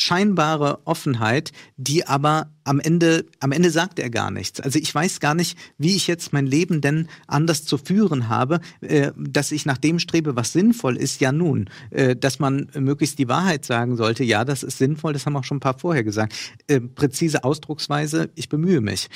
scheinbare 0.00 0.80
Offenheit, 0.84 1.52
die 1.76 2.06
aber 2.06 2.50
am 2.64 2.80
Ende, 2.80 3.26
am 3.40 3.52
Ende 3.52 3.70
sagt 3.70 3.98
er 3.98 4.10
gar 4.10 4.30
nichts. 4.30 4.60
Also 4.60 4.78
ich 4.78 4.94
weiß 4.94 5.20
gar 5.20 5.34
nicht, 5.34 5.58
wie 5.76 5.96
ich 5.96 6.06
jetzt 6.06 6.32
mein 6.32 6.46
Leben 6.46 6.80
denn 6.80 7.08
anders 7.26 7.64
zu 7.64 7.78
führen 7.78 8.28
habe, 8.28 8.60
äh, 8.80 9.10
dass 9.16 9.52
ich 9.52 9.66
nach 9.66 9.78
dem 9.78 9.98
strebe, 9.98 10.36
was 10.36 10.52
sinnvoll 10.52 10.96
ist, 10.96 11.20
ja 11.20 11.32
nun, 11.32 11.68
äh, 11.90 12.14
dass 12.14 12.38
man 12.38 12.68
möglichst 12.78 13.18
die 13.18 13.28
Wahrheit 13.28 13.64
sagen 13.64 13.96
sollte, 13.96 14.22
ja, 14.22 14.44
das 14.44 14.62
ist 14.62 14.78
sinnvoll, 14.78 15.12
das 15.12 15.26
haben 15.26 15.36
auch 15.36 15.44
schon 15.44 15.56
ein 15.56 15.60
paar 15.60 15.78
vorher 15.78 16.04
gesagt. 16.04 16.34
Äh, 16.68 16.80
präzise 16.80 17.42
Ausdrucksweise, 17.42 18.30
ich 18.36 18.48
bemühe 18.48 18.80
mich. 18.80 19.08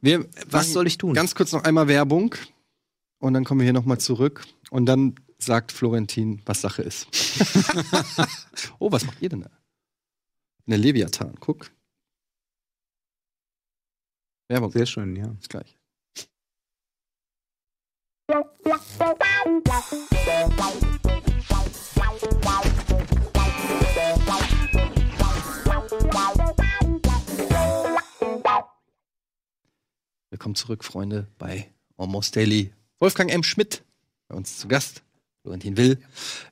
Wir, 0.00 0.26
was 0.50 0.72
soll 0.72 0.86
ich 0.86 0.98
tun? 0.98 1.14
Ganz 1.14 1.34
kurz 1.34 1.52
noch 1.52 1.64
einmal 1.64 1.88
Werbung 1.88 2.34
und 3.18 3.32
dann 3.32 3.44
kommen 3.44 3.60
wir 3.60 3.64
hier 3.64 3.72
nochmal 3.72 3.98
zurück 3.98 4.44
und 4.70 4.84
dann 4.86 5.14
sagt 5.44 5.72
Florentin, 5.72 6.42
was 6.46 6.60
Sache 6.60 6.82
ist. 6.82 7.06
oh, 8.78 8.90
was 8.90 9.04
macht 9.04 9.20
ihr 9.20 9.28
denn 9.28 9.42
da? 9.42 9.50
Eine 10.66 10.76
Leviathan, 10.76 11.34
guck. 11.40 11.70
Werbung. 14.48 14.70
Sehr 14.70 14.86
schön, 14.86 15.16
ja. 15.16 15.26
Bis 15.28 15.48
gleich. 15.48 15.78
Willkommen 30.30 30.54
zurück, 30.54 30.84
Freunde, 30.84 31.28
bei 31.38 31.70
Almost 31.96 32.34
Daily. 32.36 32.72
Wolfgang 32.98 33.30
M. 33.30 33.42
Schmidt 33.42 33.84
bei 34.28 34.34
uns 34.34 34.58
zu 34.58 34.68
Gast. 34.68 35.02
Florentin 35.44 35.76
Will. 35.76 35.98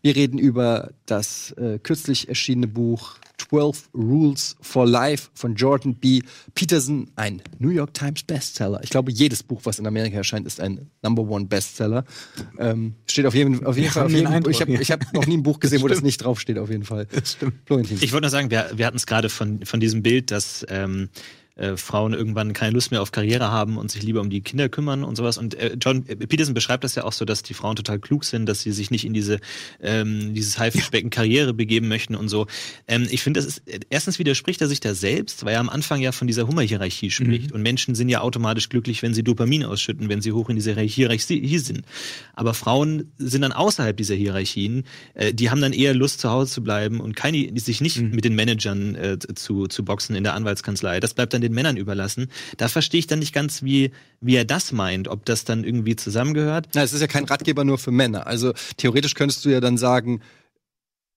Wir 0.03 0.14
reden 0.14 0.36
über 0.38 0.90
das 1.07 1.53
äh, 1.53 1.78
kürzlich 1.78 2.28
erschienene 2.28 2.68
Buch 2.68 3.16
12 3.38 3.88
Rules 3.95 4.57
for 4.61 4.86
Life 4.86 5.30
von 5.32 5.55
Jordan 5.55 5.95
B. 5.95 6.20
Peterson, 6.55 7.11
ein 7.16 7.40
New 7.59 7.70
York 7.70 7.95
Times 7.95 8.22
Bestseller. 8.22 8.80
Ich 8.84 8.90
glaube, 8.90 9.11
jedes 9.11 9.43
Buch, 9.43 9.62
was 9.64 9.78
in 9.78 9.86
Amerika 9.86 10.18
erscheint, 10.18 10.47
ist 10.47 10.61
ein 10.61 10.90
Number 11.01 11.22
One 11.22 11.47
Bestseller. 11.47 12.05
Ähm, 12.59 12.95
steht 13.07 13.24
auf 13.24 13.34
jeden, 13.34 13.64
auf 13.64 13.78
jeden 13.78 13.90
Fall. 13.90 14.05
Auf 14.05 14.12
jeden, 14.12 14.26
Eindruck, 14.26 14.53
ich 14.53 14.61
habe 14.61 14.76
hab 14.76 15.14
noch 15.14 15.26
nie 15.26 15.38
ein 15.38 15.43
Buch 15.43 15.59
gesehen, 15.59 15.80
wo 15.80 15.88
das 15.88 16.03
nicht 16.03 16.22
draufsteht, 16.22 16.59
auf 16.59 16.68
jeden 16.68 16.84
Fall. 16.84 17.07
Das 17.07 17.32
stimmt. 17.32 17.55
Florentin. 17.64 17.97
Ich 17.99 18.12
wollte 18.12 18.24
nur 18.24 18.30
sagen, 18.30 18.51
wir, 18.51 18.72
wir 18.74 18.84
hatten 18.84 18.99
es 18.99 19.07
gerade 19.07 19.30
von, 19.30 19.64
von 19.64 19.80
diesem 19.80 20.03
Bild, 20.03 20.30
dass 20.30 20.66
ähm, 20.68 21.09
äh, 21.57 21.76
Frauen 21.76 22.14
irgendwann 22.14 22.55
keine 22.55 22.72
Lust 22.72 22.90
mehr 22.90 23.03
auf 23.03 23.12
Karriere 23.12 23.50
haben 23.50 23.76
und 23.76 23.90
sich 23.90 24.03
lieber 24.03 24.22
um 24.22 24.30
die 24.30 24.40
Kinder 24.40 24.70
kümmern 24.70 25.05
und 25.05 25.16
sowas. 25.16 25.36
Und 25.36 25.55
äh, 25.55 25.76
John 25.78 26.05
Peterson 26.05 26.55
beschreibt 26.55 26.82
das 26.82 26.94
ja 26.94 27.05
auch 27.05 27.12
so, 27.12 27.26
dass 27.26 27.42
die 27.42 27.53
Frauen 27.53 27.76
total 27.76 27.98
klug 27.98 28.24
sind, 28.24 28.46
dass 28.46 28.62
sie 28.62 28.72
sich 28.72 28.90
nicht 28.90 29.05
in 29.05 29.12
diese 29.12 29.38
ähm, 29.82 30.32
dieses 30.32 30.59
Haifischbecken 30.59 31.11
Karriere 31.11 31.53
begeben 31.53 31.88
möchten 31.88 32.14
und 32.14 32.28
so. 32.28 32.46
Ähm, 32.88 33.07
ich 33.11 33.22
finde, 33.22 33.40
das 33.40 33.46
ist 33.46 33.62
erstens 33.90 34.18
widerspricht 34.18 34.62
er 34.62 34.68
sich 34.68 34.80
da 34.80 34.94
selbst, 34.94 35.44
weil 35.44 35.53
er 35.55 35.61
am 35.61 35.68
Anfang 35.68 36.00
ja 36.00 36.12
von 36.12 36.26
dieser 36.26 36.48
Hummerhierarchie 36.48 37.11
spricht. 37.11 37.50
Mhm. 37.50 37.57
Und 37.57 37.62
Menschen 37.62 37.94
sind 37.94 38.09
ja 38.09 38.22
automatisch 38.22 38.70
glücklich, 38.70 39.03
wenn 39.03 39.12
sie 39.12 39.22
Dopamin 39.22 39.64
ausschütten, 39.64 40.09
wenn 40.09 40.22
sie 40.22 40.32
hoch 40.32 40.48
in 40.48 40.57
dieser 40.57 40.74
Hierarchie 40.80 41.59
sind. 41.59 41.82
Aber 42.32 42.55
Frauen 42.55 43.12
sind 43.18 43.42
dann 43.42 43.53
außerhalb 43.53 43.94
dieser 43.94 44.14
Hierarchien. 44.14 44.84
Äh, 45.12 45.34
die 45.34 45.50
haben 45.50 45.61
dann 45.61 45.74
eher 45.74 45.92
Lust, 45.92 46.20
zu 46.20 46.30
Hause 46.30 46.50
zu 46.50 46.62
bleiben 46.62 47.00
und 47.00 47.14
keine, 47.14 47.50
sich 47.61 47.82
nicht 47.82 47.98
mhm. 47.98 48.11
mit 48.11 48.24
den 48.24 48.34
Managern 48.34 48.94
äh, 48.94 49.18
zu, 49.18 49.66
zu 49.66 49.84
boxen 49.84 50.16
in 50.16 50.24
der 50.24 50.34
Anwaltskanzlei. 50.34 51.00
Das 51.00 51.12
bleibt 51.12 51.34
dann 51.34 51.41
dann 51.41 51.41
den 51.43 51.53
Männern 51.53 51.76
überlassen. 51.76 52.28
Da 52.57 52.68
verstehe 52.68 53.01
ich 53.01 53.07
dann 53.07 53.18
nicht 53.18 53.34
ganz, 53.34 53.62
wie, 53.62 53.90
wie 54.20 54.36
er 54.36 54.45
das 54.45 54.72
meint, 54.72 55.09
ob 55.09 55.24
das 55.24 55.45
dann 55.45 55.64
irgendwie 55.64 55.97
zusammengehört. 55.97 56.68
Na, 56.74 56.82
es 56.82 56.93
ist 56.93 57.01
ja 57.01 57.07
kein 57.07 57.24
Ratgeber 57.24 57.64
nur 57.64 57.78
für 57.78 57.90
Männer. 57.90 58.26
Also 58.26 58.55
theoretisch 58.76 59.14
könntest 59.14 59.45
du 59.45 59.51
ja 59.51 59.61
dann 59.61 59.76
sagen, 59.76 60.22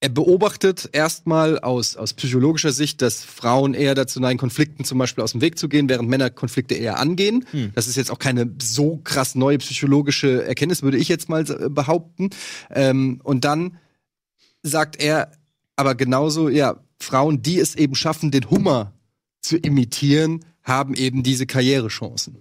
er 0.01 0.09
beobachtet 0.09 0.89
erstmal 0.91 1.57
aus, 1.59 1.95
aus 1.95 2.13
psychologischer 2.13 2.71
Sicht, 2.71 3.01
dass 3.01 3.23
Frauen 3.23 3.73
eher 3.73 3.95
dazu 3.95 4.19
neigen, 4.19 4.37
Konflikten 4.37 4.83
zum 4.83 4.97
Beispiel 4.97 5.23
aus 5.23 5.31
dem 5.31 5.41
Weg 5.41 5.57
zu 5.57 5.69
gehen, 5.69 5.89
während 5.89 6.09
Männer 6.09 6.29
Konflikte 6.29 6.75
eher 6.75 6.99
angehen. 6.99 7.45
Hm. 7.51 7.71
Das 7.73 7.87
ist 7.87 7.95
jetzt 7.95 8.11
auch 8.11 8.19
keine 8.19 8.51
so 8.61 8.97
krass 9.03 9.35
neue 9.35 9.57
psychologische 9.57 10.43
Erkenntnis, 10.43 10.83
würde 10.83 10.97
ich 10.97 11.07
jetzt 11.07 11.29
mal 11.29 11.43
behaupten. 11.43 12.29
Ähm, 12.69 13.19
und 13.23 13.45
dann 13.45 13.77
sagt 14.63 15.01
er 15.01 15.31
aber 15.75 15.95
genauso, 15.95 16.49
ja, 16.49 16.79
Frauen, 16.99 17.41
die 17.41 17.59
es 17.59 17.75
eben 17.75 17.95
schaffen, 17.95 18.31
den 18.31 18.49
Hummer 18.49 18.93
zu 19.45 19.57
imitieren, 19.57 20.43
haben 20.63 20.95
eben 20.95 21.23
diese 21.23 21.45
Karrierechancen 21.45 22.37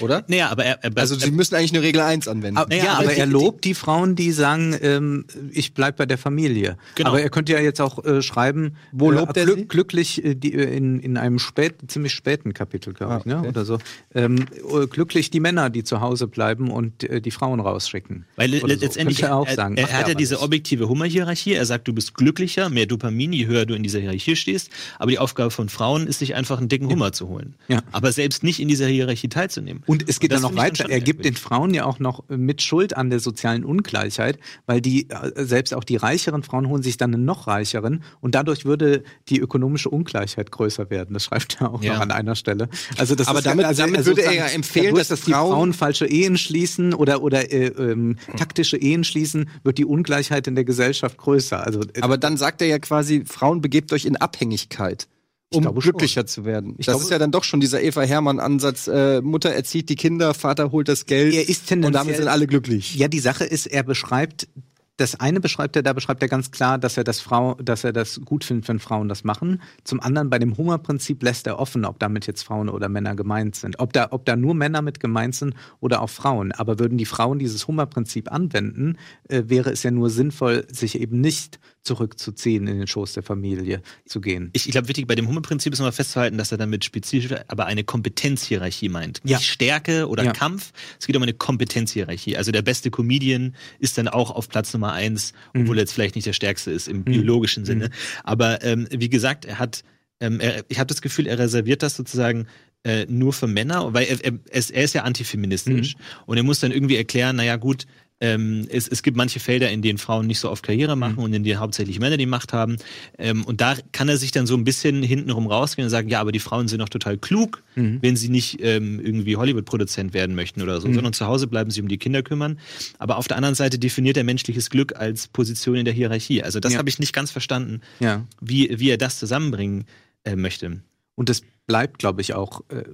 oder? 0.00 0.24
Naja, 0.28 0.50
aber 0.50 0.64
er, 0.64 0.84
er 0.84 0.92
also 0.96 1.14
sie 1.14 1.30
müssen 1.30 1.54
eigentlich 1.54 1.72
nur 1.72 1.82
Regel 1.82 2.00
1 2.00 2.28
anwenden. 2.28 2.58
Aber, 2.58 2.68
naja, 2.68 2.84
ja, 2.84 2.92
aber, 2.94 3.04
aber 3.04 3.14
er 3.14 3.26
lobt 3.26 3.64
die, 3.64 3.74
Frauen, 3.74 4.14
die 4.14 4.32
sagen, 4.32 4.76
ähm, 4.82 5.24
ich 5.50 5.74
bleib 5.74 5.96
bei 5.96 6.06
der 6.06 6.18
Familie. 6.18 6.76
Genau. 6.94 7.10
Aber 7.10 7.22
er 7.22 7.30
könnte 7.30 7.52
ja 7.52 7.60
jetzt 7.60 7.80
auch 7.80 8.04
äh, 8.04 8.22
schreiben, 8.22 8.76
wo 8.92 9.10
äh, 9.10 9.14
lobt 9.14 9.36
er 9.36 9.44
glück, 9.44 9.68
glücklich 9.68 10.24
äh, 10.24 10.34
die, 10.34 10.54
äh, 10.54 10.76
in, 10.76 11.00
in 11.00 11.16
einem 11.16 11.38
spät, 11.38 11.76
ziemlich 11.88 12.12
späten 12.12 12.52
Kapitel, 12.52 12.92
glaube 12.92 13.14
ah, 13.14 13.18
ich, 13.18 13.24
ne? 13.24 13.42
oder 13.42 13.64
so. 13.64 13.78
Ähm, 14.14 14.46
äh, 14.52 14.86
glücklich 14.86 15.30
die 15.30 15.40
Männer, 15.40 15.70
die 15.70 15.84
zu 15.84 16.00
Hause 16.00 16.26
bleiben 16.26 16.70
und 16.70 17.04
äh, 17.04 17.20
die 17.20 17.30
Frauen 17.30 17.60
rausschicken. 17.60 18.26
Weil 18.36 18.50
letztendlich 18.50 19.22
er 19.22 19.36
auch 19.36 19.48
sagen. 19.48 19.76
Er, 19.76 19.88
er 19.88 19.98
hat 19.98 20.08
ja 20.08 20.14
diese 20.14 20.40
objektive 20.40 20.88
Hummerhierarchie. 20.88 21.54
Er 21.54 21.66
sagt, 21.66 21.88
du 21.88 21.92
bist 21.92 22.14
glücklicher, 22.14 22.68
mehr 22.68 22.86
Dopamin, 22.86 23.32
je 23.32 23.46
höher 23.46 23.66
du 23.66 23.74
in 23.74 23.82
dieser 23.82 24.00
Hierarchie 24.00 24.36
stehst. 24.36 24.70
Aber 24.98 25.10
die 25.10 25.18
Aufgabe 25.18 25.50
von 25.50 25.68
Frauen 25.68 26.06
ist, 26.06 26.18
sich 26.18 26.34
einfach 26.34 26.58
einen 26.58 26.68
dicken 26.68 26.88
Hummer 26.88 27.06
ja. 27.06 27.12
zu 27.12 27.28
holen. 27.28 27.54
Ja. 27.68 27.82
Aber 27.92 28.12
selbst 28.12 28.42
nicht 28.42 28.60
in 28.60 28.68
dieser 28.68 28.86
Hierarchie 28.86 29.28
teilzunehmen. 29.28 29.75
Und 29.86 30.08
es 30.08 30.20
geht 30.20 30.32
und 30.32 30.42
dann 30.42 30.52
noch 30.52 30.56
weiter 30.56 30.66
weiter. 30.66 30.90
Er 30.90 31.00
gibt 31.00 31.24
den 31.24 31.34
Frauen 31.34 31.74
ja 31.74 31.84
auch 31.84 31.98
noch 31.98 32.24
mit 32.28 32.62
Schuld 32.62 32.96
an 32.96 33.10
der 33.10 33.20
sozialen 33.20 33.64
Ungleichheit, 33.64 34.38
weil 34.66 34.80
die, 34.80 35.08
äh, 35.10 35.44
selbst 35.44 35.74
auch 35.74 35.84
die 35.84 35.96
reicheren 35.96 36.42
Frauen 36.42 36.68
holen 36.68 36.82
sich 36.82 36.96
dann 36.96 37.14
einen 37.14 37.24
noch 37.24 37.46
reicheren 37.46 38.02
und 38.20 38.34
dadurch 38.34 38.64
würde 38.64 39.02
die 39.28 39.38
ökonomische 39.38 39.90
Ungleichheit 39.90 40.50
größer 40.50 40.90
werden. 40.90 41.14
Das 41.14 41.24
schreibt 41.24 41.58
er 41.60 41.72
auch 41.72 41.82
ja. 41.82 41.94
noch 41.94 42.00
an 42.00 42.10
einer 42.10 42.34
Stelle. 42.34 42.68
Also 42.96 43.14
das 43.14 43.28
Aber 43.28 43.42
damit, 43.42 43.66
also, 43.66 43.82
damit 43.82 44.04
würde 44.04 44.22
er 44.22 44.34
ja 44.34 44.46
empfehlen, 44.46 44.94
dass, 44.94 45.08
dass 45.08 45.22
die 45.22 45.32
Frauen 45.32 45.72
falsche 45.72 46.06
Ehen 46.06 46.36
schließen 46.36 46.94
oder, 46.94 47.22
oder 47.22 47.52
äh, 47.52 47.66
ähm, 47.66 48.16
taktische 48.36 48.76
Ehen 48.76 49.04
schließen, 49.04 49.48
wird 49.62 49.78
die 49.78 49.84
Ungleichheit 49.84 50.46
in 50.46 50.54
der 50.54 50.64
Gesellschaft 50.64 51.16
größer. 51.18 51.64
Also, 51.64 51.80
äh, 51.80 52.00
Aber 52.00 52.18
dann 52.18 52.36
sagt 52.36 52.60
er 52.62 52.68
ja 52.68 52.78
quasi, 52.78 53.24
Frauen 53.26 53.60
begebt 53.60 53.92
euch 53.92 54.04
in 54.04 54.16
Abhängigkeit 54.16 55.08
um 55.52 55.74
glücklicher 55.74 56.22
schon. 56.22 56.28
zu 56.28 56.44
werden. 56.44 56.74
Ich 56.78 56.86
das 56.86 56.94
glaube, 56.94 57.04
ist 57.04 57.10
ja 57.10 57.18
dann 57.18 57.30
doch 57.30 57.44
schon 57.44 57.60
dieser 57.60 57.82
Eva 57.82 58.02
Hermann-Ansatz. 58.02 58.88
Äh, 58.88 59.20
Mutter 59.20 59.50
erzieht 59.50 59.88
die 59.88 59.96
Kinder, 59.96 60.34
Vater 60.34 60.72
holt 60.72 60.88
das 60.88 61.06
Geld 61.06 61.34
er 61.34 61.48
ist 61.48 61.70
und 61.70 61.92
damit 61.92 62.16
sind 62.16 62.28
alle 62.28 62.46
glücklich. 62.46 62.96
Ja, 62.96 63.08
die 63.08 63.20
Sache 63.20 63.44
ist, 63.44 63.66
er 63.66 63.82
beschreibt 63.82 64.48
das 64.96 65.20
eine 65.20 65.40
beschreibt 65.40 65.76
er, 65.76 65.82
da 65.82 65.92
beschreibt 65.92 66.22
er 66.22 66.28
ganz 66.28 66.50
klar, 66.50 66.78
dass 66.78 66.96
er 66.96 67.04
das 67.04 67.20
Frau, 67.20 67.54
dass 67.54 67.84
er 67.84 67.92
das 67.92 68.20
gut 68.24 68.44
findet, 68.44 68.68
wenn 68.68 68.78
Frauen 68.78 69.08
das 69.08 69.24
machen. 69.24 69.60
Zum 69.84 70.00
anderen 70.00 70.30
bei 70.30 70.38
dem 70.38 70.56
Hungerprinzip 70.56 71.22
lässt 71.22 71.46
er 71.46 71.58
offen, 71.58 71.84
ob 71.84 71.98
damit 71.98 72.26
jetzt 72.26 72.42
Frauen 72.42 72.68
oder 72.68 72.88
Männer 72.88 73.14
gemeint 73.14 73.56
sind. 73.56 73.78
Ob 73.78 73.92
da, 73.92 74.08
ob 74.10 74.24
da 74.24 74.36
nur 74.36 74.54
Männer 74.54 74.82
mit 74.82 75.00
gemeint 75.00 75.34
sind 75.34 75.54
oder 75.80 76.00
auch 76.00 76.10
Frauen. 76.10 76.52
Aber 76.52 76.78
würden 76.78 76.96
die 76.98 77.04
Frauen 77.04 77.38
dieses 77.38 77.66
Hungerprinzip 77.68 78.32
anwenden, 78.32 78.96
äh, 79.28 79.44
wäre 79.46 79.70
es 79.70 79.82
ja 79.82 79.90
nur 79.90 80.08
sinnvoll, 80.08 80.66
sich 80.70 80.98
eben 80.98 81.20
nicht 81.20 81.58
zurückzuziehen, 81.86 82.66
in 82.66 82.78
den 82.78 82.86
Schoß 82.86 83.14
der 83.14 83.22
Familie 83.22 83.80
zu 84.04 84.20
gehen. 84.20 84.50
Ich, 84.52 84.66
ich 84.66 84.72
glaube, 84.72 84.88
wichtig 84.88 85.06
bei 85.06 85.14
dem 85.14 85.28
Hummelprinzip 85.28 85.72
ist 85.72 85.78
nochmal 85.78 85.92
festzuhalten, 85.92 86.36
dass 86.36 86.52
er 86.52 86.58
damit 86.58 86.84
spezifisch 86.84 87.34
aber 87.48 87.66
eine 87.66 87.84
Kompetenzhierarchie 87.84 88.88
meint. 88.88 89.20
Ja. 89.24 89.38
Nicht 89.38 89.48
Stärke 89.48 90.08
oder 90.08 90.24
ja. 90.24 90.32
Kampf, 90.32 90.72
es 90.98 91.06
geht 91.06 91.16
um 91.16 91.22
eine 91.22 91.32
Kompetenzhierarchie. 91.32 92.36
Also 92.36 92.52
der 92.52 92.62
beste 92.62 92.90
Comedian 92.90 93.54
ist 93.78 93.96
dann 93.96 94.08
auch 94.08 94.30
auf 94.30 94.48
Platz 94.48 94.72
Nummer 94.74 94.92
eins, 94.92 95.32
obwohl 95.50 95.64
mhm. 95.64 95.72
er 95.72 95.82
jetzt 95.82 95.92
vielleicht 95.92 96.16
nicht 96.16 96.26
der 96.26 96.32
Stärkste 96.32 96.70
ist 96.70 96.88
im 96.88 96.98
mhm. 96.98 97.04
biologischen 97.04 97.62
mhm. 97.62 97.66
Sinne. 97.66 97.90
Aber 98.24 98.62
ähm, 98.62 98.88
wie 98.90 99.08
gesagt, 99.08 99.44
er 99.44 99.58
hat, 99.58 99.84
ähm, 100.20 100.40
er, 100.40 100.64
ich 100.68 100.78
habe 100.78 100.88
das 100.88 101.00
Gefühl, 101.00 101.26
er 101.26 101.38
reserviert 101.38 101.82
das 101.82 101.96
sozusagen 101.96 102.46
äh, 102.84 103.06
nur 103.08 103.32
für 103.32 103.46
Männer, 103.46 103.94
weil 103.94 104.06
er, 104.06 104.24
er, 104.24 104.38
er 104.50 104.84
ist 104.84 104.94
ja 104.94 105.02
antifeministisch. 105.02 105.94
Mhm. 105.94 106.00
Und 106.26 106.36
er 106.36 106.42
muss 106.42 106.60
dann 106.60 106.72
irgendwie 106.72 106.96
erklären, 106.96 107.36
naja 107.36 107.56
gut, 107.56 107.86
ähm, 108.20 108.66
es, 108.70 108.88
es 108.88 109.02
gibt 109.02 109.16
manche 109.16 109.40
Felder, 109.40 109.70
in 109.70 109.82
denen 109.82 109.98
Frauen 109.98 110.26
nicht 110.26 110.38
so 110.38 110.50
oft 110.50 110.64
Karriere 110.64 110.96
machen 110.96 111.16
mhm. 111.16 111.22
und 111.24 111.32
in 111.34 111.44
denen 111.44 111.60
hauptsächlich 111.60 112.00
Männer 112.00 112.16
die 112.16 112.26
Macht 112.26 112.52
haben. 112.52 112.76
Ähm, 113.18 113.44
und 113.44 113.60
da 113.60 113.76
kann 113.92 114.08
er 114.08 114.16
sich 114.16 114.32
dann 114.32 114.46
so 114.46 114.56
ein 114.56 114.64
bisschen 114.64 115.02
hintenrum 115.02 115.46
rausgehen 115.46 115.84
und 115.84 115.90
sagen, 115.90 116.08
ja, 116.08 116.20
aber 116.20 116.32
die 116.32 116.38
Frauen 116.38 116.68
sind 116.68 116.80
doch 116.80 116.88
total 116.88 117.18
klug, 117.18 117.62
mhm. 117.74 117.98
wenn 118.00 118.16
sie 118.16 118.30
nicht 118.30 118.58
ähm, 118.62 119.00
irgendwie 119.00 119.36
Hollywood-Produzent 119.36 120.14
werden 120.14 120.34
möchten 120.34 120.62
oder 120.62 120.80
so, 120.80 120.88
mhm. 120.88 120.94
sondern 120.94 121.12
zu 121.12 121.26
Hause 121.26 121.46
bleiben 121.46 121.70
sie 121.70 121.82
um 121.82 121.88
die 121.88 121.98
Kinder 121.98 122.22
kümmern. 122.22 122.58
Aber 122.98 123.18
auf 123.18 123.28
der 123.28 123.36
anderen 123.36 123.54
Seite 123.54 123.78
definiert 123.78 124.16
er 124.16 124.24
menschliches 124.24 124.70
Glück 124.70 124.96
als 124.96 125.28
Position 125.28 125.76
in 125.76 125.84
der 125.84 125.94
Hierarchie. 125.94 126.42
Also 126.42 126.58
das 126.58 126.72
ja. 126.72 126.78
habe 126.78 126.88
ich 126.88 126.98
nicht 126.98 127.12
ganz 127.12 127.30
verstanden, 127.30 127.82
ja. 128.00 128.24
wie, 128.40 128.78
wie 128.78 128.88
er 128.88 128.98
das 128.98 129.18
zusammenbringen 129.18 129.84
äh, 130.24 130.36
möchte. 130.36 130.80
Und 131.16 131.28
es 131.28 131.42
bleibt, 131.66 131.98
glaube 131.98 132.22
ich, 132.22 132.32
auch 132.32 132.62
äh, 132.68 132.84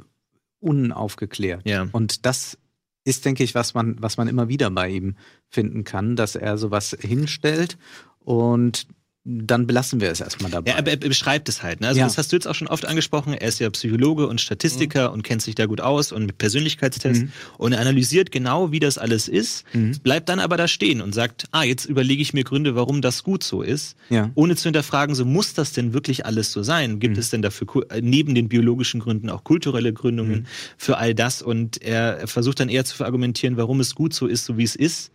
unaufgeklärt. 0.59 1.69
Ja. 1.69 1.89
Und 1.93 2.27
das 2.27 2.59
ist, 3.05 3.25
denke 3.25 3.43
ich, 3.45 3.55
was 3.55 3.75
man, 3.75 3.97
was 4.01 4.17
man 4.17 4.29
immer 4.29 4.49
wieder 4.49 4.71
bei 4.71 4.89
ihm 4.89 5.17
finden 5.49 5.85
kann, 5.85 6.17
dass 6.17 6.37
er 6.37 6.59
sowas 6.59 6.97
hinstellt. 7.01 7.79
Und 8.21 8.87
dann 9.25 9.69
belassen 9.69 10.01
wir 10.01 10.11
es 10.11 10.21
erstmal 10.21 10.51
dabei. 10.51 10.73
Ja, 10.73 10.79
aber 10.79 10.91
er 10.91 10.97
beschreibt 10.97 11.49
es 11.49 11.63
halt. 11.63 11.81
Ne? 11.81 11.87
Also 11.87 12.01
ja. 12.01 12.07
das 12.07 12.19
hast 12.19 12.33
du 12.33 12.37
jetzt 12.37 12.49
auch 12.49 12.57
schon 12.57 12.67
oft 12.67 12.85
angesprochen. 12.87 13.35
Er 13.35 13.47
ist 13.47 13.61
ja 13.61 13.71
Psychologe 13.71 14.27
und 14.27 14.41
Statistiker 14.41 15.09
mhm. 15.09 15.15
und 15.15 15.23
kennt 15.23 15.43
sich 15.43 15.55
da 15.55 15.67
gut 15.67 15.81
aus 15.81 16.11
und 16.11 16.27
mit 16.27 16.39
Persönlichkeitstests 16.39 17.25
mhm. 17.25 17.33
und 17.57 17.73
er 17.73 17.81
analysiert 17.81 18.33
genau, 18.33 18.73
wie 18.73 18.81
das 18.81 18.99
alles 18.99 19.29
ist, 19.29 19.65
mhm. 19.75 19.97
bleibt 20.03 20.29
dann 20.29 20.41
aber 20.41 20.57
da 20.57 20.67
stehen 20.67 21.01
und 21.01 21.15
sagt, 21.15 21.45
ah, 21.53 21.63
jetzt 21.63 21.85
überlege 21.85 22.21
ich 22.21 22.35
mir 22.35 22.43
Gründe, 22.43 22.75
warum 22.75 23.01
das 23.01 23.23
gut 23.23 23.45
so 23.45 23.63
ist, 23.63 23.97
ja. 24.11 24.31
ohne 24.35 24.57
zu 24.57 24.65
hinterfragen, 24.65 25.15
so 25.15 25.25
muss 25.25 25.55
das 25.55 25.73
denn 25.73 25.93
wirklich 25.93 26.27
alles 26.27 26.51
so 26.51 26.65
sein? 26.65 26.99
Gibt 26.99 27.15
mhm. 27.15 27.21
es 27.21 27.31
denn 27.31 27.43
dafür 27.43 27.69
äh, 27.91 28.01
neben 28.03 28.35
den 28.35 28.49
biologischen 28.49 28.99
Gründen 28.99 29.31
auch 29.31 29.45
kulturelle 29.45 29.93
Gründungen 29.93 30.41
mhm. 30.41 30.47
für 30.77 30.99
all 30.99 31.15
das? 31.15 31.43
Und 31.43 31.81
er 31.81 32.27
versucht 32.27 32.59
dann 32.59 32.69
eher 32.69 32.85
zu 32.85 32.97
verargumentieren, 32.97 33.57
warum 33.57 33.79
es 33.79 33.95
gut 33.95 34.15
so 34.15 34.27
ist, 34.27 34.47
so 34.47 34.59
wie 34.59 34.65
es 34.65 34.75
ist. 34.75 35.13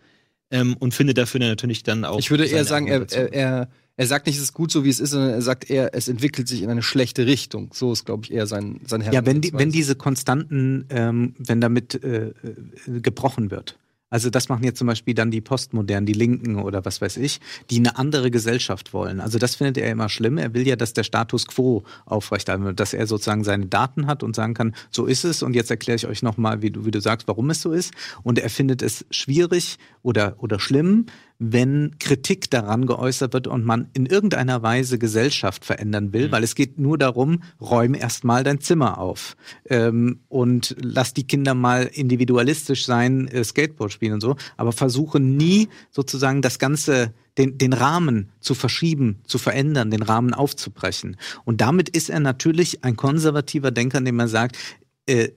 Ähm, 0.50 0.76
und 0.78 0.94
findet 0.94 1.18
dafür 1.18 1.40
natürlich 1.40 1.82
dann 1.82 2.06
auch. 2.06 2.18
Ich 2.18 2.30
würde 2.30 2.46
eher 2.46 2.64
sagen, 2.64 2.86
er, 2.86 3.04
er, 3.12 3.32
er 3.34 3.68
er 3.98 4.06
sagt 4.06 4.26
nicht, 4.26 4.36
es 4.36 4.42
ist 4.42 4.52
gut 4.54 4.70
so, 4.70 4.84
wie 4.84 4.90
es 4.90 5.00
ist, 5.00 5.10
sondern 5.10 5.30
er 5.30 5.42
sagt 5.42 5.68
eher, 5.68 5.92
es 5.92 6.06
entwickelt 6.06 6.46
sich 6.46 6.62
in 6.62 6.70
eine 6.70 6.82
schlechte 6.82 7.26
Richtung. 7.26 7.70
So 7.74 7.92
ist, 7.92 8.06
glaube 8.06 8.24
ich, 8.24 8.32
eher 8.32 8.46
sein, 8.46 8.80
sein 8.86 9.00
Herr. 9.00 9.12
Ja, 9.12 9.26
wenn, 9.26 9.40
die, 9.40 9.52
wenn 9.52 9.72
diese 9.72 9.96
Konstanten, 9.96 10.86
ähm, 10.90 11.34
wenn 11.38 11.60
damit 11.60 12.02
äh, 12.04 12.32
gebrochen 12.86 13.50
wird. 13.50 13.76
Also 14.08 14.30
das 14.30 14.48
machen 14.48 14.64
jetzt 14.64 14.78
zum 14.78 14.86
Beispiel 14.86 15.14
dann 15.14 15.30
die 15.30 15.40
Postmodernen, 15.40 16.06
die 16.06 16.12
Linken 16.12 16.56
oder 16.56 16.84
was 16.84 17.00
weiß 17.00 17.16
ich, 17.18 17.40
die 17.70 17.78
eine 17.78 17.98
andere 17.98 18.30
Gesellschaft 18.30 18.94
wollen. 18.94 19.20
Also 19.20 19.38
das 19.38 19.56
findet 19.56 19.78
er 19.78 19.90
immer 19.90 20.08
schlimm. 20.08 20.38
Er 20.38 20.54
will 20.54 20.66
ja, 20.66 20.76
dass 20.76 20.94
der 20.94 21.02
Status 21.02 21.46
quo 21.46 21.82
aufrechterhalten 22.06 22.64
wird, 22.64 22.80
dass 22.80 22.94
er 22.94 23.06
sozusagen 23.06 23.44
seine 23.44 23.66
Daten 23.66 24.06
hat 24.06 24.22
und 24.22 24.34
sagen 24.34 24.54
kann, 24.54 24.74
so 24.90 25.06
ist 25.06 25.24
es 25.24 25.42
und 25.42 25.54
jetzt 25.54 25.70
erkläre 25.70 25.96
ich 25.96 26.06
euch 26.06 26.22
nochmal, 26.22 26.62
wie 26.62 26.70
du, 26.70 26.86
wie 26.86 26.90
du 26.90 27.00
sagst, 27.00 27.28
warum 27.28 27.50
es 27.50 27.60
so 27.60 27.72
ist. 27.72 27.92
Und 28.22 28.38
er 28.38 28.48
findet 28.48 28.80
es 28.80 29.04
schwierig 29.10 29.76
oder, 30.02 30.36
oder 30.38 30.58
schlimm, 30.58 31.06
wenn 31.38 31.96
Kritik 32.00 32.50
daran 32.50 32.86
geäußert 32.86 33.32
wird 33.32 33.46
und 33.46 33.64
man 33.64 33.88
in 33.92 34.06
irgendeiner 34.06 34.62
Weise 34.62 34.98
Gesellschaft 34.98 35.64
verändern 35.64 36.12
will, 36.12 36.28
mhm. 36.28 36.32
weil 36.32 36.42
es 36.42 36.54
geht 36.54 36.78
nur 36.78 36.98
darum, 36.98 37.42
räum 37.60 37.94
erstmal 37.94 38.42
dein 38.42 38.60
Zimmer 38.60 38.98
auf 38.98 39.36
ähm, 39.68 40.20
und 40.28 40.74
lass 40.80 41.14
die 41.14 41.26
Kinder 41.26 41.54
mal 41.54 41.84
individualistisch 41.84 42.86
sein, 42.86 43.28
äh, 43.28 43.44
Skateboard 43.44 43.92
spielen 43.92 44.14
und 44.14 44.20
so, 44.20 44.36
aber 44.56 44.72
versuche 44.72 45.20
nie 45.20 45.68
sozusagen 45.90 46.42
das 46.42 46.58
Ganze 46.58 47.14
den, 47.38 47.56
den 47.56 47.72
Rahmen 47.72 48.30
zu 48.40 48.54
verschieben, 48.54 49.20
zu 49.24 49.38
verändern, 49.38 49.92
den 49.92 50.02
Rahmen 50.02 50.34
aufzubrechen. 50.34 51.16
Und 51.44 51.60
damit 51.60 51.88
ist 51.88 52.10
er 52.10 52.18
natürlich 52.18 52.84
ein 52.84 52.96
konservativer 52.96 53.70
Denker, 53.70 53.98
indem 53.98 54.18
er 54.18 54.28
sagt, 54.28 54.58
äh, 55.06 55.28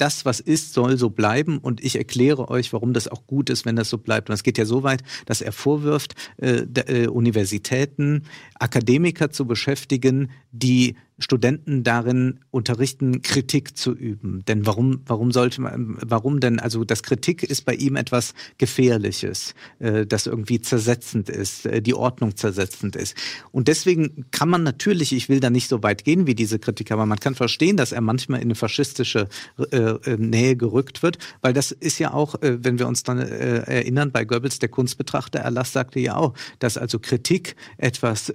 das, 0.00 0.24
was 0.24 0.40
ist, 0.40 0.72
soll 0.72 0.96
so 0.96 1.10
bleiben 1.10 1.58
und 1.58 1.82
ich 1.82 1.96
erkläre 1.96 2.48
euch, 2.48 2.72
warum 2.72 2.92
das 2.92 3.08
auch 3.08 3.26
gut 3.26 3.50
ist, 3.50 3.66
wenn 3.66 3.76
das 3.76 3.90
so 3.90 3.98
bleibt. 3.98 4.30
Und 4.30 4.34
es 4.34 4.42
geht 4.42 4.58
ja 4.58 4.64
so 4.64 4.82
weit, 4.82 5.02
dass 5.26 5.42
er 5.42 5.52
vorwirft, 5.52 6.14
äh, 6.38 6.66
äh, 6.86 7.06
Universitäten, 7.08 8.24
Akademiker 8.58 9.30
zu 9.30 9.46
beschäftigen, 9.46 10.30
die 10.52 10.96
Studenten 11.20 11.84
darin 11.84 12.40
unterrichten, 12.50 13.22
Kritik 13.22 13.76
zu 13.76 13.92
üben. 13.94 14.42
Denn 14.48 14.66
warum, 14.66 15.02
warum 15.06 15.32
sollte 15.32 15.60
man, 15.60 15.98
warum 16.00 16.40
denn? 16.40 16.58
Also 16.58 16.84
das 16.84 17.02
Kritik 17.02 17.42
ist 17.42 17.64
bei 17.64 17.74
ihm 17.74 17.96
etwas 17.96 18.34
Gefährliches, 18.58 19.54
äh, 19.78 20.06
das 20.06 20.26
irgendwie 20.26 20.60
zersetzend 20.60 21.28
ist, 21.28 21.66
äh, 21.66 21.82
die 21.82 21.94
Ordnung 21.94 22.36
zersetzend 22.36 22.96
ist. 22.96 23.14
Und 23.52 23.68
deswegen 23.68 24.26
kann 24.30 24.48
man 24.48 24.62
natürlich, 24.62 25.12
ich 25.12 25.28
will 25.28 25.40
da 25.40 25.50
nicht 25.50 25.68
so 25.68 25.82
weit 25.82 26.04
gehen 26.04 26.26
wie 26.26 26.34
diese 26.34 26.58
Kritik, 26.58 26.90
aber 26.90 27.06
man 27.06 27.20
kann 27.20 27.34
verstehen, 27.34 27.76
dass 27.76 27.92
er 27.92 28.00
manchmal 28.00 28.40
in 28.40 28.46
eine 28.46 28.54
faschistische 28.54 29.28
äh, 29.70 29.76
äh 29.76 30.16
Nähe 30.16 30.56
gerückt 30.56 31.02
wird, 31.02 31.18
weil 31.42 31.52
das 31.52 31.70
ist 31.70 31.98
ja 31.98 32.12
auch, 32.14 32.40
äh, 32.42 32.64
wenn 32.64 32.78
wir 32.78 32.88
uns 32.88 33.02
dann 33.02 33.18
äh, 33.18 33.58
erinnern, 33.60 34.10
bei 34.10 34.24
Goebbels, 34.24 34.58
der 34.58 34.70
Kunstbetrachter, 34.70 35.40
Erlass 35.40 35.72
sagte 35.72 36.00
ja 36.00 36.16
auch, 36.16 36.34
dass 36.58 36.78
also 36.78 36.98
Kritik 36.98 37.56
etwas 37.78 38.32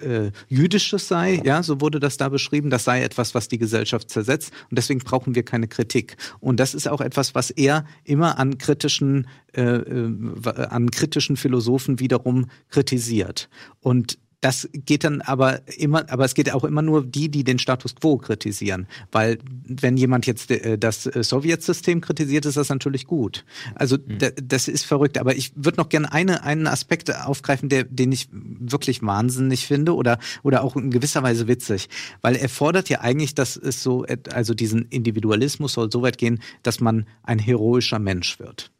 Jüdisches 0.48 1.08
sei, 1.08 1.40
ja, 1.44 1.62
so 1.62 1.80
wurde 1.80 2.00
das 2.00 2.16
da 2.16 2.28
beschrieben, 2.28 2.70
das 2.76 2.84
sei 2.84 3.02
etwas, 3.02 3.34
was 3.34 3.48
die 3.48 3.56
Gesellschaft 3.56 4.10
zersetzt 4.10 4.52
und 4.68 4.76
deswegen 4.76 5.00
brauchen 5.00 5.34
wir 5.34 5.44
keine 5.44 5.66
Kritik. 5.66 6.18
Und 6.40 6.60
das 6.60 6.74
ist 6.74 6.86
auch 6.86 7.00
etwas, 7.00 7.34
was 7.34 7.48
er 7.48 7.86
immer 8.04 8.38
an 8.38 8.58
kritischen, 8.58 9.28
äh, 9.54 9.62
äh 9.62 10.66
an 10.68 10.90
kritischen 10.90 11.38
Philosophen 11.38 12.00
wiederum 12.00 12.50
kritisiert. 12.68 13.48
Und 13.80 14.18
das 14.40 14.68
geht 14.72 15.04
dann 15.04 15.22
aber 15.22 15.60
immer, 15.78 16.10
aber 16.10 16.24
es 16.24 16.34
geht 16.34 16.52
auch 16.52 16.64
immer 16.64 16.82
nur 16.82 17.04
die, 17.04 17.30
die 17.30 17.44
den 17.44 17.58
Status 17.58 17.94
quo 17.94 18.18
kritisieren. 18.18 18.86
Weil 19.10 19.38
wenn 19.66 19.96
jemand 19.96 20.26
jetzt 20.26 20.50
äh, 20.50 20.78
das 20.78 21.06
äh, 21.06 21.22
Sowjetsystem 21.22 22.00
kritisiert, 22.00 22.44
ist 22.46 22.56
das 22.56 22.68
natürlich 22.68 23.06
gut. 23.06 23.44
Also 23.74 23.96
mhm. 23.96 24.18
das 24.42 24.68
ist 24.68 24.84
verrückt. 24.84 25.18
Aber 25.18 25.36
ich 25.36 25.52
würde 25.56 25.78
noch 25.78 25.88
gerne 25.88 26.12
eine, 26.12 26.42
einen 26.42 26.66
Aspekt 26.66 27.14
aufgreifen, 27.14 27.68
der, 27.68 27.84
den 27.84 28.12
ich 28.12 28.28
wirklich 28.30 29.02
wahnsinnig 29.02 29.66
finde 29.66 29.94
oder, 29.94 30.18
oder 30.42 30.62
auch 30.62 30.76
in 30.76 30.90
gewisser 30.90 31.22
Weise 31.22 31.48
witzig. 31.48 31.88
Weil 32.20 32.36
er 32.36 32.48
fordert 32.48 32.88
ja 32.88 33.00
eigentlich, 33.00 33.34
dass 33.34 33.56
es 33.56 33.82
so, 33.82 34.04
also 34.32 34.54
diesen 34.54 34.82
Individualismus 34.86 35.72
soll 35.72 35.90
so 35.90 36.02
weit 36.02 36.18
gehen, 36.18 36.40
dass 36.62 36.80
man 36.80 37.06
ein 37.22 37.38
heroischer 37.38 37.98
Mensch 37.98 38.38
wird. 38.38 38.70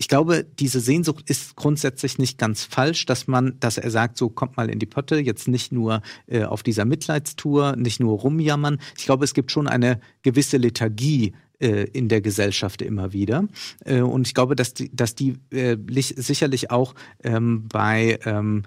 Ich 0.00 0.08
glaube, 0.08 0.46
diese 0.58 0.80
Sehnsucht 0.80 1.28
ist 1.28 1.56
grundsätzlich 1.56 2.16
nicht 2.16 2.38
ganz 2.38 2.64
falsch, 2.64 3.04
dass 3.04 3.26
man, 3.26 3.60
dass 3.60 3.76
er 3.76 3.90
sagt, 3.90 4.16
so 4.16 4.30
kommt 4.30 4.56
mal 4.56 4.70
in 4.70 4.78
die 4.78 4.86
Potte, 4.86 5.18
jetzt 5.18 5.46
nicht 5.46 5.72
nur 5.72 6.00
äh, 6.26 6.44
auf 6.44 6.62
dieser 6.62 6.86
Mitleidstour, 6.86 7.76
nicht 7.76 8.00
nur 8.00 8.18
rumjammern. 8.18 8.80
Ich 8.96 9.04
glaube, 9.04 9.26
es 9.26 9.34
gibt 9.34 9.52
schon 9.52 9.68
eine 9.68 10.00
gewisse 10.22 10.56
Lethargie 10.56 11.34
in 11.60 12.08
der 12.08 12.20
Gesellschaft 12.20 12.82
immer 12.82 13.12
wieder. 13.12 13.46
Äh, 13.84 14.00
und 14.00 14.26
ich 14.26 14.34
glaube, 14.34 14.56
dass 14.56 14.74
die, 14.74 14.90
dass 14.94 15.14
die 15.14 15.34
äh, 15.50 15.76
sicherlich 16.16 16.70
auch 16.70 16.94
ähm, 17.22 17.66
bei 17.68 18.18
ähm, 18.24 18.62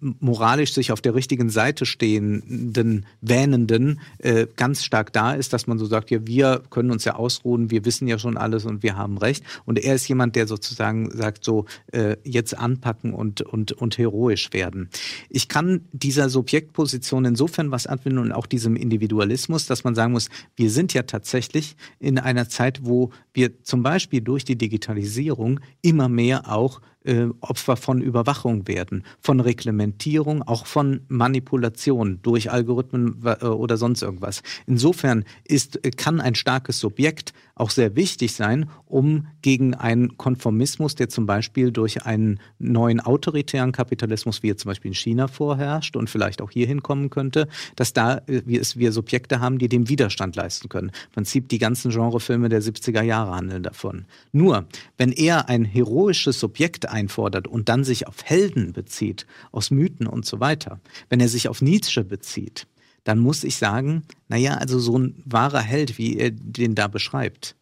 moralisch 0.00 0.74
sich 0.74 0.92
auf 0.92 1.00
der 1.00 1.14
richtigen 1.14 1.50
Seite 1.50 1.86
stehenden 1.86 3.06
Wähnenden 3.20 4.00
äh, 4.18 4.46
ganz 4.56 4.84
stark 4.84 5.12
da 5.12 5.32
ist, 5.32 5.52
dass 5.52 5.66
man 5.66 5.78
so 5.78 5.86
sagt, 5.86 6.10
ja, 6.10 6.26
wir 6.26 6.62
können 6.70 6.90
uns 6.90 7.04
ja 7.04 7.14
ausruhen, 7.14 7.70
wir 7.70 7.84
wissen 7.84 8.06
ja 8.06 8.18
schon 8.18 8.36
alles 8.36 8.64
und 8.64 8.82
wir 8.82 8.96
haben 8.96 9.18
recht. 9.18 9.42
Und 9.64 9.78
er 9.78 9.94
ist 9.94 10.06
jemand, 10.08 10.36
der 10.36 10.46
sozusagen 10.46 11.10
sagt, 11.10 11.44
so 11.44 11.64
äh, 11.92 12.16
jetzt 12.24 12.56
anpacken 12.56 13.14
und, 13.14 13.40
und, 13.42 13.72
und 13.72 13.98
heroisch 13.98 14.52
werden. 14.52 14.90
Ich 15.28 15.48
kann 15.48 15.86
dieser 15.92 16.28
Subjektposition 16.28 17.24
insofern 17.24 17.70
was 17.70 17.86
anwenden 17.86 18.18
und 18.18 18.32
auch 18.32 18.46
diesem 18.46 18.76
Individualismus, 18.76 19.66
dass 19.66 19.84
man 19.84 19.94
sagen 19.94 20.12
muss, 20.12 20.28
wir 20.56 20.70
sind 20.70 20.92
ja 20.94 21.02
tatsächlich 21.02 21.76
einer 22.18 22.48
Zeit, 22.48 22.80
wo 22.84 23.10
wir 23.32 23.62
zum 23.62 23.82
Beispiel 23.82 24.20
durch 24.20 24.44
die 24.44 24.56
Digitalisierung 24.56 25.60
immer 25.82 26.08
mehr 26.08 26.50
auch 26.50 26.80
äh, 27.04 27.28
Opfer 27.40 27.76
von 27.76 28.02
Überwachung 28.02 28.68
werden, 28.68 29.04
von 29.20 29.40
Reglementierung, 29.40 30.42
auch 30.42 30.66
von 30.66 31.00
Manipulation 31.08 32.20
durch 32.22 32.50
Algorithmen 32.50 33.22
äh, 33.24 33.46
oder 33.46 33.76
sonst 33.76 34.02
irgendwas. 34.02 34.42
Insofern 34.66 35.24
ist, 35.44 35.84
äh, 35.84 35.90
kann 35.90 36.20
ein 36.20 36.34
starkes 36.34 36.78
Subjekt 36.78 37.32
auch 37.60 37.70
sehr 37.70 37.94
wichtig 37.94 38.32
sein, 38.32 38.68
um 38.86 39.26
gegen 39.42 39.74
einen 39.74 40.16
Konformismus, 40.16 40.94
der 40.94 41.08
zum 41.08 41.26
Beispiel 41.26 41.70
durch 41.70 42.06
einen 42.06 42.40
neuen 42.58 43.00
autoritären 43.00 43.72
Kapitalismus, 43.72 44.42
wie 44.42 44.50
er 44.50 44.56
zum 44.56 44.70
Beispiel 44.70 44.90
in 44.90 44.94
China 44.94 45.28
vorherrscht 45.28 45.96
und 45.96 46.10
vielleicht 46.10 46.42
auch 46.42 46.50
hier 46.50 46.66
hinkommen 46.66 47.10
könnte, 47.10 47.48
dass 47.76 47.92
da 47.92 48.18
äh, 48.26 48.42
wir, 48.46 48.62
wir 48.74 48.92
Subjekte 48.92 49.40
haben, 49.40 49.58
die 49.58 49.68
dem 49.68 49.88
Widerstand 49.88 50.36
leisten 50.36 50.68
können. 50.68 50.88
Im 50.88 51.12
Prinzip 51.12 51.48
die 51.48 51.58
ganzen 51.58 51.90
Genrefilme 51.90 52.48
der 52.48 52.62
70er 52.62 53.02
Jahre 53.02 53.32
handeln 53.32 53.62
davon. 53.62 54.06
Nur, 54.32 54.66
wenn 54.96 55.12
er 55.12 55.48
ein 55.48 55.64
heroisches 55.64 56.40
Subjekt 56.40 56.88
einfordert 56.88 57.46
und 57.46 57.68
dann 57.68 57.84
sich 57.84 58.06
auf 58.06 58.24
Helden 58.24 58.72
bezieht, 58.72 59.26
aus 59.52 59.70
Mythen 59.70 60.06
und 60.06 60.24
so 60.24 60.40
weiter, 60.40 60.80
wenn 61.08 61.20
er 61.20 61.28
sich 61.28 61.48
auf 61.48 61.60
Nietzsche 61.60 62.04
bezieht, 62.04 62.66
dann 63.04 63.18
muss 63.18 63.44
ich 63.44 63.56
sagen, 63.56 64.04
naja, 64.28 64.54
also 64.54 64.78
so 64.78 64.98
ein 64.98 65.22
wahrer 65.24 65.60
Held, 65.60 65.98
wie 65.98 66.16
er 66.16 66.30
den 66.30 66.74
da 66.74 66.88
beschreibt, 66.88 67.56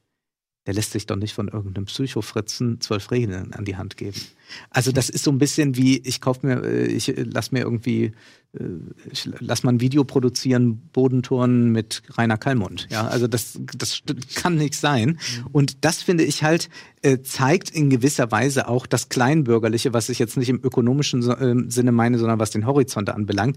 der 0.68 0.74
lässt 0.74 0.92
sich 0.92 1.06
doch 1.06 1.16
nicht 1.16 1.32
von 1.32 1.48
irgendeinem 1.48 1.86
Psychofritzen 1.86 2.78
zwölf 2.82 3.10
Regeln 3.10 3.54
an 3.54 3.64
die 3.64 3.76
Hand 3.76 3.96
geben. 3.96 4.20
Also 4.68 4.92
das 4.92 5.08
ist 5.08 5.24
so 5.24 5.30
ein 5.30 5.38
bisschen 5.38 5.76
wie, 5.76 5.96
ich 5.96 6.20
kauf 6.20 6.42
mir, 6.42 6.62
äh, 6.62 6.84
ich 6.84 7.10
lass 7.16 7.52
mir 7.52 7.60
irgendwie, 7.60 8.12
äh, 8.52 8.64
ich 9.10 9.30
lass 9.40 9.62
mal 9.62 9.72
ein 9.72 9.80
Video 9.80 10.04
produzieren, 10.04 10.76
Bodentouren 10.92 11.72
mit 11.72 12.02
Rainer 12.10 12.36
Kallmund. 12.36 12.86
Ja, 12.90 13.08
also 13.08 13.26
das, 13.26 13.58
das 13.78 14.02
kann 14.34 14.56
nicht 14.56 14.74
sein. 14.74 15.18
Und 15.52 15.86
das 15.86 16.02
finde 16.02 16.24
ich 16.24 16.42
halt, 16.42 16.68
äh, 17.00 17.22
zeigt 17.22 17.70
in 17.70 17.88
gewisser 17.88 18.30
Weise 18.30 18.68
auch 18.68 18.86
das 18.86 19.08
Kleinbürgerliche, 19.08 19.94
was 19.94 20.10
ich 20.10 20.18
jetzt 20.18 20.36
nicht 20.36 20.50
im 20.50 20.62
ökonomischen 20.62 21.70
Sinne 21.70 21.92
meine, 21.92 22.18
sondern 22.18 22.40
was 22.40 22.50
den 22.50 22.66
Horizont 22.66 23.08
anbelangt. 23.08 23.56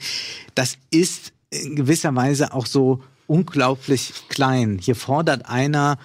Das 0.56 0.78
ist 0.92 1.34
in 1.52 1.76
gewisser 1.76 2.16
Weise 2.16 2.54
auch 2.54 2.66
so 2.66 3.04
unglaublich 3.28 4.14
klein. 4.30 4.80
Hier 4.80 4.96
fordert 4.96 5.46
einer 5.46 5.98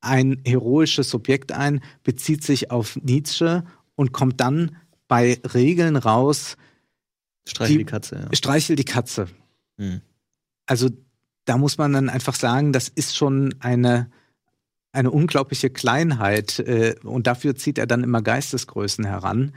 ein 0.00 0.42
heroisches 0.44 1.08
Subjekt 1.08 1.52
ein, 1.52 1.80
bezieht 2.02 2.44
sich 2.44 2.70
auf 2.70 2.96
Nietzsche 2.96 3.64
und 3.94 4.12
kommt 4.12 4.40
dann 4.40 4.76
bei 5.08 5.40
Regeln 5.54 5.96
raus. 5.96 6.56
Streichel 7.46 7.78
die, 7.78 7.84
die 7.84 7.90
Katze, 7.90 8.16
ja. 8.16 8.36
Streichel 8.36 8.76
die 8.76 8.84
Katze. 8.84 9.28
Hm. 9.78 10.00
Also 10.66 10.90
da 11.44 11.58
muss 11.58 11.78
man 11.78 11.92
dann 11.92 12.08
einfach 12.08 12.34
sagen, 12.34 12.72
das 12.72 12.88
ist 12.88 13.16
schon 13.16 13.54
eine, 13.60 14.10
eine 14.92 15.10
unglaubliche 15.10 15.70
Kleinheit 15.70 16.58
äh, 16.58 16.96
und 17.02 17.26
dafür 17.26 17.54
zieht 17.54 17.78
er 17.78 17.86
dann 17.86 18.02
immer 18.02 18.22
Geistesgrößen 18.22 19.04
heran 19.04 19.52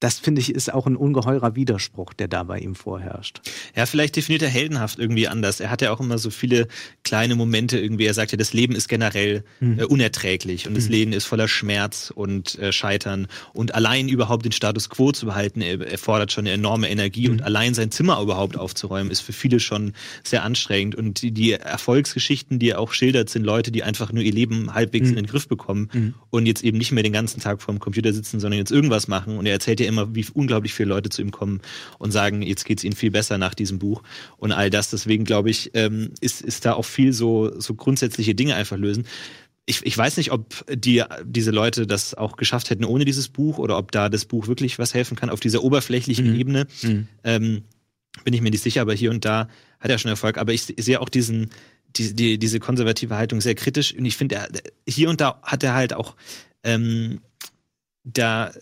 das 0.00 0.18
finde 0.18 0.40
ich 0.40 0.54
ist 0.54 0.72
auch 0.72 0.86
ein 0.86 0.96
ungeheurer 0.96 1.54
Widerspruch, 1.54 2.14
der 2.14 2.26
da 2.26 2.42
bei 2.42 2.58
ihm 2.58 2.74
vorherrscht. 2.74 3.42
Ja, 3.76 3.84
vielleicht 3.84 4.16
definiert 4.16 4.42
er 4.42 4.48
heldenhaft 4.48 4.98
irgendwie 4.98 5.28
anders. 5.28 5.60
Er 5.60 5.70
hat 5.70 5.82
ja 5.82 5.92
auch 5.92 6.00
immer 6.00 6.16
so 6.16 6.30
viele 6.30 6.68
kleine 7.04 7.34
Momente 7.34 7.78
irgendwie. 7.78 8.06
Er 8.06 8.14
sagt 8.14 8.32
ja, 8.32 8.38
das 8.38 8.54
Leben 8.54 8.74
ist 8.74 8.88
generell 8.88 9.44
mhm. 9.60 9.78
äh, 9.78 9.84
unerträglich 9.84 10.66
und 10.66 10.72
mhm. 10.72 10.76
das 10.76 10.88
Leben 10.88 11.12
ist 11.12 11.26
voller 11.26 11.48
Schmerz 11.48 12.10
und 12.14 12.58
äh, 12.58 12.72
Scheitern 12.72 13.26
und 13.52 13.74
allein 13.74 14.08
überhaupt 14.08 14.46
den 14.46 14.52
Status 14.52 14.88
quo 14.88 15.12
zu 15.12 15.26
behalten, 15.26 15.60
erfordert 15.60 16.32
schon 16.32 16.46
eine 16.46 16.54
enorme 16.54 16.88
Energie 16.88 17.28
mhm. 17.28 17.34
und 17.34 17.42
allein 17.42 17.74
sein 17.74 17.90
Zimmer 17.90 18.20
überhaupt 18.22 18.56
aufzuräumen 18.56 19.10
ist 19.10 19.20
für 19.20 19.34
viele 19.34 19.60
schon 19.60 19.92
sehr 20.24 20.44
anstrengend 20.44 20.94
und 20.94 21.20
die, 21.20 21.32
die 21.32 21.52
Erfolgsgeschichten, 21.52 22.58
die 22.58 22.70
er 22.70 22.80
auch 22.80 22.94
schildert, 22.94 23.28
sind 23.28 23.44
Leute, 23.44 23.70
die 23.70 23.82
einfach 23.82 24.12
nur 24.12 24.22
ihr 24.22 24.32
Leben 24.32 24.72
halbwegs 24.72 25.08
mhm. 25.08 25.18
in 25.18 25.24
den 25.24 25.26
Griff 25.26 25.46
bekommen 25.46 25.90
mhm. 25.92 26.14
und 26.30 26.46
jetzt 26.46 26.64
eben 26.64 26.78
nicht 26.78 26.92
mehr 26.92 27.02
den 27.02 27.12
ganzen 27.12 27.40
Tag 27.40 27.60
vor 27.60 27.74
dem 27.74 27.80
Computer 27.80 28.14
sitzen, 28.14 28.40
sondern 28.40 28.58
jetzt 28.58 28.72
irgendwas 28.72 29.08
machen 29.08 29.36
und 29.36 29.44
er 29.44 29.52
erzählt 29.52 29.80
ja 29.80 29.89
immer, 29.90 30.14
wie 30.14 30.26
unglaublich 30.32 30.74
viele 30.74 30.88
Leute 30.88 31.10
zu 31.10 31.20
ihm 31.22 31.30
kommen 31.30 31.60
und 31.98 32.10
sagen, 32.10 32.42
jetzt 32.42 32.64
geht 32.64 32.78
es 32.78 32.84
ihnen 32.84 32.96
viel 32.96 33.10
besser 33.10 33.38
nach 33.38 33.54
diesem 33.54 33.78
Buch 33.78 34.02
und 34.38 34.52
all 34.52 34.70
das. 34.70 34.90
Deswegen 34.90 35.24
glaube 35.24 35.50
ich, 35.50 35.70
ähm, 35.74 36.12
ist, 36.20 36.40
ist 36.40 36.64
da 36.64 36.72
auch 36.72 36.84
viel 36.84 37.12
so, 37.12 37.60
so 37.60 37.74
grundsätzliche 37.74 38.34
Dinge 38.34 38.54
einfach 38.54 38.78
lösen. 38.78 39.06
Ich, 39.66 39.84
ich 39.84 39.96
weiß 39.96 40.16
nicht, 40.16 40.32
ob 40.32 40.64
die, 40.72 41.04
diese 41.24 41.50
Leute 41.50 41.86
das 41.86 42.14
auch 42.14 42.36
geschafft 42.36 42.70
hätten 42.70 42.84
ohne 42.84 43.04
dieses 43.04 43.28
Buch 43.28 43.58
oder 43.58 43.76
ob 43.76 43.92
da 43.92 44.08
das 44.08 44.24
Buch 44.24 44.48
wirklich 44.48 44.78
was 44.78 44.94
helfen 44.94 45.16
kann 45.16 45.30
auf 45.30 45.40
dieser 45.40 45.62
oberflächlichen 45.62 46.32
mhm. 46.32 46.40
Ebene. 46.40 46.66
Mhm. 46.82 47.08
Ähm, 47.22 47.62
bin 48.24 48.34
ich 48.34 48.40
mir 48.40 48.50
nicht 48.50 48.62
sicher, 48.62 48.80
aber 48.80 48.94
hier 48.94 49.10
und 49.10 49.24
da 49.24 49.48
hat 49.78 49.90
er 49.90 49.98
schon 49.98 50.10
Erfolg. 50.10 50.38
Aber 50.38 50.52
ich, 50.52 50.76
ich 50.76 50.84
sehe 50.84 51.00
auch 51.00 51.08
diesen, 51.08 51.50
die, 51.96 52.14
die, 52.14 52.38
diese 52.38 52.60
konservative 52.60 53.16
Haltung 53.16 53.40
sehr 53.40 53.54
kritisch. 53.54 53.94
Und 53.94 54.04
ich 54.04 54.16
finde, 54.16 54.48
hier 54.88 55.08
und 55.08 55.20
da 55.20 55.40
hat 55.42 55.62
er 55.62 55.74
halt 55.74 55.92
auch 55.92 56.16
ähm, 56.64 57.20
da 58.04 58.52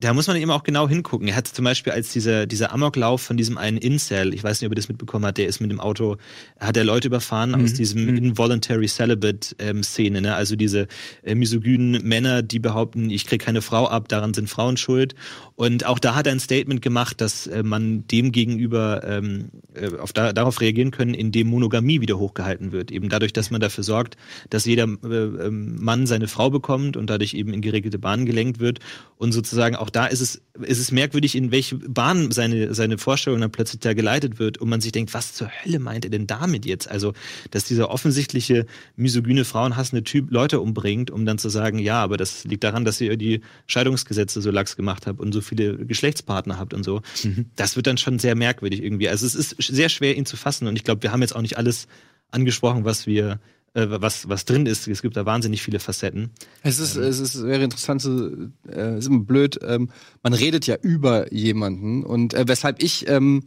da 0.00 0.14
muss 0.14 0.28
man 0.28 0.36
eben 0.36 0.52
auch 0.52 0.62
genau 0.62 0.88
hingucken. 0.88 1.26
Er 1.26 1.34
hat 1.34 1.48
zum 1.48 1.64
Beispiel 1.64 1.92
als 1.92 2.12
dieser, 2.12 2.46
dieser 2.46 2.72
Amoklauf 2.72 3.20
von 3.20 3.36
diesem 3.36 3.58
einen 3.58 3.78
Incel, 3.78 4.32
ich 4.32 4.44
weiß 4.44 4.60
nicht, 4.60 4.68
ob 4.68 4.72
ihr 4.72 4.76
das 4.76 4.88
mitbekommen 4.88 5.26
habt, 5.26 5.38
der 5.38 5.48
ist 5.48 5.60
mit 5.60 5.72
dem 5.72 5.80
Auto, 5.80 6.18
hat 6.60 6.76
er 6.76 6.84
Leute 6.84 7.08
überfahren 7.08 7.50
mhm. 7.50 7.64
aus 7.64 7.72
diesem 7.72 8.02
mhm. 8.06 8.16
Involuntary 8.16 8.86
Celibate 8.86 9.56
ähm, 9.58 9.82
Szene, 9.82 10.20
ne? 10.20 10.36
also 10.36 10.54
diese 10.54 10.86
äh, 11.24 11.34
misogynen 11.34 12.06
Männer, 12.06 12.42
die 12.42 12.60
behaupten, 12.60 13.10
ich 13.10 13.26
krieg 13.26 13.42
keine 13.42 13.60
Frau 13.60 13.88
ab, 13.88 14.08
daran 14.08 14.34
sind 14.34 14.48
Frauen 14.48 14.76
schuld. 14.76 15.16
Und 15.56 15.84
auch 15.84 15.98
da 15.98 16.14
hat 16.14 16.28
er 16.28 16.32
ein 16.32 16.38
Statement 16.38 16.80
gemacht, 16.80 17.20
dass 17.20 17.48
äh, 17.48 17.64
man 17.64 18.06
dem 18.06 18.30
gegenüber 18.30 19.02
ähm, 19.04 19.50
äh, 19.74 19.96
auf 19.98 20.12
da, 20.12 20.32
darauf 20.32 20.60
reagieren 20.60 20.92
können, 20.92 21.14
indem 21.14 21.48
Monogamie 21.48 22.00
wieder 22.00 22.18
hochgehalten 22.20 22.70
wird. 22.70 22.92
Eben 22.92 23.08
dadurch, 23.08 23.32
dass 23.32 23.50
man 23.50 23.60
dafür 23.60 23.82
sorgt, 23.82 24.16
dass 24.50 24.64
jeder 24.64 24.84
äh, 24.84 25.16
ähm, 25.16 25.74
Mann 25.80 26.06
seine 26.06 26.28
Frau 26.28 26.50
bekommt 26.50 26.96
und 26.96 27.10
dadurch 27.10 27.34
eben 27.34 27.52
in 27.52 27.62
geregelte 27.62 27.98
Bahnen 27.98 28.26
gelenkt 28.26 28.60
wird 28.60 28.78
und 29.16 29.32
sozusagen 29.32 29.74
auch 29.74 29.87
auch 29.88 29.90
da 29.90 30.06
ist 30.06 30.20
es, 30.20 30.42
ist 30.60 30.78
es 30.78 30.92
merkwürdig, 30.92 31.34
in 31.34 31.50
welche 31.50 31.76
Bahn 31.76 32.30
seine, 32.30 32.74
seine 32.74 32.98
Vorstellung 32.98 33.40
dann 33.40 33.50
plötzlich 33.50 33.80
da 33.80 33.94
geleitet 33.94 34.38
wird 34.38 34.58
und 34.58 34.68
man 34.68 34.82
sich 34.82 34.92
denkt, 34.92 35.14
was 35.14 35.32
zur 35.32 35.48
Hölle 35.48 35.78
meint 35.78 36.04
er 36.04 36.10
denn 36.10 36.26
damit 36.26 36.66
jetzt? 36.66 36.90
Also, 36.90 37.14
dass 37.50 37.64
dieser 37.64 37.88
offensichtliche 37.88 38.66
misogyne, 38.96 39.46
frauenhassende 39.46 40.04
Typ 40.04 40.30
Leute 40.30 40.60
umbringt, 40.60 41.10
um 41.10 41.24
dann 41.24 41.38
zu 41.38 41.48
sagen, 41.48 41.78
ja, 41.78 42.02
aber 42.02 42.18
das 42.18 42.44
liegt 42.44 42.64
daran, 42.64 42.84
dass 42.84 43.00
ihr 43.00 43.16
die 43.16 43.40
Scheidungsgesetze 43.66 44.42
so 44.42 44.50
lax 44.50 44.76
gemacht 44.76 45.06
habt 45.06 45.20
und 45.20 45.32
so 45.32 45.40
viele 45.40 45.78
Geschlechtspartner 45.78 46.58
habt 46.58 46.74
und 46.74 46.84
so. 46.84 47.00
Mhm. 47.24 47.46
Das 47.56 47.76
wird 47.76 47.86
dann 47.86 47.96
schon 47.96 48.18
sehr 48.18 48.34
merkwürdig 48.34 48.82
irgendwie. 48.82 49.08
Also, 49.08 49.26
es 49.26 49.34
ist 49.34 49.56
sehr 49.58 49.88
schwer, 49.88 50.16
ihn 50.16 50.26
zu 50.26 50.36
fassen 50.36 50.68
und 50.68 50.76
ich 50.76 50.84
glaube, 50.84 51.02
wir 51.02 51.12
haben 51.12 51.22
jetzt 51.22 51.34
auch 51.34 51.42
nicht 51.42 51.56
alles 51.56 51.88
angesprochen, 52.30 52.84
was 52.84 53.06
wir 53.06 53.40
äh, 53.74 53.86
was, 53.88 54.28
was 54.28 54.44
drin 54.44 54.66
ist. 54.66 54.88
Es 54.88 55.02
gibt 55.02 55.16
da 55.16 55.26
wahnsinnig 55.26 55.62
viele 55.62 55.78
Facetten. 55.78 56.30
Es 56.62 56.78
ist, 56.78 56.96
ähm. 56.96 57.02
es 57.02 57.20
ist 57.20 57.44
wäre 57.44 57.64
interessant, 57.64 58.02
zu, 58.02 58.52
äh, 58.68 58.98
ist 58.98 59.06
immer 59.06 59.20
blöd, 59.20 59.58
ähm, 59.62 59.90
man 60.22 60.32
redet 60.32 60.66
ja 60.66 60.76
über 60.76 61.32
jemanden 61.32 62.04
und 62.04 62.34
äh, 62.34 62.44
weshalb 62.46 62.82
ich 62.82 63.08
ähm, 63.08 63.44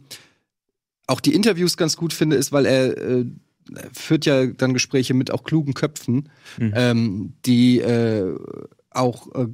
auch 1.06 1.20
die 1.20 1.34
Interviews 1.34 1.76
ganz 1.76 1.96
gut 1.96 2.12
finde, 2.12 2.36
ist, 2.36 2.52
weil 2.52 2.66
er 2.66 2.96
äh, 2.96 3.24
führt 3.92 4.26
ja 4.26 4.46
dann 4.46 4.74
Gespräche 4.74 5.14
mit 5.14 5.30
auch 5.30 5.44
klugen 5.44 5.74
Köpfen, 5.74 6.28
mhm. 6.58 6.72
ähm, 6.74 7.32
die 7.44 7.80
äh, 7.80 8.36
auch 8.90 9.34
äh, 9.34 9.48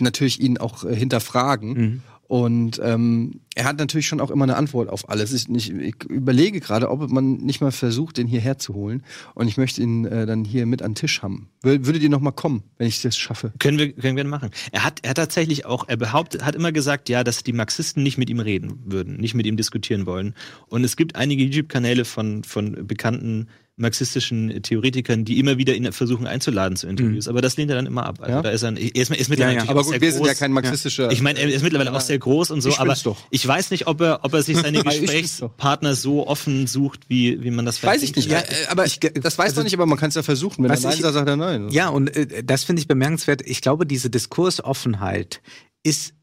natürlich 0.00 0.40
ihn 0.40 0.58
auch 0.58 0.82
hinterfragen. 0.88 1.72
Mhm. 1.72 2.02
Und 2.28 2.78
ähm, 2.84 3.40
er 3.54 3.64
hat 3.64 3.78
natürlich 3.78 4.06
schon 4.06 4.20
auch 4.20 4.30
immer 4.30 4.44
eine 4.44 4.56
Antwort 4.56 4.90
auf 4.90 5.08
alles. 5.08 5.32
Ich, 5.32 5.48
ich, 5.48 6.04
überlege 6.04 6.60
gerade, 6.60 6.90
ob 6.90 7.10
man 7.10 7.38
nicht 7.38 7.62
mal 7.62 7.72
versucht, 7.72 8.18
den 8.18 8.26
hierher 8.26 8.58
zu 8.58 8.74
holen. 8.74 9.02
Und 9.34 9.48
ich 9.48 9.56
möchte 9.56 9.80
ihn 9.80 10.04
äh, 10.04 10.26
dann 10.26 10.44
hier 10.44 10.66
mit 10.66 10.82
an 10.82 10.90
den 10.90 10.94
Tisch 10.96 11.22
haben. 11.22 11.48
Würdet 11.62 12.02
ihr 12.02 12.10
noch 12.10 12.20
mal 12.20 12.32
kommen, 12.32 12.62
wenn 12.76 12.86
ich 12.86 13.00
das 13.00 13.16
schaffe? 13.16 13.54
Können 13.58 13.78
wir, 13.78 13.92
können 13.94 14.18
wir 14.18 14.24
machen. 14.24 14.50
Er 14.72 14.84
hat, 14.84 15.00
er 15.02 15.10
hat 15.10 15.16
tatsächlich 15.16 15.64
auch, 15.64 15.88
er 15.88 15.96
behauptet, 15.96 16.44
hat 16.44 16.54
immer 16.54 16.70
gesagt, 16.70 17.08
ja, 17.08 17.24
dass 17.24 17.42
die 17.42 17.54
Marxisten 17.54 18.02
nicht 18.02 18.18
mit 18.18 18.28
ihm 18.28 18.40
reden 18.40 18.78
würden, 18.84 19.16
nicht 19.16 19.32
mit 19.32 19.46
ihm 19.46 19.56
diskutieren 19.56 20.04
wollen. 20.04 20.34
Und 20.68 20.84
es 20.84 20.96
gibt 20.96 21.16
einige 21.16 21.44
YouTube-Kanäle 21.44 22.04
von, 22.04 22.44
von 22.44 22.86
bekannten 22.86 23.48
marxistischen 23.78 24.62
Theoretikern, 24.62 25.24
die 25.24 25.38
immer 25.38 25.56
wieder 25.58 25.74
ihn 25.74 25.90
versuchen 25.92 26.26
einzuladen 26.26 26.76
zu 26.76 26.88
Interviews. 26.88 27.26
Mhm. 27.26 27.30
Aber 27.30 27.42
das 27.42 27.56
lehnt 27.56 27.70
er 27.70 27.76
dann 27.76 27.86
immer 27.86 28.04
ab. 28.04 28.18
Also 28.20 28.32
ja? 28.32 28.42
da 28.42 28.50
ist 28.50 28.62
er, 28.62 28.76
er 28.76 28.96
ist, 28.96 29.10
er 29.10 29.18
ist 29.18 29.28
mittlerweile 29.28 29.58
ja, 29.58 29.64
ja. 29.64 29.70
Aber 29.70 29.82
gut, 29.82 29.92
wir 29.92 30.00
groß. 30.00 30.14
sind 30.14 30.26
ja 30.26 30.34
kein 30.34 30.52
marxistischer. 30.52 31.10
Ich 31.10 31.22
meine, 31.22 31.38
er 31.38 31.48
ist 31.48 31.62
mittlerweile 31.62 31.92
auch 31.92 32.00
sehr 32.00 32.18
groß 32.18 32.50
und 32.50 32.60
so, 32.60 32.70
ich 32.70 32.78
aber 32.78 32.94
doch. 32.94 33.16
ich 33.30 33.46
weiß 33.46 33.70
nicht, 33.70 33.86
ob 33.86 34.00
er, 34.00 34.24
ob 34.24 34.34
er 34.34 34.42
sich 34.42 34.56
seine 34.56 34.82
Gesprächspartner 34.84 35.94
so 35.94 36.26
offen 36.26 36.66
sucht, 36.66 37.08
wie, 37.08 37.42
wie 37.42 37.50
man 37.50 37.64
das 37.64 37.82
Weiß 37.82 38.02
ich 38.02 38.14
nicht. 38.14 38.30
Ja, 38.30 38.42
aber 38.68 38.84
ich, 38.84 38.98
das 39.00 39.38
weiß 39.38 39.46
also, 39.46 39.60
doch 39.60 39.64
nicht, 39.64 39.74
aber 39.74 39.86
man 39.86 39.98
kann 39.98 40.08
es 40.08 40.14
ja 40.14 40.22
versuchen. 40.22 40.64
Wenn 40.64 40.70
er 40.70 40.80
Nein 40.80 41.00
sagt, 41.00 41.14
sagt 41.14 41.28
er 41.28 41.36
Nein. 41.36 41.68
Ja, 41.70 41.88
und 41.88 42.14
äh, 42.14 42.42
das 42.44 42.64
finde 42.64 42.80
ich 42.80 42.88
bemerkenswert. 42.88 43.42
Ich 43.44 43.62
glaube, 43.62 43.86
diese 43.86 44.10
Diskursoffenheit 44.10 45.40
ist 45.82 46.14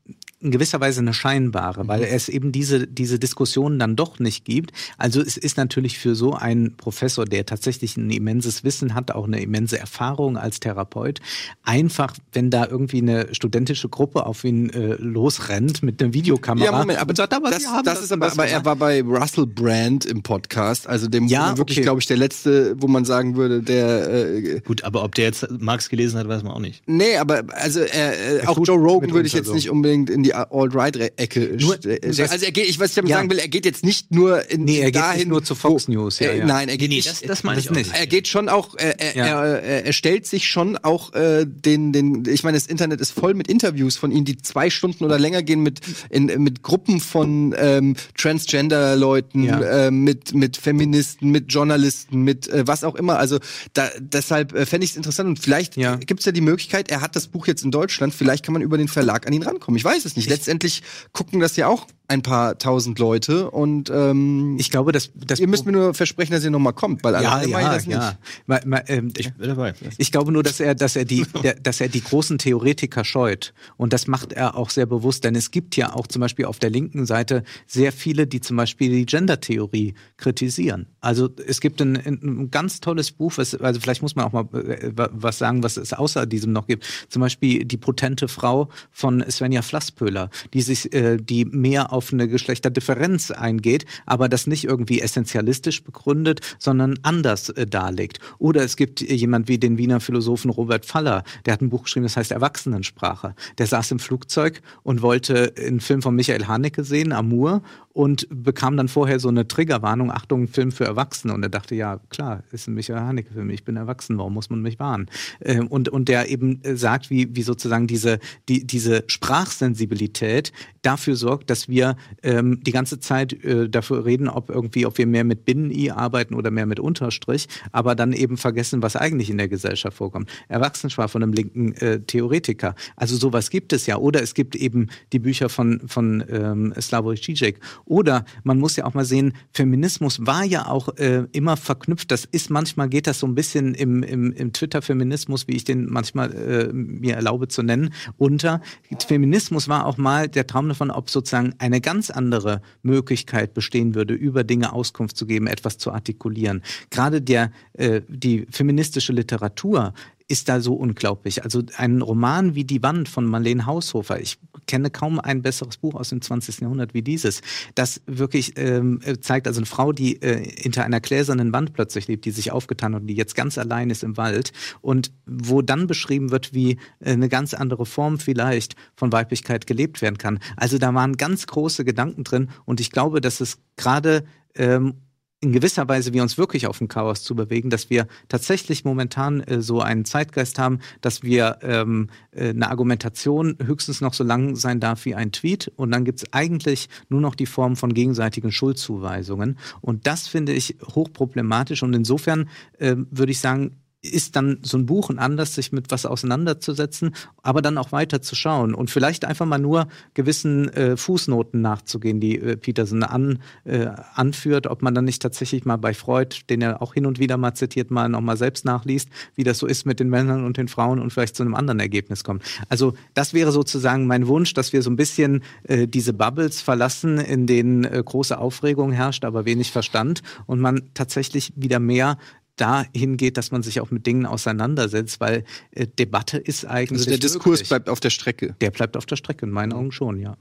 in 0.46 0.52
gewisser 0.52 0.80
Weise 0.80 1.02
eine 1.02 1.14
scheinbare, 1.14 1.84
mhm. 1.84 1.88
weil 1.88 2.04
es 2.04 2.30
eben 2.30 2.52
diese, 2.52 2.88
diese 2.88 3.20
Diskussionen 3.20 3.80
dann 3.80 3.96
doch 3.96 4.20
nicht 4.20 4.46
gibt. 4.46 4.72
Also 4.98 5.22
es 5.22 5.38
ist 5.38 5.58
natürlich 5.58 6.00
für 6.00 6.16
so 6.16 6.34
einen 6.34 6.78
Professor, 6.78 7.26
der 7.26 7.46
tatsächlich 7.46 7.98
ein 7.98 8.10
immenses 8.10 8.64
Wissen 8.64 8.94
hat, 8.94 9.12
auch 9.12 9.26
eine 9.26 9.42
immense 9.42 9.80
Erfahrung 9.80 10.38
als 10.38 10.60
Therapeut, 10.60 11.20
einfach, 11.64 12.14
wenn 12.32 12.50
da 12.50 12.68
irgendwie 12.68 13.00
eine 13.00 13.34
studentische 13.34 13.90
Gruppe 13.90 14.26
auf 14.26 14.44
ihn 14.44 14.70
äh, 14.70 14.96
losrennt 15.00 15.84
mit 15.84 16.02
einer 16.02 16.14
Videokamera. 16.14 16.66
Ja, 16.66 16.78
Moment, 16.78 17.00
aber 17.00 17.16
sagt, 17.16 17.34
aber 17.34 17.50
das, 17.50 17.64
das, 17.64 17.84
das 17.84 18.02
ist 18.04 18.12
aber, 18.12 18.32
aber 18.32 18.48
er 18.48 18.64
war 18.66 18.76
bei 18.76 19.02
Russell 19.02 19.48
Brand 19.48 20.06
im 20.06 20.22
Podcast, 20.22 20.88
also 20.88 21.08
dem 21.08 21.28
ja, 21.28 21.58
wirklich, 21.58 21.80
okay. 21.80 21.84
glaube 21.84 22.02
ich, 22.02 22.08
der 22.08 22.18
letzte, 22.18 22.76
wo 22.80 22.88
man 22.88 23.06
sagen 23.06 23.36
würde, 23.36 23.62
der 23.62 24.10
äh, 24.10 24.62
Gut, 24.66 24.84
aber 24.84 25.04
ob 25.04 25.16
der 25.16 25.26
jetzt 25.26 25.48
Marx 25.60 25.90
gelesen 25.90 26.20
hat, 26.20 26.28
weiß 26.28 26.44
man 26.44 26.54
auch 26.54 26.60
nicht. 26.60 26.84
Nee, 26.86 27.18
aber 27.18 27.44
also 27.52 27.82
äh, 27.82 28.46
auch 28.46 28.58
Joe 28.64 28.78
Rogan 28.78 29.12
würde 29.14 29.28
ich 29.28 29.34
jetzt 29.34 29.48
also. 29.48 29.56
nicht 29.56 29.70
unbedingt 29.70 30.10
in 30.10 30.24
die 30.24 30.35
Alt-Right-Ecke. 30.44 31.58
Also 32.04 32.46
er 32.46 32.52
geht, 32.52 32.70
ich 32.70 32.80
was 32.80 32.90
ich 32.90 32.96
damit 32.96 33.12
ja. 33.12 33.18
sagen 33.18 33.30
will, 33.30 33.40
er 33.40 33.48
geht 33.48 33.66
jetzt 33.66 33.84
nicht 33.84 34.14
nur 34.14 34.50
in 34.50 34.66
nee, 34.66 34.80
er 34.80 34.92
geht 34.92 35.02
dahin, 35.02 35.18
nicht 35.20 35.28
nur 35.28 35.44
zu 35.44 35.56
Fox 35.56 35.88
News. 35.88 36.20
Ja, 36.20 36.32
ja. 36.32 36.46
Nein, 36.46 36.70
er 36.70 36.78
geht 36.78 36.90
nee, 36.90 36.98
nicht. 36.98 37.10
Das, 37.10 37.22
das 37.22 37.44
meine 37.44 37.60
ich 37.60 37.70
nicht. 37.70 37.92
Er 37.94 38.08
geht 38.08 38.28
schon 38.28 38.50
auch, 38.50 38.76
er, 38.78 39.00
er, 39.00 39.16
er, 39.16 39.86
er 39.86 39.94
stellt 39.94 40.26
sich 40.26 40.48
schon 40.48 40.78
auch 40.78 41.14
äh, 41.14 41.46
den, 41.46 41.94
den, 41.94 42.24
ich 42.28 42.44
meine, 42.44 42.58
das 42.58 42.68
Internet 42.68 43.02
ist 43.02 43.12
voll 43.12 43.34
mit 43.34 43.48
Interviews 43.48 43.98
von 43.98 44.12
ihm, 44.12 44.26
die 44.26 44.38
zwei 44.38 44.70
Stunden 44.70 45.04
oder 45.04 45.20
länger 45.20 45.44
gehen 45.44 45.62
mit 45.62 45.82
in, 46.10 46.26
mit 46.26 46.62
Gruppen 46.64 47.00
von 47.00 47.56
ähm, 47.58 47.96
Transgender-Leuten, 48.18 49.48
äh, 49.48 49.92
mit 49.92 50.34
mit 50.34 50.58
Feministen, 50.58 51.32
mit 51.32 51.52
Journalisten, 51.52 52.22
mit 52.22 52.48
äh, 52.48 52.68
was 52.68 52.84
auch 52.84 52.96
immer. 52.96 53.18
Also 53.18 53.40
da, 53.74 53.90
deshalb 54.00 54.54
äh, 54.54 54.66
fände 54.66 54.86
ich 54.86 54.92
es 54.92 54.98
interessant 54.98 55.30
und 55.30 55.40
vielleicht 55.40 55.78
ja. 55.78 55.96
gibt 55.96 56.20
es 56.20 56.26
ja 56.26 56.32
die 56.32 56.42
Möglichkeit, 56.42 56.90
er 56.90 57.02
hat 57.02 57.16
das 57.16 57.28
Buch 57.28 57.48
jetzt 57.48 57.64
in 57.64 57.72
Deutschland, 57.72 58.14
vielleicht 58.14 58.46
kann 58.46 58.54
man 58.54 58.62
über 58.62 58.78
den 58.78 58.88
Verlag 58.88 59.28
an 59.28 59.34
ihn 59.34 59.44
rankommen. 59.44 59.78
Ich 59.78 59.86
weiß 59.86 60.06
es 60.06 60.15
nicht. 60.16 60.30
Letztendlich 60.30 60.84
gucken 61.12 61.40
das 61.40 61.56
ja 61.56 61.68
auch 61.68 61.88
ein 62.08 62.22
paar 62.22 62.58
tausend 62.58 63.00
Leute 63.00 63.50
und 63.52 63.90
ähm, 63.90 64.58
ich 64.60 64.70
glaube, 64.72 64.92
dass 64.92 65.12
das 65.16 65.40
ihr 65.40 65.48
müsst 65.48 65.66
mir 65.66 65.72
nur 65.72 65.94
versprechen, 65.94 66.34
dass 66.34 66.44
ihr 66.44 66.52
noch 66.52 66.60
mal 66.60 66.72
kommt, 66.72 67.04
weil 67.04 67.14
ja, 67.16 67.42
ja, 67.42 67.60
ja, 67.60 67.74
das 67.74 67.86
ja. 67.86 68.18
Mal, 68.46 68.62
mal, 68.66 68.84
ähm, 68.88 69.12
ich 69.18 69.34
bin 69.34 69.50
dabei. 69.50 69.74
Ich 69.98 70.12
glaube 70.12 70.32
nur, 70.32 70.44
dass 70.44 70.60
er, 70.60 70.76
dass 70.76 70.96
er 70.96 71.06
die, 71.06 71.26
der, 71.44 71.56
dass 71.56 71.82
er 71.82 71.88
die 71.88 72.02
großen 72.02 72.38
Theoretiker 72.38 73.04
scheut 73.04 73.54
und 73.78 73.94
das 73.94 74.08
macht 74.08 74.34
er 74.34 74.56
auch 74.56 74.70
sehr 74.70 74.86
bewusst, 74.86 75.24
denn 75.24 75.36
es 75.36 75.52
gibt 75.52 75.76
ja 75.76 75.94
auch 75.94 76.08
zum 76.08 76.20
Beispiel 76.20 76.46
auf 76.46 76.60
der 76.60 76.70
linken 76.70 77.06
Seite 77.06 77.44
sehr 77.68 77.92
viele, 77.92 78.28
die 78.28 78.42
zum 78.42 78.58
Beispiel 78.58 78.92
die 78.92 79.06
Gender-Theorie 79.06 79.96
kritisieren. 80.18 80.88
Also 81.02 81.30
es 81.48 81.62
gibt 81.62 81.82
ein, 81.82 81.96
ein 81.96 82.52
ganz 82.52 82.80
tolles 82.80 83.12
Buch, 83.12 83.34
was, 83.38 83.56
also 83.56 83.80
vielleicht 83.80 84.02
muss 84.02 84.16
man 84.16 84.26
auch 84.26 84.32
mal 84.32 84.46
äh, 84.54 84.92
was 84.94 85.38
sagen, 85.38 85.64
was 85.64 85.78
es 85.78 85.94
außer 85.94 86.26
diesem 86.26 86.52
noch 86.52 86.68
gibt. 86.68 86.86
Zum 87.10 87.22
Beispiel 87.22 87.66
die 87.66 87.78
potente 87.78 88.28
Frau 88.28 88.70
von 88.92 89.24
Svenja 89.30 89.62
Flasspöhler, 89.62 90.30
die 90.54 90.62
sich, 90.62 90.94
äh, 90.94 91.18
die 91.18 91.46
mehr 91.46 91.94
auf 91.96 92.12
eine 92.12 92.28
Geschlechterdifferenz 92.28 93.32
eingeht, 93.32 93.86
aber 94.06 94.30
das 94.30 94.48
nicht 94.48 94.66
irgendwie 94.66 95.02
essentialistisch 95.02 95.84
begründet, 95.84 96.42
sondern 96.60 97.00
anders 97.02 97.50
äh, 97.50 97.66
darlegt. 97.66 98.20
Oder 98.38 98.64
es 98.64 98.76
gibt 98.76 99.02
jemand 99.02 99.48
wie 99.48 99.58
den 99.58 99.78
Wiener 99.78 100.00
Philosophen 100.00 100.52
Robert 100.52 100.86
Faller, 100.86 101.24
der 101.46 101.54
hat 101.54 101.62
ein 101.62 101.70
Buch 101.70 101.84
geschrieben, 101.84 102.04
das 102.04 102.18
heißt 102.18 102.32
Erwachsenensprache. 102.32 103.34
Der 103.58 103.68
saß 103.68 103.92
im 103.92 104.00
Flugzeug 104.00 104.62
und 104.84 105.02
wollte 105.02 105.54
einen 105.58 105.80
Film 105.80 106.02
von 106.02 106.16
Michael 106.16 106.46
Haneke 106.48 106.84
sehen, 106.84 107.14
Amour, 107.14 107.62
und 107.96 108.28
bekam 108.30 108.76
dann 108.76 108.90
vorher 108.90 109.22
so 109.22 109.30
eine 109.30 109.48
Triggerwarnung, 109.48 110.12
Achtung, 110.12 110.50
Film 110.50 110.74
für 110.74 110.84
Erwachsene. 110.84 111.34
Und 111.34 111.44
er 111.44 111.50
dachte, 111.50 111.76
ja, 111.76 112.02
klar, 112.10 112.44
ist 112.52 112.68
ein 112.68 112.74
Michael 112.74 113.00
Haneke-Film, 113.00 113.50
ich 113.52 113.64
bin 113.64 113.78
erwachsen, 113.78 114.18
warum 114.18 114.34
muss 114.34 114.50
man 114.50 114.62
mich 114.62 114.80
warnen? 114.80 115.08
Ähm, 115.40 115.68
und, 115.68 115.88
und 115.88 116.10
der 116.10 116.30
eben 116.30 116.62
äh, 116.64 116.76
sagt, 116.76 117.10
wie, 117.10 117.34
wie 117.38 117.42
sozusagen 117.42 117.88
diese, 117.88 118.20
die, 118.50 118.68
diese 118.68 119.06
Sprachsensibilität 119.08 120.52
dafür 120.82 121.16
sorgt, 121.16 121.50
dass 121.50 121.70
wir 121.70 121.85
ähm, 122.24 122.60
die 122.64 122.72
ganze 122.72 123.00
Zeit 123.00 123.34
äh, 123.44 123.70
dafür 123.70 124.06
reden, 124.06 124.28
ob 124.28 124.50
irgendwie, 124.50 124.86
ob 124.86 124.98
wir 124.98 125.06
mehr 125.06 125.24
mit 125.24 125.46
Binnen-I 125.46 125.92
arbeiten 125.92 126.34
oder 126.34 126.52
mehr 126.52 126.66
mit 126.66 126.80
Unterstrich, 126.80 127.48
aber 127.72 127.96
dann 127.96 128.14
eben 128.14 128.38
vergessen, 128.38 128.82
was 128.82 128.96
eigentlich 128.96 129.30
in 129.30 129.38
der 129.38 129.48
Gesellschaft 129.48 129.98
vorkommt. 129.98 130.30
Erwachsenensprache 130.48 131.10
von 131.10 131.24
einem 131.24 131.34
linken 131.34 131.74
äh, 131.74 132.00
Theoretiker. 132.00 132.76
Also 132.96 133.16
sowas 133.18 133.50
gibt 133.50 133.74
es 133.74 133.86
ja. 133.86 133.98
Oder 133.98 134.22
es 134.22 134.34
gibt 134.34 134.56
eben 134.56 134.88
die 135.14 135.20
Bücher 135.20 135.50
von, 135.50 135.82
von 135.88 136.24
ähm, 136.30 136.74
Slavoj 136.80 137.16
Žižek 137.16 137.60
oder 137.86 138.26
man 138.44 138.60
muss 138.60 138.76
ja 138.76 138.86
auch 138.86 138.94
mal 138.94 139.06
sehen, 139.06 139.34
Feminismus 139.54 140.26
war 140.26 140.44
ja 140.44 140.68
auch 140.68 140.90
äh, 140.98 141.26
immer 141.32 141.58
verknüpft. 141.58 142.12
Das 142.12 142.26
ist 142.26 142.50
manchmal 142.50 142.90
geht 142.90 143.08
das 143.08 143.20
so 143.20 143.28
ein 143.28 143.36
bisschen 143.36 143.76
im, 143.76 144.04
im, 144.04 144.32
im 144.32 144.54
Twitter-Feminismus, 144.54 145.48
wie 145.48 145.56
ich 145.56 145.64
den 145.64 145.88
manchmal 145.90 146.34
äh, 146.34 146.74
mir 146.74 147.16
erlaube 147.16 147.48
zu 147.48 147.64
nennen, 147.64 147.94
unter. 148.18 148.62
Feminismus 149.08 149.68
war 149.68 149.86
auch 149.86 149.98
mal 149.98 150.28
der 150.28 150.48
Traum 150.48 150.68
davon, 150.68 150.92
ob 150.92 151.10
sozusagen 151.10 151.54
eine 151.60 151.75
ganz 151.82 152.10
andere 152.10 152.62
Möglichkeit 152.82 153.54
bestehen 153.54 153.96
würde, 153.96 154.14
über 154.14 154.44
Dinge 154.44 154.74
Auskunft 154.74 155.18
zu 155.18 155.26
geben, 155.26 155.48
etwas 155.48 155.78
zu 155.78 155.92
artikulieren. 155.92 156.62
Gerade 156.90 157.22
der, 157.22 157.52
äh, 157.74 158.02
die 158.08 158.48
feministische 158.50 159.14
Literatur 159.14 159.94
ist 160.28 160.50
da 160.50 160.60
so 160.60 160.74
unglaublich. 160.74 161.44
Also 161.44 161.62
ein 161.78 162.02
Roman 162.02 162.56
wie 162.56 162.64
Die 162.64 162.82
Wand 162.82 163.08
von 163.08 163.26
Marlene 163.26 163.66
Haushofer, 163.66 164.20
ich 164.20 164.40
kenne 164.66 164.90
kaum 164.90 165.20
ein 165.20 165.44
besseres 165.44 165.78
Buch 165.78 165.94
aus 165.94 166.10
dem 166.10 166.22
20. 166.22 166.62
Jahrhundert 166.62 166.96
wie 166.96 167.04
dieses, 167.04 167.42
das 167.76 168.02
wirklich 168.08 168.54
ähm, 168.58 169.02
zeigt, 169.22 169.48
also 169.48 169.60
eine 169.60 169.68
Frau, 169.68 169.92
die 169.92 170.22
äh, 170.24 170.44
hinter 170.62 170.84
einer 170.84 171.00
gläsernen 171.00 171.54
Wand 171.54 171.74
plötzlich 171.74 172.08
lebt, 172.08 172.26
die 172.26 172.32
sich 172.32 172.52
aufgetan 172.52 172.96
hat 172.96 173.02
und 173.02 173.08
die 173.08 173.16
jetzt 173.16 173.36
ganz 173.36 173.60
allein 173.60 173.92
ist 173.92 174.04
im 174.04 174.18
Wald 174.18 174.52
und 174.82 175.12
wo 175.28 175.62
dann 175.62 175.86
beschrieben 175.86 176.32
wird, 176.32 176.54
wie 176.54 176.80
äh, 177.00 177.12
eine 177.12 177.30
ganz 177.30 177.54
andere 177.54 177.86
Form 177.86 178.18
vielleicht 178.18 178.76
von 178.96 179.12
Weiblichkeit 179.12 179.68
gelebt 179.68 180.02
werden 180.02 180.18
kann. 180.18 180.40
Also 180.58 180.80
da 180.80 180.94
waren 180.96 181.18
ganz 181.18 181.46
große 181.46 181.86
Gedanken 181.86 182.24
drin 182.24 182.50
und 182.66 182.80
ich 182.80 182.90
glaube, 182.90 183.22
dass 183.22 183.42
es 183.42 183.60
gerade 183.76 184.24
ähm, 184.56 184.96
in 185.42 185.52
gewisser 185.52 185.88
Weise 185.88 186.14
wir 186.14 186.24
uns 186.24 186.38
wirklich 186.38 186.66
auf 186.66 186.82
ein 186.82 186.88
Chaos 186.88 187.24
zu 187.24 187.36
bewegen, 187.36 187.70
dass 187.70 187.90
wir 187.90 188.08
tatsächlich 188.30 188.86
momentan 188.86 189.42
äh, 189.42 189.62
so 189.62 189.82
einen 189.82 190.06
Zeitgeist 190.06 190.58
haben, 190.60 190.80
dass 191.02 191.24
wir 191.24 191.60
ähm, 191.62 192.10
äh, 192.32 192.50
eine 192.50 192.70
Argumentation 192.70 193.58
höchstens 193.64 194.02
noch 194.02 194.14
so 194.14 194.24
lang 194.24 194.56
sein 194.56 194.80
darf 194.80 195.06
wie 195.06 195.16
ein 195.16 195.32
Tweet. 195.32 195.72
Und 195.76 195.92
dann 195.92 196.06
gibt 196.06 196.20
es 196.20 196.34
eigentlich 196.34 196.90
nur 197.10 197.22
noch 197.22 197.36
die 197.36 197.46
Form 197.46 197.76
von 197.76 197.94
gegenseitigen 197.94 198.52
Schuldzuweisungen. 198.52 199.58
Und 199.82 200.08
das 200.08 200.28
finde 200.28 200.54
ich 200.54 200.78
hochproblematisch. 200.84 201.84
Und 201.84 201.94
insofern 201.94 202.50
äh, 202.80 202.96
würde 203.12 203.32
ich 203.32 203.40
sagen, 203.40 203.78
ist 204.06 204.36
dann 204.36 204.60
so 204.62 204.78
ein 204.78 204.86
Buch 204.86 205.10
ein 205.10 205.20
Anlass, 205.20 205.56
sich 205.56 205.72
mit 205.72 205.92
was 205.92 206.06
auseinanderzusetzen, 206.06 207.16
aber 207.44 207.62
dann 207.62 207.78
auch 207.78 207.92
weiter 207.92 208.22
zu 208.22 208.36
schauen 208.36 208.74
und 208.74 208.90
vielleicht 208.90 209.26
einfach 209.26 209.46
mal 209.46 209.58
nur 209.58 209.88
gewissen 210.14 210.70
äh, 210.70 210.98
Fußnoten 210.98 211.62
nachzugehen, 211.62 212.20
die 212.20 212.40
äh, 212.40 212.58
Peterson 212.58 213.04
an, 213.04 213.40
äh, 213.64 213.88
anführt, 214.14 214.68
ob 214.68 214.82
man 214.82 214.96
dann 214.96 215.06
nicht 215.06 215.22
tatsächlich 215.22 215.66
mal 215.66 215.78
bei 215.78 215.94
Freud, 215.94 216.42
den 216.50 216.62
er 216.62 216.82
auch 216.82 216.94
hin 216.94 217.06
und 217.06 217.20
wieder 217.20 217.38
mal 217.38 217.54
zitiert, 217.54 217.92
mal 217.92 218.10
nochmal 218.10 218.38
selbst 218.38 218.66
nachliest, 218.66 219.10
wie 219.36 219.44
das 219.44 219.60
so 219.60 219.68
ist 219.68 219.86
mit 219.86 220.00
den 220.00 220.10
Männern 220.10 220.46
und 220.46 220.58
den 220.58 220.68
Frauen 220.68 221.00
und 221.00 221.12
vielleicht 221.12 221.36
zu 221.36 221.44
einem 221.44 221.56
anderen 221.56 221.80
Ergebnis 221.80 222.24
kommt. 222.24 222.44
Also 222.70 222.94
das 223.14 223.34
wäre 223.34 223.52
sozusagen 223.52 224.08
mein 224.08 224.28
Wunsch, 224.28 224.54
dass 224.54 224.74
wir 224.74 224.82
so 224.82 224.90
ein 224.90 224.96
bisschen 224.96 225.44
äh, 225.64 225.88
diese 225.88 226.14
Bubbles 226.14 226.62
verlassen, 226.62 227.18
in 227.18 227.48
denen 227.48 227.84
äh, 227.84 228.02
große 228.04 228.38
Aufregung 228.38 228.92
herrscht, 228.92 229.26
aber 229.26 229.46
wenig 229.46 229.72
Verstand 229.72 230.22
und 230.46 230.60
man 230.60 230.84
tatsächlich 230.94 231.54
wieder 231.56 231.80
mehr 231.80 232.18
dahin 232.56 233.18
geht, 233.18 233.38
dass 233.38 233.52
man 233.52 233.64
sich 233.64 233.82
auch 233.82 233.92
mit 233.92 234.06
Dingen 234.06 234.26
auseinandersetzt, 234.26 235.20
weil 235.20 235.44
äh, 235.72 235.88
Debatte 235.88 236.38
ist 236.38 236.66
eigentlich. 236.66 237.00
Also 237.00 237.10
der 237.12 237.20
Diskurs 237.20 237.46
möglich. 237.46 237.70
bleibt 237.70 237.90
auf 237.90 238.00
der 238.00 238.10
Strecke. 238.10 238.56
Der 238.62 238.72
bleibt 238.72 238.98
auf 238.98 239.06
der 239.06 239.16
Strecke, 239.16 239.46
in 239.46 239.52
meinen 239.52 239.74
Augen 239.74 239.92
schon, 239.92 240.20
ja. 240.20 240.38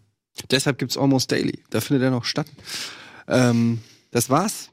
Deshalb 0.50 0.78
gibt's 0.78 0.96
Almost 0.96 1.30
Daily. 1.30 1.60
Da 1.70 1.80
findet 1.80 2.04
er 2.04 2.10
noch 2.10 2.24
statt. 2.24 2.46
Ähm, 3.28 3.78
das 4.10 4.30
war's 4.30 4.70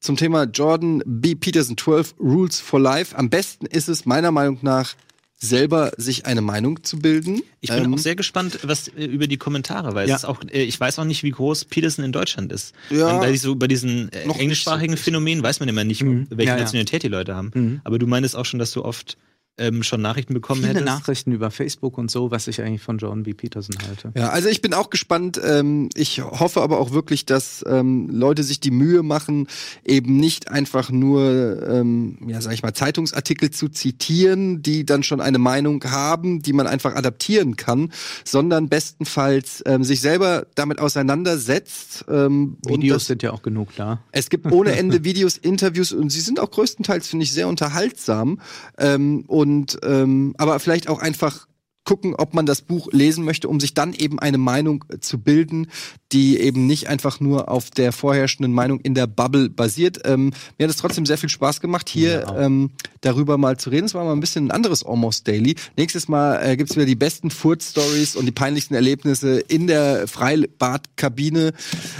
zum 0.00 0.16
Thema 0.16 0.44
Jordan 0.44 1.02
B. 1.04 1.34
Peterson 1.34 1.76
12 1.76 2.14
Rules 2.18 2.60
for 2.60 2.80
Life. 2.80 3.16
Am 3.16 3.30
besten 3.30 3.66
ist 3.66 3.88
es 3.88 4.06
meiner 4.06 4.30
Meinung 4.30 4.58
nach 4.62 4.94
selber 5.42 5.92
sich 5.96 6.26
eine 6.26 6.42
Meinung 6.42 6.84
zu 6.84 6.98
bilden. 6.98 7.42
Ich 7.60 7.70
bin 7.70 7.84
ähm, 7.84 7.94
auch 7.94 7.98
sehr 7.98 8.14
gespannt, 8.14 8.60
was 8.62 8.88
äh, 8.88 9.04
über 9.06 9.26
die 9.26 9.38
Kommentare, 9.38 9.94
weil 9.94 10.08
ja. 10.08 10.14
es 10.14 10.26
auch, 10.26 10.42
äh, 10.44 10.62
ich 10.62 10.78
weiß 10.78 10.98
auch 10.98 11.04
nicht, 11.04 11.22
wie 11.22 11.30
groß 11.30 11.64
Peterson 11.64 12.04
in 12.04 12.12
Deutschland 12.12 12.52
ist. 12.52 12.74
Ja, 12.90 13.18
bei, 13.18 13.34
so, 13.36 13.56
bei 13.56 13.66
diesen 13.66 14.12
äh, 14.12 14.28
englischsprachigen 14.38 14.96
so 14.96 15.02
Phänomen 15.02 15.42
weiß 15.42 15.60
man 15.60 15.68
immer 15.68 15.84
nicht, 15.84 16.02
mhm. 16.02 16.26
welche 16.28 16.52
ja, 16.52 16.58
Nationalität 16.58 17.02
die 17.02 17.08
Leute 17.08 17.34
haben. 17.34 17.50
Mhm. 17.54 17.80
Aber 17.84 17.98
du 17.98 18.06
meinst 18.06 18.36
auch 18.36 18.44
schon, 18.44 18.58
dass 18.58 18.72
du 18.72 18.84
oft 18.84 19.16
ähm, 19.60 19.82
schon 19.82 20.00
Nachrichten 20.00 20.32
bekommen 20.34 20.62
Viele 20.62 20.80
hättest? 20.80 20.86
Nachrichten 20.86 21.32
über 21.32 21.50
Facebook 21.50 21.98
und 21.98 22.10
so, 22.10 22.30
was 22.30 22.48
ich 22.48 22.62
eigentlich 22.62 22.80
von 22.80 22.98
John 22.98 23.22
B. 23.24 23.34
Peterson 23.34 23.76
halte. 23.86 24.12
Ja, 24.16 24.30
also 24.30 24.48
ich 24.48 24.62
bin 24.62 24.72
auch 24.72 24.90
gespannt. 24.90 25.40
Ähm, 25.44 25.90
ich 25.94 26.22
hoffe 26.22 26.62
aber 26.62 26.80
auch 26.80 26.92
wirklich, 26.92 27.26
dass 27.26 27.62
ähm, 27.68 28.08
Leute 28.10 28.42
sich 28.42 28.60
die 28.60 28.70
Mühe 28.70 29.02
machen, 29.02 29.46
eben 29.84 30.16
nicht 30.16 30.50
einfach 30.50 30.90
nur, 30.90 31.68
ähm, 31.68 32.18
ja, 32.26 32.40
sag 32.40 32.54
ich 32.54 32.62
mal, 32.62 32.72
Zeitungsartikel 32.72 33.50
zu 33.50 33.68
zitieren, 33.68 34.62
die 34.62 34.86
dann 34.86 35.02
schon 35.02 35.20
eine 35.20 35.38
Meinung 35.38 35.84
haben, 35.84 36.40
die 36.40 36.54
man 36.54 36.66
einfach 36.66 36.94
adaptieren 36.94 37.56
kann, 37.56 37.92
sondern 38.24 38.68
bestenfalls 38.68 39.62
ähm, 39.66 39.84
sich 39.84 40.00
selber 40.00 40.46
damit 40.54 40.78
auseinandersetzt. 40.78 42.06
Ähm, 42.08 42.56
Videos 42.66 43.02
das, 43.02 43.06
sind 43.06 43.22
ja 43.22 43.32
auch 43.32 43.42
genug 43.42 43.68
da. 43.76 44.02
Es 44.12 44.30
gibt 44.30 44.50
ohne 44.50 44.72
Ende 44.72 45.04
Videos, 45.04 45.36
Interviews 45.36 45.92
und 45.92 46.08
sie 46.10 46.20
sind 46.20 46.40
auch 46.40 46.50
größtenteils, 46.50 47.08
finde 47.08 47.24
ich, 47.24 47.32
sehr 47.32 47.46
unterhaltsam. 47.46 48.40
Ähm, 48.78 49.24
und 49.26 49.49
und 49.50 49.78
ähm, 49.82 50.34
aber 50.38 50.60
vielleicht 50.60 50.88
auch 50.88 51.00
einfach 51.00 51.48
gucken, 51.84 52.14
ob 52.14 52.34
man 52.34 52.46
das 52.46 52.62
Buch 52.62 52.88
lesen 52.92 53.24
möchte, 53.24 53.48
um 53.48 53.58
sich 53.58 53.74
dann 53.74 53.94
eben 53.94 54.18
eine 54.18 54.38
Meinung 54.38 54.84
äh, 54.88 54.98
zu 54.98 55.18
bilden, 55.18 55.68
die 56.12 56.38
eben 56.38 56.66
nicht 56.66 56.88
einfach 56.88 57.20
nur 57.20 57.48
auf 57.48 57.70
der 57.70 57.92
vorherrschenden 57.92 58.52
Meinung 58.52 58.80
in 58.80 58.94
der 58.94 59.06
Bubble 59.06 59.48
basiert. 59.48 60.00
Ähm, 60.04 60.32
mir 60.58 60.64
hat 60.64 60.70
es 60.70 60.76
trotzdem 60.76 61.06
sehr 61.06 61.18
viel 61.18 61.28
Spaß 61.28 61.60
gemacht, 61.60 61.88
hier 61.88 62.20
ja. 62.20 62.40
ähm, 62.40 62.70
darüber 63.00 63.38
mal 63.38 63.56
zu 63.56 63.70
reden. 63.70 63.86
Es 63.86 63.94
war 63.94 64.04
mal 64.04 64.12
ein 64.12 64.20
bisschen 64.20 64.46
ein 64.46 64.50
anderes 64.50 64.84
Almost 64.84 65.26
Daily. 65.26 65.56
Nächstes 65.76 66.08
Mal 66.08 66.36
äh, 66.44 66.56
gibt's 66.56 66.76
wieder 66.76 66.86
die 66.86 66.96
besten 66.96 67.30
Furz-Stories 67.30 68.16
und 68.16 68.26
die 68.26 68.32
peinlichsten 68.32 68.74
Erlebnisse 68.74 69.40
in 69.40 69.66
der 69.66 70.06
Freibadkabine. 70.06 71.52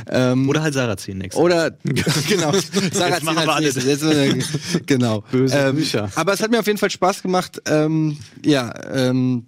Ähm, 0.09 0.48
oder 0.48 0.62
halt 0.62 0.74
Sarah 0.74 0.97
ziehen 0.97 1.19
nächstes 1.19 1.43
Oder, 1.43 1.70
genau, 2.28 2.52
Sarah 2.93 3.19
machen 3.23 3.47
wir 3.47 3.55
alles. 3.55 3.77
Jetzt, 3.85 4.02
äh, 4.02 4.39
genau. 4.86 5.24
Böse 5.31 5.57
ähm, 5.57 5.77
Bücher. 5.77 6.11
Aber 6.15 6.32
es 6.32 6.40
hat 6.40 6.51
mir 6.51 6.61
auf 6.61 6.66
jeden 6.66 6.78
Fall 6.78 6.90
Spaß 6.90 7.23
gemacht. 7.23 7.62
Ähm, 7.66 8.19
ja, 8.44 8.73
ähm, 8.93 9.47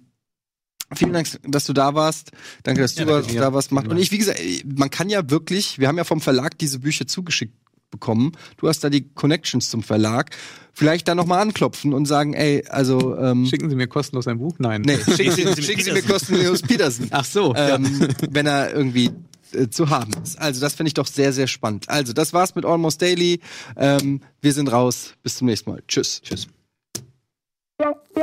Vielen 0.95 1.13
Dank, 1.13 1.27
dass 1.47 1.65
du 1.65 1.73
da 1.73 1.93
warst. 1.95 2.31
Danke, 2.63 2.81
dass 2.81 2.95
du 2.95 3.03
ja, 3.03 3.21
danke 3.21 3.35
da 3.35 3.53
warst. 3.53 3.71
Und 3.71 3.97
ich, 3.97 4.11
wie 4.11 4.17
gesagt, 4.17 4.39
man 4.65 4.89
kann 4.89 5.09
ja 5.09 5.29
wirklich, 5.29 5.79
wir 5.79 5.87
haben 5.87 5.97
ja 5.97 6.03
vom 6.03 6.21
Verlag 6.21 6.57
diese 6.57 6.79
Bücher 6.79 7.07
zugeschickt 7.07 7.53
bekommen. 7.93 8.33
Du 8.57 8.67
hast 8.67 8.83
da 8.83 8.89
die 8.89 9.07
Connections 9.13 9.69
zum 9.69 9.83
Verlag. 9.83 10.31
Vielleicht 10.73 11.07
da 11.07 11.15
nochmal 11.15 11.39
anklopfen 11.39 11.93
und 11.93 12.05
sagen, 12.05 12.33
ey, 12.33 12.65
also 12.67 13.15
ähm, 13.17 13.45
schicken 13.45 13.69
Sie 13.69 13.75
mir 13.75 13.87
kostenlos 13.87 14.27
ein 14.27 14.39
Buch? 14.39 14.55
Nein. 14.57 14.81
Nee, 14.81 14.97
schicken 14.97 15.31
Sie, 15.31 15.43
schicken 15.63 15.83
Sie 15.83 15.91
mir 15.91 16.01
kostenlos 16.01 16.63
Peterson. 16.63 17.07
Ach 17.11 17.23
so. 17.23 17.53
Ähm, 17.55 18.01
ja. 18.01 18.07
Wenn 18.31 18.47
er 18.47 18.73
irgendwie 18.73 19.11
äh, 19.53 19.69
zu 19.69 19.89
haben 19.89 20.11
ist. 20.23 20.39
Also 20.39 20.59
das 20.59 20.73
finde 20.73 20.87
ich 20.87 20.93
doch 20.95 21.07
sehr, 21.07 21.31
sehr 21.31 21.47
spannend. 21.47 21.89
Also 21.89 22.13
das 22.13 22.33
war's 22.33 22.55
mit 22.55 22.65
Almost 22.65 23.01
Daily. 23.01 23.39
Ähm, 23.77 24.21
wir 24.41 24.53
sind 24.53 24.71
raus. 24.71 25.13
Bis 25.21 25.37
zum 25.37 25.47
nächsten 25.47 25.69
Mal. 25.69 25.83
Tschüss. 25.87 26.21
Tschüss. 26.23 26.47
Wow. 27.83 28.13